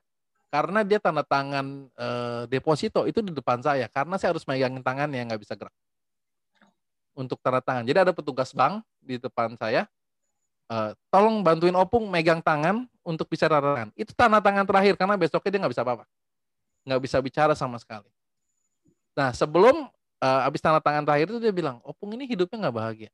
karena 0.49 0.81
dia 0.81 0.97
tanda 0.97 1.21
tangan 1.21 1.85
e, 1.93 2.07
deposito 2.49 3.05
itu 3.05 3.21
di 3.21 3.29
depan 3.29 3.61
saya 3.61 3.85
karena 3.85 4.17
saya 4.17 4.33
harus 4.33 4.47
megangin 4.49 4.81
tangannya 4.81 5.29
nggak 5.29 5.41
bisa 5.43 5.53
gerak. 5.53 5.75
Untuk 7.13 7.37
tanda 7.43 7.61
tangan. 7.61 7.83
Jadi 7.85 7.99
ada 8.01 8.13
petugas 8.15 8.49
bank 8.55 8.81
di 9.03 9.21
depan 9.21 9.53
saya 9.59 9.85
e, 10.71 10.97
tolong 11.13 11.45
bantuin 11.45 11.75
opung 11.77 12.09
megang 12.09 12.41
tangan 12.41 12.89
untuk 13.05 13.29
bisa 13.29 13.45
tanda 13.45 13.77
tangan. 13.77 13.89
Itu 13.93 14.15
tanda 14.17 14.39
tangan 14.41 14.65
terakhir 14.65 14.97
karena 14.97 15.19
besoknya 15.19 15.49
dia 15.53 15.59
nggak 15.61 15.73
bisa 15.75 15.83
apa-apa. 15.85 16.05
Nggak 16.87 17.01
bisa 17.05 17.17
bicara 17.21 17.53
sama 17.53 17.77
sekali. 17.77 18.09
Nah 19.13 19.35
sebelum 19.35 19.91
uh, 20.23 20.39
habis 20.45 20.63
tanda 20.63 20.79
tangan 20.79 21.03
terakhir 21.03 21.27
itu 21.31 21.39
dia 21.43 21.53
bilang, 21.53 21.83
Opung 21.83 22.13
ini 22.15 22.27
hidupnya 22.27 22.67
nggak 22.67 22.75
bahagia. 22.75 23.11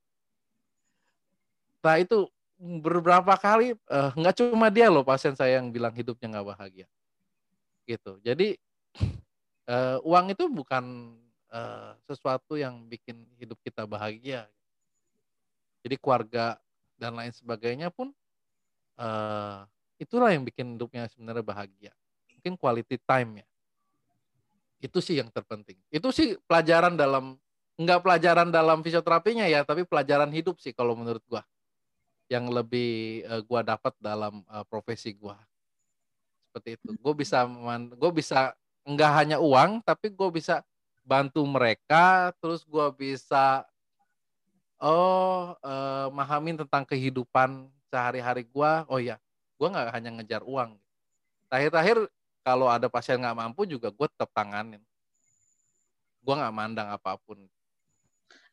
Nah 1.86 2.02
itu 2.02 2.26
beberapa 2.58 3.38
kali 3.38 3.78
uh, 3.94 4.12
nggak 4.18 4.36
cuma 4.42 4.74
dia 4.74 4.90
loh 4.90 5.06
pasien 5.06 5.38
saya 5.38 5.62
yang 5.62 5.70
bilang 5.70 5.94
hidupnya 5.94 6.34
nggak 6.34 6.48
bahagia. 6.58 6.88
Gitu. 7.86 8.18
Jadi 8.26 8.58
uh, 9.70 10.02
uang 10.10 10.34
itu 10.34 10.50
bukan 10.50 11.14
uh, 11.54 11.94
sesuatu 12.10 12.58
yang 12.58 12.90
bikin 12.90 13.22
hidup 13.38 13.62
kita 13.62 13.86
bahagia. 13.86 14.50
Jadi 15.86 16.02
keluarga 16.02 16.58
dan 16.98 17.14
lain 17.14 17.30
sebagainya 17.30 17.94
pun 17.94 18.10
uh, 18.98 19.62
itulah 20.02 20.34
yang 20.34 20.42
bikin 20.42 20.74
hidupnya 20.74 21.06
sebenarnya 21.06 21.46
bahagia. 21.46 21.94
Mungkin 22.34 22.58
quality 22.58 22.98
time 23.06 23.46
ya 23.46 23.48
itu 24.86 25.00
sih 25.02 25.18
yang 25.18 25.34
terpenting. 25.34 25.78
Itu 25.90 26.14
sih 26.14 26.38
pelajaran 26.46 26.94
dalam 26.94 27.42
enggak 27.76 28.00
pelajaran 28.06 28.54
dalam 28.54 28.86
fisioterapinya 28.86 29.50
ya, 29.50 29.66
tapi 29.66 29.84
pelajaran 29.84 30.30
hidup 30.32 30.62
sih 30.62 30.72
kalau 30.72 30.94
menurut 30.94 31.26
gua. 31.28 31.42
Yang 32.26 32.46
lebih 32.52 32.92
uh, 33.30 33.42
gua 33.46 33.62
dapat 33.62 33.94
dalam 34.02 34.42
uh, 34.50 34.66
profesi 34.66 35.14
gua. 35.14 35.38
Seperti 36.50 36.80
itu. 36.80 36.90
Gue 36.98 37.14
bisa 37.14 37.44
gue 37.94 38.12
bisa 38.16 38.56
enggak 38.88 39.12
hanya 39.18 39.38
uang, 39.44 39.84
tapi 39.84 40.10
gue 40.10 40.30
bisa 40.32 40.64
bantu 41.06 41.44
mereka, 41.46 42.34
terus 42.40 42.66
gua 42.66 42.90
bisa 42.90 43.68
oh 44.82 45.54
uh, 45.60 46.08
mahamin 46.10 46.58
tentang 46.66 46.88
kehidupan 46.88 47.70
sehari-hari 47.92 48.48
gua. 48.48 48.88
Oh 48.90 48.98
ya, 48.98 49.20
gua 49.60 49.68
nggak 49.70 49.94
hanya 49.94 50.10
ngejar 50.18 50.42
uang. 50.48 50.80
Terakhir-terakhir 51.52 52.10
kalau 52.46 52.70
ada 52.70 52.86
pasien 52.86 53.18
nggak 53.18 53.42
mampu 53.42 53.66
juga 53.66 53.90
gue 53.90 54.06
tetap 54.06 54.30
tanganin 54.30 54.80
gue 56.22 56.34
nggak 56.38 56.54
mandang 56.54 56.90
apa 56.94 57.18
pun 57.18 57.42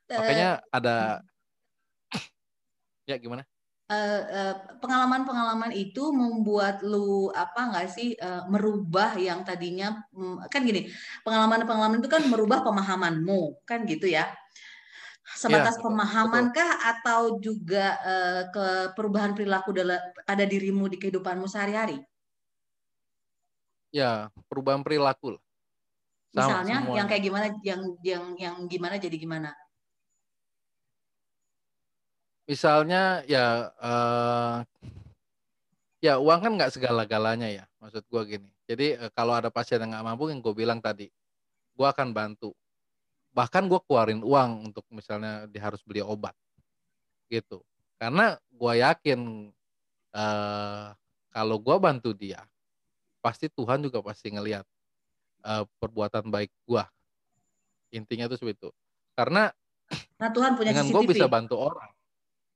makanya 0.09 0.65
ada 0.73 1.21
ya 3.09 3.21
gimana 3.21 3.45
pengalaman-pengalaman 4.79 5.71
uh, 5.71 5.77
uh, 5.77 5.83
itu 5.83 6.05
membuat 6.11 6.83
lu 6.83 7.33
apa 7.33 7.73
nggak 7.73 7.87
sih 7.89 8.15
uh, 8.19 8.45
merubah 8.51 9.15
yang 9.17 9.43
tadinya 9.43 10.03
um, 10.15 10.43
kan 10.47 10.63
gini 10.63 10.89
pengalaman-pengalaman 11.23 11.99
itu 12.03 12.11
kan 12.11 12.23
merubah 12.29 12.63
pemahamanmu 12.67 13.63
kan 13.65 13.87
gitu 13.87 14.11
ya 14.11 14.31
sebatas 15.23 15.79
ya, 15.79 15.83
pemahaman 15.83 16.51
kah 16.53 16.71
atau 16.93 17.41
juga 17.41 17.97
uh, 18.05 18.43
ke 18.53 18.67
perubahan 18.99 19.33
perilaku 19.33 19.73
dalam 19.73 19.97
pada 20.27 20.45
dirimu 20.45 20.91
di 20.93 21.01
kehidupanmu 21.01 21.49
sehari-hari? 21.49 21.97
ya 23.93 24.33
perubahan 24.49 24.81
perilaku 24.81 25.37
lah. 25.37 25.43
Misalnya 26.33 26.81
semuanya. 26.81 26.97
yang 26.97 27.07
kayak 27.07 27.23
gimana 27.23 27.47
yang 27.61 27.83
yang 28.01 28.25
yang 28.41 28.57
gimana 28.65 28.97
jadi 28.97 29.17
gimana? 29.21 29.53
Misalnya 32.43 33.23
ya 33.31 33.71
uh, 33.79 34.57
ya 36.03 36.19
uang 36.19 36.41
kan 36.43 36.53
nggak 36.59 36.75
segala-galanya 36.75 37.49
ya 37.49 37.65
maksud 37.79 38.03
gua 38.11 38.27
gini. 38.27 38.51
Jadi 38.67 38.99
uh, 38.99 39.11
kalau 39.15 39.39
ada 39.39 39.51
pasien 39.51 39.79
yang 39.79 39.95
nggak 39.95 40.07
mampu 40.07 40.31
yang 40.31 40.43
gue 40.43 40.55
bilang 40.55 40.83
tadi, 40.83 41.07
gua 41.79 41.95
akan 41.95 42.11
bantu. 42.11 42.51
Bahkan 43.33 43.65
gue 43.65 43.81
keluarin 43.87 44.21
uang 44.21 44.73
untuk 44.73 44.85
misalnya 44.93 45.49
dia 45.49 45.63
harus 45.65 45.81
beli 45.87 46.05
obat 46.05 46.37
gitu. 47.33 47.65
Karena 47.97 48.37
gue 48.51 48.73
yakin 48.83 49.49
uh, 50.13 50.93
kalau 51.33 51.57
gue 51.57 51.77
bantu 51.81 52.11
dia, 52.13 52.45
pasti 53.25 53.49
Tuhan 53.49 53.81
juga 53.81 54.05
pasti 54.05 54.29
ngelihat 54.29 54.67
uh, 55.47 55.65
perbuatan 55.81 56.29
baik 56.29 56.53
gua. 56.67 56.85
Intinya 57.95 58.29
tuh 58.29 58.37
seperti 58.37 58.67
itu. 58.67 58.71
Karena 59.13 59.53
nah, 60.19 60.31
Tuhan 60.33 60.57
punya 60.57 60.75
dengan 60.75 60.91
gue 60.91 61.03
bisa 61.09 61.29
bantu 61.29 61.57
orang. 61.61 61.92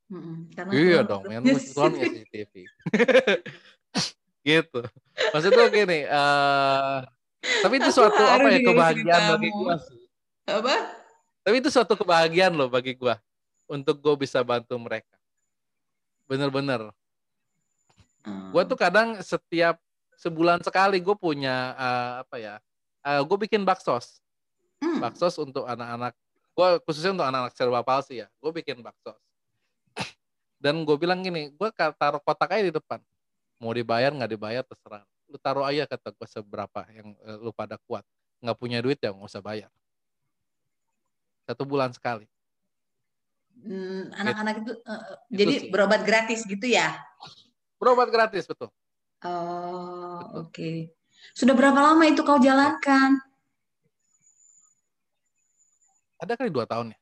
Hmm, 0.06 0.46
karena 0.54 0.70
iya 0.70 1.00
dong, 1.02 1.26
dengan 1.26 1.42
Tuhan 1.58 1.90
punya 1.90 2.06
CCTV. 2.14 2.52
gitu. 4.46 4.80
Maksud 5.34 5.50
gue 5.50 5.66
gini, 5.74 6.00
uh, 6.06 7.02
tapi 7.66 7.74
itu 7.82 7.90
Aku 7.90 7.96
suatu 7.98 8.22
apa 8.22 8.46
ya 8.54 8.60
kebahagiaan 8.62 9.22
bagi 9.34 9.50
gue 9.50 9.74
sih. 9.82 9.98
Apa? 10.46 10.74
Tapi 11.42 11.54
itu 11.58 11.68
suatu 11.74 11.98
kebahagiaan 11.98 12.54
loh 12.54 12.70
bagi 12.70 12.94
gue 12.94 13.14
untuk 13.66 13.98
gue 13.98 14.14
bisa 14.26 14.42
bantu 14.46 14.78
mereka. 14.78 15.10
bener-bener. 16.26 16.90
Hmm. 18.26 18.50
Gue 18.50 18.62
tuh 18.66 18.74
kadang 18.74 19.14
setiap 19.22 19.78
sebulan 20.18 20.58
sekali 20.58 20.98
gue 20.98 21.14
punya 21.14 21.70
uh, 21.78 22.12
apa 22.26 22.36
ya? 22.38 22.54
Uh, 23.02 23.22
gue 23.22 23.46
bikin 23.46 23.62
baksos, 23.62 24.18
Hmm. 24.82 24.98
baksos 25.00 25.38
untuk 25.38 25.62
anak-anak. 25.66 26.12
Gue 26.52 26.68
khususnya 26.82 27.14
untuk 27.14 27.26
anak-anak 27.30 27.54
serba 27.54 27.80
palsi 27.86 28.22
ya. 28.22 28.28
Gue 28.42 28.50
bikin 28.54 28.82
baksos. 28.82 29.16
Dan 30.66 30.82
gue 30.82 30.98
bilang 30.98 31.22
gini, 31.22 31.54
gue 31.54 31.68
taruh 31.94 32.18
kotak 32.18 32.58
aja 32.58 32.66
di 32.66 32.74
depan. 32.74 32.98
Mau 33.62 33.70
dibayar 33.70 34.10
nggak 34.10 34.34
dibayar 34.34 34.66
terserah. 34.66 35.06
Lu 35.30 35.38
taruh 35.38 35.62
aja 35.62 35.86
kata 35.86 36.10
gue 36.10 36.26
seberapa 36.26 36.82
yang 36.90 37.14
uh, 37.22 37.38
lu 37.38 37.54
pada 37.54 37.78
kuat. 37.86 38.02
Nggak 38.42 38.58
punya 38.58 38.82
duit 38.82 38.98
ya 38.98 39.14
nggak 39.14 39.30
usah 39.30 39.38
bayar. 39.38 39.70
Satu 41.46 41.62
bulan 41.62 41.94
sekali. 41.94 42.26
Hmm, 43.62 44.10
anak-anak 44.10 44.66
itu, 44.66 44.72
uh, 44.74 45.02
Itu 45.30 45.38
jadi 45.38 45.54
sih. 45.54 45.70
berobat 45.70 46.02
gratis 46.02 46.42
gitu 46.42 46.66
ya? 46.66 46.98
Berobat 47.78 48.10
gratis 48.10 48.50
betul. 48.50 48.74
Oh, 49.22 50.42
oke. 50.42 50.90
Sudah 51.30 51.54
berapa 51.54 51.78
lama 51.78 52.10
itu 52.10 52.26
kau 52.26 52.42
jalankan? 52.42 53.22
Ada 56.18 56.34
kali 56.34 56.50
dua 56.50 56.66
tahun 56.66 56.90
ya, 56.90 56.98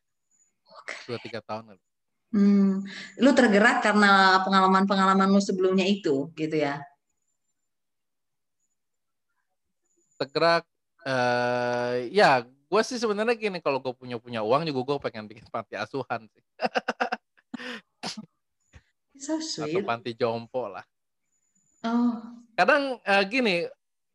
dua 1.08 1.18
tiga 1.24 1.40
tahun. 1.40 1.72
kali. 1.72 1.80
Hmm, 2.34 2.82
lu 3.22 3.30
tergerak 3.30 3.78
karena 3.78 4.42
pengalaman-pengalaman 4.42 5.30
lu 5.30 5.38
sebelumnya 5.38 5.86
itu, 5.86 6.34
gitu 6.34 6.56
ya? 6.58 6.82
Tergerak, 10.18 10.66
eh 11.06 12.10
ya 12.10 12.42
gue 12.42 12.82
sih 12.82 12.98
sebenarnya 12.98 13.38
gini 13.38 13.62
kalau 13.62 13.78
gue 13.78 13.94
punya 13.94 14.18
punya 14.18 14.42
uang 14.42 14.66
juga 14.66 14.80
gue 14.82 14.96
pengen 15.06 15.30
bikin 15.30 15.46
panti 15.46 15.78
asuhan 15.78 16.26
sih 16.26 16.42
So 19.14 19.38
atau 19.38 19.78
sweet. 19.78 19.86
panti 19.86 20.10
jompo 20.12 20.66
lah. 20.66 20.82
Oh, 21.86 22.18
Kadang 22.58 22.98
eh, 23.06 23.24
gini, 23.30 23.62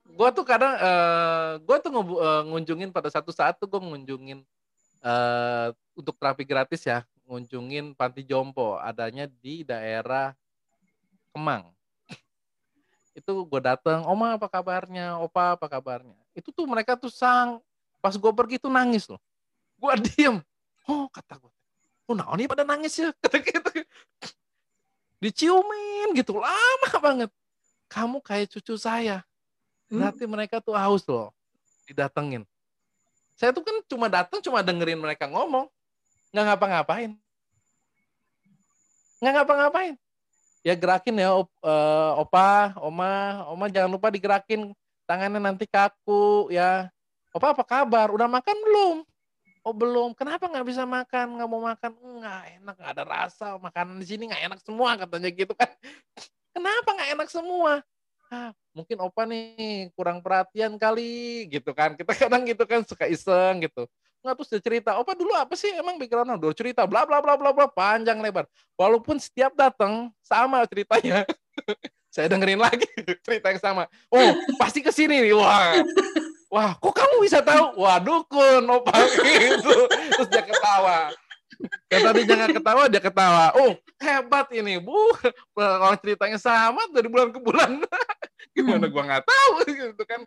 gue 0.06 0.30
tuh 0.36 0.44
kadang 0.44 0.76
eh 0.76 1.52
gue 1.64 1.78
tuh 1.80 1.92
ngunjungin 2.52 2.92
pada 2.92 3.08
satu 3.08 3.32
saat 3.32 3.56
tuh 3.58 3.66
gue 3.72 3.80
ngunjungin 3.80 4.44
eh 5.08 5.68
untuk 5.96 6.20
terapi 6.20 6.44
gratis 6.44 6.84
ya, 6.84 7.08
ngunjungin 7.30 7.94
panti 7.94 8.26
jompo 8.26 8.82
adanya 8.82 9.30
di 9.30 9.62
daerah 9.62 10.34
Kemang. 11.30 11.70
Itu 13.14 13.46
gue 13.46 13.62
datang, 13.62 14.02
Oma 14.10 14.34
apa 14.34 14.50
kabarnya, 14.50 15.22
Opa 15.22 15.54
apa 15.54 15.70
kabarnya. 15.70 16.18
Itu 16.34 16.50
tuh 16.50 16.66
mereka 16.66 16.98
tuh 16.98 17.14
sang, 17.14 17.62
pas 18.02 18.18
gue 18.18 18.32
pergi 18.34 18.58
tuh 18.58 18.74
nangis 18.74 19.06
loh. 19.06 19.22
Gue 19.78 19.94
diem, 20.10 20.42
oh 20.90 21.06
kata 21.14 21.38
gue, 21.38 21.54
oh 22.10 22.14
nah 22.18 22.34
ini 22.34 22.50
pada 22.50 22.66
nangis 22.66 22.98
ya, 22.98 23.14
kata 23.22 23.38
gitu. 23.46 23.70
Diciumin 25.22 26.18
gitu, 26.18 26.42
lama 26.42 26.90
banget. 26.98 27.30
Kamu 27.92 28.26
kayak 28.26 28.50
cucu 28.58 28.74
saya. 28.74 29.22
Hmm. 29.92 30.02
Berarti 30.02 30.26
mereka 30.26 30.58
tuh 30.64 30.74
haus 30.74 31.06
loh, 31.06 31.30
didatengin. 31.86 32.42
Saya 33.38 33.54
tuh 33.54 33.62
kan 33.62 33.78
cuma 33.86 34.10
datang, 34.10 34.42
cuma 34.42 34.66
dengerin 34.66 35.00
mereka 35.00 35.30
ngomong, 35.30 35.70
nggak 36.30 36.46
ngapa-ngapain. 36.46 37.12
Nggak 39.20 39.34
ngapa-ngapain. 39.36 39.96
Ya 40.64 40.76
gerakin 40.76 41.16
ya, 41.16 41.34
op- 41.40 41.60
eh, 41.64 42.12
opa, 42.20 42.76
oma, 42.84 43.44
oma 43.48 43.66
jangan 43.72 43.92
lupa 43.92 44.12
digerakin 44.12 44.76
tangannya 45.08 45.40
nanti 45.40 45.66
kaku 45.66 46.52
ya. 46.52 46.92
Opa 47.32 47.54
apa 47.56 47.64
kabar? 47.64 48.12
Udah 48.12 48.28
makan 48.28 48.58
belum? 48.68 48.98
Oh 49.64 49.76
belum. 49.76 50.16
Kenapa 50.16 50.48
nggak 50.48 50.68
bisa 50.68 50.84
makan? 50.88 51.36
Nggak 51.36 51.50
mau 51.50 51.62
makan? 51.62 51.92
Nggak 51.94 52.42
enak, 52.60 52.76
nggak 52.80 52.92
ada 52.96 53.04
rasa. 53.06 53.48
Makanan 53.60 54.00
di 54.00 54.08
sini 54.08 54.30
nggak 54.32 54.44
enak 54.52 54.60
semua 54.64 54.96
katanya 54.98 55.30
gitu 55.30 55.54
kan. 55.54 55.70
Kenapa 56.56 56.90
nggak 56.96 57.12
enak 57.20 57.30
semua? 57.30 57.84
Ah, 58.30 58.54
mungkin 58.78 58.98
opa 59.02 59.26
nih 59.26 59.90
kurang 59.98 60.22
perhatian 60.22 60.78
kali 60.78 61.50
gitu 61.50 61.74
kan. 61.74 61.98
Kita 61.98 62.14
kadang 62.14 62.46
gitu 62.46 62.64
kan 62.66 62.86
suka 62.86 63.10
iseng 63.10 63.66
gitu. 63.66 63.90
Nggak 64.20 64.36
terus 64.36 64.50
dia 64.52 64.62
cerita, 64.62 64.92
opa 65.00 65.16
dulu 65.16 65.32
apa 65.32 65.56
sih 65.56 65.72
emang 65.72 65.96
backgroundnya? 65.96 66.36
Dulu 66.36 66.52
cerita 66.52 66.84
bla 66.84 67.08
bla 67.08 67.24
bla 67.24 67.40
bla 67.40 67.56
bla 67.56 67.68
panjang 67.72 68.20
lebar. 68.20 68.44
Walaupun 68.76 69.16
setiap 69.16 69.56
datang 69.56 70.12
sama 70.20 70.64
ceritanya. 70.68 71.24
Saya 72.10 72.26
dengerin 72.26 72.60
lagi 72.60 72.90
cerita 73.26 73.54
yang 73.54 73.62
sama. 73.62 73.84
Oh, 74.10 74.32
pasti 74.58 74.82
ke 74.82 74.90
sini 74.90 75.24
nih. 75.24 75.34
Wah. 75.38 75.78
Wah, 76.50 76.74
kok 76.82 76.98
kamu 76.98 77.22
bisa 77.22 77.46
tahu? 77.46 77.78
Wah, 77.78 78.02
dukun, 78.02 78.66
opa 78.66 78.92
gitu. 79.22 79.78
Terus 79.88 80.28
dia 80.34 80.42
ketawa. 80.42 81.14
Yang 81.94 82.02
tadi 82.10 82.22
jangan 82.26 82.50
ketawa, 82.50 82.84
dia 82.90 83.02
ketawa. 83.04 83.46
Oh, 83.54 83.78
hebat 84.02 84.50
ini, 84.58 84.82
Bu. 84.82 84.98
Kalau 85.54 85.96
ceritanya 86.02 86.42
sama 86.42 86.90
dari 86.90 87.06
bulan 87.06 87.30
ke 87.30 87.38
bulan. 87.38 87.86
Gimana 88.58 88.90
gua 88.90 89.04
nggak 89.06 89.24
tahu 89.30 89.54
gitu 89.70 90.04
kan. 90.10 90.26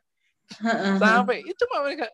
Sampai 1.02 1.42
itu 1.42 1.58
cuma 1.66 1.82
mereka 1.82 2.06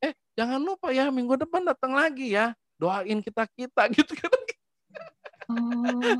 eh 0.00 0.12
jangan 0.36 0.60
lupa 0.60 0.90
ya 0.90 1.12
minggu 1.12 1.36
depan 1.36 1.64
datang 1.64 1.94
lagi 1.94 2.34
ya. 2.34 2.54
Doain 2.80 3.20
kita-kita 3.20 3.88
gitu 3.96 4.14
kan. 4.16 4.32
Oh, 5.50 6.14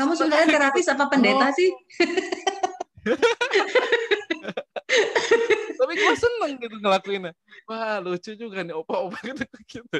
kamu 0.00 0.16
sebenarnya 0.16 0.48
terapis 0.48 0.88
apa 0.88 1.12
pendeta 1.12 1.52
sih? 1.52 1.68
Tapi 5.76 5.92
gue 5.92 6.14
seneng 6.16 6.56
gitu 6.56 6.76
ngelakuinnya. 6.80 7.36
Wah 7.68 8.00
lucu 8.00 8.32
juga 8.32 8.64
nih 8.64 8.72
opa-opa 8.72 9.20
gitu 9.28 9.44
gitu. 9.68 9.98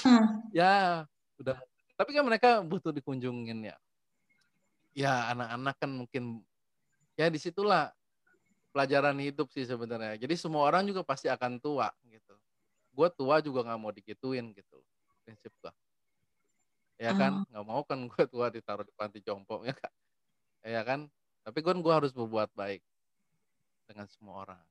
Hmm. 0.00 0.40
Ya 0.56 1.04
udah. 1.36 1.60
Tapi 2.00 2.16
kan 2.16 2.24
mereka 2.24 2.64
butuh 2.64 2.96
dikunjungin 2.96 3.68
ya. 3.68 3.76
Ya 4.96 5.28
anak-anak 5.36 5.76
kan 5.76 5.90
mungkin 5.92 6.40
ya 7.20 7.28
di 7.28 7.36
situlah 7.36 7.92
pelajaran 8.70 9.18
hidup 9.18 9.50
sih 9.50 9.66
sebenarnya. 9.66 10.16
Jadi 10.16 10.34
semua 10.38 10.66
orang 10.66 10.86
juga 10.86 11.02
pasti 11.02 11.26
akan 11.26 11.58
tua 11.58 11.90
gitu. 12.06 12.34
Gue 12.90 13.08
tua 13.14 13.42
juga 13.42 13.66
nggak 13.66 13.78
mau 13.78 13.92
dikituin 13.94 14.54
gitu. 14.54 14.78
Prinsip 15.26 15.52
gue. 15.62 15.72
Ya 17.00 17.16
kan, 17.16 17.48
nggak 17.48 17.64
mau 17.64 17.80
kan 17.82 17.98
gue 18.04 18.24
tua 18.28 18.52
ditaruh 18.52 18.84
di 18.84 18.92
panti 18.92 19.24
jompo 19.24 19.64
ya 19.68 19.74
kan. 19.74 19.92
Ya 20.64 20.82
kan. 20.86 21.00
Tapi 21.40 21.58
kan 21.64 21.80
gue 21.80 21.92
harus 21.92 22.12
berbuat 22.12 22.52
baik 22.52 22.84
dengan 23.88 24.06
semua 24.06 24.44
orang. 24.46 24.62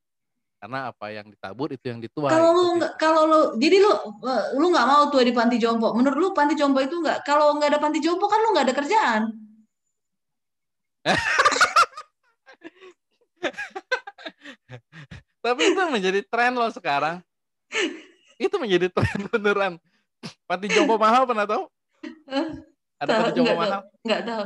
Karena 0.59 0.91
apa 0.91 1.07
yang 1.07 1.31
ditabur 1.31 1.71
itu 1.71 1.87
yang 1.87 2.03
dituai. 2.03 2.35
Kalau 2.35 2.51
lu 2.51 2.59
Itu 2.59 2.71
nggak, 2.83 2.93
kalau 2.99 3.23
lu, 3.23 3.39
jadi 3.63 3.79
lu, 3.79 3.91
eh, 4.27 4.43
lu 4.59 4.67
nggak 4.75 4.87
mau 4.91 5.07
tua 5.07 5.23
di 5.23 5.31
panti 5.31 5.55
jompo. 5.55 5.95
Menurut 5.95 6.19
lu 6.19 6.29
panti 6.35 6.51
jompo 6.59 6.83
itu 6.83 6.99
nggak, 6.99 7.23
kalau 7.23 7.55
nggak 7.55 7.75
ada 7.75 7.79
panti 7.79 8.03
jompo 8.03 8.27
kan 8.27 8.39
lu 8.43 8.51
nggak 8.51 8.67
ada 8.67 8.75
kerjaan. 8.75 9.23
Tapi 15.49 15.61
itu 15.65 15.81
menjadi 15.89 16.19
tren 16.21 16.53
loh 16.53 16.69
sekarang. 16.69 17.25
Itu 18.37 18.61
menjadi 18.61 18.85
tren 18.93 19.17
beneran. 19.33 19.73
Panti 20.45 20.69
jompo 20.69 20.93
mahal 21.01 21.25
pernah 21.25 21.49
tahu? 21.49 21.65
Hah? 22.29 22.47
Ada 23.01 23.09
Tahu, 23.09 23.19
panti 23.25 23.31
jompo 23.33 23.49
nggak 23.49 23.57
tahu. 23.57 23.65
mahal? 23.65 23.81
Nggak 24.05 24.21
tahu. 24.21 24.45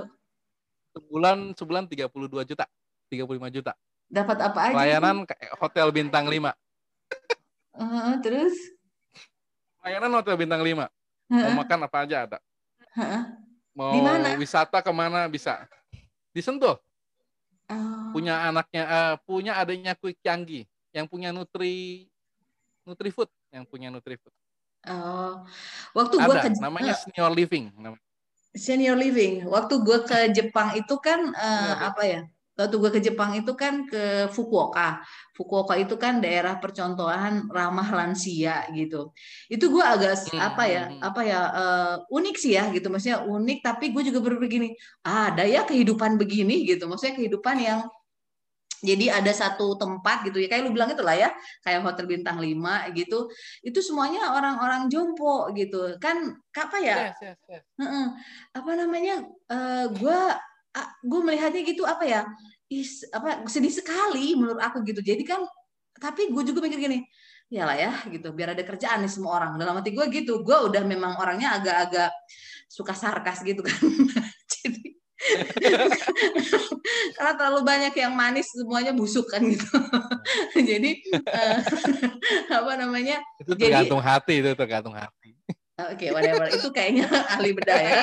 Sebulan 0.93 1.37
sebulan 1.59 1.83
32 1.91 2.07
juta. 2.47 2.65
35 3.11 3.19
juta. 3.51 3.73
Dapat 4.07 4.37
apa 4.39 4.59
aja? 4.69 4.73
Pelayanan 4.73 5.15
kayak 5.27 5.51
hotel 5.59 5.87
bintang 5.91 6.25
5. 6.29 6.53
Eh, 7.73 8.13
terus? 8.23 8.55
Pelayanan 9.81 10.11
hotel 10.15 10.35
bintang 10.37 10.61
5. 10.63 10.87
Mau 11.27 11.51
makan 11.59 11.79
apa 11.83 11.97
aja 12.05 12.17
ada. 12.29 12.39
heeh. 12.95 13.23
Mau 13.73 13.89
Di 13.91 13.99
mana? 14.05 14.37
wisata 14.37 14.79
ke 14.79 14.91
mana 14.93 15.25
bisa. 15.27 15.65
Disentuh. 16.31 16.77
Oh. 17.65 18.13
Punya 18.13 18.45
anaknya, 18.45 18.83
eh, 18.85 19.15
punya 19.25 19.57
adanya 19.57 19.97
Quick 19.97 20.21
Canggih. 20.21 20.69
Yang 20.93 21.05
punya 21.09 21.29
Nutri 21.33 22.05
Nutrifood. 22.85 23.29
Yang 23.49 23.65
punya 23.67 23.89
Nutrifood. 23.89 24.33
Oh. 24.85 25.41
Waktu 25.97 26.15
gua 26.21 26.35
Ada, 26.37 26.41
ke 26.45 26.49
namanya 26.61 26.93
Senior 26.93 27.31
Living. 27.33 27.73
senior 28.53 28.93
living, 28.93 29.49
waktu 29.49 29.81
gua 29.81 30.05
ke 30.05 30.29
Jepang 30.29 30.77
itu 30.77 30.93
kan 31.01 31.33
living. 31.33 31.89
apa 31.89 32.03
ya? 32.05 32.21
Waktu 32.53 32.75
gua 32.77 32.91
ke 32.93 33.01
Jepang 33.01 33.33
itu 33.33 33.49
kan 33.57 33.89
ke 33.89 34.29
Fukuoka. 34.29 35.01
Fukuoka 35.33 35.73
itu 35.73 35.97
kan 35.97 36.21
daerah 36.21 36.61
percontohan 36.61 37.49
ramah 37.49 37.89
lansia 37.89 38.69
gitu. 38.77 39.09
Itu 39.49 39.73
gua 39.73 39.97
agak 39.97 40.29
Hmm, 40.29 40.37
apa 40.37 40.63
ya? 40.69 40.83
hmm, 40.85 41.01
hmm. 41.01 41.07
Apa 41.09 41.21
ya? 41.25 41.41
eh, 41.49 41.95
unik 42.13 42.35
sih 42.37 42.53
ya 42.53 42.69
gitu. 42.69 42.93
Maksudnya 42.93 43.25
unik 43.25 43.59
tapi 43.65 43.89
gue 43.89 44.03
juga 44.13 44.19
berpikir 44.21 44.51
gini, 44.61 44.69
"Ah, 45.01 45.33
ada 45.33 45.49
ya 45.49 45.65
kehidupan 45.65 46.21
begini 46.21 46.61
gitu. 46.69 46.85
Maksudnya 46.85 47.17
kehidupan 47.17 47.57
yang 47.57 47.79
jadi 48.83 49.23
ada 49.23 49.31
satu 49.31 49.79
tempat 49.79 50.27
gitu 50.27 50.43
ya 50.43 50.51
kayak 50.51 50.67
lu 50.67 50.75
bilang 50.75 50.91
itu 50.91 50.99
lah 50.99 51.15
ya 51.15 51.31
kayak 51.63 51.87
hotel 51.87 52.03
bintang 52.03 52.35
5 52.35 52.91
gitu 52.91 53.31
itu 53.63 53.79
semuanya 53.79 54.35
orang-orang 54.35 54.91
jompo 54.91 55.47
gitu. 55.55 55.95
Kan 56.03 56.35
apa 56.51 56.77
ya? 56.83 56.97
Yes, 57.09 57.17
yes, 57.23 57.39
yes. 57.47 57.63
Heeh. 57.79 58.05
apa 58.59 58.71
namanya? 58.75 59.23
Eh 59.47 59.85
gue 59.87 60.19
gue 61.07 61.19
melihatnya 61.23 61.63
gitu 61.63 61.87
apa 61.87 62.03
ya? 62.03 62.21
Is 62.67 63.07
apa 63.15 63.47
sedih 63.47 63.71
sekali 63.71 64.35
menurut 64.35 64.59
aku 64.59 64.83
gitu. 64.83 64.99
Jadi 64.99 65.23
kan 65.23 65.39
tapi 65.95 66.27
gue 66.27 66.43
juga 66.43 66.59
mikir 66.67 66.83
gini 66.83 66.99
ya 67.53 67.69
lah 67.69 67.77
ya 67.77 67.93
gitu 68.09 68.33
biar 68.33 68.51
ada 68.51 68.67
kerjaan 68.67 68.99
nih 69.07 69.11
semua 69.15 69.39
orang. 69.39 69.55
Dalam 69.55 69.79
hati 69.79 69.95
gue 69.95 70.05
gitu 70.11 70.43
gue 70.43 70.57
udah 70.59 70.83
memang 70.83 71.15
orangnya 71.23 71.55
agak-agak 71.55 72.11
suka 72.67 72.91
sarkas 72.91 73.47
gitu 73.47 73.63
kan. 73.63 73.79
Jadi 74.59 74.99
Karena 77.17 77.33
terlalu 77.35 77.61
banyak 77.65 77.93
yang 77.97 78.13
manis 78.13 78.47
semuanya 78.53 78.93
busuk 78.95 79.27
kan 79.29 79.43
gitu. 79.43 79.65
jadi 80.69 80.91
uh, 81.13 81.59
apa 82.63 82.71
namanya? 82.79 83.19
Itu 83.41 83.53
tergantung 83.57 84.01
jadi, 84.01 84.09
hati 84.09 84.33
itu 84.39 84.49
tergantung 84.55 84.95
hati. 84.95 85.35
Oke, 85.73 86.05
okay, 86.05 86.09
whatever. 86.13 86.45
Itu 86.53 86.69
kayaknya 86.69 87.09
ahli 87.33 87.49
bedah 87.57 87.79
ya. 87.81 88.01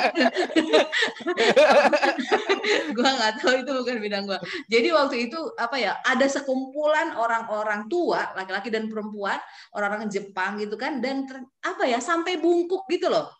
gua 2.98 3.10
nggak 3.14 3.34
tahu 3.38 3.62
itu 3.62 3.70
bukan 3.78 3.96
bidang 4.02 4.24
gua. 4.26 4.42
Jadi 4.66 4.88
waktu 4.90 5.16
itu 5.30 5.38
apa 5.54 5.76
ya? 5.78 5.92
Ada 6.02 6.42
sekumpulan 6.42 7.14
orang-orang 7.14 7.86
tua, 7.86 8.34
laki-laki 8.34 8.74
dan 8.74 8.90
perempuan, 8.90 9.38
orang-orang 9.70 10.10
Jepang 10.10 10.58
gitu 10.58 10.74
kan, 10.74 10.98
dan 10.98 11.24
apa 11.62 11.86
ya? 11.86 12.02
Sampai 12.02 12.42
bungkuk 12.42 12.90
gitu 12.90 13.06
loh 13.06 13.39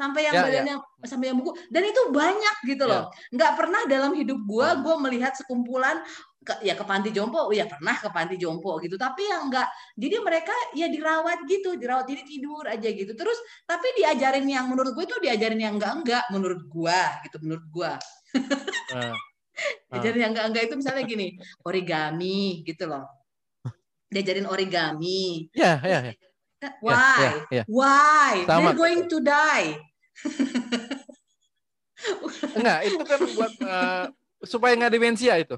sampai 0.00 0.20
yang 0.24 0.34
ya, 0.34 0.40
ya. 0.40 0.46
badannya 0.48 0.76
ya. 0.80 1.04
sampai 1.04 1.26
yang 1.28 1.36
buku 1.36 1.52
dan 1.68 1.82
itu 1.84 2.02
banyak 2.08 2.56
gitu 2.64 2.84
loh 2.88 3.12
ya. 3.12 3.36
nggak 3.36 3.52
pernah 3.60 3.80
dalam 3.84 4.12
hidup 4.16 4.40
gue 4.40 4.68
hmm. 4.72 4.80
gue 4.80 4.94
melihat 5.04 5.32
sekumpulan 5.36 6.00
ke, 6.40 6.56
ya 6.64 6.72
ke 6.72 6.84
panti 6.88 7.12
jompo 7.12 7.52
ya 7.52 7.68
pernah 7.68 7.92
ke 8.00 8.08
panti 8.08 8.40
jompo 8.40 8.80
gitu 8.80 8.96
tapi 8.96 9.28
yang 9.28 9.52
enggak 9.52 9.68
jadi 9.92 10.16
mereka 10.24 10.56
ya 10.72 10.88
dirawat 10.88 11.44
gitu 11.44 11.76
dirawat 11.76 12.08
jadi 12.08 12.22
tidur 12.24 12.64
aja 12.64 12.88
gitu 12.88 13.12
terus 13.12 13.36
tapi 13.68 13.92
diajarin 14.00 14.48
yang 14.48 14.64
menurut 14.72 14.96
gue 14.96 15.04
itu 15.04 15.20
diajarin 15.20 15.60
yang 15.60 15.76
enggak 15.76 15.92
enggak 16.00 16.24
menurut 16.32 16.64
gue 16.64 17.00
gitu 17.28 17.36
menurut 17.44 17.66
gue 17.68 17.92
uh, 18.96 19.12
uh. 19.92 20.16
yang 20.16 20.32
enggak 20.32 20.46
enggak 20.48 20.64
itu 20.64 20.74
misalnya 20.80 21.04
gini 21.04 21.36
origami 21.68 22.64
gitu 22.64 22.88
loh 22.88 23.04
diajarin 24.08 24.48
origami 24.48 25.52
ya 25.52 25.76
ya, 25.84 26.08
ya. 26.08 26.14
Why? 26.84 26.92
Yeah, 26.92 27.16
yeah, 27.16 27.40
yeah. 27.50 27.64
Why? 27.72 28.44
Sama. 28.44 28.60
They're 28.60 28.76
going 28.76 29.08
to 29.08 29.18
die. 29.24 29.80
Enggak, 32.56 32.78
itu 32.88 33.02
kan 33.04 33.20
buat 33.36 33.52
uh, 33.64 34.04
supaya 34.44 34.72
nggak 34.76 34.92
demensia 34.96 35.36
itu. 35.36 35.56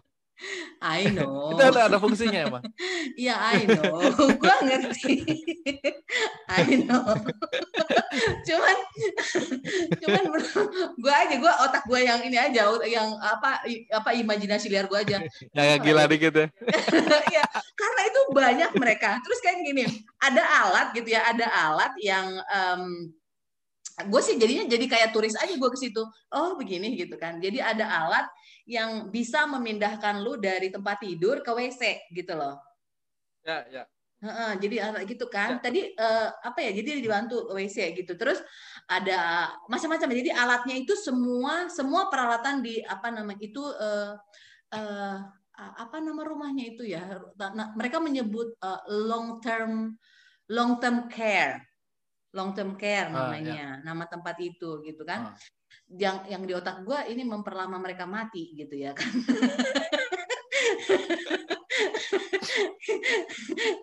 I 0.83 1.07
know. 1.15 1.51
itu 1.55 1.63
ada, 1.63 1.87
ada 1.87 1.99
fungsinya 2.03 2.41
emang. 2.51 2.63
Iya, 3.15 3.37
I 3.39 3.63
know. 3.71 4.03
Gua 4.43 4.57
ngerti. 4.67 5.23
I 6.59 6.83
know. 6.85 7.15
cuman 8.45 8.77
cuman 10.03 10.25
gua 11.01 11.15
aja 11.25 11.35
gua 11.41 11.53
otak 11.65 11.89
gua 11.89 12.01
yang 12.03 12.21
ini 12.21 12.37
aja 12.37 12.69
yang 12.85 13.17
apa 13.23 13.65
apa 13.89 14.11
imajinasi 14.13 14.69
liar 14.69 14.91
gua 14.91 15.07
aja. 15.07 15.23
Yang 15.55 15.81
gila 15.87 16.05
dikit 16.11 16.35
ya. 16.35 16.47
ya, 17.31 17.45
karena 17.79 18.03
itu 18.11 18.21
banyak 18.35 18.71
mereka. 18.77 19.23
Terus 19.23 19.39
kayak 19.41 19.65
gini, 19.65 19.85
ada 20.21 20.43
alat 20.43 20.87
gitu 20.93 21.09
ya, 21.15 21.25
ada 21.25 21.47
alat 21.49 21.93
yang 22.03 22.27
um, 22.53 23.15
gue 24.01 24.23
sih 24.25 24.41
jadinya 24.41 24.65
jadi 24.65 24.85
kayak 24.89 25.09
turis 25.13 25.37
aja 25.37 25.53
gue 25.53 25.71
ke 25.71 25.79
situ 25.79 26.03
oh 26.33 26.51
begini 26.57 26.97
gitu 26.97 27.21
kan 27.21 27.37
jadi 27.39 27.77
ada 27.77 27.85
alat 28.07 28.27
yang 28.65 29.13
bisa 29.13 29.45
memindahkan 29.45 30.23
lu 30.23 30.41
dari 30.41 30.73
tempat 30.73 31.03
tidur 31.05 31.45
ke 31.45 31.51
WC 31.53 32.13
gitu 32.15 32.33
loh 32.37 32.57
ya 33.45 33.67
ya 33.69 33.85
Uh, 34.23 34.55
jadi 34.55 35.03
gitu 35.03 35.27
kan. 35.27 35.59
Ya. 35.59 35.67
Tadi 35.67 35.99
uh, 35.99 36.31
apa 36.47 36.63
ya? 36.63 36.71
Jadi 36.71 37.03
dibantu 37.03 37.51
WC 37.51 37.91
gitu. 37.99 38.15
Terus 38.15 38.39
ada 38.87 39.51
macam-macam. 39.67 40.15
Jadi 40.15 40.31
alatnya 40.31 40.79
itu 40.79 40.95
semua 40.95 41.67
semua 41.67 42.07
peralatan 42.07 42.63
di 42.63 42.79
apa 42.87 43.11
namanya 43.11 43.43
itu 43.43 43.59
uh, 43.59 44.15
uh, 44.71 45.17
apa 45.59 45.99
nama 45.99 46.23
rumahnya 46.23 46.71
itu 46.71 46.87
ya? 46.87 47.03
Nah, 47.35 47.75
mereka 47.75 47.99
menyebut 47.99 48.55
uh, 48.63 48.87
long 48.87 49.43
term 49.43 49.99
long 50.47 50.79
term 50.79 51.11
care 51.11 51.72
long 52.33 52.57
term 52.57 52.77
care 52.81 53.13
namanya, 53.13 53.53
uh, 53.53 53.61
ya. 53.61 53.71
nama 53.85 54.05
tempat 54.09 54.37
itu 54.41 54.81
gitu 54.85 55.03
kan. 55.05 55.33
Uh. 55.33 55.37
Yang 55.93 56.17
yang 56.33 56.43
di 56.49 56.53
otak 56.57 56.85
gue 56.85 56.99
ini 57.13 57.25
memperlama 57.25 57.77
mereka 57.81 58.09
mati 58.09 58.57
gitu 58.57 58.73
ya 58.77 58.97
kan. 58.97 59.13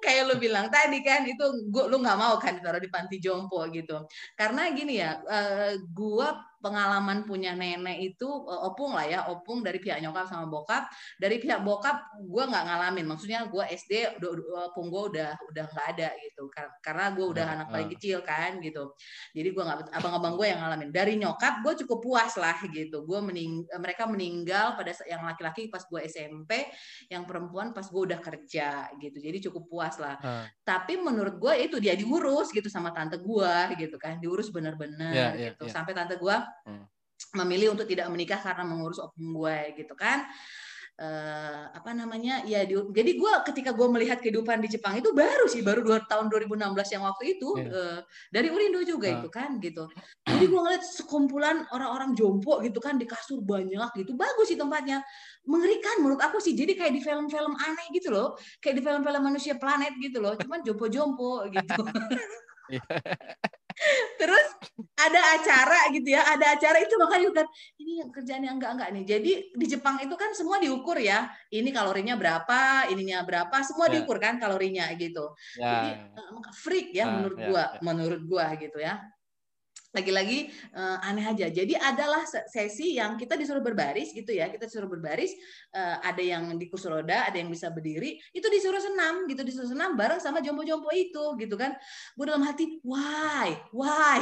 kayak 0.03 0.23
lu 0.25 0.35
bilang 0.41 0.67
tadi 0.73 0.99
kan 1.05 1.25
itu 1.25 1.69
gua 1.69 1.85
lu 1.89 2.01
nggak 2.01 2.19
mau 2.19 2.35
kan 2.41 2.57
ditaruh 2.57 2.81
di 2.81 2.89
panti 2.91 3.17
jompo 3.21 3.61
gitu 3.69 4.05
karena 4.35 4.69
gini 4.73 5.01
ya 5.01 5.21
uh, 5.21 5.73
gua 5.93 6.33
pengalaman 6.59 7.23
punya 7.23 7.55
nenek 7.55 8.15
itu 8.15 8.27
uh, 8.27 8.67
opung 8.67 8.91
lah 8.91 9.07
ya 9.07 9.19
opung 9.31 9.63
dari 9.63 9.79
pihak 9.79 10.03
nyokap 10.03 10.27
sama 10.27 10.45
bokap. 10.45 10.91
Dari 11.15 11.39
pihak 11.39 11.63
bokap 11.63 12.19
gue 12.19 12.43
nggak 12.43 12.63
ngalamin. 12.67 13.05
Maksudnya 13.07 13.47
gue 13.47 13.63
SD 13.63 14.19
udah 14.19 14.29
opung 14.71 14.91
gue 14.91 15.15
udah 15.15 15.29
udah 15.39 15.63
nggak 15.71 15.87
ada 15.95 16.09
gitu. 16.19 16.51
Karena 16.83 17.15
gue 17.15 17.25
udah 17.25 17.45
uh, 17.47 17.53
anak 17.55 17.67
paling 17.71 17.89
kecil 17.95 18.19
kan 18.21 18.59
gitu. 18.59 18.91
Jadi 19.31 19.49
gue 19.55 19.63
nggak 19.63 19.95
abang-abang 19.95 20.35
gue 20.35 20.47
yang 20.51 20.59
ngalamin. 20.59 20.89
Dari 20.91 21.15
nyokap 21.15 21.63
gue 21.63 21.73
cukup 21.85 21.99
puas 22.03 22.33
lah 22.35 22.59
gitu. 22.67 23.07
Gue 23.07 23.19
mening 23.23 23.63
mereka 23.79 24.03
meninggal 24.05 24.75
pada 24.75 24.91
yang 25.07 25.23
laki-laki 25.23 25.71
pas 25.71 25.81
gue 25.87 25.99
SMP 26.05 26.67
yang 27.07 27.23
perempuan 27.23 27.71
pas 27.71 27.87
gue 27.87 28.01
udah 28.03 28.19
kerja 28.19 28.91
gitu. 28.99 29.17
Jadi 29.17 29.37
cukup 29.49 29.63
puas 29.71 29.95
lah. 29.99 30.11
Uh. 30.19 30.43
tapi 30.67 30.99
menurut 30.99 31.39
gue 31.39 31.53
itu 31.69 31.77
dia 31.79 31.95
diurus 31.95 32.51
gitu 32.51 32.67
sama 32.67 32.91
tante 32.91 33.15
gue 33.17 33.55
gitu 33.79 33.95
kan. 33.95 34.19
Diurus 34.19 34.51
bener-bener 34.51 35.15
yeah, 35.15 35.31
yeah, 35.33 35.49
gitu. 35.55 35.65
yeah. 35.65 35.73
sampai 35.73 35.95
tante 35.95 36.19
gue 36.19 36.35
hmm. 36.65 36.85
memilih 37.37 37.77
untuk 37.77 37.85
tidak 37.85 38.07
menikah 38.09 38.39
karena 38.41 38.63
mengurus 38.65 38.99
opung 38.99 39.35
gue 39.35 39.73
gitu 39.77 39.93
kan 39.93 40.25
uh, 40.99 41.63
apa 41.71 41.95
namanya 41.95 42.43
ya 42.43 42.67
di, 42.67 42.75
jadi 42.75 43.11
gue 43.15 43.33
ketika 43.47 43.71
gue 43.71 43.87
melihat 43.87 44.19
kehidupan 44.19 44.59
di 44.59 44.69
Jepang 44.69 44.99
itu 44.99 45.15
baru 45.15 45.47
sih 45.47 45.63
baru 45.63 45.81
dua 45.81 46.03
tahun 46.05 46.27
2016 46.27 46.93
yang 46.93 47.03
waktu 47.07 47.23
itu 47.39 47.49
yeah. 47.55 47.65
Iya. 47.65 47.71
uh, 47.71 47.99
dari 48.29 48.47
Urindo 48.51 48.81
juga 48.83 49.07
uh. 49.09 49.15
itu 49.23 49.29
kan 49.31 49.49
gitu 49.63 49.87
jadi 50.27 50.45
gue 50.45 50.59
ngeliat 50.59 50.83
sekumpulan 50.83 51.63
orang-orang 51.71 52.13
jompo 52.13 52.59
gitu 52.61 52.77
kan 52.83 52.99
di 52.99 53.07
kasur 53.07 53.39
banyak 53.41 53.89
gitu 53.95 54.13
bagus 54.19 54.51
sih 54.51 54.59
tempatnya 54.59 55.01
mengerikan 55.47 56.03
menurut 56.03 56.21
aku 56.21 56.43
sih 56.43 56.53
jadi 56.53 56.75
kayak 56.75 56.93
di 56.93 57.01
film-film 57.01 57.55
aneh 57.55 57.87
gitu 57.95 58.11
loh 58.11 58.35
kayak 58.59 58.77
di 58.77 58.83
film-film 58.83 59.21
manusia 59.23 59.55
planet 59.55 59.95
gitu 59.97 60.19
loh 60.19 60.35
cuman 60.35 60.59
jompo-jompo 60.61 61.47
gitu 61.49 61.81
iya. 62.75 62.83
Terus 64.19 64.45
ada 64.99 65.21
acara 65.39 65.79
gitu 65.95 66.11
ya 66.11 66.21
ada 66.27 66.55
acara 66.55 66.77
itu 66.83 66.93
makanya 66.99 67.43
kan 67.43 67.47
ini 67.79 67.93
kerjaan 68.11 68.43
yang 68.43 68.55
enggak 68.59 68.71
enggak 68.75 68.89
nih 68.91 69.03
jadi 69.07 69.31
di 69.55 69.65
Jepang 69.65 69.95
itu 70.03 70.15
kan 70.19 70.35
semua 70.35 70.59
diukur 70.59 70.99
ya 70.99 71.31
ini 71.51 71.71
kalorinya 71.71 72.19
berapa 72.19 72.91
ininya 72.91 73.23
berapa 73.23 73.55
semua 73.63 73.87
yeah. 73.87 73.93
diukur 73.99 74.19
kan 74.19 74.35
kalorinya 74.37 74.91
gitu 74.99 75.31
yeah. 75.55 75.71
jadi 75.71 75.89
uh, 76.19 76.51
freak 76.51 76.91
ya 76.91 77.07
uh, 77.07 77.09
menurut 77.15 77.39
yeah, 77.39 77.47
gua 77.47 77.63
yeah. 77.63 77.69
menurut 77.83 78.21
gua 78.27 78.45
gitu 78.59 78.77
ya 78.83 78.99
lagi-lagi 79.89 80.53
uh, 80.77 81.01
aneh 81.01 81.25
aja. 81.25 81.49
Jadi 81.49 81.73
adalah 81.73 82.21
sesi 82.25 83.01
yang 83.01 83.17
kita 83.17 83.33
disuruh 83.33 83.61
berbaris 83.61 84.13
gitu 84.13 84.29
ya. 84.29 84.45
Kita 84.53 84.69
disuruh 84.69 84.85
berbaris, 84.85 85.33
uh, 85.73 85.97
ada 86.05 86.21
yang 86.21 86.53
di 86.61 86.69
kursi 86.69 86.85
roda, 86.85 87.25
ada 87.25 87.37
yang 87.37 87.49
bisa 87.49 87.73
berdiri. 87.73 88.21
Itu 88.29 88.47
disuruh 88.53 88.77
senam 88.77 89.25
gitu, 89.25 89.41
disuruh 89.41 89.69
senam 89.69 89.97
bareng 89.97 90.21
sama 90.21 90.45
jompo-jompo 90.45 90.93
itu 90.93 91.37
gitu 91.41 91.55
kan. 91.57 91.73
Gue 92.13 92.25
dalam 92.29 92.45
hati, 92.45 92.77
why, 92.85 93.57
why? 93.73 94.21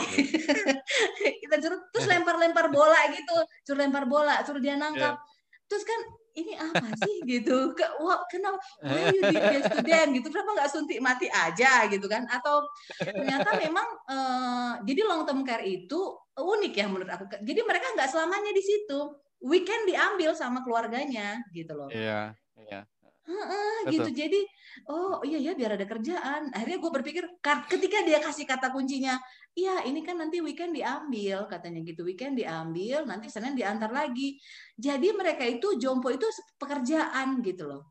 kita 1.43 1.55
suruh 1.59 1.79
terus 1.91 2.07
lempar-lempar 2.07 2.71
bola 2.71 3.11
gitu, 3.11 3.37
suruh 3.67 3.79
lempar 3.83 4.07
bola, 4.07 4.39
suruh 4.47 4.63
dia 4.63 4.79
nangkap. 4.79 5.19
Yeah. 5.19 5.65
Terus 5.67 5.83
kan 5.83 5.99
ini 6.37 6.53
apa 6.53 6.87
sih? 7.01 7.15
gitu. 7.25 7.73
Ke 7.73 7.85
wah 7.99 8.21
kenapa 8.29 8.61
why 8.85 9.09
you 9.09 9.21
did 9.25 9.43
this 9.57 9.65
to 9.65 9.81
them? 9.81 10.13
gitu. 10.13 10.29
Kenapa 10.29 10.49
nggak 10.53 10.71
suntik 10.71 10.99
mati 11.01 11.27
aja? 11.27 11.89
gitu 11.89 12.05
kan. 12.05 12.23
Atau 12.29 12.63
ternyata 13.01 13.57
memang 13.57 13.87
uh, 14.07 14.71
jadi 14.85 15.01
long 15.03 15.25
term 15.25 15.41
care 15.41 15.65
itu 15.65 15.99
unik 16.37 16.73
ya 16.77 16.85
menurut 16.85 17.09
aku. 17.09 17.25
Jadi 17.41 17.61
mereka 17.65 17.89
nggak 17.97 18.09
selamanya 18.13 18.53
di 18.53 18.63
situ. 18.63 18.99
Weekend 19.37 19.85
diambil 19.85 20.33
sama 20.33 20.65
keluarganya 20.65 21.41
gitu 21.53 21.73
loh. 21.77 21.89
Iya 21.89 22.33
iya. 22.61 22.85
Uh, 23.27 23.91
gitu. 23.91 24.09
Jadi 24.13 24.39
oh 24.85 25.25
iya 25.25 25.41
ya 25.41 25.51
biar 25.57 25.75
ada 25.75 25.85
kerjaan. 25.89 26.53
Akhirnya 26.53 26.77
gue 26.77 26.91
berpikir 26.93 27.23
ketika 27.41 27.97
dia 28.05 28.21
kasih 28.21 28.45
kata 28.45 28.69
kuncinya 28.69 29.17
iya 29.57 29.81
ini 29.89 30.05
kan 30.05 30.21
nanti 30.21 30.37
weekend 30.37 30.77
diambil 30.77 31.49
katanya 31.49 31.81
gitu. 31.81 32.05
Weekend 32.05 32.37
diambil 32.37 33.09
nanti 33.09 33.27
senin 33.33 33.57
diantar 33.57 33.89
lagi. 33.89 34.37
Jadi 34.77 35.09
mereka 35.17 35.43
itu 35.43 35.81
jompo 35.81 36.13
itu 36.13 36.29
pekerjaan 36.61 37.41
gitu 37.41 37.65
loh. 37.65 37.83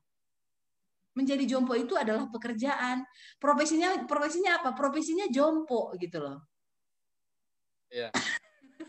Menjadi 1.19 1.45
jompo 1.49 1.75
itu 1.75 1.99
adalah 1.99 2.31
pekerjaan. 2.31 3.03
Profesinya 3.43 4.07
profesinya 4.07 4.63
apa? 4.63 4.71
Profesinya 4.77 5.27
jompo 5.27 5.91
gitu 5.99 6.23
loh. 6.23 6.39
Iya 7.91 8.15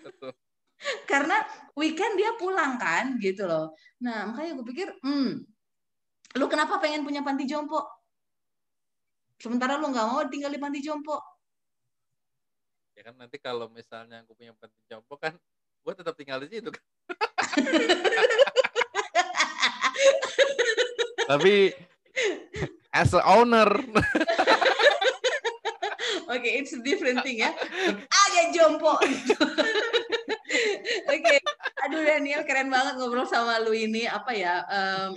betul. 0.05 0.31
Karena 1.09 1.41
weekend 1.73 2.21
dia 2.21 2.37
pulang 2.37 2.77
kan 2.77 3.17
gitu 3.17 3.49
loh. 3.49 3.73
Nah 4.05 4.29
makanya 4.29 4.53
gue 4.61 4.65
pikir 4.69 4.87
hmm 5.01 5.56
Lu 6.35 6.51
kenapa 6.51 6.83
pengen 6.83 7.07
punya 7.07 7.23
panti 7.23 7.47
jompo? 7.47 7.79
Sementara 9.39 9.79
lu 9.79 9.87
nggak 9.87 10.07
mau 10.09 10.25
tinggal 10.27 10.51
di 10.51 10.59
panti 10.59 10.83
jompo. 10.83 11.15
Ya 12.97 13.05
kan 13.05 13.15
nanti 13.15 13.37
kalau 13.39 13.69
misalnya 13.69 14.25
aku 14.25 14.33
punya 14.33 14.51
panti 14.57 14.81
jompo 14.89 15.15
kan, 15.15 15.37
gue 15.85 15.93
tetap 15.93 16.17
tinggal 16.17 16.41
di 16.43 16.49
situ 16.51 16.73
kan. 16.73 16.83
Tapi 21.29 21.71
as 22.91 23.13
a 23.13 23.21
owner. 23.23 23.69
Oke, 26.27 26.43
okay, 26.43 26.59
it's 26.59 26.75
a 26.75 26.81
different 26.83 27.23
thing 27.23 27.39
ya. 27.39 27.55
Ada 28.09 28.41
jompo. 28.51 28.97
Oke, 28.97 29.13
okay. 31.07 31.37
aduh 31.87 32.03
keren 32.43 32.67
banget 32.73 32.97
ngobrol 32.97 33.23
sama 33.29 33.61
lu 33.63 33.71
ini 33.71 34.09
apa 34.09 34.31
ya 34.35 34.65
um, 34.67 35.15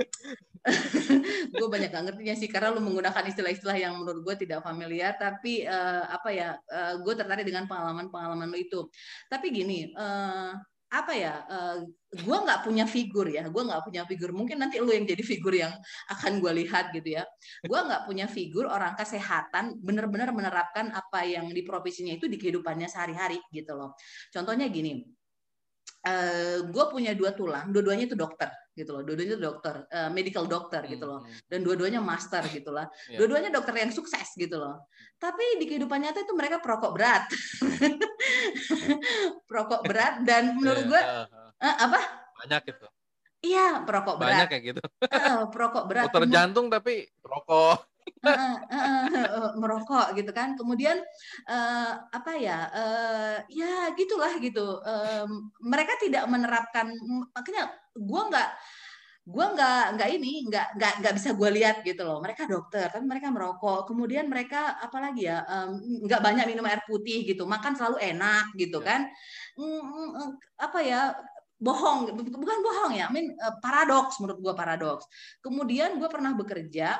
gue 1.56 1.68
banyak 1.72 1.88
gak 1.88 2.04
ngertinya 2.04 2.34
sih 2.36 2.48
karena 2.52 2.68
lu 2.76 2.84
menggunakan 2.84 3.24
istilah-istilah 3.32 3.76
yang 3.80 3.96
menurut 3.96 4.20
gue 4.20 4.44
tidak 4.44 4.60
familiar 4.60 5.16
tapi 5.16 5.64
uh, 5.64 6.04
apa 6.04 6.28
ya 6.28 6.48
uh, 6.68 7.00
gue 7.00 7.14
tertarik 7.16 7.48
dengan 7.48 7.64
pengalaman-pengalaman 7.64 8.48
lu 8.52 8.58
itu. 8.60 8.80
Tapi 9.32 9.46
gini 9.48 9.88
uh, 9.96 10.52
apa 10.90 11.14
ya 11.14 11.46
uh, 11.46 11.86
gue 12.10 12.38
nggak 12.42 12.66
punya 12.66 12.82
figur 12.82 13.30
ya 13.30 13.46
gue 13.48 13.62
nggak 13.62 13.82
punya 13.88 14.02
figur. 14.04 14.36
Mungkin 14.36 14.60
nanti 14.60 14.82
lu 14.82 14.92
yang 14.92 15.08
jadi 15.08 15.22
figur 15.24 15.54
yang 15.56 15.72
akan 16.12 16.44
gue 16.44 16.52
lihat 16.64 16.92
gitu 16.92 17.16
ya. 17.16 17.24
Gue 17.64 17.80
nggak 17.80 18.04
punya 18.04 18.28
figur 18.28 18.68
orang 18.68 18.92
kesehatan 19.00 19.80
benar-benar 19.80 20.28
menerapkan 20.36 20.92
apa 20.92 21.24
yang 21.24 21.48
di 21.48 21.64
profesinya 21.64 22.12
itu 22.12 22.28
di 22.28 22.36
kehidupannya 22.36 22.90
sehari-hari 22.90 23.40
gitu 23.48 23.72
loh. 23.78 23.96
Contohnya 24.28 24.68
gini 24.68 25.19
uh, 26.06 26.58
gue 26.64 26.84
punya 26.88 27.12
dua 27.12 27.36
tulang 27.36 27.68
dua-duanya 27.72 28.08
itu 28.08 28.16
dokter 28.16 28.48
gitu 28.72 28.96
loh 28.96 29.02
dua-duanya 29.04 29.36
itu 29.36 29.42
dokter 29.42 29.74
uh, 29.90 30.08
medical 30.08 30.48
doctor 30.48 30.80
gitu 30.88 31.04
loh 31.04 31.20
hmm, 31.20 31.28
hmm. 31.28 31.48
dan 31.50 31.58
dua-duanya 31.60 32.00
master 32.00 32.42
gitu 32.48 32.70
lah. 32.72 32.86
Yeah. 33.10 33.18
dua-duanya 33.20 33.50
dokter 33.52 33.74
yang 33.76 33.92
sukses 33.92 34.32
gitu 34.38 34.56
loh. 34.56 34.88
Tapi 35.20 35.60
di 35.60 35.68
kehidupan 35.68 36.00
nyata 36.00 36.24
itu 36.24 36.32
mereka 36.32 36.64
perokok 36.64 36.96
berat. 36.96 37.28
Perokok 39.48 39.84
berat 39.84 40.24
dan 40.24 40.56
menurut 40.56 40.84
gue 40.88 41.02
uh, 41.02 41.28
uh, 41.60 41.76
apa? 41.88 42.00
Banyak 42.40 42.62
itu 42.72 42.86
iya 43.40 43.80
perokok 43.84 44.16
berat. 44.20 44.30
banyak 44.36 44.48
kayak 44.52 44.64
gitu. 44.72 44.82
Uh, 45.08 45.44
perokok 45.48 45.84
berat. 45.88 46.12
Dokter 46.12 46.28
jantung 46.28 46.66
tapi 46.68 47.08
perokok 47.20 47.89
uh, 48.26 48.58
uh, 48.70 49.06
uh, 49.10 49.52
merokok 49.56 50.12
gitu 50.18 50.30
kan. 50.34 50.58
Kemudian 50.58 50.98
uh, 51.48 51.92
apa 52.10 52.32
ya 52.36 52.68
uh, 52.70 53.36
ya 53.48 53.92
gitulah 53.96 54.36
gitu. 54.42 54.82
Uh, 54.82 55.26
mereka 55.62 55.96
tidak 56.00 56.26
menerapkan 56.26 56.90
makanya 57.34 57.70
gue 57.94 58.22
nggak 58.30 58.50
gue 59.30 59.46
nggak 59.54 59.82
nggak 59.94 60.10
ini 60.16 60.32
nggak 60.48 60.66
nggak 60.74 60.92
nggak 61.04 61.14
bisa 61.14 61.30
gue 61.36 61.50
lihat 61.54 61.76
gitu 61.86 62.02
loh. 62.02 62.18
Mereka 62.18 62.50
dokter 62.50 62.90
tapi 62.90 63.04
mereka 63.06 63.30
merokok. 63.30 63.86
Kemudian 63.86 64.26
mereka 64.26 64.80
apalagi 64.80 65.30
ya 65.30 65.44
nggak 65.78 66.20
um, 66.20 66.26
banyak 66.26 66.44
minum 66.50 66.66
air 66.66 66.82
putih 66.88 67.22
gitu. 67.22 67.46
Makan 67.46 67.78
selalu 67.78 68.02
enak 68.02 68.56
gitu 68.58 68.82
ya. 68.82 68.86
kan. 68.86 69.00
Mm, 69.54 70.34
apa 70.58 70.78
ya 70.82 71.00
bohong. 71.60 72.16
Bukan 72.16 72.58
bohong 72.64 72.92
ya 72.96 73.06
I 73.06 73.12
mean, 73.12 73.36
paradoks 73.60 74.18
menurut 74.18 74.40
gue 74.40 74.54
paradoks. 74.56 75.04
Kemudian 75.44 76.00
gue 76.00 76.08
pernah 76.10 76.32
bekerja 76.34 76.98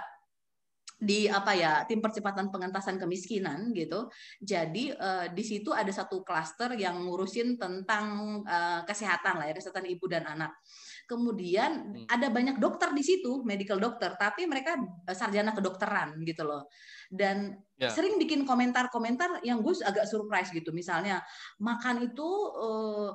di 1.01 1.25
apa 1.33 1.57
ya 1.57 1.89
tim 1.89 2.05
percepatan 2.05 2.53
pengentasan 2.53 3.01
kemiskinan 3.01 3.73
gitu. 3.73 4.13
Jadi 4.37 4.93
uh, 4.93 5.33
di 5.33 5.41
situ 5.41 5.73
ada 5.73 5.89
satu 5.89 6.21
klaster 6.21 6.77
yang 6.77 7.01
ngurusin 7.09 7.57
tentang 7.57 8.41
uh, 8.45 8.85
kesehatan 8.85 9.41
lah 9.41 9.49
ya 9.49 9.57
kesehatan 9.57 9.89
ibu 9.89 10.05
dan 10.05 10.29
anak. 10.29 10.53
Kemudian 11.09 12.05
hmm. 12.05 12.07
ada 12.07 12.29
banyak 12.29 12.61
dokter 12.61 12.93
di 12.93 13.01
situ, 13.01 13.41
medical 13.43 13.81
dokter, 13.81 14.15
tapi 14.21 14.45
mereka 14.45 14.77
uh, 14.79 15.17
sarjana 15.17 15.57
kedokteran 15.57 16.21
gitu 16.23 16.45
loh. 16.45 16.69
Dan 17.09 17.57
yeah. 17.81 17.89
sering 17.89 18.21
bikin 18.21 18.45
komentar-komentar 18.45 19.41
yang 19.43 19.65
gue 19.65 19.75
agak 19.81 20.05
surprise 20.05 20.53
gitu. 20.53 20.71
Misalnya 20.71 21.25
makan 21.59 22.13
itu 22.13 22.29
uh, 22.61 23.11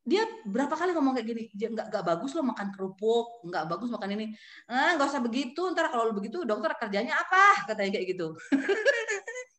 dia 0.00 0.24
berapa 0.48 0.72
kali 0.72 0.96
ngomong 0.96 1.12
kayak 1.12 1.28
gini 1.28 1.42
nggak 1.52 1.92
nggak 1.92 2.04
bagus 2.04 2.32
lo 2.32 2.40
makan 2.40 2.72
kerupuk 2.72 3.44
nggak 3.44 3.64
bagus 3.68 3.88
makan 3.92 4.08
ini. 4.16 4.26
Ah 4.66 4.96
nggak 4.96 5.08
usah 5.12 5.22
begitu 5.22 5.60
ntar 5.76 5.92
kalau 5.92 6.08
lo 6.08 6.14
begitu 6.16 6.42
dokter 6.48 6.72
kerjanya 6.76 7.20
apa? 7.20 7.68
katanya 7.68 8.00
kayak 8.00 8.06
gitu. 8.16 8.32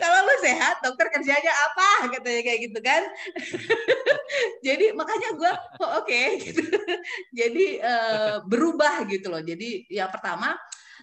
Kalau 0.00 0.18
lo 0.28 0.34
sehat 0.44 0.84
dokter 0.84 1.08
kerjanya 1.08 1.52
apa? 1.70 2.12
katanya 2.12 2.40
kayak 2.44 2.60
gitu 2.68 2.78
kan. 2.84 3.02
Jadi 4.66 4.92
makanya 4.92 5.28
gue 5.36 5.52
oh, 5.80 6.02
oke 6.02 6.04
okay, 6.04 6.26
gitu. 6.42 6.62
Jadi 7.38 7.80
uh, 7.80 8.44
berubah 8.44 9.08
gitu 9.08 9.32
loh. 9.32 9.40
Jadi 9.40 9.88
ya 9.88 10.10
pertama 10.12 10.52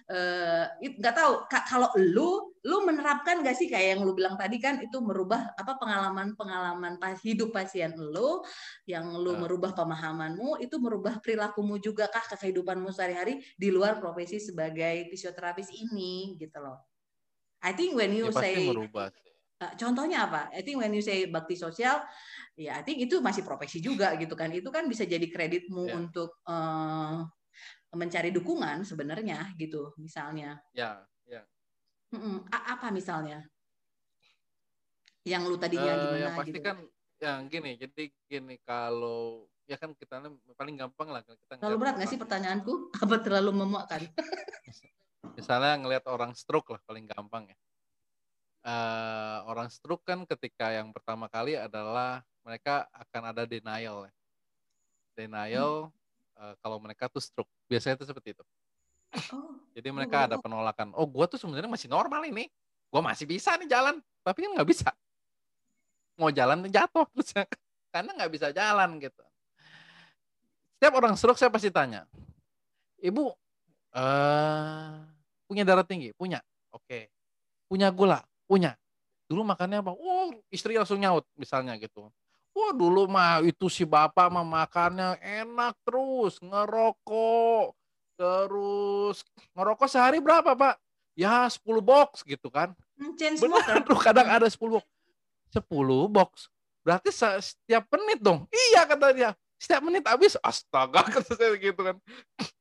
nggak 0.06 1.14
uh, 1.14 1.18
tahu 1.18 1.32
kalau 1.66 1.90
lu 1.98 2.54
lu 2.66 2.82
menerapkan 2.82 3.46
gak 3.46 3.54
sih 3.54 3.70
kayak 3.70 3.98
yang 3.98 4.00
lu 4.02 4.14
bilang 4.14 4.34
tadi 4.34 4.58
kan 4.58 4.82
itu 4.82 4.98
merubah 4.98 5.54
apa 5.54 5.78
pengalaman-pengalaman 5.78 6.98
pas 6.98 7.14
hidup 7.22 7.54
pasien 7.54 7.94
lu 7.94 8.42
yang 8.86 9.06
lu 9.18 9.34
uh. 9.34 9.38
merubah 9.38 9.74
pemahamanmu 9.74 10.58
itu 10.62 10.78
merubah 10.82 11.18
perilakumu 11.22 11.78
juga 11.78 12.10
kah 12.10 12.22
ke 12.26 12.38
kehidupanmu 12.38 12.90
sehari-hari 12.90 13.38
di 13.54 13.70
luar 13.70 13.98
profesi 14.02 14.42
sebagai 14.42 15.06
fisioterapis 15.10 15.70
ini 15.74 16.38
gitu 16.38 16.58
loh. 16.58 16.82
I 17.62 17.74
think 17.74 17.98
when 17.98 18.14
you 18.14 18.30
ya, 18.30 18.34
say 18.34 18.70
merubah. 18.70 19.10
Uh, 19.56 19.72
contohnya 19.80 20.28
apa? 20.28 20.52
I 20.52 20.60
think 20.60 20.76
when 20.78 20.92
you 20.92 21.00
say 21.00 21.26
bakti 21.32 21.56
sosial, 21.56 22.04
ya 22.54 22.76
I 22.76 22.82
think 22.84 23.00
itu 23.00 23.24
masih 23.24 23.40
profesi 23.40 23.80
juga 23.80 24.12
gitu 24.20 24.36
kan. 24.36 24.52
Itu 24.52 24.68
kan 24.68 24.84
bisa 24.84 25.08
jadi 25.08 25.24
kreditmu 25.24 25.88
yeah. 25.88 25.96
untuk 25.96 26.44
uh, 26.44 27.24
mencari 27.94 28.34
dukungan 28.34 28.82
sebenarnya 28.82 29.54
gitu 29.60 29.94
misalnya. 30.00 30.58
Ya, 30.74 31.04
ya. 31.28 31.42
apa 32.50 32.90
misalnya? 32.90 33.46
Yang 35.26 35.42
lu 35.50 35.56
tadinya 35.58 35.92
uh, 35.94 35.98
gimana 35.98 36.18
yang 36.18 36.34
pasti 36.38 36.58
gitu? 36.58 36.66
kan 36.66 36.76
yang 37.16 37.40
gini, 37.48 37.72
jadi 37.80 38.02
gini 38.28 38.56
kalau 38.62 39.48
ya 39.66 39.74
kan 39.74 39.90
kita 39.98 40.22
paling 40.54 40.78
gampang 40.78 41.10
lah 41.10 41.26
kita 41.26 41.58
terlalu 41.58 41.78
berat 41.82 41.98
nggak 41.98 42.06
sih 42.06 42.20
pertanyaanku 42.22 42.72
apa 43.02 43.16
terlalu 43.18 43.50
memuakkan 43.50 44.06
misalnya 45.36 45.74
ngelihat 45.82 46.06
orang 46.06 46.38
stroke 46.38 46.70
lah 46.70 46.78
paling 46.86 47.02
gampang 47.10 47.50
ya 47.50 47.58
uh, 48.62 49.38
orang 49.50 49.66
stroke 49.66 50.06
kan 50.06 50.22
ketika 50.22 50.70
yang 50.70 50.94
pertama 50.94 51.26
kali 51.26 51.58
adalah 51.58 52.22
mereka 52.46 52.86
akan 52.94 53.34
ada 53.34 53.42
denial 53.42 54.06
ya. 54.06 54.14
denial 55.18 55.90
hmm 55.90 56.05
uh, 56.36 56.54
kalau 56.60 56.78
mereka 56.78 57.08
tuh 57.08 57.20
stroke. 57.20 57.50
Biasanya 57.66 58.00
itu 58.00 58.06
seperti 58.08 58.36
itu. 58.36 58.44
Oh, 59.32 59.56
Jadi 59.72 59.88
mereka 59.92 60.16
oh, 60.16 60.26
ada 60.28 60.36
penolakan. 60.40 60.92
Oh, 60.92 61.08
gue 61.08 61.24
tuh 61.28 61.38
sebenarnya 61.40 61.70
masih 61.70 61.88
normal 61.88 62.24
ini. 62.28 62.48
Gue 62.92 63.02
masih 63.02 63.26
bisa 63.26 63.56
nih 63.58 63.68
jalan, 63.68 63.98
tapi 64.22 64.46
kan 64.46 64.50
nggak 64.56 64.68
bisa. 64.68 64.88
Mau 66.16 66.30
jalan 66.32 66.64
jatuh 66.68 67.04
terus 67.16 67.32
karena 67.92 68.10
nggak 68.16 68.32
bisa 68.32 68.48
jalan 68.52 69.00
gitu. 69.00 69.24
Setiap 70.76 70.92
orang 71.00 71.16
stroke 71.16 71.40
saya 71.40 71.48
pasti 71.48 71.72
tanya, 71.72 72.04
ibu 73.00 73.32
uh, 73.96 74.92
punya 75.48 75.64
darah 75.64 75.84
tinggi? 75.84 76.12
Punya. 76.12 76.44
Oke. 76.72 76.84
Okay. 76.84 77.02
Punya 77.66 77.88
gula? 77.90 78.20
Punya. 78.44 78.76
Dulu 79.26 79.42
makannya 79.42 79.82
apa? 79.82 79.96
Oh, 79.96 80.30
istri 80.52 80.78
langsung 80.78 81.02
nyaut 81.02 81.26
misalnya 81.34 81.74
gitu. 81.80 82.12
Wah 82.56 82.72
dulu 82.72 83.04
mah 83.04 83.44
itu 83.44 83.68
si 83.68 83.84
bapak 83.84 84.32
mah 84.32 84.40
makannya 84.40 85.20
enak 85.20 85.76
terus 85.84 86.40
ngerokok 86.40 87.76
terus 88.16 89.20
ngerokok 89.52 89.84
sehari 89.84 90.24
berapa 90.24 90.56
pak? 90.56 90.80
Ya 91.12 91.44
10 91.44 91.60
box 91.84 92.24
gitu 92.24 92.48
kan? 92.48 92.72
Benar 92.96 93.84
tuh 93.84 94.00
kadang 94.00 94.24
ada 94.32 94.48
10 94.48 94.56
box. 94.72 94.88
10 95.52 95.68
box. 96.08 96.48
Berarti 96.80 97.12
setiap 97.12 97.84
menit 97.92 98.24
dong. 98.24 98.48
Iya 98.48 98.88
kata 98.88 99.12
dia. 99.12 99.30
Setiap 99.60 99.84
menit 99.84 100.08
habis 100.08 100.40
astaga 100.40 101.04
kata 101.12 101.36
saya 101.36 101.60
gitu 101.60 101.76
kan. 101.76 102.00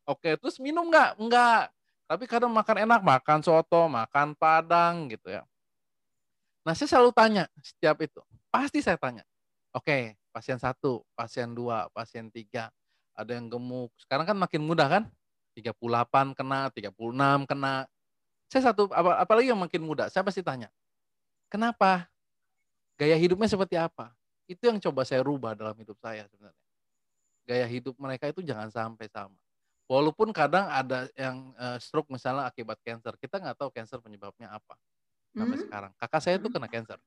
Oke, 0.03 0.35
terus 0.35 0.59
minum 0.59 0.91
nggak? 0.91 1.15
Nggak. 1.23 1.71
Tapi 2.03 2.23
kadang 2.27 2.51
makan 2.51 2.83
enak, 2.83 2.99
makan 2.99 3.39
soto, 3.39 3.87
makan 3.87 4.35
padang 4.35 5.07
gitu 5.07 5.39
ya. 5.39 5.47
Nah 6.67 6.75
saya 6.75 6.91
selalu 6.91 7.15
tanya 7.15 7.43
setiap 7.63 7.95
itu. 8.03 8.19
Pasti 8.51 8.83
saya 8.83 8.99
tanya 8.99 9.23
Oke, 9.75 10.15
pasien 10.31 10.55
satu, 10.55 11.03
pasien 11.19 11.51
dua, 11.51 11.91
pasien 11.91 12.31
tiga, 12.31 12.71
ada 13.11 13.35
yang 13.35 13.51
gemuk. 13.51 13.91
Sekarang 13.99 14.23
kan 14.23 14.37
makin 14.39 14.63
mudah 14.63 14.87
kan? 14.87 15.03
38 15.51 16.31
kena, 16.31 16.71
36 16.71 17.43
kena. 17.43 17.83
Saya 18.47 18.71
satu, 18.71 18.87
apa, 18.95 19.19
apalagi 19.19 19.51
yang 19.51 19.59
makin 19.59 19.83
muda, 19.83 20.07
saya 20.07 20.23
pasti 20.23 20.39
tanya, 20.39 20.71
kenapa? 21.51 22.07
Gaya 22.95 23.19
hidupnya 23.19 23.51
seperti 23.51 23.75
apa? 23.75 24.15
Itu 24.47 24.71
yang 24.71 24.79
coba 24.79 25.03
saya 25.03 25.19
rubah 25.27 25.51
dalam 25.51 25.75
hidup 25.75 25.99
saya 25.99 26.23
sebenarnya. 26.31 26.65
Gaya 27.43 27.65
hidup 27.67 27.99
mereka 27.99 28.31
itu 28.31 28.39
jangan 28.39 28.71
sampai 28.71 29.11
sama. 29.11 29.35
Walaupun 29.85 30.31
kadang 30.31 30.65
ada 30.71 31.05
yang 31.13 31.51
uh, 31.59 31.77
stroke 31.77 32.09
misalnya 32.09 32.47
akibat 32.47 32.79
cancer, 32.81 33.13
kita 33.19 33.37
nggak 33.37 33.59
tahu 33.59 33.69
cancer 33.75 33.99
penyebabnya 34.01 34.49
apa 34.49 34.79
sampai 35.35 35.57
hmm. 35.59 35.65
sekarang. 35.67 35.91
Kakak 35.99 36.21
saya 36.23 36.35
itu 36.39 36.47
hmm. 36.47 36.55
kena 36.55 36.67
cancer. 36.71 36.97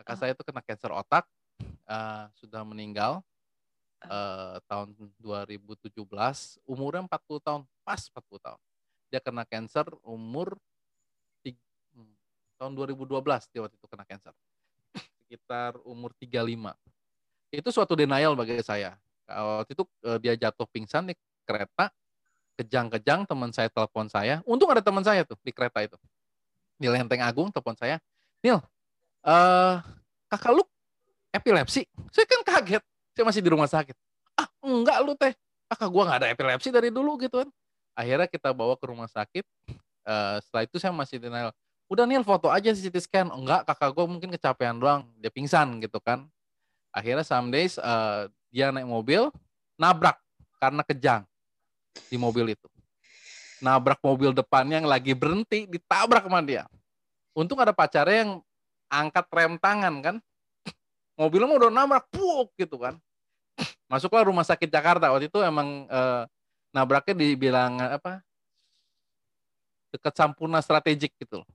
Kakak 0.00 0.16
oh. 0.16 0.18
saya 0.18 0.30
itu 0.34 0.42
kena 0.42 0.62
cancer 0.64 0.90
otak, 0.90 1.24
uh, 1.88 2.28
sudah 2.36 2.62
meninggal 2.64 3.20
uh, 4.08 4.60
tahun 4.68 4.92
2017, 5.20 5.94
umurnya 6.68 7.04
40 7.08 7.46
tahun, 7.46 7.62
pas 7.84 8.00
40 8.00 8.46
tahun. 8.46 8.60
Dia 9.12 9.20
kena 9.22 9.44
cancer 9.46 9.86
umur 10.02 10.58
tiga, 11.44 11.60
hmm, 11.94 12.14
tahun 12.58 12.72
2012 12.74 13.52
dia 13.52 13.60
waktu 13.62 13.76
itu 13.76 13.86
kena 13.88 14.04
cancer. 14.04 14.34
Sekitar 15.24 15.78
umur 15.86 16.10
35. 16.18 16.74
Itu 17.54 17.68
suatu 17.70 17.94
denial 17.94 18.34
bagi 18.34 18.58
saya. 18.64 18.98
Waktu 19.24 19.72
itu 19.72 19.84
uh, 20.04 20.18
dia 20.20 20.36
jatuh 20.36 20.68
pingsan 20.68 21.08
di 21.08 21.14
kereta, 21.48 21.88
kejang-kejang 22.60 23.24
teman 23.24 23.50
saya 23.54 23.70
telepon 23.70 24.10
saya. 24.10 24.44
Untung 24.44 24.68
ada 24.68 24.84
teman 24.84 25.02
saya 25.04 25.24
tuh 25.24 25.38
di 25.40 25.54
kereta 25.54 25.80
itu. 25.80 25.96
Di 26.76 26.90
Lenteng 26.90 27.22
Agung 27.22 27.48
telepon 27.54 27.78
saya. 27.78 28.02
Nil, 28.44 28.60
uh, 29.24 29.80
kakak 30.28 30.52
lu 30.52 30.64
epilepsi. 31.34 31.82
Saya 32.14 32.26
kan 32.30 32.40
kaget. 32.46 32.82
Saya 33.18 33.24
masih 33.26 33.42
di 33.42 33.50
rumah 33.50 33.66
sakit. 33.66 33.96
Ah, 34.38 34.46
enggak 34.62 34.98
lu 35.02 35.18
teh. 35.18 35.34
Kakak 35.66 35.90
gue 35.90 36.02
nggak 36.06 36.18
ada 36.22 36.28
epilepsi 36.30 36.68
dari 36.70 36.94
dulu 36.94 37.18
gitu 37.18 37.42
kan. 37.42 37.50
Akhirnya 37.98 38.30
kita 38.30 38.54
bawa 38.54 38.78
ke 38.78 38.86
rumah 38.86 39.10
sakit. 39.10 39.42
Uh, 40.04 40.38
setelah 40.42 40.62
itu 40.62 40.76
saya 40.78 40.94
masih 40.94 41.18
denial. 41.18 41.50
Udah 41.90 42.06
nih 42.06 42.22
foto 42.22 42.46
aja 42.50 42.70
CT 42.70 42.96
scan. 43.02 43.26
Enggak 43.34 43.66
kakak 43.66 43.90
gue 43.90 44.06
mungkin 44.06 44.30
kecapean 44.30 44.78
doang. 44.78 45.10
Dia 45.18 45.30
pingsan 45.34 45.82
gitu 45.82 45.98
kan. 45.98 46.26
Akhirnya 46.94 47.26
some 47.26 47.50
days 47.50 47.74
uh, 47.82 48.30
dia 48.54 48.70
naik 48.70 48.86
mobil 48.86 49.34
nabrak 49.74 50.14
karena 50.62 50.86
kejang 50.86 51.22
di 52.06 52.14
mobil 52.14 52.54
itu. 52.54 52.68
Nabrak 53.58 53.98
mobil 53.98 54.30
depannya 54.30 54.78
yang 54.82 54.88
lagi 54.90 55.10
berhenti 55.14 55.66
ditabrak 55.66 56.26
sama 56.26 56.38
dia. 56.42 56.66
Untung 57.34 57.58
ada 57.58 57.74
pacarnya 57.74 58.26
yang 58.26 58.32
angkat 58.86 59.26
rem 59.34 59.58
tangan 59.58 59.94
kan 59.98 60.16
mobilnya 61.14 61.46
mau 61.46 61.58
udah 61.58 61.70
nabrak 61.70 62.06
puk 62.10 62.52
gitu 62.58 62.78
kan 62.78 62.98
masuklah 63.86 64.26
rumah 64.26 64.42
sakit 64.42 64.66
Jakarta 64.66 65.14
waktu 65.14 65.30
itu 65.30 65.38
emang 65.42 65.86
eh, 65.86 66.22
nabraknya 66.74 67.14
dibilang 67.14 67.78
apa 67.78 68.18
dekat 69.94 70.14
Sampurna 70.18 70.58
strategik 70.58 71.14
gitu 71.14 71.46
loh. 71.46 71.48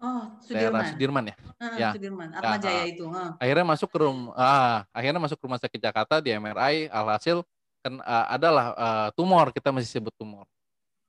Oh, 0.00 0.32
Sudirman. 0.40 0.86
Sudirman 0.94 1.24
ya. 1.28 1.36
Uh, 1.60 1.76
ya. 1.76 1.90
Sudirman. 1.92 2.28
Atma 2.32 2.56
ya, 2.56 2.58
Jaya 2.62 2.82
itu. 2.88 3.04
Uh. 3.04 3.36
Akhirnya 3.36 3.66
masuk 3.66 3.88
ke 3.90 3.98
rumah 4.00 4.32
ah, 4.32 4.78
akhirnya 4.96 5.20
masuk 5.20 5.36
ke 5.36 5.44
rumah 5.44 5.60
sakit 5.60 5.80
Jakarta 5.82 6.24
di 6.24 6.32
MRI 6.32 6.88
alhasil 6.88 7.44
kan 7.84 8.00
uh, 8.00 8.26
adalah 8.32 8.66
uh, 8.78 9.08
tumor, 9.12 9.52
kita 9.52 9.74
masih 9.74 9.90
sebut 9.90 10.14
tumor. 10.16 10.48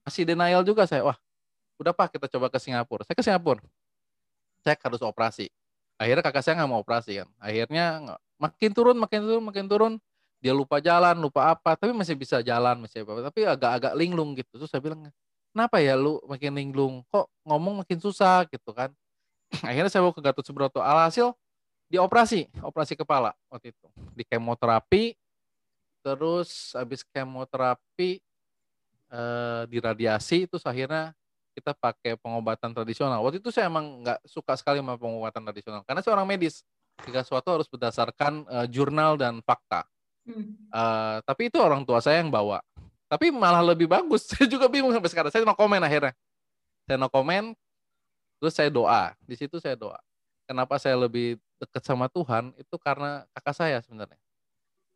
Masih 0.03 0.27
denial 0.27 0.65
juga 0.67 0.83
saya. 0.89 1.07
Wah, 1.07 1.15
udah 1.79 1.95
Pak, 1.95 2.19
kita 2.19 2.27
coba 2.27 2.51
ke 2.51 2.59
Singapura. 2.59 3.07
Saya 3.07 3.15
ke 3.15 3.23
Singapura. 3.23 3.63
Cek 4.67 4.79
harus 4.83 4.99
operasi. 5.03 5.47
Akhirnya 6.01 6.25
kakak 6.25 6.41
saya 6.41 6.57
nggak 6.57 6.71
mau 6.73 6.81
operasi 6.81 7.21
kan. 7.21 7.29
Akhirnya 7.37 8.17
makin 8.41 8.71
turun, 8.73 8.97
makin 8.97 9.21
turun, 9.21 9.43
makin 9.45 9.65
turun 9.69 9.93
dia 10.41 10.57
lupa 10.57 10.81
jalan, 10.81 11.13
lupa 11.21 11.53
apa, 11.53 11.77
tapi 11.77 11.93
masih 11.93 12.17
bisa 12.17 12.41
jalan, 12.41 12.81
masih 12.81 13.05
apa, 13.05 13.29
tapi 13.29 13.45
agak-agak 13.45 13.93
linglung 13.93 14.33
gitu. 14.33 14.57
Terus 14.57 14.73
saya 14.73 14.81
bilang, 14.81 15.05
kenapa 15.53 15.77
ya 15.77 15.93
lu 15.93 16.17
makin 16.25 16.57
linglung? 16.57 17.05
Kok 17.13 17.29
ngomong 17.45 17.85
makin 17.85 18.01
susah 18.01 18.49
gitu 18.49 18.73
kan? 18.73 18.89
Akhirnya 19.69 19.93
saya 19.93 20.01
bawa 20.01 20.17
ke 20.17 20.21
Gatot 20.25 20.41
Subroto. 20.41 20.81
Alhasil 20.81 21.37
dioperasi, 21.93 22.49
operasi 22.65 22.97
kepala 22.97 23.37
waktu 23.53 23.69
itu. 23.69 23.87
Di 24.17 24.25
kemoterapi, 24.25 25.13
terus 26.01 26.73
habis 26.73 27.05
kemoterapi, 27.05 28.17
eh, 29.13 29.61
di 29.69 29.77
radiasi, 29.77 30.49
terus 30.49 30.65
akhirnya 30.65 31.13
kita 31.51 31.75
pakai 31.75 32.15
pengobatan 32.19 32.71
tradisional. 32.71 33.21
Waktu 33.23 33.43
itu 33.43 33.51
saya 33.51 33.67
emang 33.67 34.03
nggak 34.03 34.19
suka 34.27 34.55
sekali 34.55 34.79
sama 34.79 34.95
pengobatan 34.95 35.43
tradisional, 35.47 35.81
karena 35.83 36.01
seorang 36.03 36.27
medis. 36.27 36.63
Jika 37.01 37.25
sesuatu 37.25 37.49
harus 37.49 37.65
berdasarkan 37.65 38.45
uh, 38.45 38.67
jurnal 38.69 39.17
dan 39.17 39.41
fakta 39.41 39.89
Uh, 40.71 41.17
tapi 41.25 41.49
itu 41.49 41.57
orang 41.57 41.81
tua 41.81 41.99
saya 41.99 42.21
yang 42.21 42.29
bawa. 42.29 42.61
Tapi 43.09 43.33
malah 43.33 43.59
lebih 43.59 43.89
bagus. 43.89 44.23
Saya 44.29 44.47
juga 44.47 44.71
bingung 44.71 44.93
sampai 44.93 45.09
sekarang. 45.11 45.31
Saya 45.33 45.43
no 45.43 45.57
komen 45.57 45.81
akhirnya. 45.83 46.13
Saya 46.87 46.97
no 47.01 47.11
komen. 47.11 47.57
Terus 48.39 48.53
saya 48.57 48.69
doa. 48.73 49.13
Di 49.21 49.35
situ 49.37 49.61
saya 49.61 49.77
doa. 49.77 49.99
Kenapa 50.49 50.81
saya 50.81 50.97
lebih 50.97 51.37
dekat 51.61 51.83
sama 51.85 52.09
Tuhan? 52.09 52.55
Itu 52.57 52.81
karena 52.81 53.27
kakak 53.37 53.53
saya 53.53 53.77
sebenarnya. 53.85 54.17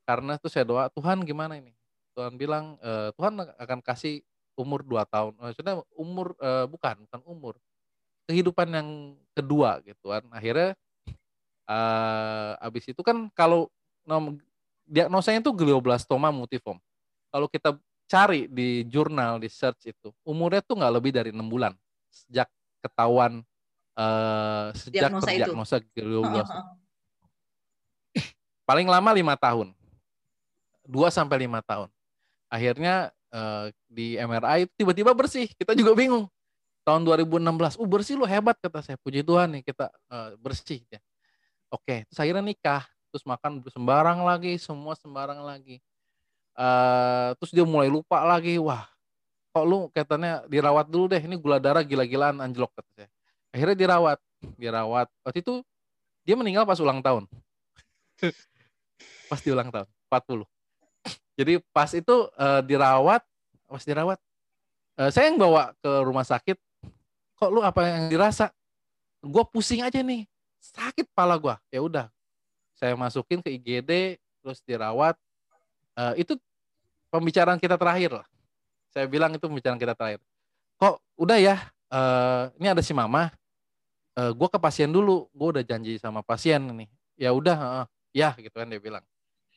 Karena 0.02 0.38
itu 0.38 0.50
saya 0.50 0.66
doa, 0.66 0.90
Tuhan 0.90 1.22
gimana 1.22 1.58
ini? 1.62 1.74
Tuhan 2.18 2.38
bilang, 2.42 2.78
e, 2.82 3.14
Tuhan 3.14 3.38
akan 3.38 3.80
kasih 3.86 4.26
umur 4.56 4.82
dua 4.82 5.04
tahun. 5.06 5.36
Maksudnya 5.38 5.84
umur, 5.96 6.36
e, 6.40 6.50
bukan, 6.72 6.96
bukan 7.08 7.22
umur. 7.28 7.54
Kehidupan 8.26 8.68
yang 8.74 8.90
kedua 9.38 9.84
gitu 9.86 10.10
kan. 10.10 10.26
Akhirnya, 10.34 10.74
uh, 11.70 12.58
abis 12.62 12.90
itu 12.90 13.02
kan 13.02 13.30
kalau 13.34 13.70
diagnosanya 14.86 15.42
itu 15.42 15.54
glioblastoma 15.54 16.30
multiforme. 16.30 16.82
Kalau 17.30 17.46
kita 17.50 17.78
cari 18.06 18.46
di 18.50 18.86
jurnal, 18.86 19.42
di 19.42 19.50
search 19.50 19.90
itu, 19.90 20.10
umurnya 20.26 20.62
tuh 20.62 20.78
nggak 20.78 20.94
lebih 20.94 21.12
dari 21.14 21.30
enam 21.34 21.50
bulan 21.50 21.74
sejak 22.10 22.48
ketahuan 22.80 23.42
uh, 23.98 24.70
sejak 24.78 25.10
diagnosa 25.10 25.30
terdiagnosa 25.30 25.76
glioblastoma. 25.94 26.74
Paling 28.66 28.90
lama 28.90 29.10
lima 29.14 29.36
tahun, 29.38 29.78
dua 30.82 31.14
sampai 31.14 31.46
lima 31.46 31.62
tahun. 31.62 31.90
Akhirnya 32.50 33.14
uh, 33.36 33.68
di 33.92 34.16
MRI 34.16 34.72
tiba-tiba 34.80 35.12
bersih. 35.12 35.52
Kita 35.52 35.76
juga 35.76 35.92
bingung. 35.92 36.32
Tahun 36.86 37.02
2016, 37.02 37.82
uh 37.82 37.90
bersih 37.90 38.16
lu 38.16 38.24
hebat 38.30 38.56
kata 38.62 38.80
saya. 38.80 38.98
Puji 39.02 39.26
Tuhan 39.26 39.60
nih 39.60 39.64
kita 39.68 39.92
uh, 40.08 40.38
bersih 40.40 40.86
ya. 40.88 41.02
Oke, 41.68 42.08
terus 42.08 42.20
akhirnya 42.24 42.46
nikah. 42.46 42.88
Terus 43.12 43.26
makan 43.28 43.64
sembarang 43.68 44.24
lagi 44.24 44.56
semua 44.62 44.96
sembarang 44.96 45.44
lagi. 45.44 45.82
Uh, 46.56 47.36
terus 47.42 47.52
dia 47.52 47.68
mulai 47.68 47.92
lupa 47.92 48.24
lagi. 48.24 48.56
Wah 48.62 48.88
kok 49.56 49.66
lu 49.68 49.92
katanya 49.92 50.48
dirawat 50.48 50.88
dulu 50.88 51.12
deh. 51.12 51.20
Ini 51.20 51.36
gula 51.36 51.60
darah 51.60 51.84
gila-gilaan 51.84 52.40
anjlok 52.40 52.72
katanya 52.78 53.12
akhirnya 53.56 53.78
dirawat. 53.80 54.20
Dirawat. 54.60 55.08
Waktu 55.24 55.40
itu 55.40 55.64
dia 56.28 56.36
meninggal 56.36 56.68
pas 56.68 56.78
ulang 56.84 57.00
tahun. 57.00 57.24
Pas 59.26 59.42
di 59.42 59.50
ulang 59.50 59.74
tahun 59.74 59.90
40 60.08 60.55
jadi 61.36 61.60
pas 61.76 61.92
itu 61.92 62.16
uh, 62.40 62.62
dirawat 62.64 63.22
pas 63.68 63.84
dirawat 63.84 64.20
uh, 65.00 65.12
saya 65.12 65.32
yang 65.32 65.40
bawa 65.40 65.76
ke 65.84 65.92
rumah 66.08 66.24
sakit. 66.24 66.58
Kok 67.36 67.50
lu 67.52 67.60
apa 67.60 67.84
yang 67.84 68.08
dirasa? 68.08 68.56
Gue 69.20 69.44
pusing 69.44 69.84
aja 69.84 70.00
nih. 70.00 70.24
Sakit 70.64 71.12
pala 71.12 71.36
gue 71.36 71.56
ya 71.70 71.84
udah 71.84 72.08
saya 72.76 72.96
masukin 72.96 73.40
ke 73.44 73.52
IGD 73.52 74.20
terus 74.44 74.60
dirawat. 74.64 75.16
Uh, 75.96 76.12
itu 76.20 76.36
pembicaraan 77.08 77.60
kita 77.60 77.80
terakhir 77.80 78.20
lah. 78.20 78.28
Saya 78.92 79.08
bilang 79.08 79.32
itu 79.36 79.44
pembicaraan 79.48 79.80
kita 79.80 79.96
terakhir. 79.96 80.20
Kok 80.80 81.00
udah 81.20 81.38
ya 81.40 81.56
uh, 81.92 82.52
ini 82.60 82.68
ada 82.72 82.84
si 82.84 82.92
mama 82.92 83.32
uh, 84.20 84.32
gue 84.32 84.48
ke 84.52 84.60
pasien 84.60 84.92
dulu. 84.92 85.28
Gue 85.32 85.60
udah 85.60 85.64
janji 85.64 85.96
sama 86.00 86.24
pasien 86.24 86.64
nih. 86.64 86.90
Ya 87.16 87.32
udah 87.32 87.58
uh, 87.84 87.86
ya 88.12 88.36
gitu 88.36 88.56
kan 88.56 88.68
dia 88.68 88.80
bilang. 88.80 89.04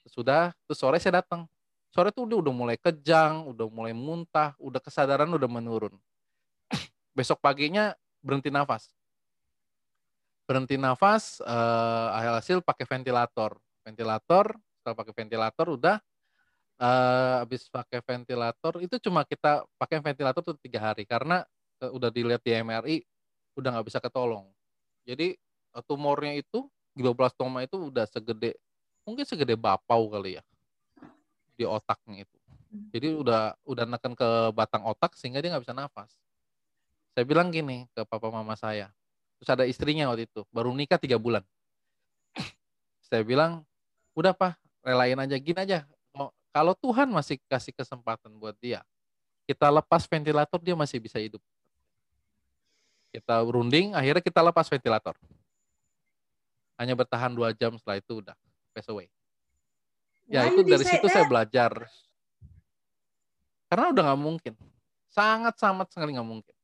Sudah 0.08 0.54
terus 0.66 0.78
sore 0.78 1.02
saya 1.02 1.20
datang 1.20 1.44
sore 1.98 2.14
tuh 2.14 2.30
dia 2.30 2.38
udah 2.38 2.54
mulai 2.54 2.78
kejang 2.78 3.42
udah 3.50 3.66
mulai 3.66 3.90
muntah 3.90 4.54
udah 4.62 4.78
kesadaran 4.78 5.26
udah 5.34 5.50
menurun. 5.50 5.98
Besok 7.18 7.42
paginya 7.42 7.90
berhenti 8.22 8.54
nafas. 8.54 8.94
Berhenti 10.46 10.78
nafas 10.78 11.42
uh, 11.42 12.38
hasil 12.38 12.62
pakai 12.62 12.86
ventilator. 12.86 13.58
Ventilator 13.82 14.54
setelah 14.78 14.94
pakai 14.94 15.10
ventilator 15.10 15.66
udah 15.74 15.96
uh, 16.78 17.42
habis 17.42 17.66
pakai 17.66 17.98
ventilator 17.98 18.78
itu 18.78 18.94
cuma 19.02 19.26
kita 19.26 19.66
pakai 19.74 19.98
ventilator 19.98 20.38
tuh 20.46 20.54
tiga 20.62 20.94
hari. 20.94 21.02
Karena 21.02 21.42
uh, 21.82 21.90
udah 21.90 22.14
dilihat 22.14 22.46
di 22.46 22.54
MRI 22.54 23.02
udah 23.58 23.74
nggak 23.74 23.86
bisa 23.90 23.98
ketolong. 23.98 24.46
Jadi 25.02 25.34
uh, 25.74 25.82
tumornya 25.82 26.38
itu 26.38 26.62
glioblastoma 26.94 27.66
itu 27.66 27.90
udah 27.90 28.06
segede 28.06 28.54
mungkin 29.02 29.26
segede 29.26 29.58
bapau 29.58 30.06
kali 30.14 30.38
ya 30.38 30.42
di 31.58 31.66
otaknya 31.66 32.22
itu 32.22 32.38
jadi 32.94 33.18
udah 33.18 33.58
udah 33.66 33.84
neken 33.84 34.14
ke 34.14 34.28
batang 34.54 34.86
otak 34.86 35.18
sehingga 35.18 35.42
dia 35.42 35.50
nggak 35.50 35.66
bisa 35.66 35.74
nafas 35.74 36.14
saya 37.18 37.26
bilang 37.26 37.50
gini 37.50 37.90
ke 37.90 38.06
papa 38.06 38.30
mama 38.30 38.54
saya 38.54 38.94
Terus 39.38 39.50
ada 39.54 39.64
istrinya 39.70 40.10
waktu 40.10 40.26
itu, 40.26 40.42
baru 40.50 40.74
nikah 40.74 40.98
tiga 40.98 41.14
bulan. 41.14 41.46
Saya 43.08 43.22
bilang, 43.22 43.62
udah 44.18 44.34
pak, 44.34 44.58
relain 44.82 45.16
aja, 45.16 45.38
gini 45.38 45.58
aja. 45.62 45.86
Kalau 46.50 46.74
Tuhan 46.74 47.06
masih 47.06 47.38
kasih 47.46 47.70
kesempatan 47.70 48.34
buat 48.34 48.58
dia, 48.58 48.82
kita 49.46 49.70
lepas 49.70 50.10
ventilator, 50.10 50.58
dia 50.58 50.74
masih 50.74 50.98
bisa 50.98 51.22
hidup. 51.22 51.38
Kita 53.14 53.46
runding, 53.46 53.94
akhirnya 53.94 54.20
kita 54.20 54.42
lepas 54.42 54.66
ventilator. 54.66 55.14
Hanya 56.74 56.98
bertahan 56.98 57.30
dua 57.30 57.54
jam 57.54 57.78
setelah 57.78 58.02
itu 58.02 58.20
udah 58.20 58.34
pass 58.74 58.90
away. 58.90 59.06
Ya 60.28 60.44
itu 60.44 60.60
dari 60.60 60.84
situ 60.84 61.08
saya 61.08 61.24
belajar. 61.24 61.88
Karena 63.72 63.92
udah 63.92 64.02
nggak 64.12 64.20
mungkin. 64.20 64.54
Sangat 65.08 65.56
sangat 65.56 65.88
sekali 65.88 66.12
nggak 66.12 66.28
mungkin. 66.28 66.54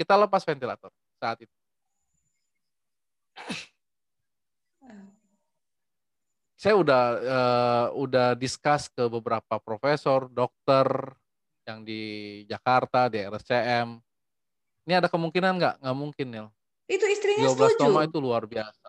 Kita 0.00 0.16
lepas 0.16 0.42
ventilator 0.48 0.88
saat 1.20 1.44
itu. 1.44 1.56
Saya 6.58 6.74
udah 6.74 7.02
uh, 7.22 7.86
udah 7.94 8.28
discuss 8.34 8.90
ke 8.90 9.06
beberapa 9.06 9.62
profesor, 9.62 10.26
dokter 10.26 10.90
yang 11.68 11.86
di 11.86 12.42
Jakarta, 12.50 13.06
di 13.06 13.22
RSCM. 13.22 14.00
Ini 14.88 14.98
ada 14.98 15.06
kemungkinan 15.06 15.54
nggak? 15.54 15.74
Nggak 15.84 15.98
mungkin, 16.00 16.26
Nil. 16.32 16.48
Itu 16.88 17.04
istrinya 17.04 17.52
12 17.52 17.76
setuju. 17.78 18.00
itu 18.08 18.18
luar 18.18 18.42
biasa. 18.48 18.88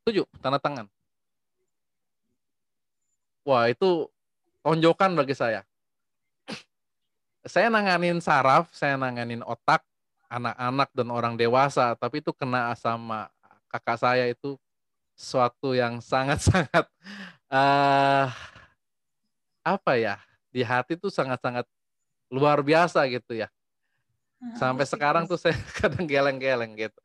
Setuju, 0.00 0.22
tanda 0.38 0.62
tangan. 0.62 0.86
Wah, 3.44 3.68
itu 3.68 4.08
tonjokan 4.64 5.12
bagi 5.12 5.36
saya. 5.36 5.60
Saya 7.44 7.68
nanganin 7.68 8.24
saraf, 8.24 8.72
saya 8.72 8.96
nanganin 8.96 9.44
otak, 9.44 9.84
anak-anak 10.32 10.88
dan 10.96 11.08
orang 11.12 11.34
dewasa, 11.36 11.92
tapi 11.92 12.24
itu 12.24 12.32
kena 12.32 12.72
sama 12.72 13.28
kakak 13.68 14.00
saya 14.00 14.24
itu 14.32 14.56
suatu 15.12 15.76
yang 15.76 16.00
sangat-sangat 16.00 16.88
uh, 17.52 18.26
apa 19.76 19.92
ya 19.94 20.16
di 20.48 20.64
hati 20.64 20.96
tuh 20.96 21.12
sangat-sangat 21.12 21.68
luar 22.32 22.64
biasa 22.64 23.04
gitu 23.12 23.36
ya. 23.36 23.52
Sampai 24.56 24.84
oh, 24.84 24.90
sekarang 24.90 25.24
tuh 25.24 25.36
saya 25.40 25.56
kadang 25.80 26.04
geleng-geleng 26.08 26.72
gitu. 26.76 27.00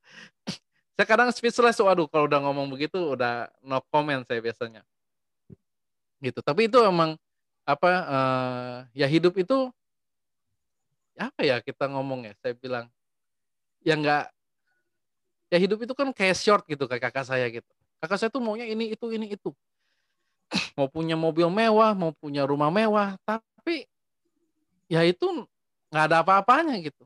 Saya 0.95 1.07
kadang 1.07 1.31
speechless, 1.31 1.79
waduh 1.79 2.07
kalau 2.11 2.27
udah 2.27 2.43
ngomong 2.43 2.67
begitu 2.67 2.99
udah 3.15 3.47
no 3.63 3.79
comment 3.87 4.23
saya 4.27 4.43
biasanya. 4.43 4.83
Gitu. 6.19 6.39
Tapi 6.43 6.67
itu 6.67 6.79
emang 6.83 7.15
apa 7.63 7.89
eh, 7.91 8.77
ya 9.03 9.07
hidup 9.07 9.39
itu 9.39 9.71
apa 11.19 11.41
ya 11.43 11.59
kita 11.59 11.85
ngomong 11.91 12.31
ya 12.31 12.33
saya 12.39 12.55
bilang 12.55 12.87
ya 13.83 13.93
nggak 13.99 14.25
ya 15.51 15.57
hidup 15.59 15.83
itu 15.83 15.93
kan 15.93 16.09
kayak 16.15 16.39
short 16.39 16.63
gitu 16.67 16.87
kayak 16.87 17.11
kakak 17.11 17.25
saya 17.27 17.47
gitu. 17.51 17.67
Kakak 17.99 18.17
saya 18.19 18.29
tuh 18.31 18.43
maunya 18.43 18.67
ini 18.67 18.95
itu 18.95 19.05
ini 19.11 19.35
itu. 19.35 19.51
Mau 20.79 20.87
punya 20.87 21.13
mobil 21.19 21.45
mewah 21.51 21.93
mau 21.93 22.15
punya 22.15 22.41
rumah 22.47 22.71
mewah 22.73 23.13
tapi 23.21 23.85
ya 24.89 25.05
itu 25.05 25.45
nggak 25.93 26.05
ada 26.09 26.17
apa-apanya 26.25 26.79
gitu. 26.81 27.03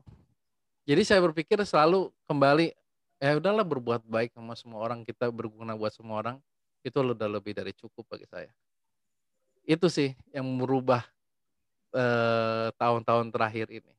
Jadi 0.84 1.02
saya 1.04 1.20
berpikir 1.24 1.56
selalu 1.64 2.12
kembali 2.28 2.72
ya 3.20 3.36
udahlah 3.40 3.64
berbuat 3.64 4.04
baik 4.04 4.36
sama 4.36 4.52
semua 4.56 4.80
orang 4.84 5.00
kita 5.04 5.28
berguna 5.28 5.76
buat 5.76 5.92
semua 5.92 6.18
orang. 6.24 6.36
Itu 6.84 7.00
udah 7.00 7.28
lebih 7.28 7.56
dari 7.56 7.72
cukup 7.72 8.04
bagi 8.08 8.28
saya 8.28 8.52
itu 9.64 9.88
sih 9.88 10.12
yang 10.30 10.44
merubah 10.44 11.02
eh, 11.92 12.68
tahun-tahun 12.76 13.32
terakhir 13.32 13.72
ini. 13.72 13.92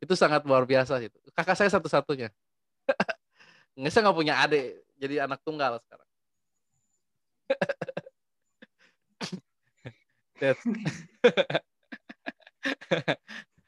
Itu 0.00 0.16
sangat 0.16 0.44
luar 0.48 0.64
biasa 0.64 0.96
itu. 1.04 1.20
Kakak 1.36 1.56
saya 1.60 1.68
satu-satunya. 1.68 2.32
Nggak 3.78 3.92
saya 3.92 4.02
nggak 4.08 4.18
punya 4.18 4.34
adik. 4.40 4.80
Jadi 5.00 5.14
anak 5.20 5.40
tunggal 5.44 5.80
sekarang. 5.84 6.08
That's- 10.40 10.64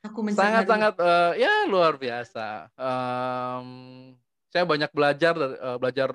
Aku 0.03 0.27
dulu. 0.27 0.35
sangat-sangat 0.35 0.99
eh, 0.99 1.47
ya 1.47 1.71
luar 1.71 1.95
biasa. 1.95 2.67
Em, 2.75 3.67
saya 4.51 4.67
banyak 4.67 4.91
belajar 4.91 5.35
eh, 5.39 5.79
belajar 5.79 6.11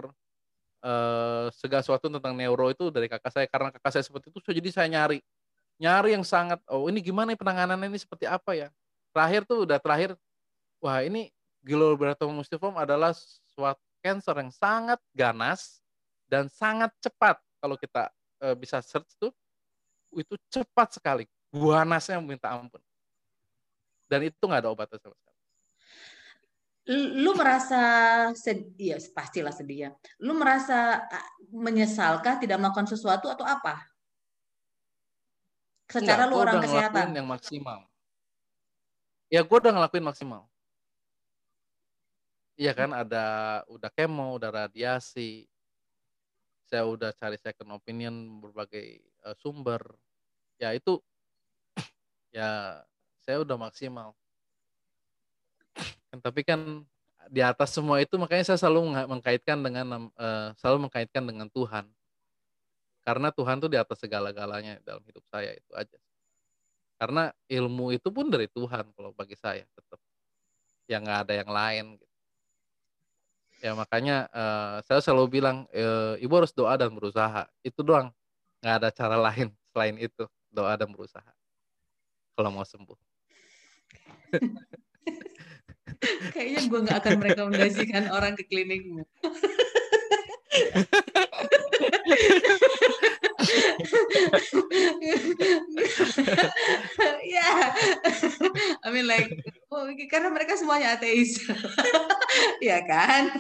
eh, 0.88 1.46
segala 1.52 1.84
sesuatu 1.84 2.08
tentang 2.08 2.32
neuro 2.32 2.72
itu 2.72 2.88
dari 2.88 3.12
kakak 3.12 3.32
saya. 3.32 3.48
Karena 3.52 3.70
kakak 3.76 3.92
saya 4.00 4.04
seperti 4.08 4.32
itu 4.32 4.40
so 4.40 4.52
jadi 4.56 4.70
saya 4.72 4.88
nyari 4.88 5.20
nyari 5.78 6.18
yang 6.18 6.26
sangat 6.26 6.58
oh 6.72 6.90
ini 6.90 7.04
gimana 7.04 7.36
ya 7.36 7.38
penanganannya 7.38 7.92
ini 7.92 8.00
seperti 8.00 8.26
apa 8.26 8.56
ya? 8.56 8.68
Terakhir 9.12 9.42
tuh 9.46 9.68
udah 9.68 9.78
terakhir 9.78 10.16
wah 10.80 11.04
ini 11.04 11.30
glioblastoma 11.62 12.34
mustiform 12.34 12.80
adalah 12.80 13.12
suatu 13.54 13.84
cancer 14.00 14.36
yang 14.40 14.52
sangat 14.54 15.00
ganas 15.12 15.84
dan 16.32 16.48
sangat 16.48 16.90
cepat. 17.04 17.38
Kalau 17.60 17.76
kita 17.76 18.10
eh, 18.42 18.56
bisa 18.56 18.80
search 18.80 19.12
tuh 19.20 19.36
itu 20.16 20.34
cepat 20.50 20.96
sekali. 20.96 21.28
Ganasnya 21.52 22.18
minta 22.24 22.52
ampun. 22.56 22.80
Dan 24.08 24.32
itu 24.32 24.40
nggak 24.40 24.64
ada 24.64 24.72
obatnya 24.72 24.98
sama 25.04 25.16
sekali 25.20 25.37
lu 26.96 27.36
merasa 27.36 27.82
sedih, 28.32 28.96
ya 28.96 28.98
pastilah 29.12 29.52
sedih 29.52 29.78
ya. 29.78 29.90
Lu 30.24 30.32
merasa 30.36 31.04
ah, 31.04 31.28
menyesalkah 31.52 32.40
tidak 32.40 32.58
melakukan 32.64 32.88
sesuatu 32.88 33.28
atau 33.28 33.44
apa? 33.44 33.84
Secara 35.92 36.28
Enggak, 36.28 36.32
lu 36.32 36.36
gua 36.36 36.44
orang 36.44 36.56
udah 36.56 36.64
kesehatan. 36.68 37.08
yang 37.16 37.28
maksimal 37.28 37.80
ya 39.28 39.44
gue 39.44 39.58
udah 39.60 39.74
ngelakuin 39.76 40.08
maksimal 40.08 40.48
iya 42.56 42.72
kan 42.72 42.96
ada 42.96 43.62
udah 43.68 43.92
kemo 43.92 44.40
udah 44.40 44.66
radiasi 44.66 45.46
saya 46.68 46.88
udah 46.88 47.12
cari 47.16 47.36
second 47.40 47.76
opinion 47.76 48.40
berbagai 48.40 49.04
eh, 49.04 49.36
sumber 49.40 49.84
ya 50.56 50.72
itu 50.72 51.00
ya 52.38 52.82
saya 53.24 53.44
udah 53.44 53.60
maksimal 53.60 54.16
tapi 56.24 56.42
kan 56.44 56.84
di 57.28 57.42
atas 57.44 57.76
semua 57.76 58.00
itu 58.00 58.16
makanya 58.16 58.54
saya 58.54 58.60
selalu 58.60 58.94
mengkaitkan 59.08 59.60
dengan 59.60 60.12
eh, 60.16 60.48
selalu 60.60 60.88
mengkaitkan 60.90 61.24
dengan 61.24 61.48
Tuhan. 61.52 61.86
Karena 63.08 63.32
Tuhan 63.32 63.64
tuh 63.64 63.72
di 63.72 63.80
atas 63.80 64.04
segala-galanya 64.04 64.84
dalam 64.84 65.00
hidup 65.08 65.24
saya 65.32 65.56
itu 65.56 65.72
aja 65.72 65.96
karena 66.98 67.30
ilmu 67.46 67.94
itu 67.94 68.10
pun 68.10 68.26
dari 68.26 68.50
Tuhan 68.50 68.90
kalau 68.98 69.14
bagi 69.14 69.38
saya 69.38 69.62
tetap 69.78 70.02
yang 70.90 71.06
nggak 71.06 71.30
ada 71.30 71.34
yang 71.38 71.52
lain 71.54 71.86
gitu. 72.02 72.06
ya 73.58 73.72
makanya 73.78 74.30
eh, 74.34 74.76
saya 74.86 75.00
selalu 75.02 75.42
bilang 75.42 75.70
eh, 75.74 76.18
ibu 76.22 76.34
harus 76.34 76.54
doa 76.54 76.74
dan 76.78 76.94
berusaha. 76.94 77.46
Itu 77.62 77.86
doang. 77.86 78.10
Nggak 78.62 78.76
ada 78.82 78.90
cara 78.90 79.18
lain 79.30 79.54
selain 79.70 79.98
itu. 80.02 80.26
Doa 80.50 80.74
dan 80.74 80.90
berusaha. 80.90 81.32
Kalau 82.34 82.50
mau 82.54 82.66
sembuh 82.66 82.98
Kayaknya 86.34 86.62
gue 86.70 86.80
nggak 86.86 87.00
akan 87.04 87.14
merekomendasikan 87.22 88.04
orang 88.14 88.34
ke 88.38 88.44
klinikmu. 88.46 89.04
ya, 97.28 97.50
I 98.84 98.88
mean 98.92 99.08
like, 99.08 99.30
oh, 99.72 99.88
karena 100.10 100.30
mereka 100.34 100.58
semuanya 100.58 100.98
ateis, 100.98 101.40
ya 102.64 102.82
kan? 102.86 103.32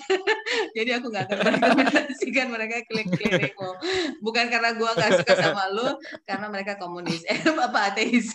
Jadi 0.78 0.90
aku 0.96 1.12
nggak 1.12 1.26
akan 1.28 1.38
merekomendasikan 1.44 2.48
mereka 2.52 2.84
ke 2.86 3.04
klinikmu. 3.06 3.70
Bukan 4.22 4.46
karena 4.52 4.76
gue 4.76 4.90
nggak 4.90 5.12
suka 5.24 5.34
sama 5.36 5.70
lu, 5.74 5.88
karena 6.24 6.48
mereka 6.52 6.80
komunis, 6.80 7.24
eh 7.28 7.40
apa 7.68 7.94
ateis. 7.94 8.32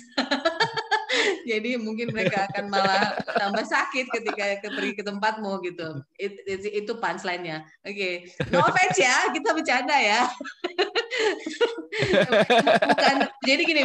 Jadi 1.45 1.77
mungkin 1.77 2.15
mereka 2.15 2.49
akan 2.51 2.71
malah 2.73 3.17
tambah 3.25 3.65
sakit 3.65 4.07
ketika 4.09 4.45
ke- 4.63 4.73
pergi 4.73 4.93
ke 4.97 5.03
tempatmu 5.05 5.61
gitu. 5.67 6.01
It- 6.17 6.43
it- 6.47 6.75
itu 6.85 6.93
punchline-nya. 6.97 7.67
Oke, 7.85 8.31
no 8.51 8.65
offense 8.65 8.99
ya, 9.01 9.29
kita 9.35 9.51
bercanda 9.53 9.97
ya. 9.99 10.25
bukan 12.89 13.17
jadi 13.45 13.63
gini, 13.69 13.83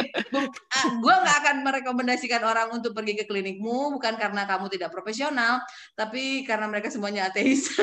ah, 0.72 0.86
gua 1.04 1.20
nggak 1.20 1.36
akan 1.44 1.56
merekomendasikan 1.66 2.40
orang 2.40 2.72
untuk 2.72 2.96
pergi 2.96 3.20
ke 3.20 3.24
klinikmu 3.28 3.92
bukan 4.00 4.16
karena 4.16 4.48
kamu 4.48 4.72
tidak 4.72 4.90
profesional, 4.94 5.60
tapi 5.92 6.42
karena 6.48 6.66
mereka 6.70 6.88
semuanya 6.88 7.28
ateis. 7.28 7.68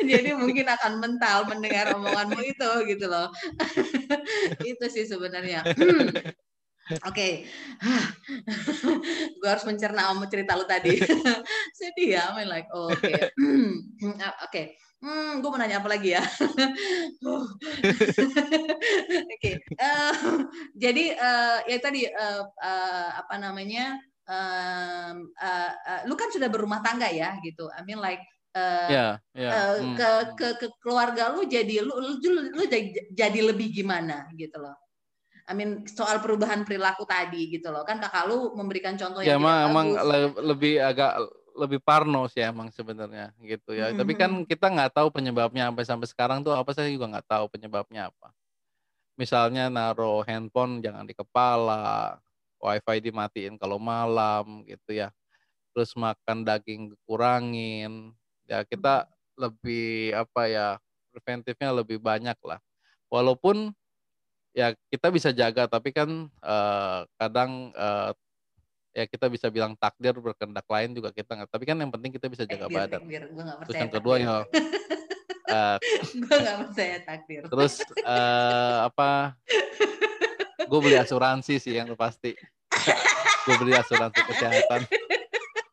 Jadi 0.00 0.34
mungkin 0.34 0.66
akan 0.66 0.98
mental 0.98 1.46
mendengar 1.46 1.94
omonganmu 1.94 2.42
itu 2.42 2.70
gitu 2.90 3.06
loh. 3.06 3.30
itu 4.70 4.84
sih 4.90 5.06
sebenarnya. 5.06 5.62
Oke, 7.06 7.46
gue 9.38 9.48
harus 9.48 9.62
mencerna 9.62 10.10
om 10.10 10.26
cerita 10.26 10.58
lu 10.58 10.66
tadi. 10.66 10.98
Sedih 11.78 12.18
ya, 12.18 12.34
I 12.34 12.42
mean 12.42 12.48
like, 12.50 12.66
oh, 12.74 12.90
oke, 12.90 13.14
oke. 14.50 14.62
Hmm, 15.00 15.40
gue 15.40 15.48
mau 15.48 15.56
nanya 15.56 15.80
apa 15.80 15.88
lagi 15.88 16.12
ya? 16.12 16.20
Oke, 19.32 19.52
eh, 19.56 20.12
jadi 20.76 21.04
eh, 21.16 21.58
ya 21.72 21.78
tadi 21.80 22.04
eh, 22.04 22.42
eh, 22.44 23.08
apa 23.16 23.40
namanya? 23.40 23.96
em, 24.28 25.16
eh, 25.40 25.72
eh, 25.88 26.00
lu 26.04 26.14
kan 26.20 26.28
sudah 26.28 26.52
berumah 26.52 26.84
tangga 26.84 27.08
ya, 27.08 27.32
gitu. 27.40 27.72
I 27.72 27.80
mean 27.86 28.02
like. 28.02 28.20
eh, 28.50 28.90
ya 28.90 29.06
ya 29.30 29.50
eh, 29.54 29.70
hmm, 29.78 29.94
ke, 29.94 30.10
hmm. 30.10 30.34
ke 30.34 30.48
ke 30.58 30.66
keluarga 30.82 31.30
lu 31.30 31.46
jadi 31.46 31.86
lu 31.86 31.94
lu, 32.02 32.18
lu, 32.18 32.40
lu 32.50 32.62
jadi, 32.66 32.90
jadi 33.14 33.40
lebih 33.46 33.70
gimana 33.70 34.26
gitu 34.34 34.58
loh. 34.58 34.74
I 35.50 35.52
mean 35.58 35.82
soal 35.90 36.22
perubahan 36.22 36.62
perilaku 36.62 37.02
tadi 37.02 37.50
gitu 37.50 37.74
loh. 37.74 37.82
Kan 37.82 37.98
kakak 37.98 38.30
lu 38.30 38.54
memberikan 38.54 38.94
contoh 38.94 39.18
ya 39.18 39.34
yang 39.34 39.42
emang, 39.42 39.58
emang 39.66 39.86
bagus. 39.98 40.06
le- 40.06 40.38
lebih 40.54 40.74
agak 40.78 41.12
lebih 41.58 41.82
parno 41.82 42.30
sih 42.30 42.46
emang 42.46 42.70
sebenarnya 42.70 43.34
gitu 43.42 43.74
ya. 43.74 43.90
Tapi 43.90 44.14
kan 44.14 44.30
kita 44.46 44.70
nggak 44.70 44.94
tahu 44.94 45.10
penyebabnya 45.10 45.66
sampai 45.66 45.84
sampai 45.84 46.06
sekarang 46.06 46.38
tuh 46.46 46.54
apa 46.54 46.70
saya 46.70 46.86
juga 46.94 47.10
nggak 47.10 47.26
tahu 47.26 47.44
penyebabnya 47.50 48.14
apa. 48.14 48.30
Misalnya 49.18 49.66
naruh 49.66 50.22
handphone 50.22 50.78
jangan 50.80 51.02
di 51.04 51.12
kepala 51.18 52.16
wifi 52.62 53.10
dimatiin 53.10 53.58
kalau 53.58 53.82
malam 53.82 54.62
gitu 54.70 54.94
ya. 54.94 55.10
Terus 55.74 55.98
makan 55.98 56.46
daging 56.46 56.94
kurangin 57.10 58.14
ya 58.46 58.62
kita 58.62 59.10
lebih 59.38 60.14
apa 60.14 60.42
ya 60.46 60.66
preventifnya 61.10 61.70
lebih 61.74 61.98
banyak 62.02 62.34
lah 62.42 62.58
walaupun 63.10 63.74
ya 64.50 64.74
kita 64.90 65.08
bisa 65.14 65.30
jaga 65.30 65.70
tapi 65.70 65.94
kan 65.94 66.26
eh, 66.26 67.00
kadang 67.18 67.70
eh, 67.74 68.10
ya 68.90 69.04
kita 69.06 69.30
bisa 69.30 69.46
bilang 69.48 69.78
takdir 69.78 70.18
berkehendak 70.18 70.66
lain 70.66 70.90
juga 70.98 71.14
kita 71.14 71.38
nggak 71.38 71.50
tapi 71.50 71.64
kan 71.66 71.78
yang 71.78 71.90
penting 71.94 72.10
kita 72.10 72.26
bisa 72.26 72.42
jaga 72.42 72.66
takdir, 72.66 72.78
badan. 72.78 73.00
takdir. 73.06 73.22
Gue 73.30 73.42
gak 73.46 73.56
terus 73.62 73.78
yang 73.78 73.92
kedua 73.94 74.14
ya 74.18 74.36
eh, 75.54 75.76
gue 76.18 76.36
gak 76.42 76.56
percaya 76.66 76.96
takdir. 77.06 77.42
terus 77.46 77.74
eh, 78.02 78.76
apa 78.90 79.38
gue 80.70 80.80
beli 80.82 80.96
asuransi 80.98 81.58
sih 81.58 81.74
yang 81.74 81.90
pasti. 81.98 82.34
Gue 83.42 83.54
beli 83.58 83.74
asuransi 83.74 84.20
kesehatan. 84.22 84.86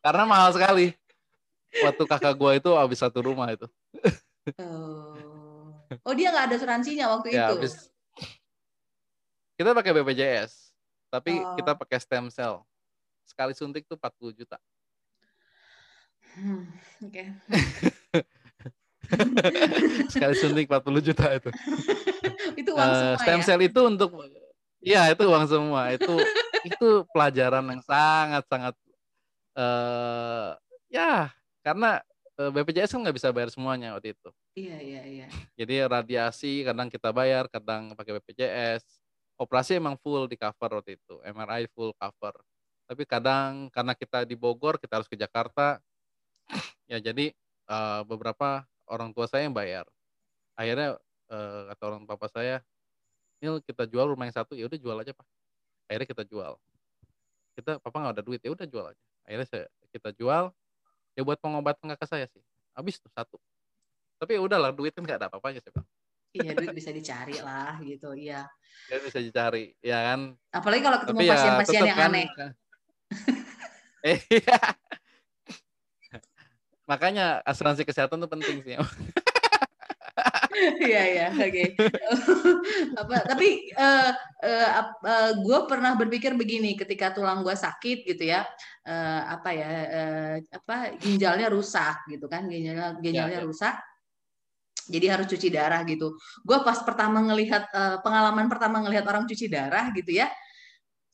Karena 0.02 0.24
mahal 0.26 0.50
sekali. 0.56 0.98
Waktu 1.84 2.04
kakak 2.10 2.34
gue 2.34 2.52
itu 2.58 2.70
habis 2.74 2.98
satu 2.98 3.22
rumah 3.22 3.54
itu. 3.54 3.70
Oh, 4.58 5.70
oh 6.02 6.14
dia 6.18 6.34
nggak 6.34 6.50
ada 6.50 6.56
asuransinya 6.58 7.06
waktu 7.14 7.36
ya 7.36 7.52
itu. 7.52 7.62
habis 7.62 7.74
kita 9.58 9.74
pakai 9.74 9.92
BPJS, 9.92 10.72
tapi 11.10 11.32
Oh. 11.36 11.56
kita 11.56 11.74
pakai 11.74 11.98
stem 11.98 12.30
cell. 12.30 12.64
Sekali 13.24 13.52
suntik 13.52 13.84
tuh 13.84 13.96
40 13.96 14.32
juta. 14.32 14.56
Hmm, 16.32 16.64
Oke. 17.02 17.24
Sekali 20.08 20.34
suntik 20.36 20.66
40 20.68 21.02
juta 21.02 21.26
itu. 21.32 21.50
Itu 22.60 22.70
uang 22.74 22.84
Eh, 22.84 22.94
semua 22.94 23.18
stem 23.18 23.40
ya. 23.40 23.44
cell 23.44 23.62
itu 23.62 23.82
untuk 23.82 24.10
Iya, 24.78 25.10
itu 25.10 25.24
uang 25.26 25.46
semua. 25.48 25.90
Itu 25.90 26.14
itu 26.64 26.88
pelajaran 27.10 27.66
yang 27.66 27.82
sangat 27.82 28.44
sangat 28.46 28.74
eh 29.54 30.50
ya, 30.88 31.34
karena 31.62 32.00
eh, 32.36 32.50
BPJS 32.52 32.94
kan 32.94 33.00
nggak 33.02 33.16
bisa 33.18 33.30
bayar 33.34 33.50
semuanya 33.50 33.98
waktu 33.98 34.14
itu. 34.14 34.30
Iya, 34.54 34.78
iya, 34.80 35.02
iya. 35.04 35.26
Jadi 35.54 35.74
radiasi 35.82 36.62
kadang 36.62 36.88
kita 36.88 37.10
bayar, 37.10 37.46
kadang 37.48 37.92
pakai 37.94 38.16
BPJS. 38.16 38.84
Operasi 39.38 39.78
emang 39.78 39.94
full 40.02 40.26
di 40.26 40.34
cover 40.34 40.82
waktu 40.82 40.98
itu, 40.98 41.22
MRI 41.22 41.70
full 41.70 41.94
cover. 41.94 42.34
Tapi 42.90 43.04
kadang 43.06 43.70
karena 43.70 43.94
kita 43.94 44.26
di 44.26 44.34
Bogor, 44.34 44.82
kita 44.82 44.98
harus 44.98 45.10
ke 45.10 45.14
Jakarta. 45.14 45.78
Ya 46.88 47.04
jadi 47.04 47.36
eh, 47.68 48.02
beberapa 48.08 48.64
orang 48.88 49.12
tua 49.12 49.28
saya 49.28 49.46
yang 49.46 49.54
bayar. 49.54 49.86
Akhirnya 50.56 50.96
eh, 51.30 51.62
kata 51.70 51.84
orang 51.84 52.04
papa 52.08 52.32
saya, 52.32 52.64
Nil 53.38 53.62
kita 53.62 53.86
jual 53.86 54.10
rumah 54.10 54.26
yang 54.26 54.34
satu, 54.34 54.58
ya 54.58 54.66
udah 54.66 54.80
jual 54.80 54.98
aja 54.98 55.14
pak. 55.14 55.28
Akhirnya 55.86 56.08
kita 56.10 56.24
jual. 56.26 56.54
Kita 57.54 57.72
papa 57.78 57.98
nggak 58.02 58.16
ada 58.18 58.24
duit, 58.26 58.42
ya 58.42 58.50
udah 58.56 58.66
jual 58.66 58.86
aja. 58.90 59.04
Akhirnya 59.28 59.48
saya, 59.52 59.68
kita 59.94 60.10
jual, 60.18 60.50
ya 61.14 61.22
buat 61.22 61.38
pengobatan 61.38 61.94
kakak 61.94 62.10
saya 62.10 62.26
sih. 62.32 62.42
Habis 62.74 62.98
tuh 62.98 63.12
satu. 63.14 63.38
Tapi 64.18 64.38
ya 64.38 64.42
udahlah 64.42 64.74
duit 64.74 64.96
kan 64.98 65.06
nggak 65.06 65.18
ada 65.22 65.28
apa-apanya 65.30 65.62
saya 65.62 65.78
bilang. 65.78 65.90
Iya, 66.36 66.52
duit 66.54 66.76
bisa 66.76 66.92
dicari 66.92 67.38
lah 67.40 67.80
gitu. 67.82 68.12
Iya. 68.14 68.48
Ya 68.88 68.98
bisa 69.04 69.20
dicari, 69.20 69.76
ya 69.84 69.98
kan. 70.14 70.20
Apalagi 70.52 70.82
kalau 70.84 70.98
ketemu 71.04 71.20
ya 71.24 71.32
pasien-pasien 71.36 71.82
tetap 71.82 71.90
yang 71.90 72.00
kan. 72.00 72.12
aneh. 72.12 72.28
Eh, 74.04 74.20
iya. 74.40 74.60
Makanya 76.88 77.26
asuransi 77.44 77.84
kesehatan 77.84 78.24
tuh 78.24 78.32
penting 78.32 78.64
sih. 78.64 78.80
Iya 80.58 81.04
iya 81.06 81.28
oke. 81.30 81.64
Apa 82.98 83.16
tapi 83.30 83.70
eh 83.70 84.10
eh, 84.42 84.70
ap- 84.74 85.04
eh, 85.06 85.32
gue 85.38 85.60
pernah 85.70 85.94
berpikir 85.94 86.34
begini 86.34 86.74
ketika 86.74 87.14
tulang 87.14 87.46
gue 87.46 87.54
sakit 87.54 88.08
gitu 88.08 88.24
ya 88.26 88.42
eh, 88.82 89.22
apa 89.28 89.50
ya 89.54 89.70
eh, 89.70 90.34
apa 90.50 90.98
ginjalnya 90.98 91.54
rusak 91.54 92.10
gitu 92.10 92.26
kan 92.26 92.50
ginjalnya 92.50 92.98
ginjalnya 92.98 93.40
ya. 93.42 93.46
rusak 93.46 93.76
jadi 94.88 95.16
harus 95.20 95.28
cuci 95.30 95.48
darah 95.52 95.84
gitu. 95.84 96.16
Gue 96.42 96.58
pas 96.64 96.80
pertama 96.82 97.20
ngelihat 97.24 97.64
eh, 97.72 97.98
pengalaman 98.02 98.48
pertama 98.48 98.80
ngelihat 98.84 99.06
orang 99.08 99.24
cuci 99.28 99.48
darah 99.52 99.92
gitu 99.94 100.12
ya. 100.16 100.28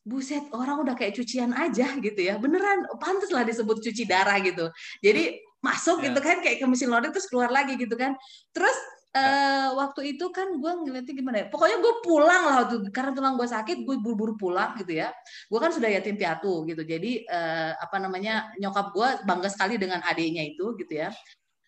Buset, 0.03 0.43
orang 0.51 0.83
udah 0.83 0.95
kayak 0.99 1.15
cucian 1.15 1.55
aja 1.55 1.87
gitu 1.95 2.19
ya. 2.19 2.35
Beneran, 2.35 2.83
pantas 2.99 3.31
lah 3.31 3.47
disebut 3.47 3.79
cuci 3.79 4.03
darah 4.03 4.35
gitu. 4.43 4.67
Jadi 4.99 5.39
masuk 5.63 6.03
Ya. 6.03 6.11
gitu 6.11 6.19
kan 6.19 6.43
kayak 6.43 6.59
ke 6.59 6.65
mesin 6.67 6.91
laundry 6.91 7.15
terus 7.15 7.31
keluar 7.31 7.47
lagi 7.47 7.79
gitu 7.79 7.95
kan. 7.95 8.11
Terus 8.51 8.75
eh, 9.15 9.69
waktu 9.71 10.17
itu 10.17 10.25
kan 10.35 10.59
gue 10.59 10.71
ngeliatnya 10.83 11.13
gimana 11.15 11.37
ya? 11.39 11.47
Pokoknya 11.47 11.77
gue 11.79 11.93
pulang 12.03 12.43
lah 12.49 12.55
waktu 12.67 12.83
karena 12.91 13.15
tulang 13.15 13.39
gue 13.39 13.47
sakit, 13.47 13.77
gue 13.87 13.95
buru-buru 14.03 14.35
pulang 14.35 14.75
gitu 14.75 14.91
ya. 14.91 15.07
Gue 15.47 15.59
kan 15.63 15.71
sudah 15.71 15.87
yatim 15.87 16.19
piatu 16.19 16.67
gitu. 16.67 16.83
Jadi 16.83 17.23
eh, 17.23 17.71
apa 17.79 17.95
namanya 18.03 18.51
nyokap 18.59 18.91
gue 18.91 19.07
bangga 19.23 19.47
sekali 19.47 19.79
dengan 19.79 20.03
adiknya 20.03 20.43
itu 20.43 20.75
gitu 20.83 20.99
ya. 20.99 21.15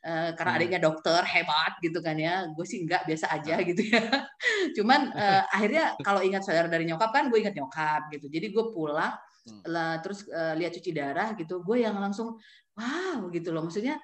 Eh, 0.06 0.30
karena 0.38 0.52
Hmm. 0.54 0.60
adiknya 0.62 0.80
dokter 0.86 1.22
hebat 1.26 1.74
gitu 1.82 1.98
kan 1.98 2.14
ya. 2.14 2.46
Gue 2.54 2.62
sih 2.62 2.86
enggak 2.86 3.10
biasa 3.10 3.26
aja 3.34 3.58
gitu 3.66 3.82
ya. 3.90 3.98
Cuman 4.78 5.10
eh, 5.18 5.42
akhirnya 5.56 5.98
kalau 6.06 6.22
ingat 6.22 6.46
saudara 6.46 6.70
dari 6.70 6.86
nyokap 6.86 7.10
kan 7.10 7.34
gue 7.34 7.42
ingat 7.42 7.58
nyokap 7.58 8.14
gitu. 8.14 8.30
Jadi 8.30 8.54
gue 8.54 8.66
pulang 8.70 9.18
Hmm. 9.46 9.62
lah 9.70 10.02
terus 10.02 10.26
eh, 10.26 10.58
lihat 10.58 10.74
cuci 10.74 10.90
darah 10.90 11.38
gitu. 11.38 11.62
Gue 11.62 11.86
yang 11.86 11.98
langsung 12.02 12.34
wow 12.78 13.30
gitu 13.30 13.54
loh. 13.54 13.66
Maksudnya 13.66 13.98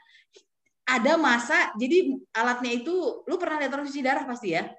ada 0.85 1.17
masa 1.17 1.73
jadi 1.77 2.13
alatnya 2.33 2.81
itu 2.81 3.25
lu 3.25 3.35
pernah 3.41 3.57
lihat 3.61 3.73
orang 3.73 3.85
cuci 3.89 4.01
darah 4.05 4.25
pasti 4.29 4.53
ya. 4.57 4.69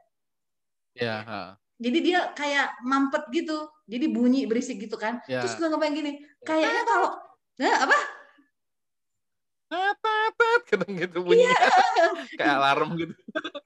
Ya, 0.94 1.22
ha. 1.26 1.42
Jadi 1.82 1.98
dia 1.98 2.30
kayak 2.30 2.78
mampet 2.86 3.26
gitu. 3.34 3.66
Jadi 3.90 4.06
bunyi 4.10 4.46
berisik 4.46 4.78
gitu 4.78 4.94
kan. 4.94 5.18
ya. 5.26 5.42
Terus 5.42 5.58
gue 5.58 5.66
ngebayang 5.66 5.96
gini, 5.98 6.12
kayaknya 6.42 6.82
kalau 6.86 7.10
Nah, 7.60 7.84
apa? 7.84 8.21
Tet, 9.72 10.62
kadang 10.68 10.92
gitu 11.00 11.18
bunyinya. 11.24 11.56
Kayak 12.38 12.54
alarm 12.60 12.90
gitu. 13.00 13.14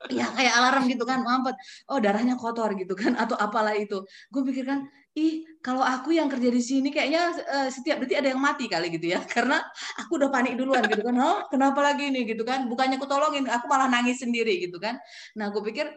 ya 0.06 0.26
kayak 0.38 0.54
alarm 0.54 0.84
gitu 0.86 1.02
kan 1.02 1.26
mampet. 1.26 1.58
Oh 1.90 1.98
darahnya 1.98 2.38
kotor 2.38 2.70
gitu 2.78 2.94
kan 2.94 3.18
atau 3.18 3.34
apalah 3.34 3.74
itu. 3.74 4.06
Gue 4.30 4.42
pikirkan 4.46 4.86
ih 5.16 5.42
kalau 5.64 5.82
aku 5.82 6.14
yang 6.14 6.30
kerja 6.30 6.46
di 6.52 6.62
sini 6.62 6.94
kayaknya 6.94 7.34
eh, 7.42 7.68
setiap 7.74 7.98
detik 8.04 8.22
ada 8.22 8.30
yang 8.30 8.38
mati 8.38 8.70
kali 8.70 8.94
gitu 8.94 9.10
ya. 9.10 9.20
Karena 9.34 9.58
aku 9.98 10.22
udah 10.22 10.30
panik 10.30 10.54
duluan 10.54 10.86
gitu 10.86 11.02
kan 11.02 11.16
oh 11.18 11.38
kenapa 11.50 11.82
lagi 11.82 12.14
nih? 12.14 12.22
gitu 12.30 12.46
kan. 12.46 12.70
Bukannya 12.70 13.02
aku 13.02 13.08
tolongin 13.10 13.50
aku 13.50 13.66
malah 13.66 13.90
nangis 13.90 14.22
sendiri 14.22 14.62
gitu 14.62 14.78
kan. 14.78 14.94
Nah 15.34 15.50
gue 15.50 15.62
pikir 15.66 15.90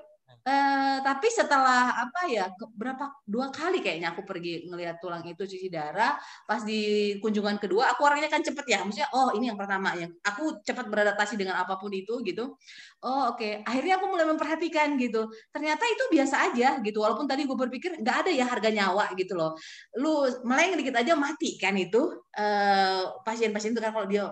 eh, 0.45 0.97
tapi 1.03 1.27
setelah 1.31 1.95
apa 2.03 2.21
ya 2.31 2.51
berapa 2.75 3.11
dua 3.27 3.51
kali 3.51 3.79
kayaknya 3.83 4.13
aku 4.13 4.23
pergi 4.27 4.67
ngelihat 4.67 4.99
tulang 5.03 5.23
itu 5.27 5.43
cuci 5.43 5.67
darah 5.71 6.15
pas 6.47 6.61
di 6.63 7.15
kunjungan 7.23 7.57
kedua 7.59 7.91
aku 7.95 8.07
orangnya 8.07 8.29
kan 8.31 8.43
cepet 8.43 8.65
ya 8.67 8.79
maksudnya 8.83 9.09
oh 9.15 9.31
ini 9.35 9.51
yang 9.51 9.59
pertama 9.59 9.95
yang 9.95 10.11
aku 10.23 10.61
cepat 10.63 10.87
beradaptasi 10.87 11.35
dengan 11.39 11.59
apa 11.59 11.75
pun 11.79 11.91
itu 11.91 12.21
gitu 12.23 12.55
Oh 12.99 13.31
oke, 13.31 13.63
akhirnya 13.63 13.95
aku 13.95 14.11
mulai 14.11 14.27
memperhatikan 14.27 14.99
gitu. 14.99 15.31
Ternyata 15.55 15.83
itu 15.87 16.03
biasa 16.11 16.51
aja 16.51 16.83
gitu. 16.83 16.99
Walaupun 16.99 17.31
tadi 17.31 17.47
gue 17.47 17.55
berpikir 17.55 17.95
nggak 18.03 18.17
ada 18.27 18.31
ya 18.35 18.43
harga 18.43 18.69
nyawa 18.75 19.15
gitu 19.15 19.39
loh. 19.39 19.55
Lu 19.95 20.27
meleng 20.43 20.75
dikit 20.75 20.99
aja 20.99 21.15
mati 21.15 21.55
kan 21.55 21.75
itu 21.79 22.11
Eh, 22.39 23.03
pasien-pasien 23.27 23.75
itu 23.75 23.81
kan 23.83 23.91
kalau 23.91 24.07
dia 24.07 24.23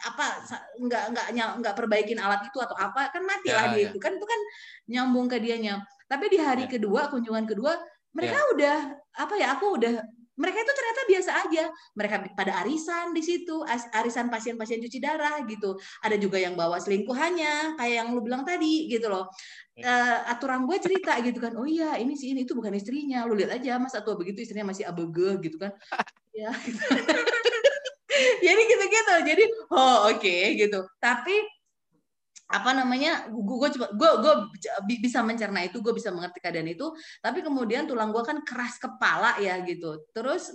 apa 0.00 0.44
nggak 0.80 1.04
nggak 1.12 1.26
nggak 1.60 1.74
perbaikin 1.76 2.18
alat 2.18 2.46
itu 2.48 2.58
atau 2.60 2.76
apa 2.76 3.12
kan 3.12 3.22
mati 3.24 3.48
Ya, 3.52 3.56
lah 3.56 3.64
dia 3.76 3.80
ya. 3.80 3.88
itu 3.92 3.98
kan 4.00 4.16
itu 4.16 4.26
kan 4.26 4.40
nyambung 4.88 5.26
ke 5.28 5.36
dianya. 5.42 5.84
Tapi 6.08 6.26
di 6.32 6.38
hari 6.40 6.64
Ya. 6.66 6.78
kedua 6.78 7.12
kunjungan 7.12 7.44
kedua 7.44 7.76
mereka 8.16 8.38
udah 8.56 8.76
apa 9.20 9.34
ya 9.38 9.54
aku 9.54 9.76
udah 9.78 10.02
mereka 10.40 10.56
itu 10.64 10.72
ternyata 10.72 11.00
biasa 11.04 11.30
aja. 11.44 11.64
Mereka 12.00 12.14
pada 12.32 12.52
arisan 12.64 13.12
di 13.12 13.20
situ, 13.20 13.60
arisan 13.92 14.32
pasien-pasien 14.32 14.80
cuci 14.80 14.96
darah 14.96 15.44
gitu 15.44 15.76
ada 16.00 16.16
juga 16.16 16.40
yang 16.40 16.56
bawa 16.56 16.80
selingkuhannya 16.80 17.76
kayak 17.76 17.94
yang 18.00 18.08
lu 18.16 18.24
bilang 18.24 18.40
tadi 18.48 18.88
gitu 18.88 19.12
loh 19.12 19.28
Eh, 19.80 20.18
aturan 20.28 20.68
gue 20.68 20.76
cerita 20.76 21.16
gitu 21.24 21.40
kan 21.40 21.56
oh 21.56 21.64
iya 21.64 21.96
ini 21.96 22.12
sih 22.12 22.36
ini 22.36 22.44
itu 22.44 22.52
bukan 22.52 22.68
istrinya 22.76 23.24
lu 23.24 23.32
lihat 23.32 23.56
aja 23.56 23.80
mas 23.80 23.96
tua 23.96 24.12
begitu 24.12 24.44
istrinya 24.44 24.68
masih 24.76 24.84
abege 24.84 25.40
gitu 25.40 25.56
kan 25.56 25.72
ya 26.36 26.52
jadi 28.46 28.62
gitu 28.68 28.84
gitu 28.86 29.14
jadi 29.26 29.44
oh 29.72 30.12
oke 30.12 30.36
gitu. 30.56 30.80
Tapi 30.98 31.34
apa 32.50 32.70
namanya 32.74 33.30
gue 33.30 33.56
gue 33.62 33.70
coba 33.78 33.86
gue 33.94 34.10
gue 34.26 34.34
bisa 34.98 35.22
mencerna 35.22 35.62
itu 35.62 35.78
gue 35.78 35.94
bisa 35.94 36.10
mengerti 36.10 36.42
keadaan 36.42 36.66
itu. 36.66 36.90
Tapi 37.22 37.46
kemudian 37.46 37.86
tulang 37.86 38.10
gue 38.10 38.22
kan 38.26 38.42
keras 38.42 38.76
kepala 38.82 39.38
ya 39.38 39.62
gitu. 39.62 40.02
Terus 40.10 40.50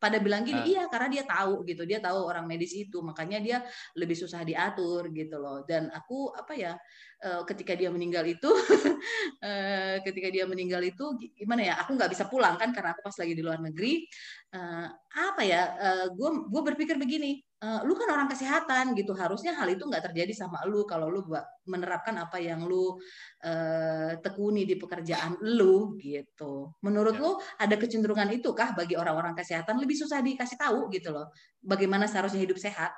pada 0.00 0.16
bilang 0.16 0.40
gini 0.48 0.56
Ah. 0.56 0.64
iya 0.64 0.82
karena 0.88 1.08
dia 1.12 1.24
tahu 1.28 1.64
gitu. 1.68 1.84
Dia 1.88 2.00
tahu 2.00 2.24
orang 2.28 2.44
medis 2.44 2.72
itu. 2.76 3.00
Makanya 3.00 3.40
dia 3.40 3.58
lebih 3.96 4.16
susah 4.16 4.44
diatur 4.44 5.08
gitu 5.12 5.36
loh. 5.40 5.64
Dan 5.64 5.88
aku 5.92 6.32
apa 6.32 6.52
ya 6.56 6.72
eh, 7.20 7.42
ketika 7.48 7.76
dia 7.76 7.88
meninggal 7.92 8.24
itu 8.24 8.48
eh, 9.48 10.00
ketika 10.04 10.28
dia 10.32 10.44
meninggal 10.48 10.80
itu 10.84 11.04
gimana 11.36 11.64
ya 11.68 11.74
aku 11.84 11.96
nggak 11.96 12.12
bisa 12.12 12.24
pulang 12.32 12.56
kan 12.56 12.72
karena 12.72 12.96
aku 12.96 13.00
pas 13.04 13.16
lagi 13.20 13.32
di 13.36 13.42
luar 13.44 13.60
negeri 13.60 14.08
Eh, 14.50 14.86
apa 15.14 15.46
ya 15.46 15.62
gue 16.10 16.30
gue 16.50 16.62
berpikir 16.74 16.98
begini 16.98 17.38
eh, 17.38 17.80
lu 17.86 17.94
kan 17.94 18.10
orang 18.10 18.26
kesehatan 18.26 18.98
gitu 18.98 19.14
harusnya 19.14 19.54
hal 19.54 19.70
itu 19.70 19.86
nggak 19.86 20.10
terjadi 20.10 20.34
sama 20.34 20.58
lu 20.66 20.82
kalau 20.90 21.06
lu 21.06 21.22
buat 21.22 21.46
menerapkan 21.70 22.18
apa 22.18 22.42
yang 22.42 22.66
lu 22.66 22.98
eh, 23.46 24.18
tekuni 24.18 24.66
di 24.66 24.74
pekerjaan 24.74 25.38
lu 25.38 25.94
gitu 26.02 26.74
menurut 26.82 27.14
Ya. 27.14 27.22
lu 27.22 27.30
ada 27.62 27.78
kecenderungan 27.78 28.26
itu 28.34 28.50
kah 28.50 28.74
bagi 28.74 28.98
orang-orang 28.98 29.38
kesehatan 29.38 29.78
lebih 29.78 29.94
susah 29.94 30.18
dikasih 30.18 30.58
tahu 30.58 30.90
gitu 30.90 31.14
loh 31.14 31.30
bagaimana 31.62 32.10
seharusnya 32.10 32.42
hidup 32.42 32.58
sehat 32.58 32.90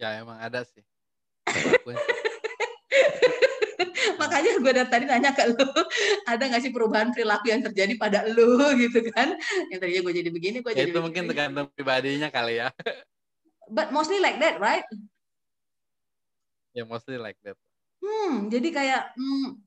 Ya 0.00 0.16
emang 0.16 0.40
ada 0.40 0.64
sih. 0.64 0.80
Makanya 4.20 4.50
gue 4.62 4.72
dari 4.72 4.88
tadi 4.90 5.04
nanya 5.08 5.30
ke 5.34 5.44
lu 5.50 5.66
ada 6.28 6.42
nggak 6.42 6.62
sih 6.62 6.72
perubahan 6.74 7.10
perilaku 7.10 7.50
yang 7.50 7.62
terjadi 7.66 7.94
pada 7.98 8.24
lu 8.28 8.58
gitu 8.82 9.00
kan 9.12 9.34
yang 9.72 9.78
tadinya 9.80 10.02
gue 10.08 10.14
jadi 10.22 10.30
begini 10.30 10.56
gue 10.62 10.72
Ya, 10.72 10.84
jadi 10.86 10.90
itu 10.94 11.00
mungkin 11.00 11.22
begini. 11.26 11.30
tergantung 11.32 11.66
pribadinya 11.74 12.28
kali 12.30 12.60
ya. 12.62 12.68
but 13.72 13.90
mostly 13.90 14.18
like 14.20 14.38
that 14.38 14.58
right 14.58 14.84
Ya 16.72 16.88
mostly 16.88 17.20
like 17.20 17.36
that. 17.44 17.52
Hmm, 18.00 18.48
jadi 18.48 18.68
kayak 18.72 19.02
hmm, 19.12 19.60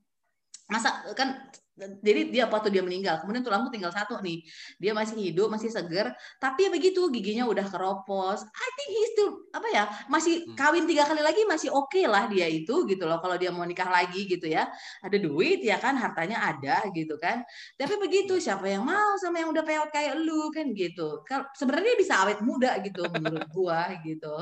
masa 0.65 1.05
kan 1.13 1.37
jadi 1.75 2.31
dia 2.31 2.43
apa 2.47 2.63
tuh 2.63 2.71
dia 2.71 2.79
meninggal. 2.79 3.19
Kemudian 3.19 3.43
tulangku 3.43 3.67
tinggal 3.67 3.91
satu 3.91 4.23
nih. 4.23 4.39
Dia 4.79 4.95
masih 4.95 5.19
hidup 5.19 5.51
masih 5.51 5.67
seger 5.67 6.15
tapi 6.39 6.67
ya 6.67 6.69
begitu 6.71 7.11
giginya 7.11 7.43
udah 7.51 7.67
keropos. 7.67 8.47
I 8.47 8.67
think 8.79 8.89
he 8.95 9.03
still 9.11 9.31
apa 9.51 9.67
ya 9.71 9.83
masih 10.07 10.47
hmm. 10.47 10.55
kawin 10.55 10.87
tiga 10.87 11.03
kali 11.03 11.19
lagi 11.19 11.43
masih 11.43 11.75
oke 11.75 11.91
okay 11.91 12.07
lah 12.07 12.31
dia 12.31 12.47
itu 12.47 12.87
gitu 12.87 13.03
loh. 13.03 13.19
Kalau 13.19 13.35
dia 13.35 13.51
mau 13.51 13.67
nikah 13.67 13.91
lagi 13.91 14.23
gitu 14.23 14.47
ya. 14.47 14.71
Ada 15.03 15.19
duit 15.19 15.59
ya 15.67 15.75
kan 15.75 15.99
hartanya 15.99 16.47
ada 16.47 16.87
gitu 16.95 17.19
kan. 17.19 17.43
Tapi 17.75 17.99
begitu 17.99 18.39
siapa 18.39 18.71
yang 18.71 18.87
mau 18.87 19.19
sama 19.19 19.43
yang 19.43 19.51
udah 19.51 19.63
peot 19.67 19.91
kayak 19.91 20.15
lu 20.15 20.47
kan 20.55 20.71
gitu. 20.71 21.27
Sebenarnya 21.59 21.99
bisa 21.99 22.23
awet 22.23 22.39
muda 22.39 22.79
gitu 22.79 23.03
menurut 23.11 23.47
gua 23.51 23.91
gitu. 24.03 24.35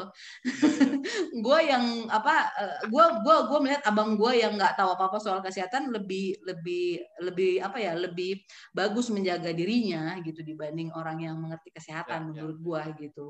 Gua 1.43 1.59
yang 1.59 2.07
apa 2.07 2.53
eh, 2.55 2.77
gua 2.87 3.19
gua 3.25 3.49
gua 3.49 3.59
melihat 3.59 3.83
abang 3.89 4.15
gua 4.15 4.31
yang 4.31 4.55
nggak 4.55 4.77
tahu 4.79 4.95
apa 4.95 5.09
apa 5.11 5.17
soal 5.19 5.39
kesehatan 5.43 5.91
lebih 5.91 6.37
lebih 6.45 7.01
lebih 7.23 7.63
apa 7.63 7.79
ya 7.79 7.95
lebih 7.95 8.43
bagus 8.75 9.07
menjaga 9.09 9.55
dirinya 9.55 10.19
gitu 10.19 10.43
dibanding 10.43 10.91
orang 10.91 11.23
yang 11.23 11.39
mengerti 11.39 11.71
kesehatan 11.71 12.19
ya, 12.19 12.19
ya. 12.19 12.27
menurut 12.27 12.57
ya. 12.59 12.63
gua 12.63 12.81
gitu. 12.99 13.25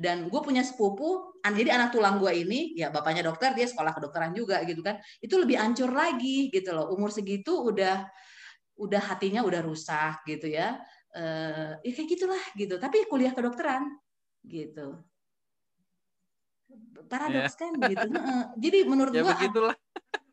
Dan 0.00 0.32
gue 0.32 0.40
punya 0.40 0.64
sepupu 0.64 1.36
jadi 1.44 1.76
anak 1.76 1.92
tulang 1.92 2.16
gua 2.16 2.32
ini 2.32 2.72
ya 2.74 2.88
bapaknya 2.88 3.28
dokter 3.28 3.52
dia 3.52 3.68
sekolah 3.68 3.92
kedokteran 3.92 4.32
juga 4.32 4.64
gitu 4.64 4.80
kan 4.80 4.96
itu 5.20 5.34
lebih 5.36 5.60
ancur 5.60 5.92
lagi 5.92 6.48
gitu 6.48 6.72
loh. 6.72 6.88
Umur 6.92 7.12
segitu 7.12 7.52
udah 7.60 8.08
udah 8.80 9.02
hatinya 9.12 9.44
udah 9.44 9.60
rusak 9.60 10.24
gitu 10.24 10.48
ya. 10.48 10.80
Uh, 11.10 11.74
ya 11.82 11.90
kayak 11.92 12.08
gitulah 12.08 12.42
gitu. 12.56 12.74
Tapi 12.80 13.04
kuliah 13.10 13.36
kedokteran 13.36 13.84
gitu. 14.46 15.00
Paradoks 17.10 17.56
yeah. 17.56 17.58
kan 17.58 17.72
gitu. 17.90 18.08
Jadi 18.62 18.78
menurut 18.86 19.12
ya, 19.12 19.26
gua 19.26 19.34
begitulah 19.34 19.76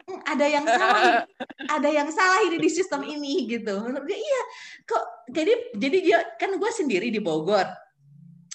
ada 0.08 0.46
yang 0.48 0.64
salah 0.64 1.28
ada 1.76 1.90
yang 1.92 2.10
salah 2.12 2.40
ini 2.48 2.58
di 2.60 2.70
sistem 2.72 3.04
ini 3.04 3.48
gitu. 3.48 3.84
Menurut 3.84 4.08
gue 4.08 4.16
iya. 4.16 4.42
Kok 4.88 5.04
jadi 5.32 5.54
jadi 5.76 5.98
dia 6.00 6.20
kan 6.40 6.56
gue 6.56 6.72
sendiri 6.72 7.12
di 7.12 7.20
Bogor. 7.20 7.68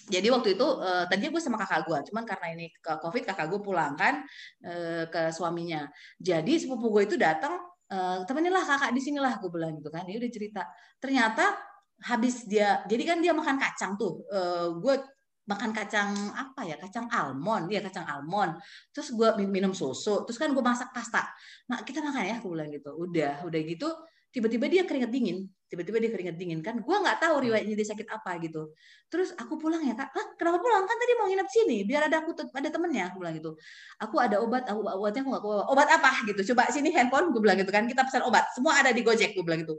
Jadi 0.09 0.29
waktu 0.29 0.59
itu 0.59 0.67
uh, 0.67 1.09
tadinya 1.09 1.33
gue 1.33 1.43
sama 1.43 1.57
kakak 1.63 1.89
gue 1.89 1.99
cuman 2.13 2.25
karena 2.29 2.47
ini 2.53 2.67
ke 2.75 2.93
covid 3.01 3.23
kakak 3.25 3.49
gue 3.49 3.61
pulang 3.65 3.97
kan 3.97 4.25
uh, 4.65 5.05
ke 5.09 5.33
suaminya. 5.33 5.89
Jadi 6.17 6.65
sepupu 6.65 6.89
gue 6.93 7.05
itu 7.09 7.17
datang 7.21 7.61
uh, 7.93 8.25
lah 8.25 8.65
kakak 8.65 8.91
di 8.97 9.01
sinilah 9.01 9.37
gue 9.41 9.51
bilang 9.53 9.77
gitu 9.77 9.93
kan. 9.93 10.09
Dia 10.09 10.17
udah 10.21 10.31
cerita. 10.33 10.63
Ternyata 11.01 11.57
habis 12.03 12.49
dia 12.49 12.83
jadi 12.89 13.03
kan 13.15 13.19
dia 13.21 13.33
makan 13.37 13.57
kacang 13.61 14.01
tuh. 14.01 14.25
Uh, 14.33 14.81
gue 14.81 14.95
makan 15.43 15.75
kacang 15.75 16.15
apa 16.39 16.63
ya 16.63 16.79
kacang 16.79 17.11
almond 17.11 17.67
ya 17.67 17.83
kacang 17.83 18.07
almond. 18.07 18.59
Terus 18.95 19.11
gue 19.11 19.29
minum 19.47 19.75
susu 19.75 20.23
terus 20.23 20.39
kan 20.39 20.55
gue 20.55 20.63
masak 20.63 20.95
pasta. 20.95 21.27
Nah 21.67 21.83
kita 21.83 21.99
makan 21.99 22.23
ya 22.23 22.35
aku 22.39 22.55
bilang 22.55 22.71
gitu. 22.71 22.95
Udah 22.95 23.43
udah 23.43 23.61
gitu 23.67 23.89
tiba-tiba 24.33 24.65
dia 24.67 24.83
keringet 24.89 25.13
dingin. 25.13 25.45
Tiba-tiba 25.69 26.01
dia 26.01 26.11
keringet 26.13 26.37
dingin 26.41 26.61
kan. 26.65 26.81
Gue 26.81 26.97
nggak 26.97 27.21
tahu 27.21 27.37
hmm. 27.37 27.45
riwayatnya 27.49 27.75
dia 27.77 27.89
sakit 27.93 28.09
apa 28.09 28.41
gitu. 28.41 28.73
Terus 29.13 29.37
aku 29.37 29.61
pulang 29.61 29.85
ya 29.85 29.93
kak 29.93 30.09
Hah, 30.09 30.27
kenapa 30.41 30.61
pulang? 30.61 30.85
Kan 30.89 30.97
tadi 30.97 31.13
mau 31.21 31.27
nginep 31.29 31.49
sini 31.49 31.79
biar 31.85 32.09
ada 32.09 32.25
aku 32.25 32.33
ada 32.33 32.69
temennya 32.73 33.13
aku 33.13 33.17
bilang 33.21 33.37
gitu. 33.37 33.53
Aku 34.01 34.17
ada 34.23 34.41
obat 34.41 34.65
aku 34.69 34.81
obatnya 34.85 35.21
aku 35.27 35.31
nggak 35.37 35.45
obat 35.69 35.89
apa? 35.93 36.11
gitu. 36.29 36.41
Coba 36.53 36.73
sini 36.73 36.95
handphone 36.97 37.35
gue 37.35 37.41
bilang 37.45 37.61
gitu 37.61 37.73
kan. 37.75 37.85
Kita 37.85 38.09
pesan 38.09 38.25
obat 38.25 38.49
semua 38.57 38.81
ada 38.81 38.91
di 38.95 39.05
gojek 39.05 39.37
gue 39.37 39.45
bilang 39.45 39.61
gitu. 39.67 39.77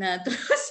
Nah 0.00 0.20
terus 0.24 0.62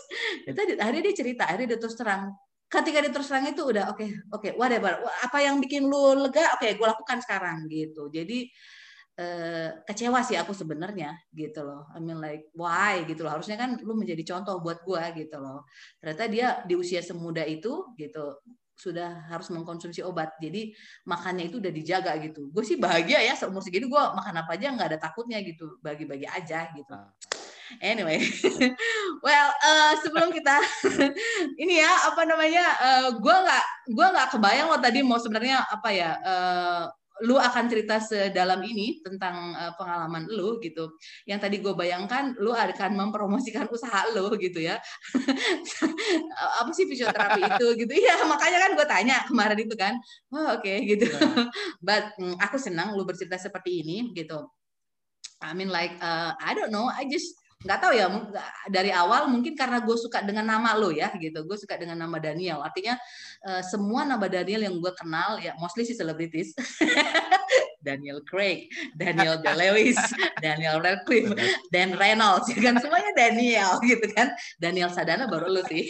tadi 0.50 0.80
akhirnya 0.80 1.04
dia 1.06 1.16
cerita 1.16 1.44
akhirnya 1.46 1.78
dia 1.78 1.80
terus 1.82 1.94
terang 1.94 2.34
ketika 2.70 3.02
terang 3.10 3.46
itu 3.50 3.62
udah 3.66 3.90
oke 3.90 3.98
okay, 3.98 4.10
oke 4.30 4.42
okay, 4.46 4.52
whatever. 4.54 5.02
Apa 5.26 5.42
yang 5.42 5.58
bikin 5.58 5.90
lu 5.90 6.30
lega 6.30 6.54
oke 6.56 6.62
okay, 6.62 6.78
gue 6.78 6.88
lakukan 6.88 7.20
sekarang 7.26 7.66
gitu. 7.66 8.14
Jadi 8.14 8.46
eh, 9.18 9.70
kecewa 9.84 10.22
sih 10.22 10.38
aku 10.38 10.54
sebenarnya 10.54 11.18
gitu 11.34 11.66
loh. 11.66 11.90
I 11.92 12.00
mean 12.00 12.22
like 12.22 12.54
why 12.54 13.04
gitu 13.10 13.26
loh. 13.26 13.34
Harusnya 13.34 13.58
kan 13.58 13.82
lu 13.82 13.98
menjadi 13.98 14.22
contoh 14.22 14.62
buat 14.62 14.86
gue 14.86 15.04
gitu 15.26 15.38
loh. 15.42 15.66
Ternyata 15.98 16.24
dia 16.30 16.48
di 16.70 16.78
usia 16.78 17.02
semuda 17.02 17.42
itu 17.44 17.90
gitu 17.98 18.38
sudah 18.80 19.28
harus 19.28 19.50
mengkonsumsi 19.52 20.06
obat. 20.06 20.38
Jadi 20.40 20.72
makannya 21.10 21.50
itu 21.50 21.58
udah 21.58 21.74
dijaga 21.74 22.16
gitu. 22.22 22.54
Gue 22.54 22.64
sih 22.64 22.78
bahagia 22.78 23.20
ya 23.26 23.34
seumur 23.34 23.66
segini 23.66 23.90
gue 23.90 24.04
makan 24.14 24.46
apa 24.46 24.56
aja 24.56 24.72
nggak 24.72 24.96
ada 24.96 25.00
takutnya 25.02 25.42
gitu. 25.42 25.82
Bagi-bagi 25.82 26.30
aja 26.30 26.70
gitu. 26.72 26.94
Ah. 26.94 27.39
Anyway, 27.78 28.18
well 29.26 29.50
uh, 29.62 29.94
sebelum 30.02 30.34
kita 30.34 30.58
ini 31.62 31.78
ya 31.78 32.10
apa 32.10 32.26
namanya, 32.26 32.66
uh, 32.82 33.08
gue 33.14 33.36
nggak 33.46 33.66
gue 33.94 34.08
nggak 34.10 34.30
kebayang 34.34 34.68
lo 34.74 34.82
tadi 34.82 35.06
mau 35.06 35.22
sebenarnya 35.22 35.62
apa 35.70 35.90
ya. 35.94 36.12
Uh, 36.26 36.84
lu 37.20 37.36
akan 37.36 37.68
cerita 37.68 38.00
sedalam 38.00 38.64
ini 38.64 39.04
tentang 39.04 39.52
uh, 39.52 39.76
pengalaman 39.76 40.24
lu 40.32 40.56
gitu. 40.64 40.96
Yang 41.28 41.40
tadi 41.44 41.56
gue 41.60 41.74
bayangkan 41.76 42.32
lu 42.40 42.56
akan 42.56 42.96
mempromosikan 42.96 43.68
usaha 43.76 44.08
lu 44.16 44.32
gitu 44.40 44.64
ya. 44.64 44.80
apa 46.60 46.72
sih 46.72 46.88
fisioterapi 46.88 47.44
itu 47.44 47.68
gitu. 47.86 47.92
ya 47.92 48.24
makanya 48.24 48.60
kan 48.64 48.72
gue 48.72 48.88
tanya 48.88 49.18
kemarin 49.28 49.60
itu 49.60 49.76
kan. 49.76 49.94
Oh, 50.32 50.56
oke 50.56 50.64
okay, 50.64 50.88
gitu. 50.88 51.12
Nah. 51.12 51.52
But 51.84 52.16
um, 52.24 52.40
aku 52.40 52.56
senang 52.56 52.96
lu 52.96 53.04
bercerita 53.04 53.36
seperti 53.36 53.84
ini 53.84 54.16
gitu. 54.16 54.48
I 55.40 55.56
mean 55.56 55.72
like 55.72 55.96
uh, 56.04 56.36
I 56.40 56.52
don't 56.52 56.72
know, 56.72 56.92
I 56.92 57.08
just 57.08 57.39
nggak 57.60 57.80
tahu 57.84 57.92
ya 57.92 58.08
dari 58.72 58.88
awal 58.88 59.28
mungkin 59.28 59.52
karena 59.52 59.84
gue 59.84 59.98
suka 60.00 60.24
dengan 60.24 60.48
nama 60.48 60.80
lo 60.80 60.96
ya 60.96 61.12
gitu. 61.20 61.44
Gue 61.44 61.60
suka 61.60 61.76
dengan 61.76 62.00
nama 62.00 62.16
Daniel. 62.16 62.64
Artinya 62.64 62.96
uh, 63.44 63.60
semua 63.64 64.08
nama 64.08 64.32
Daniel 64.32 64.64
yang 64.64 64.76
gue 64.80 64.94
kenal 64.96 65.44
ya 65.44 65.52
mostly 65.60 65.84
si 65.84 65.92
selebritis. 65.92 66.56
Daniel 67.80 68.20
Craig, 68.28 68.68
Daniel 68.96 69.40
Day-Lewis, 69.40 69.96
Daniel 70.44 70.84
Radcliffe, 70.84 71.32
Dan 71.72 71.96
Reynolds, 71.96 72.52
ya 72.52 72.60
kan? 72.60 72.76
Semuanya 72.78 73.12
Daniel 73.16 73.80
gitu 73.90 74.04
kan. 74.12 74.36
Daniel 74.60 74.92
Sadana 74.92 75.32
baru 75.32 75.48
lo 75.48 75.64
sih. 75.66 75.88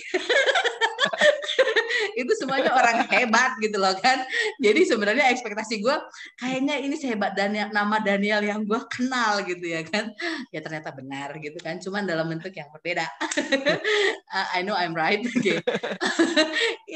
Itu 2.20 2.34
semuanya 2.36 2.76
orang 2.76 3.08
hebat 3.08 3.56
gitu 3.64 3.80
loh 3.80 3.96
kan. 4.04 4.24
Jadi 4.60 4.84
sebenarnya 4.84 5.32
ekspektasi 5.32 5.80
gue 5.80 5.96
kayaknya 6.36 6.76
ini 6.84 6.96
sehebat 7.00 7.34
Daniel, 7.34 7.72
nama 7.72 8.04
Daniel 8.04 8.44
yang 8.44 8.68
gue 8.68 8.80
kenal 8.91 9.44
gitu 9.48 9.64
ya 9.64 9.82
kan. 9.88 10.12
Ya 10.52 10.60
ternyata 10.60 10.91
benar 10.91 11.40
gitu 11.40 11.56
kan. 11.64 11.80
Cuman 11.80 12.04
dalam 12.04 12.28
bentuk 12.28 12.52
yang 12.52 12.68
berbeda. 12.76 13.08
uh, 13.08 14.48
I 14.58 14.62
know 14.68 14.76
I'm 14.76 14.91
right. 14.91 15.24
Oke. 15.24 15.40
Okay. 15.40 15.58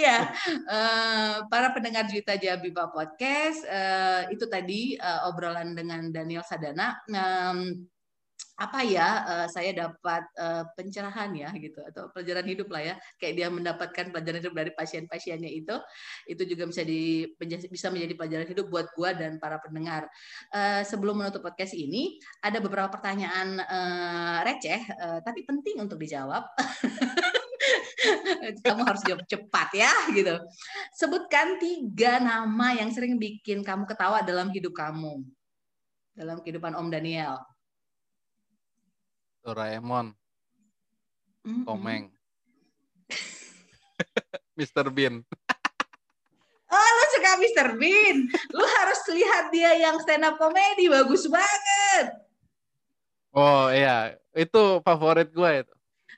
ya, 0.04 0.28
uh, 0.68 1.48
para 1.48 1.72
pendengar 1.72 2.06
Juta 2.12 2.36
Jabiba 2.36 2.92
Podcast 2.92 3.64
uh, 3.66 4.28
itu 4.28 4.46
tadi 4.52 5.00
uh, 5.00 5.32
obrolan 5.32 5.74
dengan 5.74 6.12
Daniel 6.12 6.44
Sadana. 6.44 7.00
Um, 7.08 7.88
apa 8.54 8.86
ya 8.86 9.26
uh, 9.26 9.48
saya 9.50 9.74
dapat 9.74 10.24
uh, 10.38 10.64
pencerahan 10.78 11.34
ya 11.34 11.50
gitu. 11.58 11.82
Atau 11.82 12.14
pelajaran 12.14 12.46
hidup 12.46 12.70
lah 12.70 12.94
ya. 12.94 12.96
Kayak 13.18 13.34
dia 13.34 13.48
mendapatkan 13.50 14.06
pelajaran 14.14 14.40
hidup 14.46 14.54
dari 14.54 14.72
pasien-pasiennya 14.78 15.50
itu 15.50 15.76
itu 16.30 16.44
juga 16.46 16.70
bisa 16.70 16.86
di 16.86 17.26
bisa 17.68 17.88
menjadi 17.90 18.14
pelajaran 18.14 18.48
hidup 18.48 18.70
buat 18.70 18.88
gua 18.94 19.18
dan 19.18 19.42
para 19.42 19.58
pendengar. 19.58 20.06
Uh, 20.54 20.86
sebelum 20.86 21.26
menutup 21.26 21.42
podcast 21.42 21.74
ini 21.74 22.22
ada 22.46 22.62
beberapa 22.62 22.94
pertanyaan 22.94 23.58
uh, 23.58 24.46
receh 24.46 24.82
uh, 25.02 25.20
tapi 25.26 25.42
penting 25.44 25.82
untuk 25.82 25.98
dijawab. 25.98 26.46
Kamu 28.64 28.84
harus 28.84 29.02
jawab 29.08 29.24
cepat 29.26 29.72
ya 29.72 29.92
gitu. 30.12 30.36
Sebutkan 30.94 31.58
tiga 31.58 32.20
nama 32.20 32.76
yang 32.76 32.92
sering 32.92 33.16
bikin 33.16 33.64
kamu 33.64 33.88
ketawa 33.88 34.20
dalam 34.20 34.52
hidup 34.52 34.76
kamu. 34.76 35.24
Dalam 36.12 36.44
kehidupan 36.44 36.76
Om 36.76 36.92
Daniel 36.92 37.40
Doraemon, 39.44 40.16
mm-hmm. 41.44 41.64
Komeng, 41.68 42.08
Mr. 44.58 44.88
Bean. 44.88 45.20
Oh, 46.74 46.90
lu 46.90 47.04
suka 47.14 47.32
Mr. 47.38 47.68
Bean. 47.78 48.18
Lu 48.50 48.66
harus 48.66 49.00
lihat 49.14 49.54
dia 49.54 49.78
yang 49.78 50.02
stand 50.02 50.26
up 50.26 50.42
comedy, 50.42 50.90
bagus 50.90 51.30
banget. 51.30 52.06
Oh 53.34 53.70
iya, 53.70 54.18
itu 54.34 54.82
favorit 54.82 55.30
gue 55.30 55.52
itu. 55.66 55.74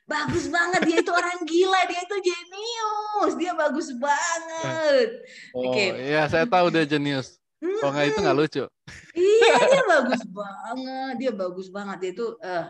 Bagus 0.05 0.45
banget, 0.53 0.85
dia 0.85 0.97
itu 1.01 1.09
orang 1.09 1.39
gila, 1.49 1.81
dia 1.89 2.01
itu 2.05 2.15
jenius, 2.21 3.33
dia 3.41 3.57
bagus 3.57 3.89
banget. 3.97 5.09
Oh 5.57 5.73
okay. 5.73 6.13
iya, 6.13 6.29
saya 6.29 6.45
tahu 6.45 6.69
dia 6.69 6.85
jenius. 6.85 7.41
Kalau 7.57 7.91
nggak 7.95 8.07
itu 8.13 8.19
nggak 8.21 8.37
lucu. 8.37 8.63
Iya, 9.17 9.55
dia 9.65 9.83
bagus 9.97 10.21
banget, 10.29 11.13
dia 11.17 11.31
bagus 11.33 11.67
banget. 11.73 11.97
Dia 12.03 12.11
itu 12.13 12.25
uh, 12.37 12.65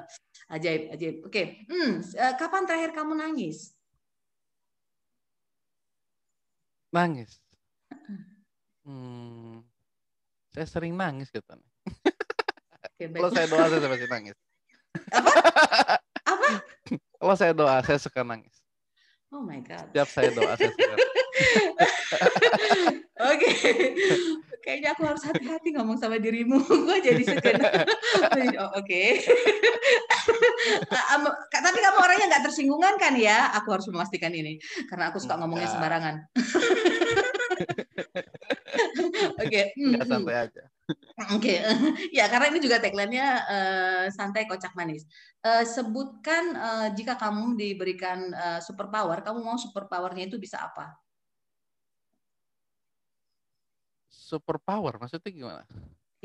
Ajaib, 0.46 0.94
ajaib. 0.94 1.26
Oke, 1.26 1.34
okay. 1.34 1.46
hmm, 1.66 2.06
eh, 2.06 2.34
kapan 2.38 2.70
terakhir 2.70 2.94
kamu 2.94 3.18
nangis? 3.18 3.74
Nangis. 6.94 7.42
Hmm, 8.86 9.66
saya 10.54 10.70
sering 10.70 10.94
nangis 10.94 11.34
gitu. 11.34 11.50
Okay, 12.96 13.12
Kalau 13.12 13.28
saya 13.34 13.50
doa 13.50 13.66
saya 13.68 13.92
pasti 13.92 14.08
nangis. 14.08 14.38
Apa? 15.12 15.32
Apa? 16.24 16.50
Kalau 17.20 17.36
saya 17.36 17.52
doa 17.52 17.76
saya 17.84 18.00
suka 18.00 18.24
nangis. 18.24 18.56
Oh 19.34 19.44
my 19.44 19.60
god. 19.66 19.92
Setiap 19.92 20.08
saya 20.08 20.32
doa 20.32 20.56
saya 20.56 20.72
suka. 20.72 20.96
Oke. 23.36 23.52
Kayaknya 24.66 24.98
aku 24.98 25.06
harus 25.06 25.22
hati-hati 25.22 25.78
ngomong 25.78 26.02
sama 26.02 26.18
dirimu. 26.18 26.58
gue 26.90 26.98
jadi 27.06 27.22
segan. 27.22 27.62
oh, 28.66 28.82
Oke. 28.82 29.22
Okay. 30.66 31.62
Tapi 31.62 31.78
kamu 31.78 31.98
orangnya 32.02 32.26
nggak 32.34 32.46
tersinggungan 32.50 32.98
kan 32.98 33.14
ya? 33.14 33.54
Aku 33.62 33.70
harus 33.70 33.86
memastikan 33.86 34.34
ini 34.34 34.58
karena 34.90 35.14
aku 35.14 35.22
suka 35.22 35.38
ngomongnya 35.38 35.70
sembarangan. 35.70 36.26
Oke. 39.38 39.70
Okay. 39.70 40.04
santai 40.10 40.50
aja. 40.50 40.64
Oke, 41.32 41.58
okay. 41.58 41.58
ya 42.14 42.30
karena 42.30 42.54
ini 42.54 42.60
juga 42.62 42.78
tagline-nya 42.78 43.28
uh, 43.46 44.06
santai 44.14 44.50
kocak 44.50 44.74
manis. 44.78 45.06
Uh, 45.42 45.66
sebutkan 45.66 46.54
uh, 46.58 46.88
jika 46.94 47.18
kamu 47.18 47.58
diberikan 47.58 48.30
uh, 48.34 48.60
superpower, 48.62 49.22
kamu 49.22 49.42
mau 49.42 49.58
superpowernya 49.58 50.30
itu 50.30 50.38
bisa 50.38 50.62
apa? 50.62 51.05
Superpower 54.26 54.98
maksudnya 54.98 55.30
gimana? 55.30 55.64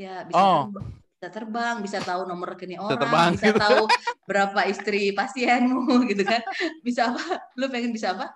Ya 0.01 0.25
bisa 0.25 0.41
oh. 0.41 0.73
terbang, 0.73 0.87
bisa 0.97 1.27
terbang, 1.29 1.75
bisa 1.85 1.99
tahu 2.01 2.21
nomor 2.25 2.57
rekening 2.57 2.81
orang, 2.81 2.97
terbang, 2.97 3.29
bisa 3.37 3.47
gitu. 3.53 3.61
tahu 3.61 3.81
berapa 4.25 4.59
istri 4.65 5.13
pasienmu 5.13 6.01
gitu 6.09 6.25
kan? 6.25 6.41
Bisa 6.81 7.13
apa? 7.13 7.45
Lu 7.53 7.69
pengen 7.69 7.93
bisa 7.93 8.17
apa? 8.17 8.33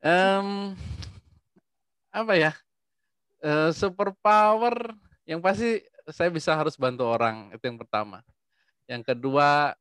Um, 0.00 0.72
apa 2.08 2.32
ya? 2.40 2.56
uh, 3.42 3.70
super 3.74 4.14
power 4.18 4.74
yang 5.28 5.38
pasti 5.44 5.82
saya 6.08 6.32
bisa 6.32 6.56
harus 6.56 6.74
bantu 6.80 7.04
orang 7.04 7.52
itu 7.52 7.64
yang 7.68 7.78
pertama. 7.78 8.24
Yang 8.88 9.12
kedua 9.14 9.76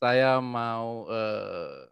saya 0.00 0.40
mau 0.40 1.06
uh, 1.06 1.86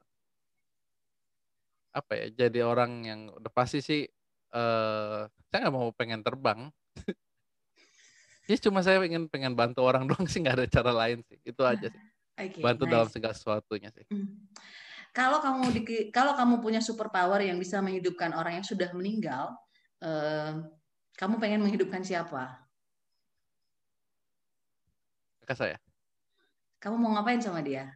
apa 1.91 2.13
ya 2.17 2.47
jadi 2.47 2.65
orang 2.65 2.93
yang 3.05 3.21
udah 3.35 3.53
pasti 3.53 3.83
sih 3.83 4.07
uh, 4.55 5.27
saya 5.51 5.59
nggak 5.67 5.75
mau 5.75 5.91
pengen 5.95 6.21
terbang. 6.23 6.71
ya 8.51 8.57
cuma 8.59 8.83
saya 8.83 8.99
pengen 8.99 9.31
pengen 9.31 9.55
bantu 9.55 9.87
orang 9.87 10.07
doang 10.11 10.27
sih 10.27 10.43
nggak 10.43 10.63
ada 10.63 10.67
cara 10.67 10.93
lain 10.95 11.23
sih 11.27 11.39
itu 11.43 11.63
aja 11.63 11.91
sih. 11.91 12.03
Okay, 12.41 12.63
bantu 12.65 12.89
nice. 12.89 12.93
dalam 12.93 13.09
segala 13.13 13.35
sesuatunya 13.37 13.91
sih. 13.93 14.07
Hmm. 14.09 14.49
Kalau 15.11 15.43
kamu 15.43 15.65
di, 15.75 15.83
kalau 16.15 16.39
kamu 16.39 16.63
punya 16.63 16.79
super 16.79 17.11
power 17.11 17.43
yang 17.43 17.59
bisa 17.59 17.83
menghidupkan 17.83 18.31
orang 18.31 18.63
yang 18.63 18.67
sudah 18.67 18.95
meninggal, 18.95 19.59
kamu 21.19 21.35
pengen 21.43 21.67
menghidupkan 21.67 22.01
siapa? 22.07 22.63
Kakak 25.43 25.57
saya. 25.59 25.77
Kamu 26.79 26.97
mau 26.97 27.13
ngapain 27.19 27.43
sama 27.43 27.61
dia? 27.61 27.91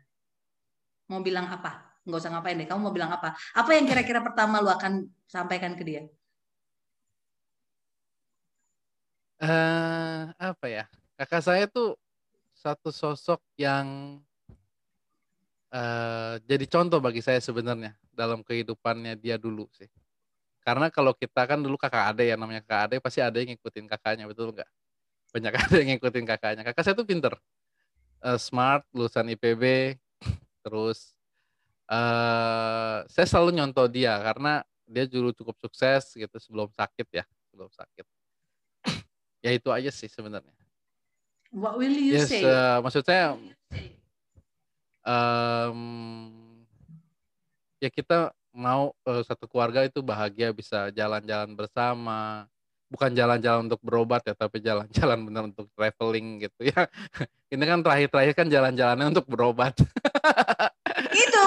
Mau 1.07 1.23
bilang 1.23 1.47
apa? 1.49 2.03
Nggak 2.05 2.21
usah 2.21 2.33
ngapain 2.35 2.59
deh. 2.61 2.69
Kamu 2.69 2.81
mau 2.85 2.93
bilang 2.93 3.15
apa? 3.15 3.33
Apa 3.57 3.71
yang 3.79 3.87
kira-kira 3.89 4.21
pertama 4.21 4.61
lu 4.61 4.69
akan 4.69 5.09
sampaikan 5.25 5.73
ke 5.79 5.87
dia? 5.87 6.03
Uh, 9.43 10.31
apa 10.39 10.67
ya? 10.71 10.85
Kakak 11.19 11.43
saya 11.43 11.65
tuh 11.67 11.99
satu 12.55 12.95
sosok 12.95 13.43
yang 13.59 14.19
uh, 15.75 16.39
jadi 16.47 16.65
contoh 16.71 17.03
bagi 17.03 17.21
saya 17.21 17.43
sebenarnya 17.43 17.93
dalam 18.15 18.41
kehidupannya 18.47 19.19
dia 19.19 19.37
dulu 19.37 19.67
sih. 19.75 19.91
Karena 20.65 20.89
kalau 20.89 21.13
kita 21.13 21.45
kan 21.45 21.61
dulu 21.61 21.77
kakak 21.77 22.17
ade 22.17 22.33
ya 22.33 22.41
namanya 22.41 22.65
kakak 22.65 22.81
ade 22.89 22.97
pasti 23.03 23.21
ada 23.21 23.37
yang 23.37 23.53
ngikutin 23.53 23.85
kakaknya 23.85 24.25
betul 24.25 24.55
nggak? 24.55 24.71
Banyak 25.35 25.53
ada 25.67 25.77
yang 25.77 25.89
ngikutin 25.99 26.25
kakaknya. 26.25 26.63
Kakak 26.65 26.83
saya 26.89 26.97
tuh 26.97 27.05
pinter, 27.05 27.37
uh, 28.25 28.41
smart, 28.41 28.87
lulusan 28.97 29.29
IPB, 29.37 29.95
terus 30.65 31.13
uh, 31.91 33.05
saya 33.13 33.27
selalu 33.29 33.61
nyontoh 33.61 33.85
dia 33.93 34.17
karena 34.25 34.65
dia 34.89 35.05
dulu 35.05 35.37
cukup 35.37 35.59
sukses 35.61 36.17
gitu 36.17 36.37
sebelum 36.41 36.73
sakit 36.73 37.09
ya, 37.13 37.25
sebelum 37.53 37.69
sakit. 37.69 38.07
Ya 39.45 39.53
itu 39.53 39.69
aja 39.69 39.93
sih 39.93 40.09
sebenarnya. 40.09 40.57
What 41.53 41.77
will 41.77 41.93
you 41.93 42.17
yes, 42.17 42.33
say? 42.33 42.43
Uh, 42.43 42.81
maksud 42.81 43.05
saya, 43.05 43.37
um, 45.05 45.81
ya 47.79 47.93
kita 47.93 48.33
mau 48.51 48.97
uh, 49.05 49.23
satu 49.23 49.45
keluarga 49.47 49.85
itu 49.85 50.01
bahagia 50.01 50.51
bisa 50.51 50.89
jalan-jalan 50.91 51.53
bersama. 51.53 52.49
Bukan 52.89 53.11
jalan-jalan 53.11 53.67
untuk 53.67 53.83
berobat 53.83 54.23
ya 54.23 54.35
tapi 54.39 54.63
jalan-jalan 54.63 55.19
benar 55.27 55.43
untuk 55.47 55.69
traveling 55.77 56.49
gitu 56.49 56.73
ya. 56.73 56.89
Ini 57.53 57.65
kan 57.69 57.85
terakhir-terakhir 57.85 58.35
kan 58.35 58.49
jalan-jalannya 58.49 59.07
untuk 59.13 59.27
berobat. 59.29 59.77
Itu 61.15 61.45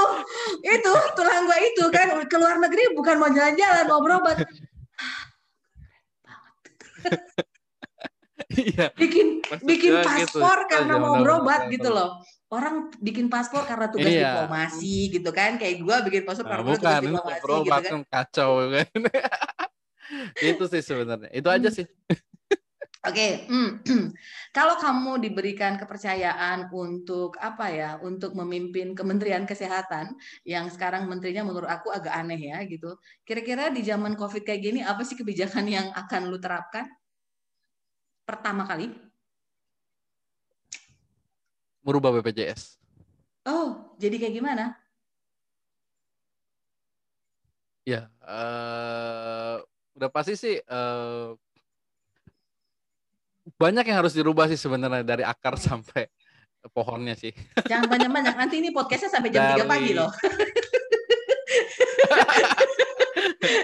itu 0.64 0.94
tulang 1.16 1.44
gua 1.48 1.60
itu 1.64 1.84
kan 1.92 2.08
ke 2.28 2.36
luar 2.38 2.58
negeri 2.60 2.92
bukan 2.96 3.16
mau 3.20 3.30
jalan-jalan 3.32 3.86
mau 3.88 4.02
berobat 4.04 4.38
iya. 8.54 8.88
bikin 8.96 9.44
bikin 9.64 9.92
gitu, 9.92 10.08
paspor 10.08 10.58
gitu. 10.64 10.72
karena 10.72 10.96
mau 11.00 11.20
berobat 11.20 11.68
gitu 11.68 11.92
loh 11.92 12.24
orang 12.48 12.88
bikin 13.04 13.28
paspor 13.28 13.68
karena 13.68 13.92
tugas 13.92 14.08
iya. 14.08 14.32
diplomasi 14.32 15.12
gitu 15.12 15.30
kan 15.36 15.60
kayak 15.60 15.84
gue 15.84 15.96
bikin 16.08 16.24
paspor 16.24 16.48
nah, 16.48 16.52
karena 16.56 16.66
bukan, 16.66 16.80
tugas 16.80 17.00
diplomasi 17.04 17.44
gitu 17.44 17.72
kan. 17.72 17.84
kan 17.84 18.02
kacau 18.08 18.52
kan 18.72 18.88
itu 20.56 20.64
sih 20.72 20.82
sebenarnya 20.84 21.30
itu 21.36 21.50
aja 21.52 21.70
hmm. 21.70 21.78
sih 21.78 21.88
Oke, 23.08 23.48
okay. 23.48 23.48
mm. 23.48 23.72
kalau 24.58 24.76
kamu 24.76 25.24
diberikan 25.24 25.80
kepercayaan 25.80 26.68
untuk 26.76 27.40
apa 27.40 27.72
ya, 27.72 27.92
untuk 28.04 28.36
memimpin 28.36 28.92
Kementerian 28.98 29.48
Kesehatan 29.48 30.12
yang 30.44 30.68
sekarang 30.68 31.08
menterinya 31.08 31.48
menurut 31.48 31.72
aku 31.72 31.88
agak 31.88 32.12
aneh 32.12 32.52
ya 32.52 32.60
gitu. 32.68 33.00
Kira-kira 33.24 33.72
di 33.72 33.80
zaman 33.86 34.20
COVID 34.20 34.44
kayak 34.44 34.60
gini 34.60 34.80
apa 34.84 35.08
sih 35.08 35.16
kebijakan 35.16 35.72
yang 35.72 35.88
akan 35.96 36.28
lu 36.28 36.36
terapkan 36.36 36.84
pertama 38.28 38.68
kali? 38.68 39.08
merubah 41.88 42.12
BPJS. 42.20 42.76
Oh, 43.48 43.96
jadi 43.96 44.20
kayak 44.20 44.36
gimana? 44.44 44.76
Ya, 47.88 48.12
uh, 48.28 49.64
udah 49.96 50.12
pasti 50.12 50.36
sih 50.36 50.60
uh, 50.68 51.32
banyak 53.56 53.88
yang 53.88 54.04
harus 54.04 54.12
dirubah 54.12 54.52
sih 54.52 54.60
sebenarnya 54.60 55.08
dari 55.08 55.24
akar 55.24 55.56
sampai 55.56 56.12
pohonnya 56.76 57.16
sih. 57.16 57.32
Jangan 57.64 57.88
banyak-banyak, 57.88 58.36
nanti 58.36 58.60
ini 58.60 58.76
podcastnya 58.76 59.08
sampai 59.08 59.32
jam 59.32 59.56
dari... 59.56 59.64
3 59.64 59.72
pagi 59.72 59.92
loh. 59.96 60.12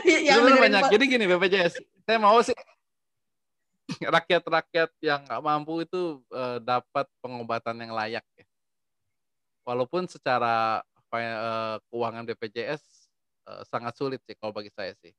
yang 0.24 0.48
banyak. 0.64 0.96
Jadi 0.96 1.04
gini 1.12 1.28
BPJS, 1.28 1.84
saya 2.08 2.16
mau 2.24 2.40
sih 2.40 2.56
rakyat-rakyat 4.08 4.92
yang 5.04 5.22
nggak 5.24 5.44
mampu 5.44 5.84
itu 5.84 6.20
uh, 6.32 6.60
dapat 6.60 7.06
pengobatan 7.24 7.76
yang 7.80 7.92
layak 7.96 8.26
ya. 8.36 8.46
Walaupun 9.64 10.08
secara 10.08 10.84
uh, 11.14 11.78
keuangan 11.88 12.28
BPJS 12.28 12.84
uh, 13.48 13.60
eh, 13.60 13.62
sangat 13.70 13.94
sulit 13.96 14.20
sih 14.26 14.36
kalau 14.36 14.52
bagi 14.52 14.72
saya 14.74 14.92
sih. 15.00 15.14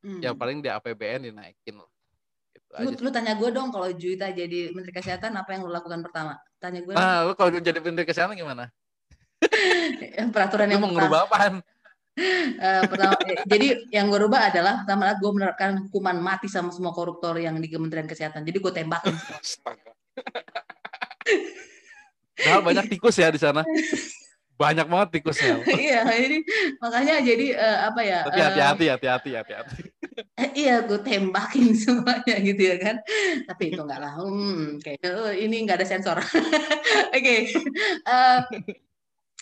Hmm. 0.00 0.20
Ya 0.20 0.32
paling 0.32 0.64
di 0.64 0.68
APBN 0.68 1.32
dinaikin 1.32 1.76
loh. 1.76 1.88
Gitu 2.50 2.68
lu, 2.82 2.90
lu 3.08 3.10
tanya 3.12 3.36
gue 3.36 3.50
dong 3.52 3.70
kalau 3.70 3.88
Juita 3.94 4.32
jadi 4.32 4.74
Menteri 4.74 4.94
Kesehatan 4.96 5.36
apa 5.36 5.54
yang 5.54 5.64
lu 5.64 5.72
lakukan 5.72 6.00
pertama? 6.02 6.40
Tanya 6.58 6.80
gue. 6.82 6.92
Ah, 6.96 7.28
lu 7.28 7.32
kalau 7.36 7.52
jadi 7.56 7.78
Menteri 7.78 8.08
Kesehatan 8.08 8.36
gimana? 8.36 8.72
Peraturan 10.34 10.68
yang 10.68 10.80
mau 10.84 10.92
ngubah 10.92 11.28
apaan? 11.28 11.64
Uh, 12.60 12.82
pertama, 12.86 13.16
eh, 13.26 13.38
jadi 13.48 13.66
yang 13.90 14.12
gue 14.12 14.20
rubah 14.20 14.52
adalah 14.52 14.84
pertama 14.84 15.12
gue 15.16 15.30
menerapkan 15.32 15.70
hukuman 15.88 16.16
mati 16.20 16.46
sama 16.46 16.70
semua 16.70 16.92
koruptor 16.92 17.40
yang 17.40 17.56
di 17.58 17.68
Kementerian 17.68 18.06
Kesehatan. 18.06 18.44
Jadi 18.44 18.58
gue 18.60 18.72
tembakin. 18.72 19.14
nah, 22.46 22.60
banyak 22.60 22.86
tikus 22.92 23.16
ya 23.16 23.28
di 23.32 23.40
sana. 23.40 23.64
Banyak 24.60 24.92
banget 24.92 25.08
tikusnya. 25.16 25.64
iya, 25.72 26.04
ini 26.20 26.44
makanya 26.84 27.24
jadi 27.24 27.46
uh, 27.56 27.78
apa 27.88 28.00
ya? 28.04 28.20
Tapi 28.28 28.40
hati-hati, 28.44 28.84
hati-hati, 28.92 29.30
hati-hati. 29.40 29.82
iya, 30.52 30.84
gue 30.84 31.00
tembakin 31.00 31.72
semuanya 31.80 32.36
gitu 32.44 32.60
ya 32.60 32.76
kan. 32.76 32.96
Tapi 33.48 33.72
itu 33.72 33.80
enggak 33.80 34.00
lah. 34.04 34.20
Hmm, 34.20 34.76
kayak 34.84 35.00
uh, 35.08 35.32
ini 35.32 35.64
enggak 35.64 35.80
ada 35.80 35.88
sensor. 35.88 36.20
Oke. 36.20 36.44
okay. 37.16 37.40
Uh, 38.04 38.44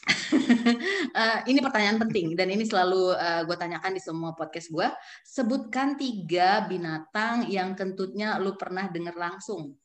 uh, 0.08 1.38
ini 1.50 1.58
pertanyaan 1.60 2.00
penting 2.00 2.32
dan 2.32 2.48
ini 2.48 2.64
selalu 2.64 3.12
uh, 3.14 3.40
eh, 3.40 3.42
gue 3.44 3.56
tanyakan 3.56 3.92
di 3.96 4.02
semua 4.02 4.32
podcast 4.32 4.72
gue. 4.72 4.88
Sebutkan 5.24 6.00
tiga 6.00 6.64
binatang 6.64 7.48
yang 7.48 7.76
kentutnya 7.76 8.40
lu 8.40 8.56
pernah 8.56 8.88
dengar 8.88 9.14
langsung. 9.16 9.76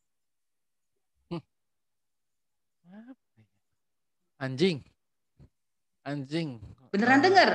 Hmm. 1.32 1.44
Anjing. 4.40 4.84
Anjing. 6.04 6.60
Beneran 6.92 7.20
uh, 7.20 7.24
denger? 7.24 7.50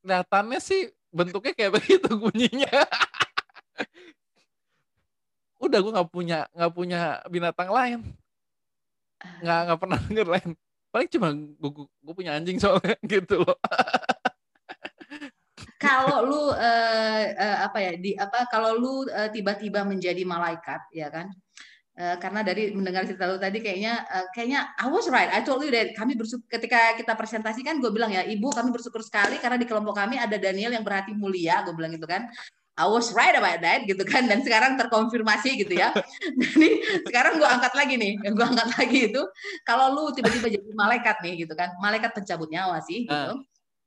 Kelihatannya 0.00 0.60
sih 0.62 0.90
bentuknya 1.10 1.52
kayak 1.54 1.72
begitu 1.78 2.10
bunyinya. 2.14 2.86
Udah 5.60 5.78
gue 5.78 5.92
nggak 5.92 6.10
punya 6.10 6.48
nggak 6.56 6.72
punya 6.72 7.20
binatang 7.28 7.68
lain 7.68 8.00
nggak 9.20 9.60
nggak 9.68 9.80
pernah 9.80 9.98
denger 10.08 10.28
lain 10.28 10.50
paling 10.90 11.08
cuma 11.12 11.28
gue 11.34 11.70
gue 11.86 12.14
punya 12.14 12.32
anjing 12.34 12.58
soalnya 12.58 12.96
gitu 13.12 13.44
loh 13.44 13.56
kalau 15.80 16.28
lu 16.28 16.36
uh, 16.36 16.50
uh, 16.52 17.56
apa 17.64 17.78
ya 17.80 17.92
di 17.96 18.12
apa 18.18 18.44
kalau 18.52 18.76
lu 18.76 18.94
uh, 19.08 19.28
tiba-tiba 19.32 19.86
menjadi 19.86 20.22
malaikat 20.24 20.80
ya 20.92 21.08
kan 21.08 21.30
Uh, 22.00 22.16
karena 22.16 22.40
dari 22.40 22.72
mendengar 22.72 23.04
cerita 23.04 23.28
lu 23.28 23.36
tadi 23.36 23.60
kayaknya 23.60 24.00
uh, 24.08 24.24
kayaknya 24.32 24.72
I 24.80 24.88
was 24.88 25.04
right. 25.12 25.28
I 25.36 25.44
told 25.44 25.60
you 25.60 25.68
that 25.74 25.92
kami 25.92 26.16
bersyukur 26.16 26.48
ketika 26.48 26.96
kita 26.96 27.12
presentasikan 27.12 27.76
gue 27.76 27.92
bilang 27.92 28.08
ya 28.08 28.24
ibu 28.24 28.48
kami 28.48 28.72
bersyukur 28.72 29.04
sekali 29.04 29.36
karena 29.36 29.60
di 29.60 29.68
kelompok 29.68 30.00
kami 30.00 30.16
ada 30.16 30.40
Daniel 30.40 30.72
yang 30.72 30.80
berhati 30.80 31.12
mulia 31.12 31.60
gue 31.60 31.76
bilang 31.76 31.92
gitu 31.92 32.08
kan. 32.08 32.24
I 32.80 32.88
was 32.88 33.12
right 33.12 33.36
about 33.36 33.60
that 33.60 33.84
gitu 33.84 34.00
kan 34.08 34.24
dan 34.24 34.40
sekarang 34.40 34.80
terkonfirmasi 34.80 35.60
gitu 35.60 35.76
ya. 35.76 35.92
Jadi 36.40 36.68
sekarang 37.04 37.36
gue 37.36 37.44
angkat 37.44 37.76
lagi 37.76 38.00
nih, 38.00 38.16
gue 38.16 38.46
angkat 38.46 38.68
lagi 38.80 38.98
itu 39.12 39.22
kalau 39.68 39.92
lu 39.92 40.08
tiba-tiba 40.16 40.48
jadi 40.48 40.72
malaikat 40.72 41.20
nih 41.20 41.44
gitu 41.44 41.52
kan, 41.52 41.76
malaikat 41.76 42.16
pencabut 42.16 42.48
nyawa 42.48 42.80
sih 42.80 43.04
gitu. 43.04 43.32
Uh. 43.36 43.38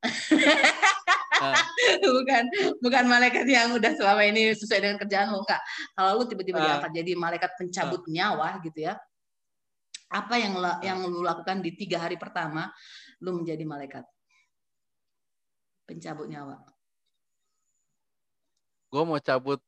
bukan 2.14 2.44
bukan 2.78 3.04
malaikat 3.10 3.42
yang 3.50 3.74
udah 3.74 3.98
selama 3.98 4.22
ini 4.22 4.54
sesuai 4.54 4.78
dengan 4.78 4.96
kerjaan 5.02 5.34
lu 5.34 5.42
enggak. 5.42 5.58
Kalau 5.98 6.22
lu 6.22 6.24
tiba-tiba 6.30 6.62
uh. 6.62 6.62
diangkat 6.62 6.90
jadi 6.94 7.12
malaikat 7.18 7.50
pencabut 7.58 8.06
uh. 8.06 8.10
nyawa 8.14 8.62
gitu 8.62 8.78
ya. 8.78 8.94
Apa 10.14 10.38
yang 10.38 10.54
yang 10.86 11.02
lu 11.02 11.26
lakukan 11.26 11.58
di 11.58 11.74
tiga 11.74 11.98
hari 11.98 12.14
pertama 12.14 12.70
lu 13.18 13.42
menjadi 13.42 13.66
malaikat 13.66 14.06
pencabut 15.82 16.30
nyawa? 16.30 16.73
Gue 18.94 19.02
mau 19.02 19.18
cabut 19.18 19.58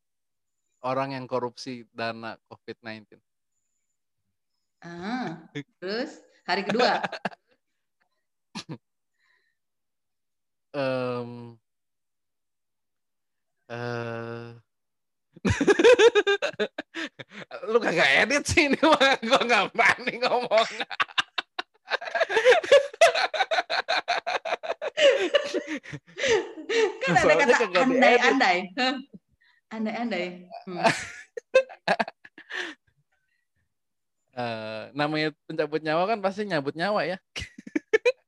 orang 0.87 1.19
yang 1.19 1.27
korupsi 1.27 1.83
dana 1.91 2.39
COVID-19. 2.47 3.19
Ah, 4.87 5.51
terus 5.83 6.23
hari 6.47 6.63
kedua? 6.63 7.03
um, 10.79 11.59
uh, 13.67 14.55
lu 17.75 17.83
kagak 17.83 18.11
edit 18.23 18.47
sih 18.47 18.71
ini 18.71 18.79
mah 18.79 19.19
gue 19.19 19.41
nggak 19.43 19.75
berani 19.75 20.23
ngomong 20.23 20.71
kan 27.03 27.15
ada 27.17 27.35
kata 27.39 27.55
andai-andai 27.83 28.59
andai-andai 29.75 30.27
hmm. 30.67 30.79
uh, 34.37 34.91
namanya 34.99 35.33
pencabut 35.49 35.81
nyawa 35.83 36.07
kan 36.07 36.23
pasti 36.23 36.47
nyabut 36.47 36.77
nyawa 36.77 37.05
ya. 37.09 37.19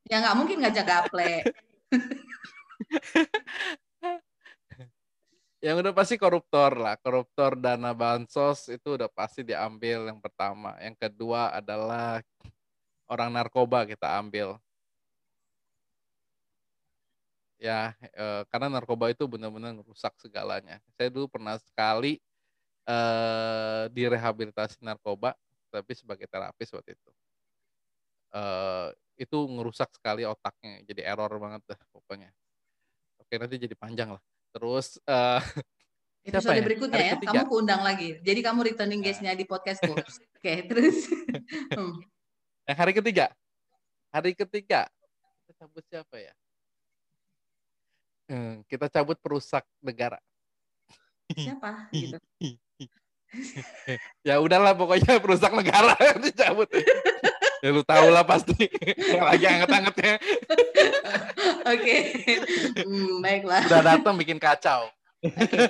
Ya 0.09 0.25
nggak 0.25 0.37
mungkin 0.41 0.65
ngajak 0.65 0.89
gaple. 0.89 1.45
Yang 5.65 5.77
udah 5.85 5.93
pasti 5.93 6.17
koruptor 6.17 6.81
lah. 6.81 6.97
Koruptor 6.97 7.61
dana 7.61 7.93
bansos 7.93 8.73
itu 8.73 8.97
udah 8.97 9.13
pasti 9.13 9.45
diambil 9.45 10.09
yang 10.09 10.17
pertama. 10.23 10.79
Yang 10.81 10.97
kedua 10.97 11.53
adalah 11.53 12.25
orang 13.11 13.35
narkoba 13.35 13.85
kita 13.85 14.17
ambil 14.17 14.57
ya 17.59 17.93
e, 18.01 18.47
karena 18.49 18.79
narkoba 18.79 19.11
itu 19.11 19.27
benar-benar 19.27 19.75
merusak 19.75 20.15
segalanya. 20.23 20.79
Saya 20.95 21.11
dulu 21.11 21.27
pernah 21.27 21.59
sekali 21.59 22.23
e, 22.87 22.99
direhabilitasi 23.91 24.81
narkoba 24.81 25.35
tapi 25.69 25.93
sebagai 25.93 26.25
terapis 26.31 26.71
waktu 26.71 26.95
itu. 26.95 27.11
E, 28.31 28.43
itu 29.19 29.39
ngerusak 29.51 29.91
sekali 29.91 30.23
otaknya 30.23 30.87
jadi 30.87 31.11
error 31.13 31.35
banget 31.37 31.75
dah 31.75 31.81
pokoknya. 31.91 32.31
Oke 33.19 33.35
nanti 33.37 33.59
jadi 33.59 33.75
panjang 33.75 34.15
lah. 34.15 34.23
Terus 34.55 35.03
uh, 35.11 35.43
episode 36.23 36.57
ya? 36.57 36.65
berikutnya 36.65 37.05
ya 37.05 37.15
kamu 37.19 37.45
keundang 37.51 37.83
lagi. 37.83 38.23
Jadi 38.23 38.41
kamu 38.41 38.61
returning 38.73 39.03
nah. 39.03 39.07
guestnya 39.11 39.33
di 39.35 39.45
podcastku. 39.45 39.93
Oke 40.39 40.55
terus. 40.65 40.99
Hmm. 41.49 42.03
yang 42.69 42.79
hari 42.79 42.93
ketiga. 42.93 43.33
Hari 44.13 44.33
ketiga. 44.37 44.89
Kita 45.45 45.65
cabut 45.65 45.85
siapa 45.89 46.17
ya 46.21 46.33
hmm, 48.29 48.65
kita 48.69 48.87
cabut 48.93 49.19
perusak 49.19 49.65
negara 49.83 50.21
siapa 51.33 51.89
gitu 51.97 52.17
ya 54.25 54.41
udahlah 54.41 54.73
pokoknya 54.73 55.21
perusak 55.21 55.53
negara 55.53 55.93
dicabut 56.25 56.69
ya 57.61 57.69
lu 57.75 57.83
tahu 57.83 58.09
lah 58.15 58.23
pasti 58.23 58.71
yang 58.87 59.27
lagi 59.27 59.47
anget-angetnya. 59.51 60.15
Oke, 61.67 61.75
okay. 61.75 62.01
hmm, 62.87 63.19
baiklah. 63.19 63.67
Udah 63.67 63.83
datang 63.83 64.15
bikin 64.15 64.39
kacau. 64.39 64.87
Okay. 65.19 65.67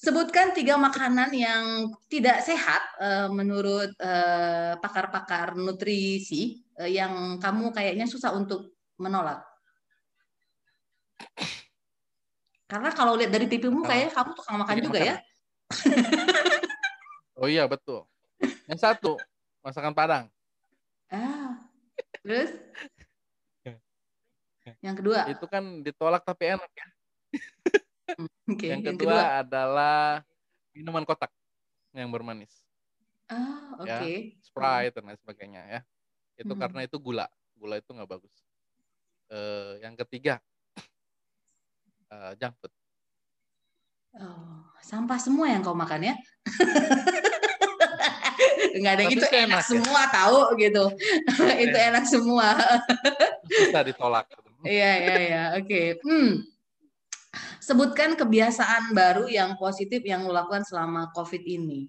Sebutkan 0.00 0.56
tiga 0.56 0.80
makanan 0.80 1.28
yang 1.36 1.92
tidak 2.08 2.40
sehat 2.40 2.80
uh, 2.96 3.28
menurut 3.28 3.92
uh, 4.00 4.80
pakar-pakar 4.80 5.52
nutrisi 5.52 6.64
uh, 6.80 6.88
yang 6.88 7.36
kamu 7.36 7.68
kayaknya 7.76 8.08
susah 8.08 8.32
untuk 8.32 8.72
menolak. 8.96 9.44
Karena 12.64 12.90
kalau 12.90 13.14
lihat 13.14 13.30
dari 13.30 13.46
pipimu 13.46 13.84
kayak 13.86 14.10
kamu 14.16 14.30
tukang 14.34 14.56
makan 14.58 14.76
juga 14.82 14.98
ya. 14.98 15.16
oh 17.38 17.46
iya 17.46 17.68
betul. 17.68 18.08
Yang 18.66 18.80
satu 18.80 19.20
masakan 19.60 19.94
Padang. 19.94 20.26
Ah, 21.12 21.60
terus? 22.24 22.50
Yang 24.80 24.96
kedua? 25.04 25.20
Itu 25.28 25.46
kan 25.48 25.84
ditolak 25.84 26.24
tapi 26.24 26.56
enak 26.56 26.72
ya. 26.72 26.88
Hmm, 28.14 28.28
okay. 28.52 28.68
Yang, 28.68 28.80
kedua 28.80 28.88
yang 28.88 28.98
kedua 29.00 29.22
adalah 29.40 30.00
minuman 30.76 31.04
kotak 31.08 31.32
yang 31.96 32.08
bermanis. 32.12 32.52
Ah, 33.28 33.80
oke. 33.80 33.88
Okay. 33.88 34.16
Ya, 34.36 34.44
Sprite 34.44 34.94
dan 35.00 35.04
lain 35.08 35.18
sebagainya 35.20 35.62
ya. 35.68 35.80
Itu 36.36 36.52
hmm. 36.52 36.60
karena 36.60 36.80
itu 36.84 36.96
gula. 37.00 37.26
Gula 37.56 37.80
itu 37.80 37.90
nggak 37.92 38.10
bagus. 38.10 38.34
Uh, 39.32 39.80
yang 39.80 39.96
ketiga, 40.04 40.40
uh, 42.10 42.32
junk 42.36 42.54
food. 42.60 42.72
Oh, 44.14 44.62
sampah 44.82 45.18
semua 45.18 45.50
yang 45.50 45.64
kau 45.64 45.74
makan 45.74 46.12
ya? 46.12 46.14
nggak 48.74 48.94
ada 48.98 49.04
gitu 49.06 49.26
enak, 49.30 49.46
enak 49.46 49.62
ya? 49.62 49.70
semua 49.70 50.02
tahu 50.10 50.38
gitu 50.58 50.84
itu 51.62 51.78
enak 51.78 52.04
semua 52.10 52.58
bisa 53.46 53.86
ditolak 53.86 54.26
iya 54.66 54.92
iya 54.98 55.16
iya 55.22 55.44
oke 55.62 56.02
hmm. 56.02 56.42
sebutkan 57.62 58.18
kebiasaan 58.18 58.90
baru 58.90 59.30
yang 59.30 59.54
positif 59.54 60.02
yang 60.02 60.26
lo 60.26 60.34
lakukan 60.34 60.66
selama 60.66 61.14
covid 61.14 61.46
ini 61.46 61.86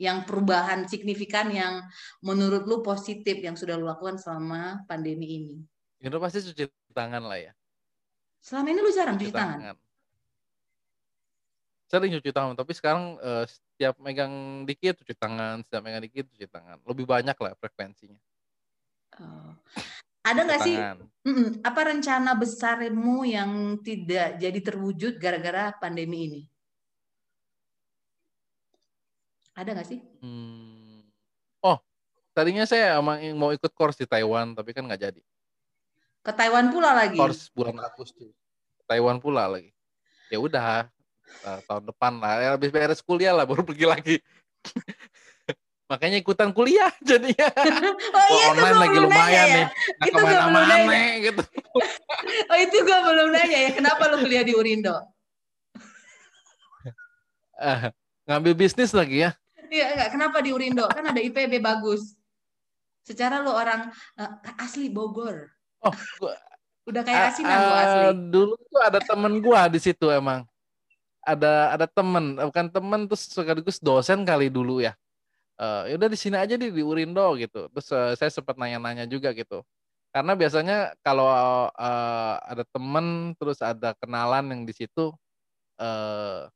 yang 0.00 0.24
perubahan 0.26 0.88
signifikan 0.88 1.52
yang 1.52 1.84
menurut 2.24 2.66
lu 2.66 2.80
positif 2.80 3.38
yang 3.38 3.54
sudah 3.54 3.78
lu 3.78 3.86
lakukan 3.86 4.18
selama 4.18 4.82
pandemi 4.90 5.38
ini? 5.38 5.56
Itu 6.02 6.18
pasti 6.18 6.42
cuci 6.42 6.66
tangan 6.90 7.22
lah 7.22 7.38
ya. 7.38 7.52
Selama 8.42 8.66
ini 8.74 8.80
lu 8.82 8.90
jarang 8.90 9.14
cuci, 9.14 9.30
cuci 9.30 9.38
tangan. 9.38 9.58
tangan. 9.62 9.76
Sering 11.86 12.10
cuci 12.18 12.30
tangan, 12.34 12.54
tapi 12.58 12.72
sekarang 12.74 13.04
uh, 13.22 13.46
setiap 13.46 13.94
megang 14.02 14.66
dikit 14.66 14.98
cuci 14.98 15.14
tangan, 15.14 15.62
setiap 15.62 15.86
megang 15.86 16.02
dikit 16.02 16.26
cuci 16.34 16.50
tangan. 16.50 16.82
Lebih 16.82 17.06
banyak 17.06 17.36
lah 17.38 17.54
frekuensinya. 17.54 18.18
Oh. 19.22 19.54
Ada 20.22 20.46
nggak 20.46 20.60
sih 20.62 20.78
mm, 21.26 21.66
apa 21.66 21.80
rencana 21.82 22.38
besarmu 22.38 23.26
yang 23.26 23.82
tidak 23.82 24.38
jadi 24.38 24.60
terwujud 24.62 25.18
gara-gara 25.18 25.74
pandemi 25.74 26.30
ini? 26.30 26.42
Ada 29.52 29.74
nggak 29.74 29.88
sih? 29.90 30.00
Hmm. 30.22 31.02
Oh, 31.60 31.76
tadinya 32.32 32.64
saya 32.64 32.96
emang 33.02 33.18
mau 33.34 33.50
ikut 33.50 33.70
course 33.74 33.98
di 33.98 34.06
Taiwan, 34.06 34.54
tapi 34.54 34.70
kan 34.70 34.86
nggak 34.86 35.02
jadi. 35.10 35.22
Ke 36.22 36.30
Taiwan 36.30 36.70
pula 36.70 36.94
lagi? 36.94 37.18
Course 37.18 37.50
bulan 37.50 37.82
Agustus. 37.82 38.30
Taiwan 38.86 39.18
pula 39.18 39.50
lagi. 39.50 39.74
Ya 40.30 40.38
udah, 40.38 40.86
uh, 41.42 41.60
tahun 41.66 41.90
depan 41.90 42.22
lah. 42.22 42.38
Ya 42.38 42.48
habis 42.54 42.70
beres 42.70 43.02
kuliah 43.02 43.34
lah 43.34 43.42
baru 43.42 43.66
pergi 43.66 43.86
lagi. 43.90 44.16
Makanya 45.90 46.22
ikutan 46.22 46.54
kuliah 46.54 46.94
jadinya. 47.10 47.50
Oh, 48.12 48.38
iya, 48.38 48.46
online 48.54 48.78
lagi 48.78 48.98
lumayan 49.02 49.46
ya? 49.46 49.54
nih. 49.56 49.66
Nah, 49.66 50.06
itu 50.06 50.20
gue 50.22 50.36
belum 50.38 50.66
nanya. 50.70 51.02
gitu. 51.20 51.42
Oh 52.48 52.58
itu 52.60 52.76
gue 52.80 52.98
belum 53.02 53.28
nanya 53.34 53.58
ya. 53.58 53.70
Kenapa 53.74 54.02
lu 54.08 54.16
kuliah 54.22 54.44
di 54.46 54.54
Urindo? 54.54 54.94
Uh, 57.58 57.92
ngambil 58.24 58.52
bisnis 58.56 58.94
lagi 58.94 59.26
ya? 59.26 59.30
Iya 59.72 59.96
enggak 59.96 60.10
kenapa 60.16 60.38
di 60.40 60.50
Urindo? 60.54 60.86
Kan 60.88 61.12
ada 61.12 61.20
IPB 61.20 61.60
bagus. 61.60 62.16
Secara 63.04 63.44
lu 63.44 63.52
orang 63.52 63.92
uh, 64.16 64.62
asli 64.62 64.88
Bogor 64.88 65.51
oh 65.86 65.96
gua 66.18 66.34
udah 66.82 67.02
kayak 67.06 67.34
asinan 67.34 67.58
uh, 67.58 67.82
asli 67.82 68.06
dulu 68.30 68.54
tuh 68.58 68.82
ada 68.82 68.98
temen 68.98 69.32
gua 69.38 69.70
di 69.70 69.78
situ 69.78 70.06
emang 70.10 70.42
ada 71.22 71.74
ada 71.78 71.86
temen 71.86 72.34
bukan 72.38 72.66
temen 72.66 73.00
terus 73.06 73.30
sekaligus 73.30 73.78
dosen 73.78 74.26
kali 74.26 74.50
dulu 74.50 74.82
ya 74.82 74.94
uh, 75.62 75.86
ya 75.86 75.94
udah 75.94 76.10
di 76.10 76.18
sini 76.18 76.34
aja 76.34 76.58
di, 76.58 76.74
di 76.74 76.82
Urindo 76.82 77.38
gitu 77.38 77.70
terus 77.70 77.86
uh, 77.94 78.14
saya 78.18 78.30
sempat 78.30 78.58
nanya-nanya 78.58 79.06
juga 79.06 79.30
gitu 79.30 79.62
Karena 80.12 80.36
biasanya 80.36 80.92
kalau 81.00 81.24
uh, 81.72 82.36
ada 82.44 82.68
temen 82.68 83.32
terus 83.40 83.64
ada 83.64 83.96
kenalan 83.96 84.44
yang 84.52 84.62
di 84.68 84.76
situ 84.76 85.08
uh, 85.80 86.52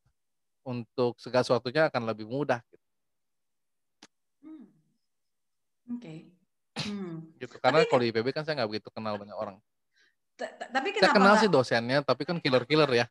untuk 0.61 1.17
segala 1.17 1.41
sesuatunya 1.41 1.89
akan 1.89 2.05
lebih 2.05 2.29
mudah. 2.29 2.61
Gitu. 2.69 2.87
Hmm. 4.45 4.67
Oke. 5.89 6.05
Okay. 6.05 6.36
Hmm. 6.87 7.27
Gitu. 7.37 7.55
Karena 7.59 7.83
tapi, 7.83 7.91
kalau 7.91 8.03
di 8.03 8.09
IPB 8.15 8.29
kan 8.33 8.43
saya 8.47 8.63
nggak 8.63 8.71
begitu 8.71 8.89
kenal 8.95 9.19
banyak 9.19 9.37
orang. 9.37 9.57
Tapi 10.39 10.89
kenapa? 10.93 11.03
Saya 11.03 11.17
kenal 11.17 11.35
sih 11.41 11.51
dosennya, 11.51 11.99
tapi 12.05 12.23
kan 12.29 12.37
killer-killer 12.39 12.91
ya. 12.93 13.07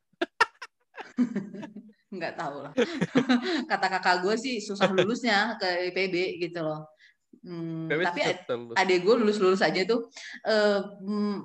nggak 2.16 2.34
tahu 2.40 2.56
lah. 2.64 2.74
Kata 3.72 3.88
kakak 3.92 4.24
gue 4.24 4.36
sih 4.40 4.56
susah 4.64 4.90
lulusnya 4.94 5.60
ke 5.60 5.92
IPB 5.92 6.40
gitu 6.40 6.64
loh. 6.64 6.96
Hmm, 7.46 7.86
tapi 7.86 8.26
adik 8.74 9.06
gue 9.06 9.16
lulus 9.22 9.38
lulus 9.38 9.62
aja 9.62 9.86
tuh 9.86 10.10
uh, 10.50 10.82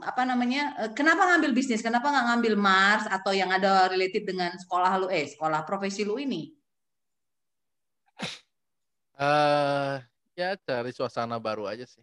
apa 0.00 0.24
namanya 0.24 0.72
uh, 0.80 0.90
kenapa 0.96 1.28
ngambil 1.28 1.52
bisnis 1.52 1.84
kenapa 1.84 2.08
nggak 2.08 2.26
ngambil 2.30 2.54
Mars 2.56 3.04
atau 3.04 3.36
yang 3.36 3.52
ada 3.52 3.84
related 3.90 4.24
dengan 4.24 4.48
sekolah 4.56 4.96
lu 4.96 5.12
eh 5.12 5.28
sekolah 5.28 5.60
profesi 5.68 6.06
lu 6.08 6.16
ini 6.16 6.48
uh, 9.20 10.00
ya 10.32 10.56
cari 10.56 10.88
suasana 10.94 11.36
baru 11.36 11.68
aja 11.68 11.84
sih 11.84 12.00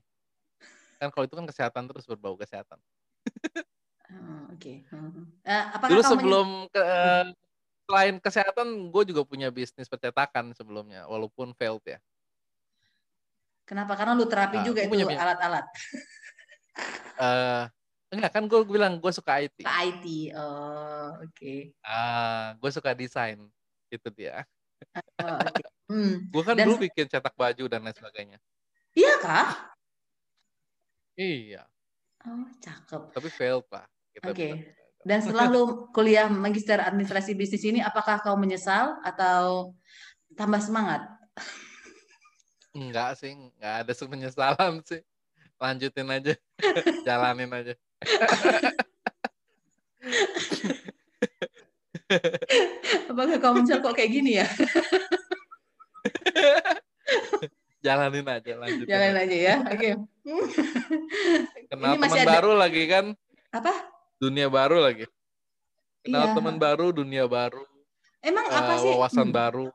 kan 0.97 1.09
kalau 1.13 1.25
itu 1.29 1.35
kan 1.37 1.47
kesehatan 1.47 1.85
terus 1.89 2.05
berbau 2.09 2.35
kesehatan 2.35 2.77
oh, 4.11 4.53
oke 4.53 4.59
okay. 4.59 4.83
uh, 5.45 5.87
dulu 5.87 6.01
sebelum 6.03 6.47
ke, 6.69 6.81
uh, 6.81 7.25
selain 7.87 8.19
kesehatan 8.19 8.91
gue 8.91 9.03
juga 9.13 9.21
punya 9.23 9.47
bisnis 9.53 9.87
percetakan 9.87 10.51
sebelumnya 10.57 11.07
walaupun 11.07 11.55
failed 11.55 11.85
ya 11.85 12.01
Kenapa? 13.67 13.99
Karena 13.99 14.15
lu 14.15 14.23
terapi 14.23 14.63
nah, 14.63 14.65
juga 14.65 14.79
itu 14.87 14.95
alat-alat. 14.95 15.65
uh, 17.19 17.67
enggak 18.07 18.31
kan 18.31 18.47
gue 18.47 18.63
bilang 18.63 18.95
gue 18.95 19.11
suka 19.11 19.43
IT. 19.43 19.59
Suka 19.59 19.75
IT, 19.83 20.05
oh 20.39 21.19
oke. 21.19 21.35
Okay. 21.35 21.75
Uh, 21.83 22.55
gue 22.63 22.71
suka 22.71 22.95
desain, 22.95 23.35
itu 23.91 24.07
dia. 24.15 24.47
Oh, 25.19 25.35
okay. 25.43 25.67
hmm. 25.91 26.31
Gue 26.31 26.43
kan 26.47 26.55
dan... 26.55 26.71
dulu 26.71 26.87
bikin 26.87 27.11
cetak 27.11 27.35
baju 27.35 27.67
dan 27.67 27.83
lain 27.83 27.91
sebagainya. 27.91 28.39
Iya 28.95 29.19
kah? 29.19 29.75
Iya. 31.17 31.65
Oh 32.29 32.45
cakep. 32.61 33.01
Tapi 33.11 33.29
failed 33.33 33.65
lah. 33.73 33.89
Oke. 34.21 34.31
Okay. 34.31 34.51
Dan 35.01 35.23
setelah 35.23 35.47
lu 35.49 35.89
kuliah 35.95 36.27
magister 36.27 36.77
administrasi 36.83 37.31
bisnis 37.33 37.63
ini, 37.63 37.79
apakah 37.79 38.19
kau 38.21 38.35
menyesal 38.35 38.99
atau 39.01 39.71
tambah 40.35 40.59
semangat? 40.59 41.07
Enggak 42.75 43.17
sih, 43.17 43.33
enggak 43.33 43.87
ada 43.87 43.93
penyesalan 44.05 44.83
sih. 44.85 45.01
Lanjutin 45.57 46.11
aja. 46.11 46.33
Jalanin 47.07 47.49
aja. 47.49 47.73
Apakah 53.09 53.37
kamu 53.41 53.63
menyesal 53.63 53.79
kok 53.81 53.95
kayak 53.95 54.11
gini 54.11 54.43
ya? 54.43 54.47
Jalanin 57.87 58.27
aja, 58.27 58.53
lanjutin. 58.59 58.91
Jalanin 58.91 59.17
aja, 59.23 59.37
ya. 59.39 59.55
Oke. 59.63 59.79
Okay. 59.79 59.93
Kenal 61.71 61.95
Ini 61.95 62.03
teman 62.03 62.19
ada... 62.19 62.31
baru 62.35 62.51
lagi 62.59 62.83
kan? 62.91 63.05
Apa? 63.55 63.73
Dunia 64.19 64.47
baru 64.51 64.77
lagi. 64.83 65.05
Kenal 66.03 66.25
iya. 66.27 66.33
teman 66.35 66.55
baru, 66.59 66.91
dunia 66.91 67.23
baru. 67.31 67.63
Emang 68.19 68.43
uh, 68.51 68.59
apa 68.59 68.73
sih? 68.83 68.91
Wawasan 68.91 69.31
hmm. 69.31 69.37
baru. 69.39 69.67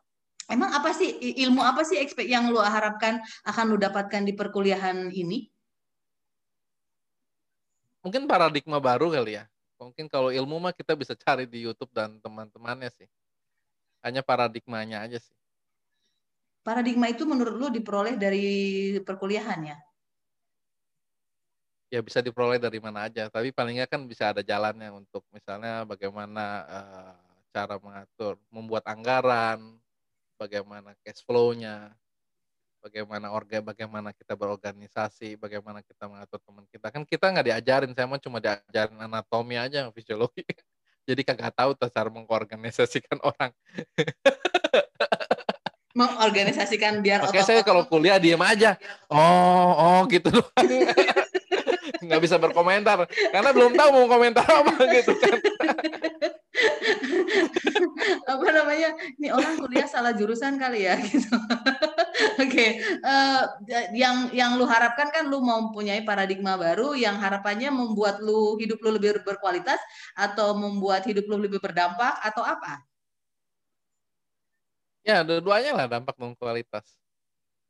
Emang 0.52 0.68
apa 0.76 0.93
sih 0.93 1.09
ilmu 1.48 1.64
apa 1.64 1.80
sih 1.86 1.97
yang 2.28 2.52
lu 2.52 2.60
harapkan 2.60 3.24
akan 3.48 3.64
lu 3.72 3.76
dapatkan 3.80 4.20
di 4.28 4.36
perkuliahan 4.36 5.09
ini? 5.09 5.48
Mungkin 8.05 8.28
paradigma 8.28 8.82
baru 8.82 9.09
kali 9.09 9.40
ya. 9.40 9.48
Mungkin 9.80 10.10
kalau 10.10 10.28
ilmu 10.28 10.59
mah 10.60 10.74
kita 10.74 10.93
bisa 10.98 11.16
cari 11.16 11.47
di 11.47 11.64
YouTube 11.64 11.94
dan 11.94 12.18
teman-temannya 12.20 12.90
sih. 12.93 13.09
Hanya 14.02 14.20
paradigmanya 14.20 15.06
aja 15.06 15.22
sih. 15.22 15.34
Paradigma 16.62 17.10
itu 17.10 17.26
menurut 17.26 17.55
lu 17.59 17.68
diperoleh 17.74 18.14
dari 18.14 18.47
perkuliahan 19.02 19.60
ya? 19.66 19.78
Ya 21.93 22.01
bisa 22.01 22.22
diperoleh 22.22 22.56
dari 22.56 22.80
mana 22.80 23.10
aja, 23.10 23.28
tapi 23.28 23.52
palingnya 23.52 23.84
kan 23.84 24.06
bisa 24.09 24.32
ada 24.32 24.40
jalannya 24.40 24.89
untuk 24.94 25.26
misalnya 25.28 25.84
bagaimana 25.84 26.44
uh, 26.64 27.14
cara 27.52 27.76
mengatur, 27.76 28.40
membuat 28.48 28.86
anggaran, 28.89 29.76
bagaimana 30.40 30.97
cash 31.05 31.20
flow-nya, 31.26 31.93
bagaimana 32.80 33.28
orga, 33.28 33.60
bagaimana 33.60 34.10
kita 34.16 34.32
berorganisasi, 34.32 35.36
bagaimana 35.36 35.84
kita 35.84 36.09
mengatur 36.09 36.40
teman 36.40 36.64
kita. 36.72 36.86
Kan 36.89 37.05
kita 37.05 37.28
nggak 37.28 37.47
diajarin, 37.52 37.93
saya 37.93 38.06
mau 38.09 38.16
cuma 38.16 38.40
diajarin 38.40 38.97
anatomi 38.97 39.60
aja, 39.60 39.86
fisiologi. 39.93 40.43
Jadi 41.09 41.22
kagak 41.26 41.52
tahu 41.59 41.74
cara 41.76 42.09
mengorganisasikan 42.09 43.18
orang. 43.20 43.51
mengorganisasikan 45.93 47.05
biar 47.05 47.24
Oke, 47.28 47.44
saya 47.44 47.60
kalau 47.60 47.85
kuliah 47.85 48.16
diem 48.16 48.40
aja. 48.40 48.77
Oh, 49.12 49.73
oh 49.77 50.01
gitu. 50.09 50.32
Nggak 52.05 52.20
bisa 52.20 52.36
berkomentar. 52.40 53.06
Karena 53.06 53.51
belum 53.55 53.78
tahu 53.78 53.89
mau 53.94 54.06
komentar 54.10 54.43
apa 54.43 54.74
gitu 54.90 55.12
kan. 55.16 55.36
Apa 58.27 58.47
namanya? 58.51 58.90
Ini 59.20 59.28
orang 59.31 59.55
kuliah 59.60 59.86
salah 59.86 60.12
jurusan 60.16 60.59
kali 60.59 60.89
ya 60.89 60.98
gitu. 60.98 61.31
Oke 62.43 62.48
okay. 62.48 62.70
uh, 63.01 63.44
eh, 63.73 63.89
yang 63.97 64.28
yang 64.36 64.60
lu 64.60 64.69
harapkan 64.69 65.09
kan 65.09 65.24
lu 65.32 65.40
mau 65.40 65.64
mempunyai 65.69 66.05
paradigma 66.05 66.60
baru 66.60 66.93
yang 66.93 67.16
harapannya 67.16 67.73
membuat 67.73 68.20
lu 68.20 68.60
hidup 68.60 68.85
lu 68.85 69.01
lebih 69.01 69.24
berkualitas 69.24 69.81
atau 70.12 70.52
membuat 70.52 71.09
hidup 71.09 71.24
lu 71.24 71.40
lebih 71.40 71.59
berdampak 71.59 72.12
atau 72.20 72.44
apa 72.44 72.85
ya 75.03 75.27
dua-duanya 75.27 75.73
lah 75.74 75.87
dampak 75.91 76.15
dan 76.19 76.35
kualitas 76.39 76.99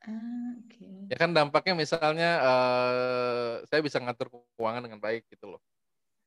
Ah, 0.03 0.59
okay. 0.67 1.07
Ya 1.07 1.17
kan 1.17 1.31
dampaknya 1.31 1.79
misalnya 1.79 2.31
uh, 2.43 3.63
saya 3.71 3.79
bisa 3.87 4.03
ngatur 4.03 4.35
keuangan 4.59 4.83
dengan 4.83 4.99
baik 4.99 5.31
gitu 5.31 5.55
loh. 5.55 5.63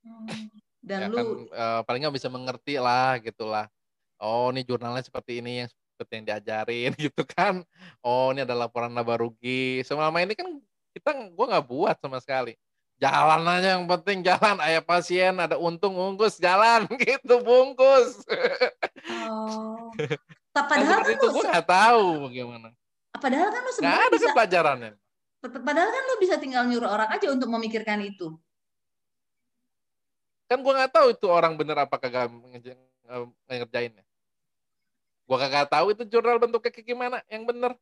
Oh, 0.07 0.23
dan 0.80 0.99
ya 1.03 1.07
lu 1.11 1.18
kan, 1.18 1.27
uh, 1.52 1.82
paling 1.84 2.07
nggak 2.07 2.15
bisa 2.15 2.32
mengerti 2.32 2.80
lah 2.80 3.19
gitulah. 3.19 3.68
Oh 4.15 4.48
ini 4.56 4.64
jurnalnya 4.64 5.03
seperti 5.03 5.44
ini 5.44 5.65
yang 5.65 5.69
seperti 5.95 6.11
yang 6.15 6.26
diajarin 6.32 6.91
gitu 7.11 7.27
kan. 7.27 7.68
Oh 7.99 8.32
ini 8.32 8.48
ada 8.48 8.56
laporan 8.56 8.95
laba 8.95 9.19
rugi. 9.19 9.84
Selama 9.84 10.23
ini 10.23 10.40
kan 10.40 10.48
kita 10.95 11.36
gua 11.36 11.60
nggak 11.60 11.68
buat 11.68 11.99
sama 11.99 12.23
sekali. 12.23 12.56
Jalan 12.95 13.44
aja 13.44 13.76
yang 13.76 13.84
penting 13.91 14.23
jalan. 14.23 14.56
Ayah 14.64 14.80
pasien 14.80 15.36
ada 15.36 15.60
untung 15.60 15.99
bungkus 15.99 16.40
jalan 16.40 16.88
gitu 17.03 17.44
bungkus. 17.44 18.23
Oh. 19.27 19.91
Padahal 20.56 21.03
nah, 21.03 21.11
itu 21.11 21.26
gue 21.27 21.44
nggak 21.52 21.68
tahu 21.68 22.32
bagaimana. 22.32 22.72
Padahal 23.19 23.48
kan 23.52 23.60
lu 23.60 23.72
sebenarnya 23.76 24.07
ada 24.07 24.15
bisa, 24.15 24.32
pelajarannya. 24.32 24.91
Padahal 25.44 25.90
kan 25.91 26.03
lu 26.07 26.15
bisa 26.23 26.36
tinggal 26.40 26.64
nyuruh 26.64 26.88
orang 26.88 27.10
aja 27.11 27.27
untuk 27.27 27.52
memikirkan 27.52 27.99
itu. 28.07 28.40
Kan 30.48 30.64
gua 30.64 30.80
nggak 30.80 30.94
tahu 30.95 31.07
itu 31.11 31.27
orang 31.27 31.60
bener 31.60 31.76
apa 31.84 31.99
kagak 31.99 32.32
ngerjainnya. 33.52 34.06
Gua 35.27 35.38
kagak 35.44 35.68
tahu 35.68 35.91
itu 35.91 36.03
jurnal 36.07 36.40
bentuknya 36.40 36.72
kayak 36.72 36.88
gimana 36.88 37.18
yang 37.27 37.44
bener. 37.44 37.76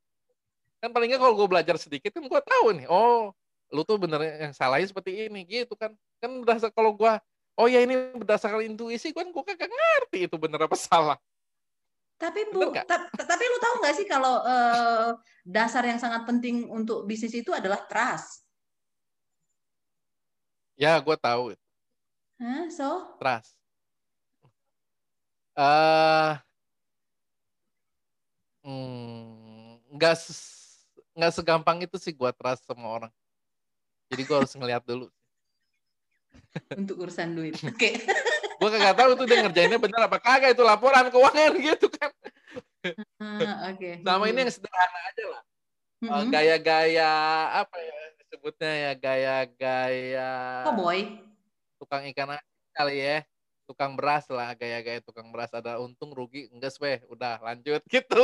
Kan 0.81 0.89
palingnya 0.89 1.21
kalau 1.21 1.37
gua 1.37 1.45
belajar 1.45 1.77
sedikit 1.77 2.09
kan 2.09 2.25
gua 2.25 2.41
tahu 2.41 2.73
nih. 2.73 2.89
Oh, 2.89 3.29
lu 3.69 3.85
tuh 3.85 4.01
bener 4.01 4.49
yang 4.49 4.53
salahnya 4.55 4.89
seperti 4.89 5.29
ini 5.29 5.45
gitu 5.45 5.77
kan. 5.77 5.93
Kan 6.17 6.41
berdasar 6.41 6.73
kalau 6.73 6.95
gua 6.97 7.21
oh 7.53 7.69
ya 7.69 7.85
ini 7.85 8.17
berdasarkan 8.17 8.65
intuisi 8.65 9.13
kan 9.13 9.29
gua 9.29 9.45
kagak 9.45 9.69
ngerti 9.69 10.25
itu 10.25 10.35
bener 10.41 10.65
apa 10.65 10.73
salah. 10.73 11.21
Tapi 12.23 12.39
Bu, 12.55 12.71
ta 12.71 13.03
tapi 13.11 13.43
lu 13.51 13.59
tahu 13.59 13.83
nggak 13.83 13.95
sih 13.99 14.07
kalau 14.07 14.39
uh, 14.47 15.11
dasar 15.43 15.83
yang 15.83 15.99
sangat 15.99 16.23
penting 16.23 16.71
untuk 16.71 17.03
bisnis 17.03 17.35
itu 17.35 17.51
adalah 17.51 17.83
trust? 17.83 18.47
Ya, 20.79 20.95
gue 21.03 21.17
tahu. 21.19 21.51
Hah, 22.39 22.71
so? 22.71 23.19
Trust. 23.19 23.59
Uh, 25.51 26.39
hmm, 28.63 29.83
nggak 29.99 30.15
nggak 31.13 31.33
segampang 31.35 31.83
itu 31.83 31.99
sih 31.99 32.15
gue 32.15 32.31
trust 32.39 32.63
sama 32.63 32.87
orang. 32.87 33.11
Jadi 34.07 34.23
gue 34.23 34.35
harus 34.39 34.55
ngeliat 34.55 34.83
dulu. 34.87 35.11
Untuk 36.79 37.03
urusan 37.03 37.35
duit. 37.35 37.59
Oke. 37.67 37.99
Okay. 37.99 38.31
Gue 38.63 38.69
kagak 38.79 38.95
tahu 38.95 39.11
tuh 39.19 39.25
dia 39.27 39.43
ngerjainnya 39.43 39.75
benar 39.75 40.07
apa 40.07 40.17
kagak 40.23 40.55
itu 40.55 40.63
laporan 40.63 41.11
keuangan 41.11 41.51
gitu 41.67 41.87
kan. 41.91 42.11
Uh, 42.83 42.95
Oke. 43.75 43.75
Okay. 43.75 43.93
Sama 43.99 44.23
ini 44.31 44.39
yang 44.47 44.51
sederhana 44.55 44.99
aja 45.11 45.23
lah. 45.27 45.43
Mm-hmm. 46.03 46.29
Gaya-gaya 46.31 47.11
apa 47.63 47.77
ya 47.79 47.99
sebutnya 48.31 48.71
ya 48.71 48.91
gaya-gaya. 48.95 50.31
Oh 50.71 50.75
boy. 50.79 51.19
Tukang 51.79 52.07
ikan 52.15 52.39
kali 52.71 52.95
ya. 53.03 53.19
Tukang 53.63 53.95
beras 53.95 54.27
lah, 54.27 54.51
gaya-gaya 54.59 54.99
tukang 54.99 55.31
beras 55.31 55.51
ada 55.55 55.79
untung 55.79 56.11
rugi 56.11 56.51
enggak 56.51 56.75
weh, 56.83 56.99
udah 57.07 57.39
lanjut 57.39 57.79
gitu. 57.95 58.23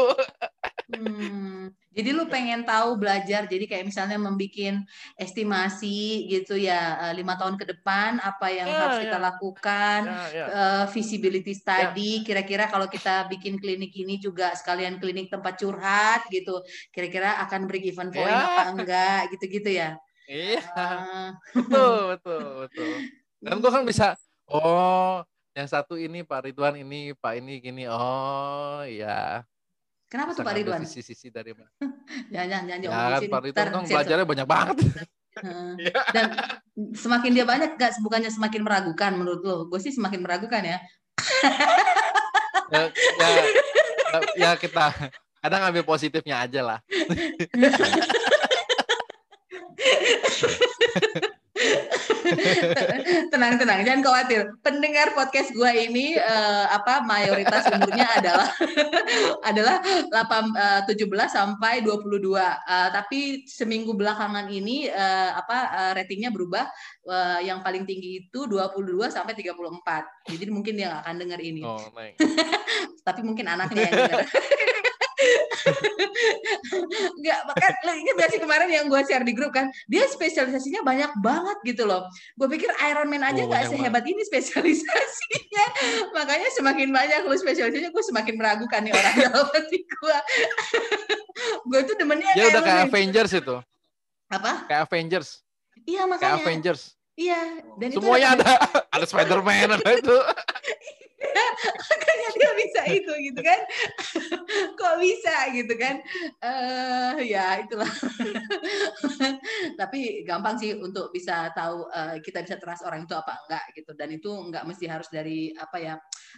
Hmm, 0.90 1.70
jadi 1.94 2.18
lu 2.18 2.26
pengen 2.34 2.66
tahu 2.66 2.98
belajar, 2.98 3.46
jadi 3.46 3.62
kayak 3.70 3.86
misalnya 3.94 4.18
membuat 4.18 4.82
estimasi 5.22 6.26
gitu 6.26 6.58
ya 6.58 6.98
eh, 7.10 7.14
lima 7.14 7.38
tahun 7.38 7.62
ke 7.62 7.66
depan 7.78 8.18
apa 8.18 8.50
yang 8.50 8.66
Ya, 8.74 8.82
harus 8.82 8.98
kita 8.98 9.18
ya. 9.22 9.26
lakukan, 9.30 10.00
Ya, 10.10 10.22
ya. 10.34 10.46
eh, 10.50 10.86
visibility 10.90 11.54
study, 11.54 12.26
kira-kira 12.26 12.66
kalau 12.74 12.90
kita 12.90 13.30
bikin 13.30 13.62
klinik 13.62 13.94
ini 13.94 14.18
juga 14.18 14.58
sekalian 14.58 14.98
klinik 14.98 15.30
tempat 15.30 15.62
curhat 15.62 16.26
gitu, 16.34 16.58
kira-kira 16.90 17.38
akan 17.46 17.70
break 17.70 17.86
even 17.86 18.10
point 18.10 18.34
Ya. 18.34 18.50
apa 18.50 18.62
enggak 18.74 19.22
gitu-gitu 19.38 19.70
ya. 19.70 19.90
Iya, 20.26 20.62
Ah, 20.74 21.38
betul, 21.54 21.94
betul, 22.18 22.44
betul. 22.66 22.92
Dan 23.46 23.54
gua 23.62 23.72
kan 23.78 23.84
bisa, 23.86 24.18
oh, 24.50 25.22
yang 25.54 25.70
satu 25.70 26.02
ini 26.02 26.26
Pak 26.26 26.50
Ridwan 26.50 26.82
ini, 26.82 27.14
Pak 27.14 27.34
ini 27.38 27.62
gini. 27.62 27.86
Oh, 27.90 28.82
iya. 28.90 29.46
Kenapa 30.10 30.34
tuh 30.34 30.42
Pak 30.42 30.58
Ridwan? 30.58 30.82
sisi-sisi 30.90 31.30
dari 31.30 31.54
mana. 31.54 31.70
Jangan 32.34 32.50
jangan 32.50 32.66
jangan 32.66 32.82
Ya 32.82 32.90
kan. 32.90 33.22
Pak 33.30 33.42
Ridwan 33.46 33.68
kan 33.70 33.84
belajarnya 33.86 34.26
banyak 34.26 34.48
banget. 34.50 34.78
Iya. 35.80 36.02
Dan 36.12 36.26
semakin 36.92 37.32
dia 37.32 37.46
banyak 37.48 37.80
nggak 37.80 38.04
bukannya 38.04 38.28
semakin 38.28 38.60
meragukan 38.60 39.12
menurut 39.16 39.40
lo? 39.40 39.56
Gue 39.72 39.80
sih 39.80 39.94
semakin 39.94 40.20
meragukan 40.20 40.60
ya. 40.60 40.84
ya, 42.74 42.92
ya, 42.92 43.28
ya, 43.30 44.20
ya 44.36 44.52
kita 44.60 44.92
kadang 45.40 45.62
ambil 45.72 45.88
positifnya 45.88 46.44
aja 46.44 46.60
lah. 46.60 46.80
tenang 53.34 53.58
tenang 53.58 53.80
jangan 53.86 54.02
khawatir. 54.06 54.42
Pendengar 54.62 55.14
podcast 55.14 55.54
gua 55.54 55.74
ini 55.74 56.16
eh, 56.16 56.66
apa 56.70 57.02
mayoritas 57.04 57.68
umurnya 57.70 58.08
adalah 58.20 58.48
adalah 59.46 59.78
8, 60.12 60.86
eh, 60.88 60.96
17 60.96 61.10
sampai 61.30 61.82
22 61.82 62.20
Eh, 62.40 62.90
tapi 62.94 63.20
seminggu 63.50 63.94
belakangan 63.98 64.48
ini 64.50 64.88
eh, 64.90 65.32
apa 65.34 65.58
eh, 65.74 65.92
ratingnya 66.02 66.30
berubah. 66.30 66.66
Eh, 67.10 67.50
yang 67.50 67.66
paling 67.66 67.90
tinggi 67.90 68.30
itu 68.30 68.46
22 68.46 69.10
sampai 69.10 69.34
34 69.34 70.30
jadi 70.30 70.52
mungkin 70.54 70.74
dia 70.78 70.94
nggak 70.94 71.02
akan 71.06 71.16
dengar 71.18 71.40
ini. 71.42 71.62
Oh, 71.66 71.82
tapi 73.08 73.22
mungkin 73.26 73.50
anaknya 73.50 73.90
yang 73.90 73.96
denger. 74.06 74.26
Enggak, 77.16 77.40
bahkan 77.46 77.72
lo 77.84 77.92
ingat 77.94 78.16
gak 78.16 78.30
sih 78.30 78.40
kemarin 78.40 78.70
yang 78.70 78.86
gue 78.86 79.02
share 79.04 79.22
di 79.22 79.32
grup 79.32 79.52
kan, 79.52 79.68
dia 79.86 80.06
spesialisasinya 80.06 80.82
banyak 80.82 81.12
banget 81.20 81.58
gitu 81.66 81.84
loh. 81.84 82.08
Gue 82.34 82.48
pikir 82.50 82.70
Iron 82.86 83.08
Man 83.08 83.22
aja 83.22 83.40
Oh, 83.40 83.48
nggak 83.48 83.68
banyak 83.68 83.72
sehebat 83.76 84.04
ini 84.04 84.22
spesialisasinya. 84.24 85.66
Makanya 86.18 86.50
semakin 86.52 86.90
banyak 86.90 87.20
lu 87.24 87.36
spesialisasinya, 87.36 87.90
gue 87.90 88.04
semakin 88.06 88.36
meragukan 88.36 88.80
nih 88.82 88.94
orang 88.94 89.16
dalam 89.20 89.48
hati 89.48 89.80
gue. 89.80 90.18
gue 91.66 91.80
tuh 91.86 91.96
demennya 91.96 92.32
Dia 92.34 92.46
udah 92.50 92.62
lu 92.62 92.66
kayak. 92.66 92.86
Avengers 92.88 93.32
itu. 93.34 93.56
apa? 94.30 94.52
Kayak 94.66 94.82
Avengers. 94.86 95.30
Iya 95.82 96.04
Kayak 96.04 96.10
makanya. 96.10 96.36
Avengers. 96.38 96.82
Iya. 97.16 97.40
Dan 97.76 97.88
itu 97.90 97.98
Semuanya 98.00 98.28
rekomend- 98.36 98.48
ada. 98.48 98.78
Ada 98.96 99.06
Spider-Man, 99.06 99.68
ada 99.76 99.90
itu. 99.94 100.18
makanya 101.90 102.28
dia 102.40 102.52
bisa 102.56 102.82
itu 102.88 103.12
gitu 103.32 103.42
kan? 103.44 103.60
Kok 104.80 104.96
bisa 105.04 105.36
gitu 105.52 105.74
kan? 105.76 106.00
Eh 106.40 107.28
ya 107.28 107.60
itulah. 107.60 107.90
Tapi 109.80 110.24
gampang 110.24 110.56
sih 110.56 110.76
untuk 110.80 111.12
bisa 111.12 111.52
tahu 111.52 111.88
eh, 111.92 112.24
kita 112.24 112.44
bisa 112.44 112.56
trust 112.56 112.88
orang 112.88 113.04
itu 113.04 113.16
apa 113.16 113.36
enggak 113.46 113.66
gitu. 113.76 113.92
Dan 113.96 114.10
itu 114.16 114.32
enggak 114.32 114.64
mesti 114.64 114.86
harus 114.88 115.12
dari 115.12 115.52
apa 115.56 115.78
ya 115.78 115.94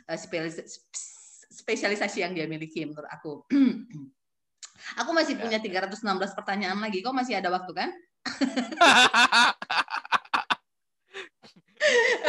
eh, 0.09 0.17
spesialis- 0.17 0.89
spesialisasi 1.51 2.25
yang 2.25 2.33
dia 2.33 2.49
miliki 2.49 2.85
menurut 2.85 3.09
aku. 3.09 3.45
Aku 4.97 5.13
masih 5.13 5.37
Ya, 5.37 5.45
punya 5.45 5.59
ya. 5.61 5.87
316 5.87 6.33
pertanyaan 6.33 6.81
lagi. 6.81 7.05
Kok 7.05 7.13
masih 7.13 7.37
ada 7.37 7.53
waktu 7.53 7.69
kan 7.77 7.89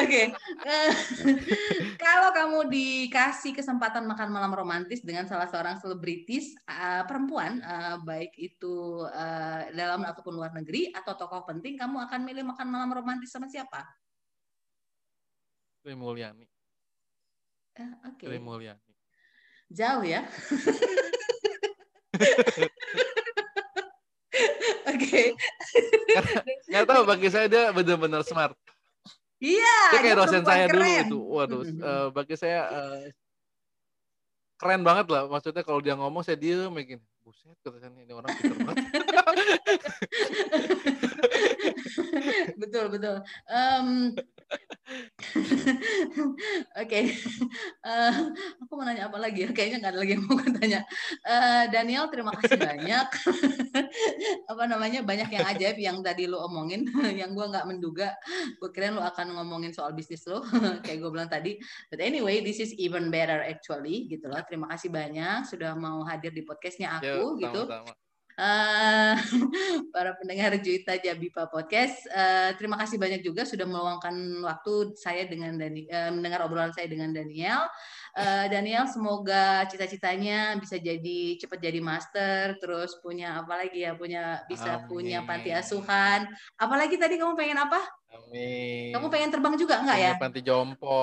Oke, 0.02 0.32
kalau 2.04 2.30
kamu 2.32 2.58
dikasih 2.72 3.52
kesempatan 3.52 4.08
makan 4.08 4.32
malam 4.32 4.52
romantis 4.52 5.04
dengan 5.04 5.28
salah 5.28 5.46
seorang 5.48 5.76
selebritis 5.78 6.56
eh, 6.64 7.02
perempuan, 7.04 7.60
eh, 7.60 7.96
baik 8.00 8.32
itu 8.40 9.04
eh, 9.12 9.70
dalam 9.76 10.02
ataupun 10.08 10.32
luar 10.32 10.52
negeri 10.56 10.88
atau 10.92 11.14
tokoh 11.16 11.44
penting, 11.44 11.76
kamu 11.76 12.00
akan 12.08 12.20
milih 12.24 12.44
makan 12.48 12.68
malam 12.72 12.90
romantis 12.92 13.28
sama 13.32 13.48
siapa? 13.48 13.84
Sri 15.82 15.98
Mulyani. 15.98 16.46
Eh, 17.76 17.92
Oke, 18.08 18.24
Sri 18.28 18.38
Mulyani. 18.40 18.92
jauh 19.68 20.04
ya. 20.04 20.24
Oke, 24.92 25.36
Nggak 26.68 26.86
tahu 26.88 27.02
bagi 27.04 27.28
saya 27.28 27.46
dia 27.48 27.72
benar-benar 27.72 28.24
smart. 28.24 28.56
Iya. 29.42 29.78
Dia 29.90 29.98
kayak 29.98 30.14
dia 30.14 30.22
dosen 30.22 30.42
saya 30.46 30.70
dulu 30.70 30.78
keren. 30.78 31.06
itu. 31.10 31.18
Waduh, 31.18 31.62
eh, 31.66 32.06
bagi 32.14 32.34
saya 32.38 32.60
eh, 32.78 33.10
keren 34.62 34.86
banget 34.86 35.10
lah. 35.10 35.26
Maksudnya 35.26 35.66
kalau 35.66 35.82
dia 35.82 35.98
ngomong 35.98 36.22
saya 36.22 36.38
diem 36.38 36.70
kayak 36.70 36.88
gini. 36.96 37.04
Buset, 37.22 37.54
kata 37.62 37.78
saya 37.78 37.94
ini 38.02 38.10
orang 38.10 38.34
pintar 38.34 38.58
banget. 38.66 38.82
betul 42.60 42.92
betul. 42.92 43.24
Em, 43.48 44.12
Oke, 46.82 47.00
Eh, 47.82 48.14
aku 48.62 48.72
mau 48.78 48.86
nanya 48.86 49.10
apa 49.10 49.18
lagi 49.18 49.46
ya? 49.46 49.50
Kayaknya 49.50 49.76
nggak 49.82 49.92
ada 49.92 50.00
lagi 50.00 50.12
yang 50.14 50.22
mau 50.22 50.38
aku 50.38 50.50
tanya. 50.54 50.80
Eh, 51.26 51.64
Daniel, 51.72 52.06
terima 52.12 52.32
kasih 52.36 52.58
banyak. 52.60 53.06
apa 54.52 54.64
namanya 54.70 55.00
banyak 55.02 55.28
yang 55.34 55.44
ajaib 55.50 55.78
yang 55.82 55.98
tadi 56.04 56.30
lo 56.30 56.46
omongin, 56.46 56.86
yang 57.10 57.34
gua 57.34 57.50
nggak 57.50 57.66
menduga. 57.66 58.14
Gue 58.60 58.70
kira 58.70 58.94
lo 58.94 59.02
akan 59.02 59.34
ngomongin 59.34 59.74
soal 59.74 59.96
bisnis 59.96 60.22
lo, 60.30 60.46
kayak 60.84 60.98
gue 61.02 61.10
bilang 61.10 61.30
tadi. 61.30 61.58
But 61.90 61.98
anyway, 61.98 62.44
this 62.44 62.62
is 62.62 62.70
even 62.78 63.10
better 63.10 63.42
actually, 63.42 64.06
gitu 64.06 64.30
loh. 64.30 64.38
Terima 64.46 64.70
kasih 64.70 64.92
banyak 64.92 65.48
sudah 65.48 65.74
mau 65.74 66.06
hadir 66.06 66.30
di 66.30 66.46
podcastnya 66.46 67.02
aku, 67.02 67.38
Yuk, 67.38 67.42
gitu. 67.42 67.62
sama-sama. 67.66 68.01
Eh, 68.32 69.14
para 69.94 70.16
pendengar 70.16 70.56
Juita 70.64 70.96
Jabipa 70.96 71.44
Podcast, 71.52 72.08
eh, 72.08 72.56
terima 72.56 72.80
kasih 72.80 72.96
banyak 72.96 73.20
juga 73.20 73.44
sudah 73.44 73.68
meluangkan 73.68 74.40
waktu 74.40 74.96
saya 74.96 75.28
dengan 75.28 75.60
Dani, 75.60 75.84
eh, 75.84 76.08
mendengar 76.08 76.48
obrolan 76.48 76.72
saya 76.72 76.88
dengan 76.88 77.12
Daniel. 77.12 77.68
Eh, 78.12 78.46
Daniel, 78.52 78.84
semoga 78.84 79.64
cita-citanya 79.72 80.60
bisa 80.60 80.76
jadi 80.76 81.40
cepat 81.40 81.56
jadi 81.64 81.80
master, 81.80 82.60
terus 82.60 83.00
punya 83.00 83.40
apa 83.40 83.64
lagi 83.64 83.88
ya, 83.88 83.96
punya 83.96 84.44
bisa 84.44 84.84
punya 84.84 85.24
panti 85.24 85.48
Amin. 85.48 85.64
asuhan. 85.64 86.20
Apalagi 86.60 87.00
tadi 87.00 87.16
kamu 87.16 87.32
pengen 87.32 87.64
apa? 87.64 87.80
Amin. 88.12 88.92
Kamu 88.92 89.08
pengen 89.08 89.32
terbang 89.32 89.56
juga 89.56 89.80
enggak 89.80 89.96
ya? 89.96 90.12
Punya 90.12 90.24
panti 90.28 90.40
jompo. 90.44 91.00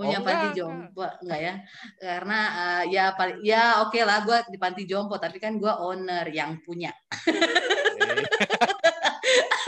punya 0.00 0.16
Oh, 0.16 0.24
panti 0.24 0.46
enggak, 0.48 0.56
jompo 0.56 1.04
enggak 1.20 1.40
ya 1.44 1.54
karena 2.00 2.38
eh, 2.56 2.82
ya 2.88 3.04
paling 3.12 3.38
ya 3.44 3.62
oke 3.84 4.00
lah 4.00 4.18
gue 4.24 4.38
di 4.48 4.56
panti 4.56 4.82
jompo 4.88 5.20
tapi 5.20 5.36
kan 5.36 5.60
gue 5.60 5.72
owner 5.76 6.24
yang 6.32 6.56
punya. 6.64 6.88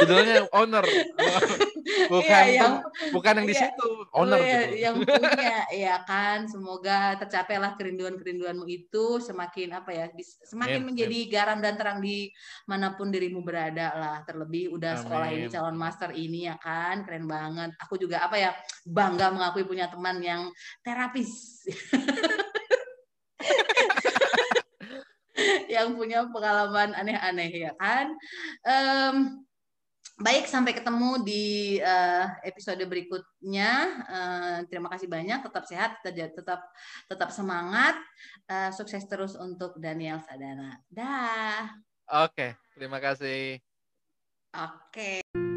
Judulnya 0.09 0.43
owner. 0.57 0.85
bukan 2.13 2.45
Iya, 2.49 2.61
yang 2.61 2.75
bukan 3.13 3.33
yang 3.43 3.47
di 3.49 3.55
iya. 3.57 3.63
situ. 3.69 3.91
Owner 4.13 4.41
ya, 4.41 4.61
gitu. 4.65 4.77
yang 4.81 4.95
punya 5.05 5.57
ya 5.89 5.95
kan 6.05 6.49
semoga 6.49 7.17
tercapailah 7.21 7.77
kerinduan-kerinduanmu 7.77 8.65
itu 8.69 9.21
semakin 9.21 9.77
apa 9.77 9.91
ya 9.93 10.07
semakin 10.49 10.81
Amin, 10.85 10.89
menjadi 10.95 11.19
garam 11.29 11.59
dan 11.61 11.77
terang 11.77 11.99
di 12.01 12.29
mana 12.69 12.97
pun 12.97 13.13
dirimu 13.13 13.41
berada 13.45 13.93
lah 13.97 14.17
terlebih 14.25 14.73
udah 14.73 15.01
sekolah 15.01 15.29
ini 15.33 15.49
Amin. 15.49 15.53
calon 15.53 15.77
master 15.77 16.11
ini 16.13 16.49
ya 16.49 16.57
kan 16.61 17.05
keren 17.05 17.29
banget 17.29 17.73
aku 17.81 18.01
juga 18.01 18.25
apa 18.25 18.37
ya 18.37 18.51
bangga 18.89 19.33
mengakui 19.33 19.65
punya 19.69 19.89
teman 19.93 20.21
yang 20.25 20.49
terapis 20.85 21.29
yang 25.75 25.95
punya 25.95 26.27
pengalaman 26.33 26.97
aneh-aneh 26.97 27.71
ya 27.71 27.73
kan 27.79 28.11
Em, 28.67 29.48
Baik, 30.19 30.51
sampai 30.51 30.75
ketemu 30.75 31.23
di 31.23 31.79
eh, 31.79 32.27
episode 32.43 32.83
berikutnya. 32.91 33.71
Eh, 34.03 34.59
terima 34.67 34.91
kasih 34.91 35.07
banyak. 35.07 35.47
Tetap 35.47 35.63
sehat, 35.63 36.03
tetap 36.03 36.61
tetap, 37.07 37.31
semangat. 37.31 37.95
Eh, 38.51 38.75
sukses 38.75 39.07
terus 39.07 39.39
untuk 39.39 39.79
Daniel 39.79 40.19
Sadana. 40.19 40.83
Dah. 40.91 41.71
Oke, 42.27 42.59
terima 42.75 42.99
kasih. 42.99 43.63
Oke. 44.51 45.48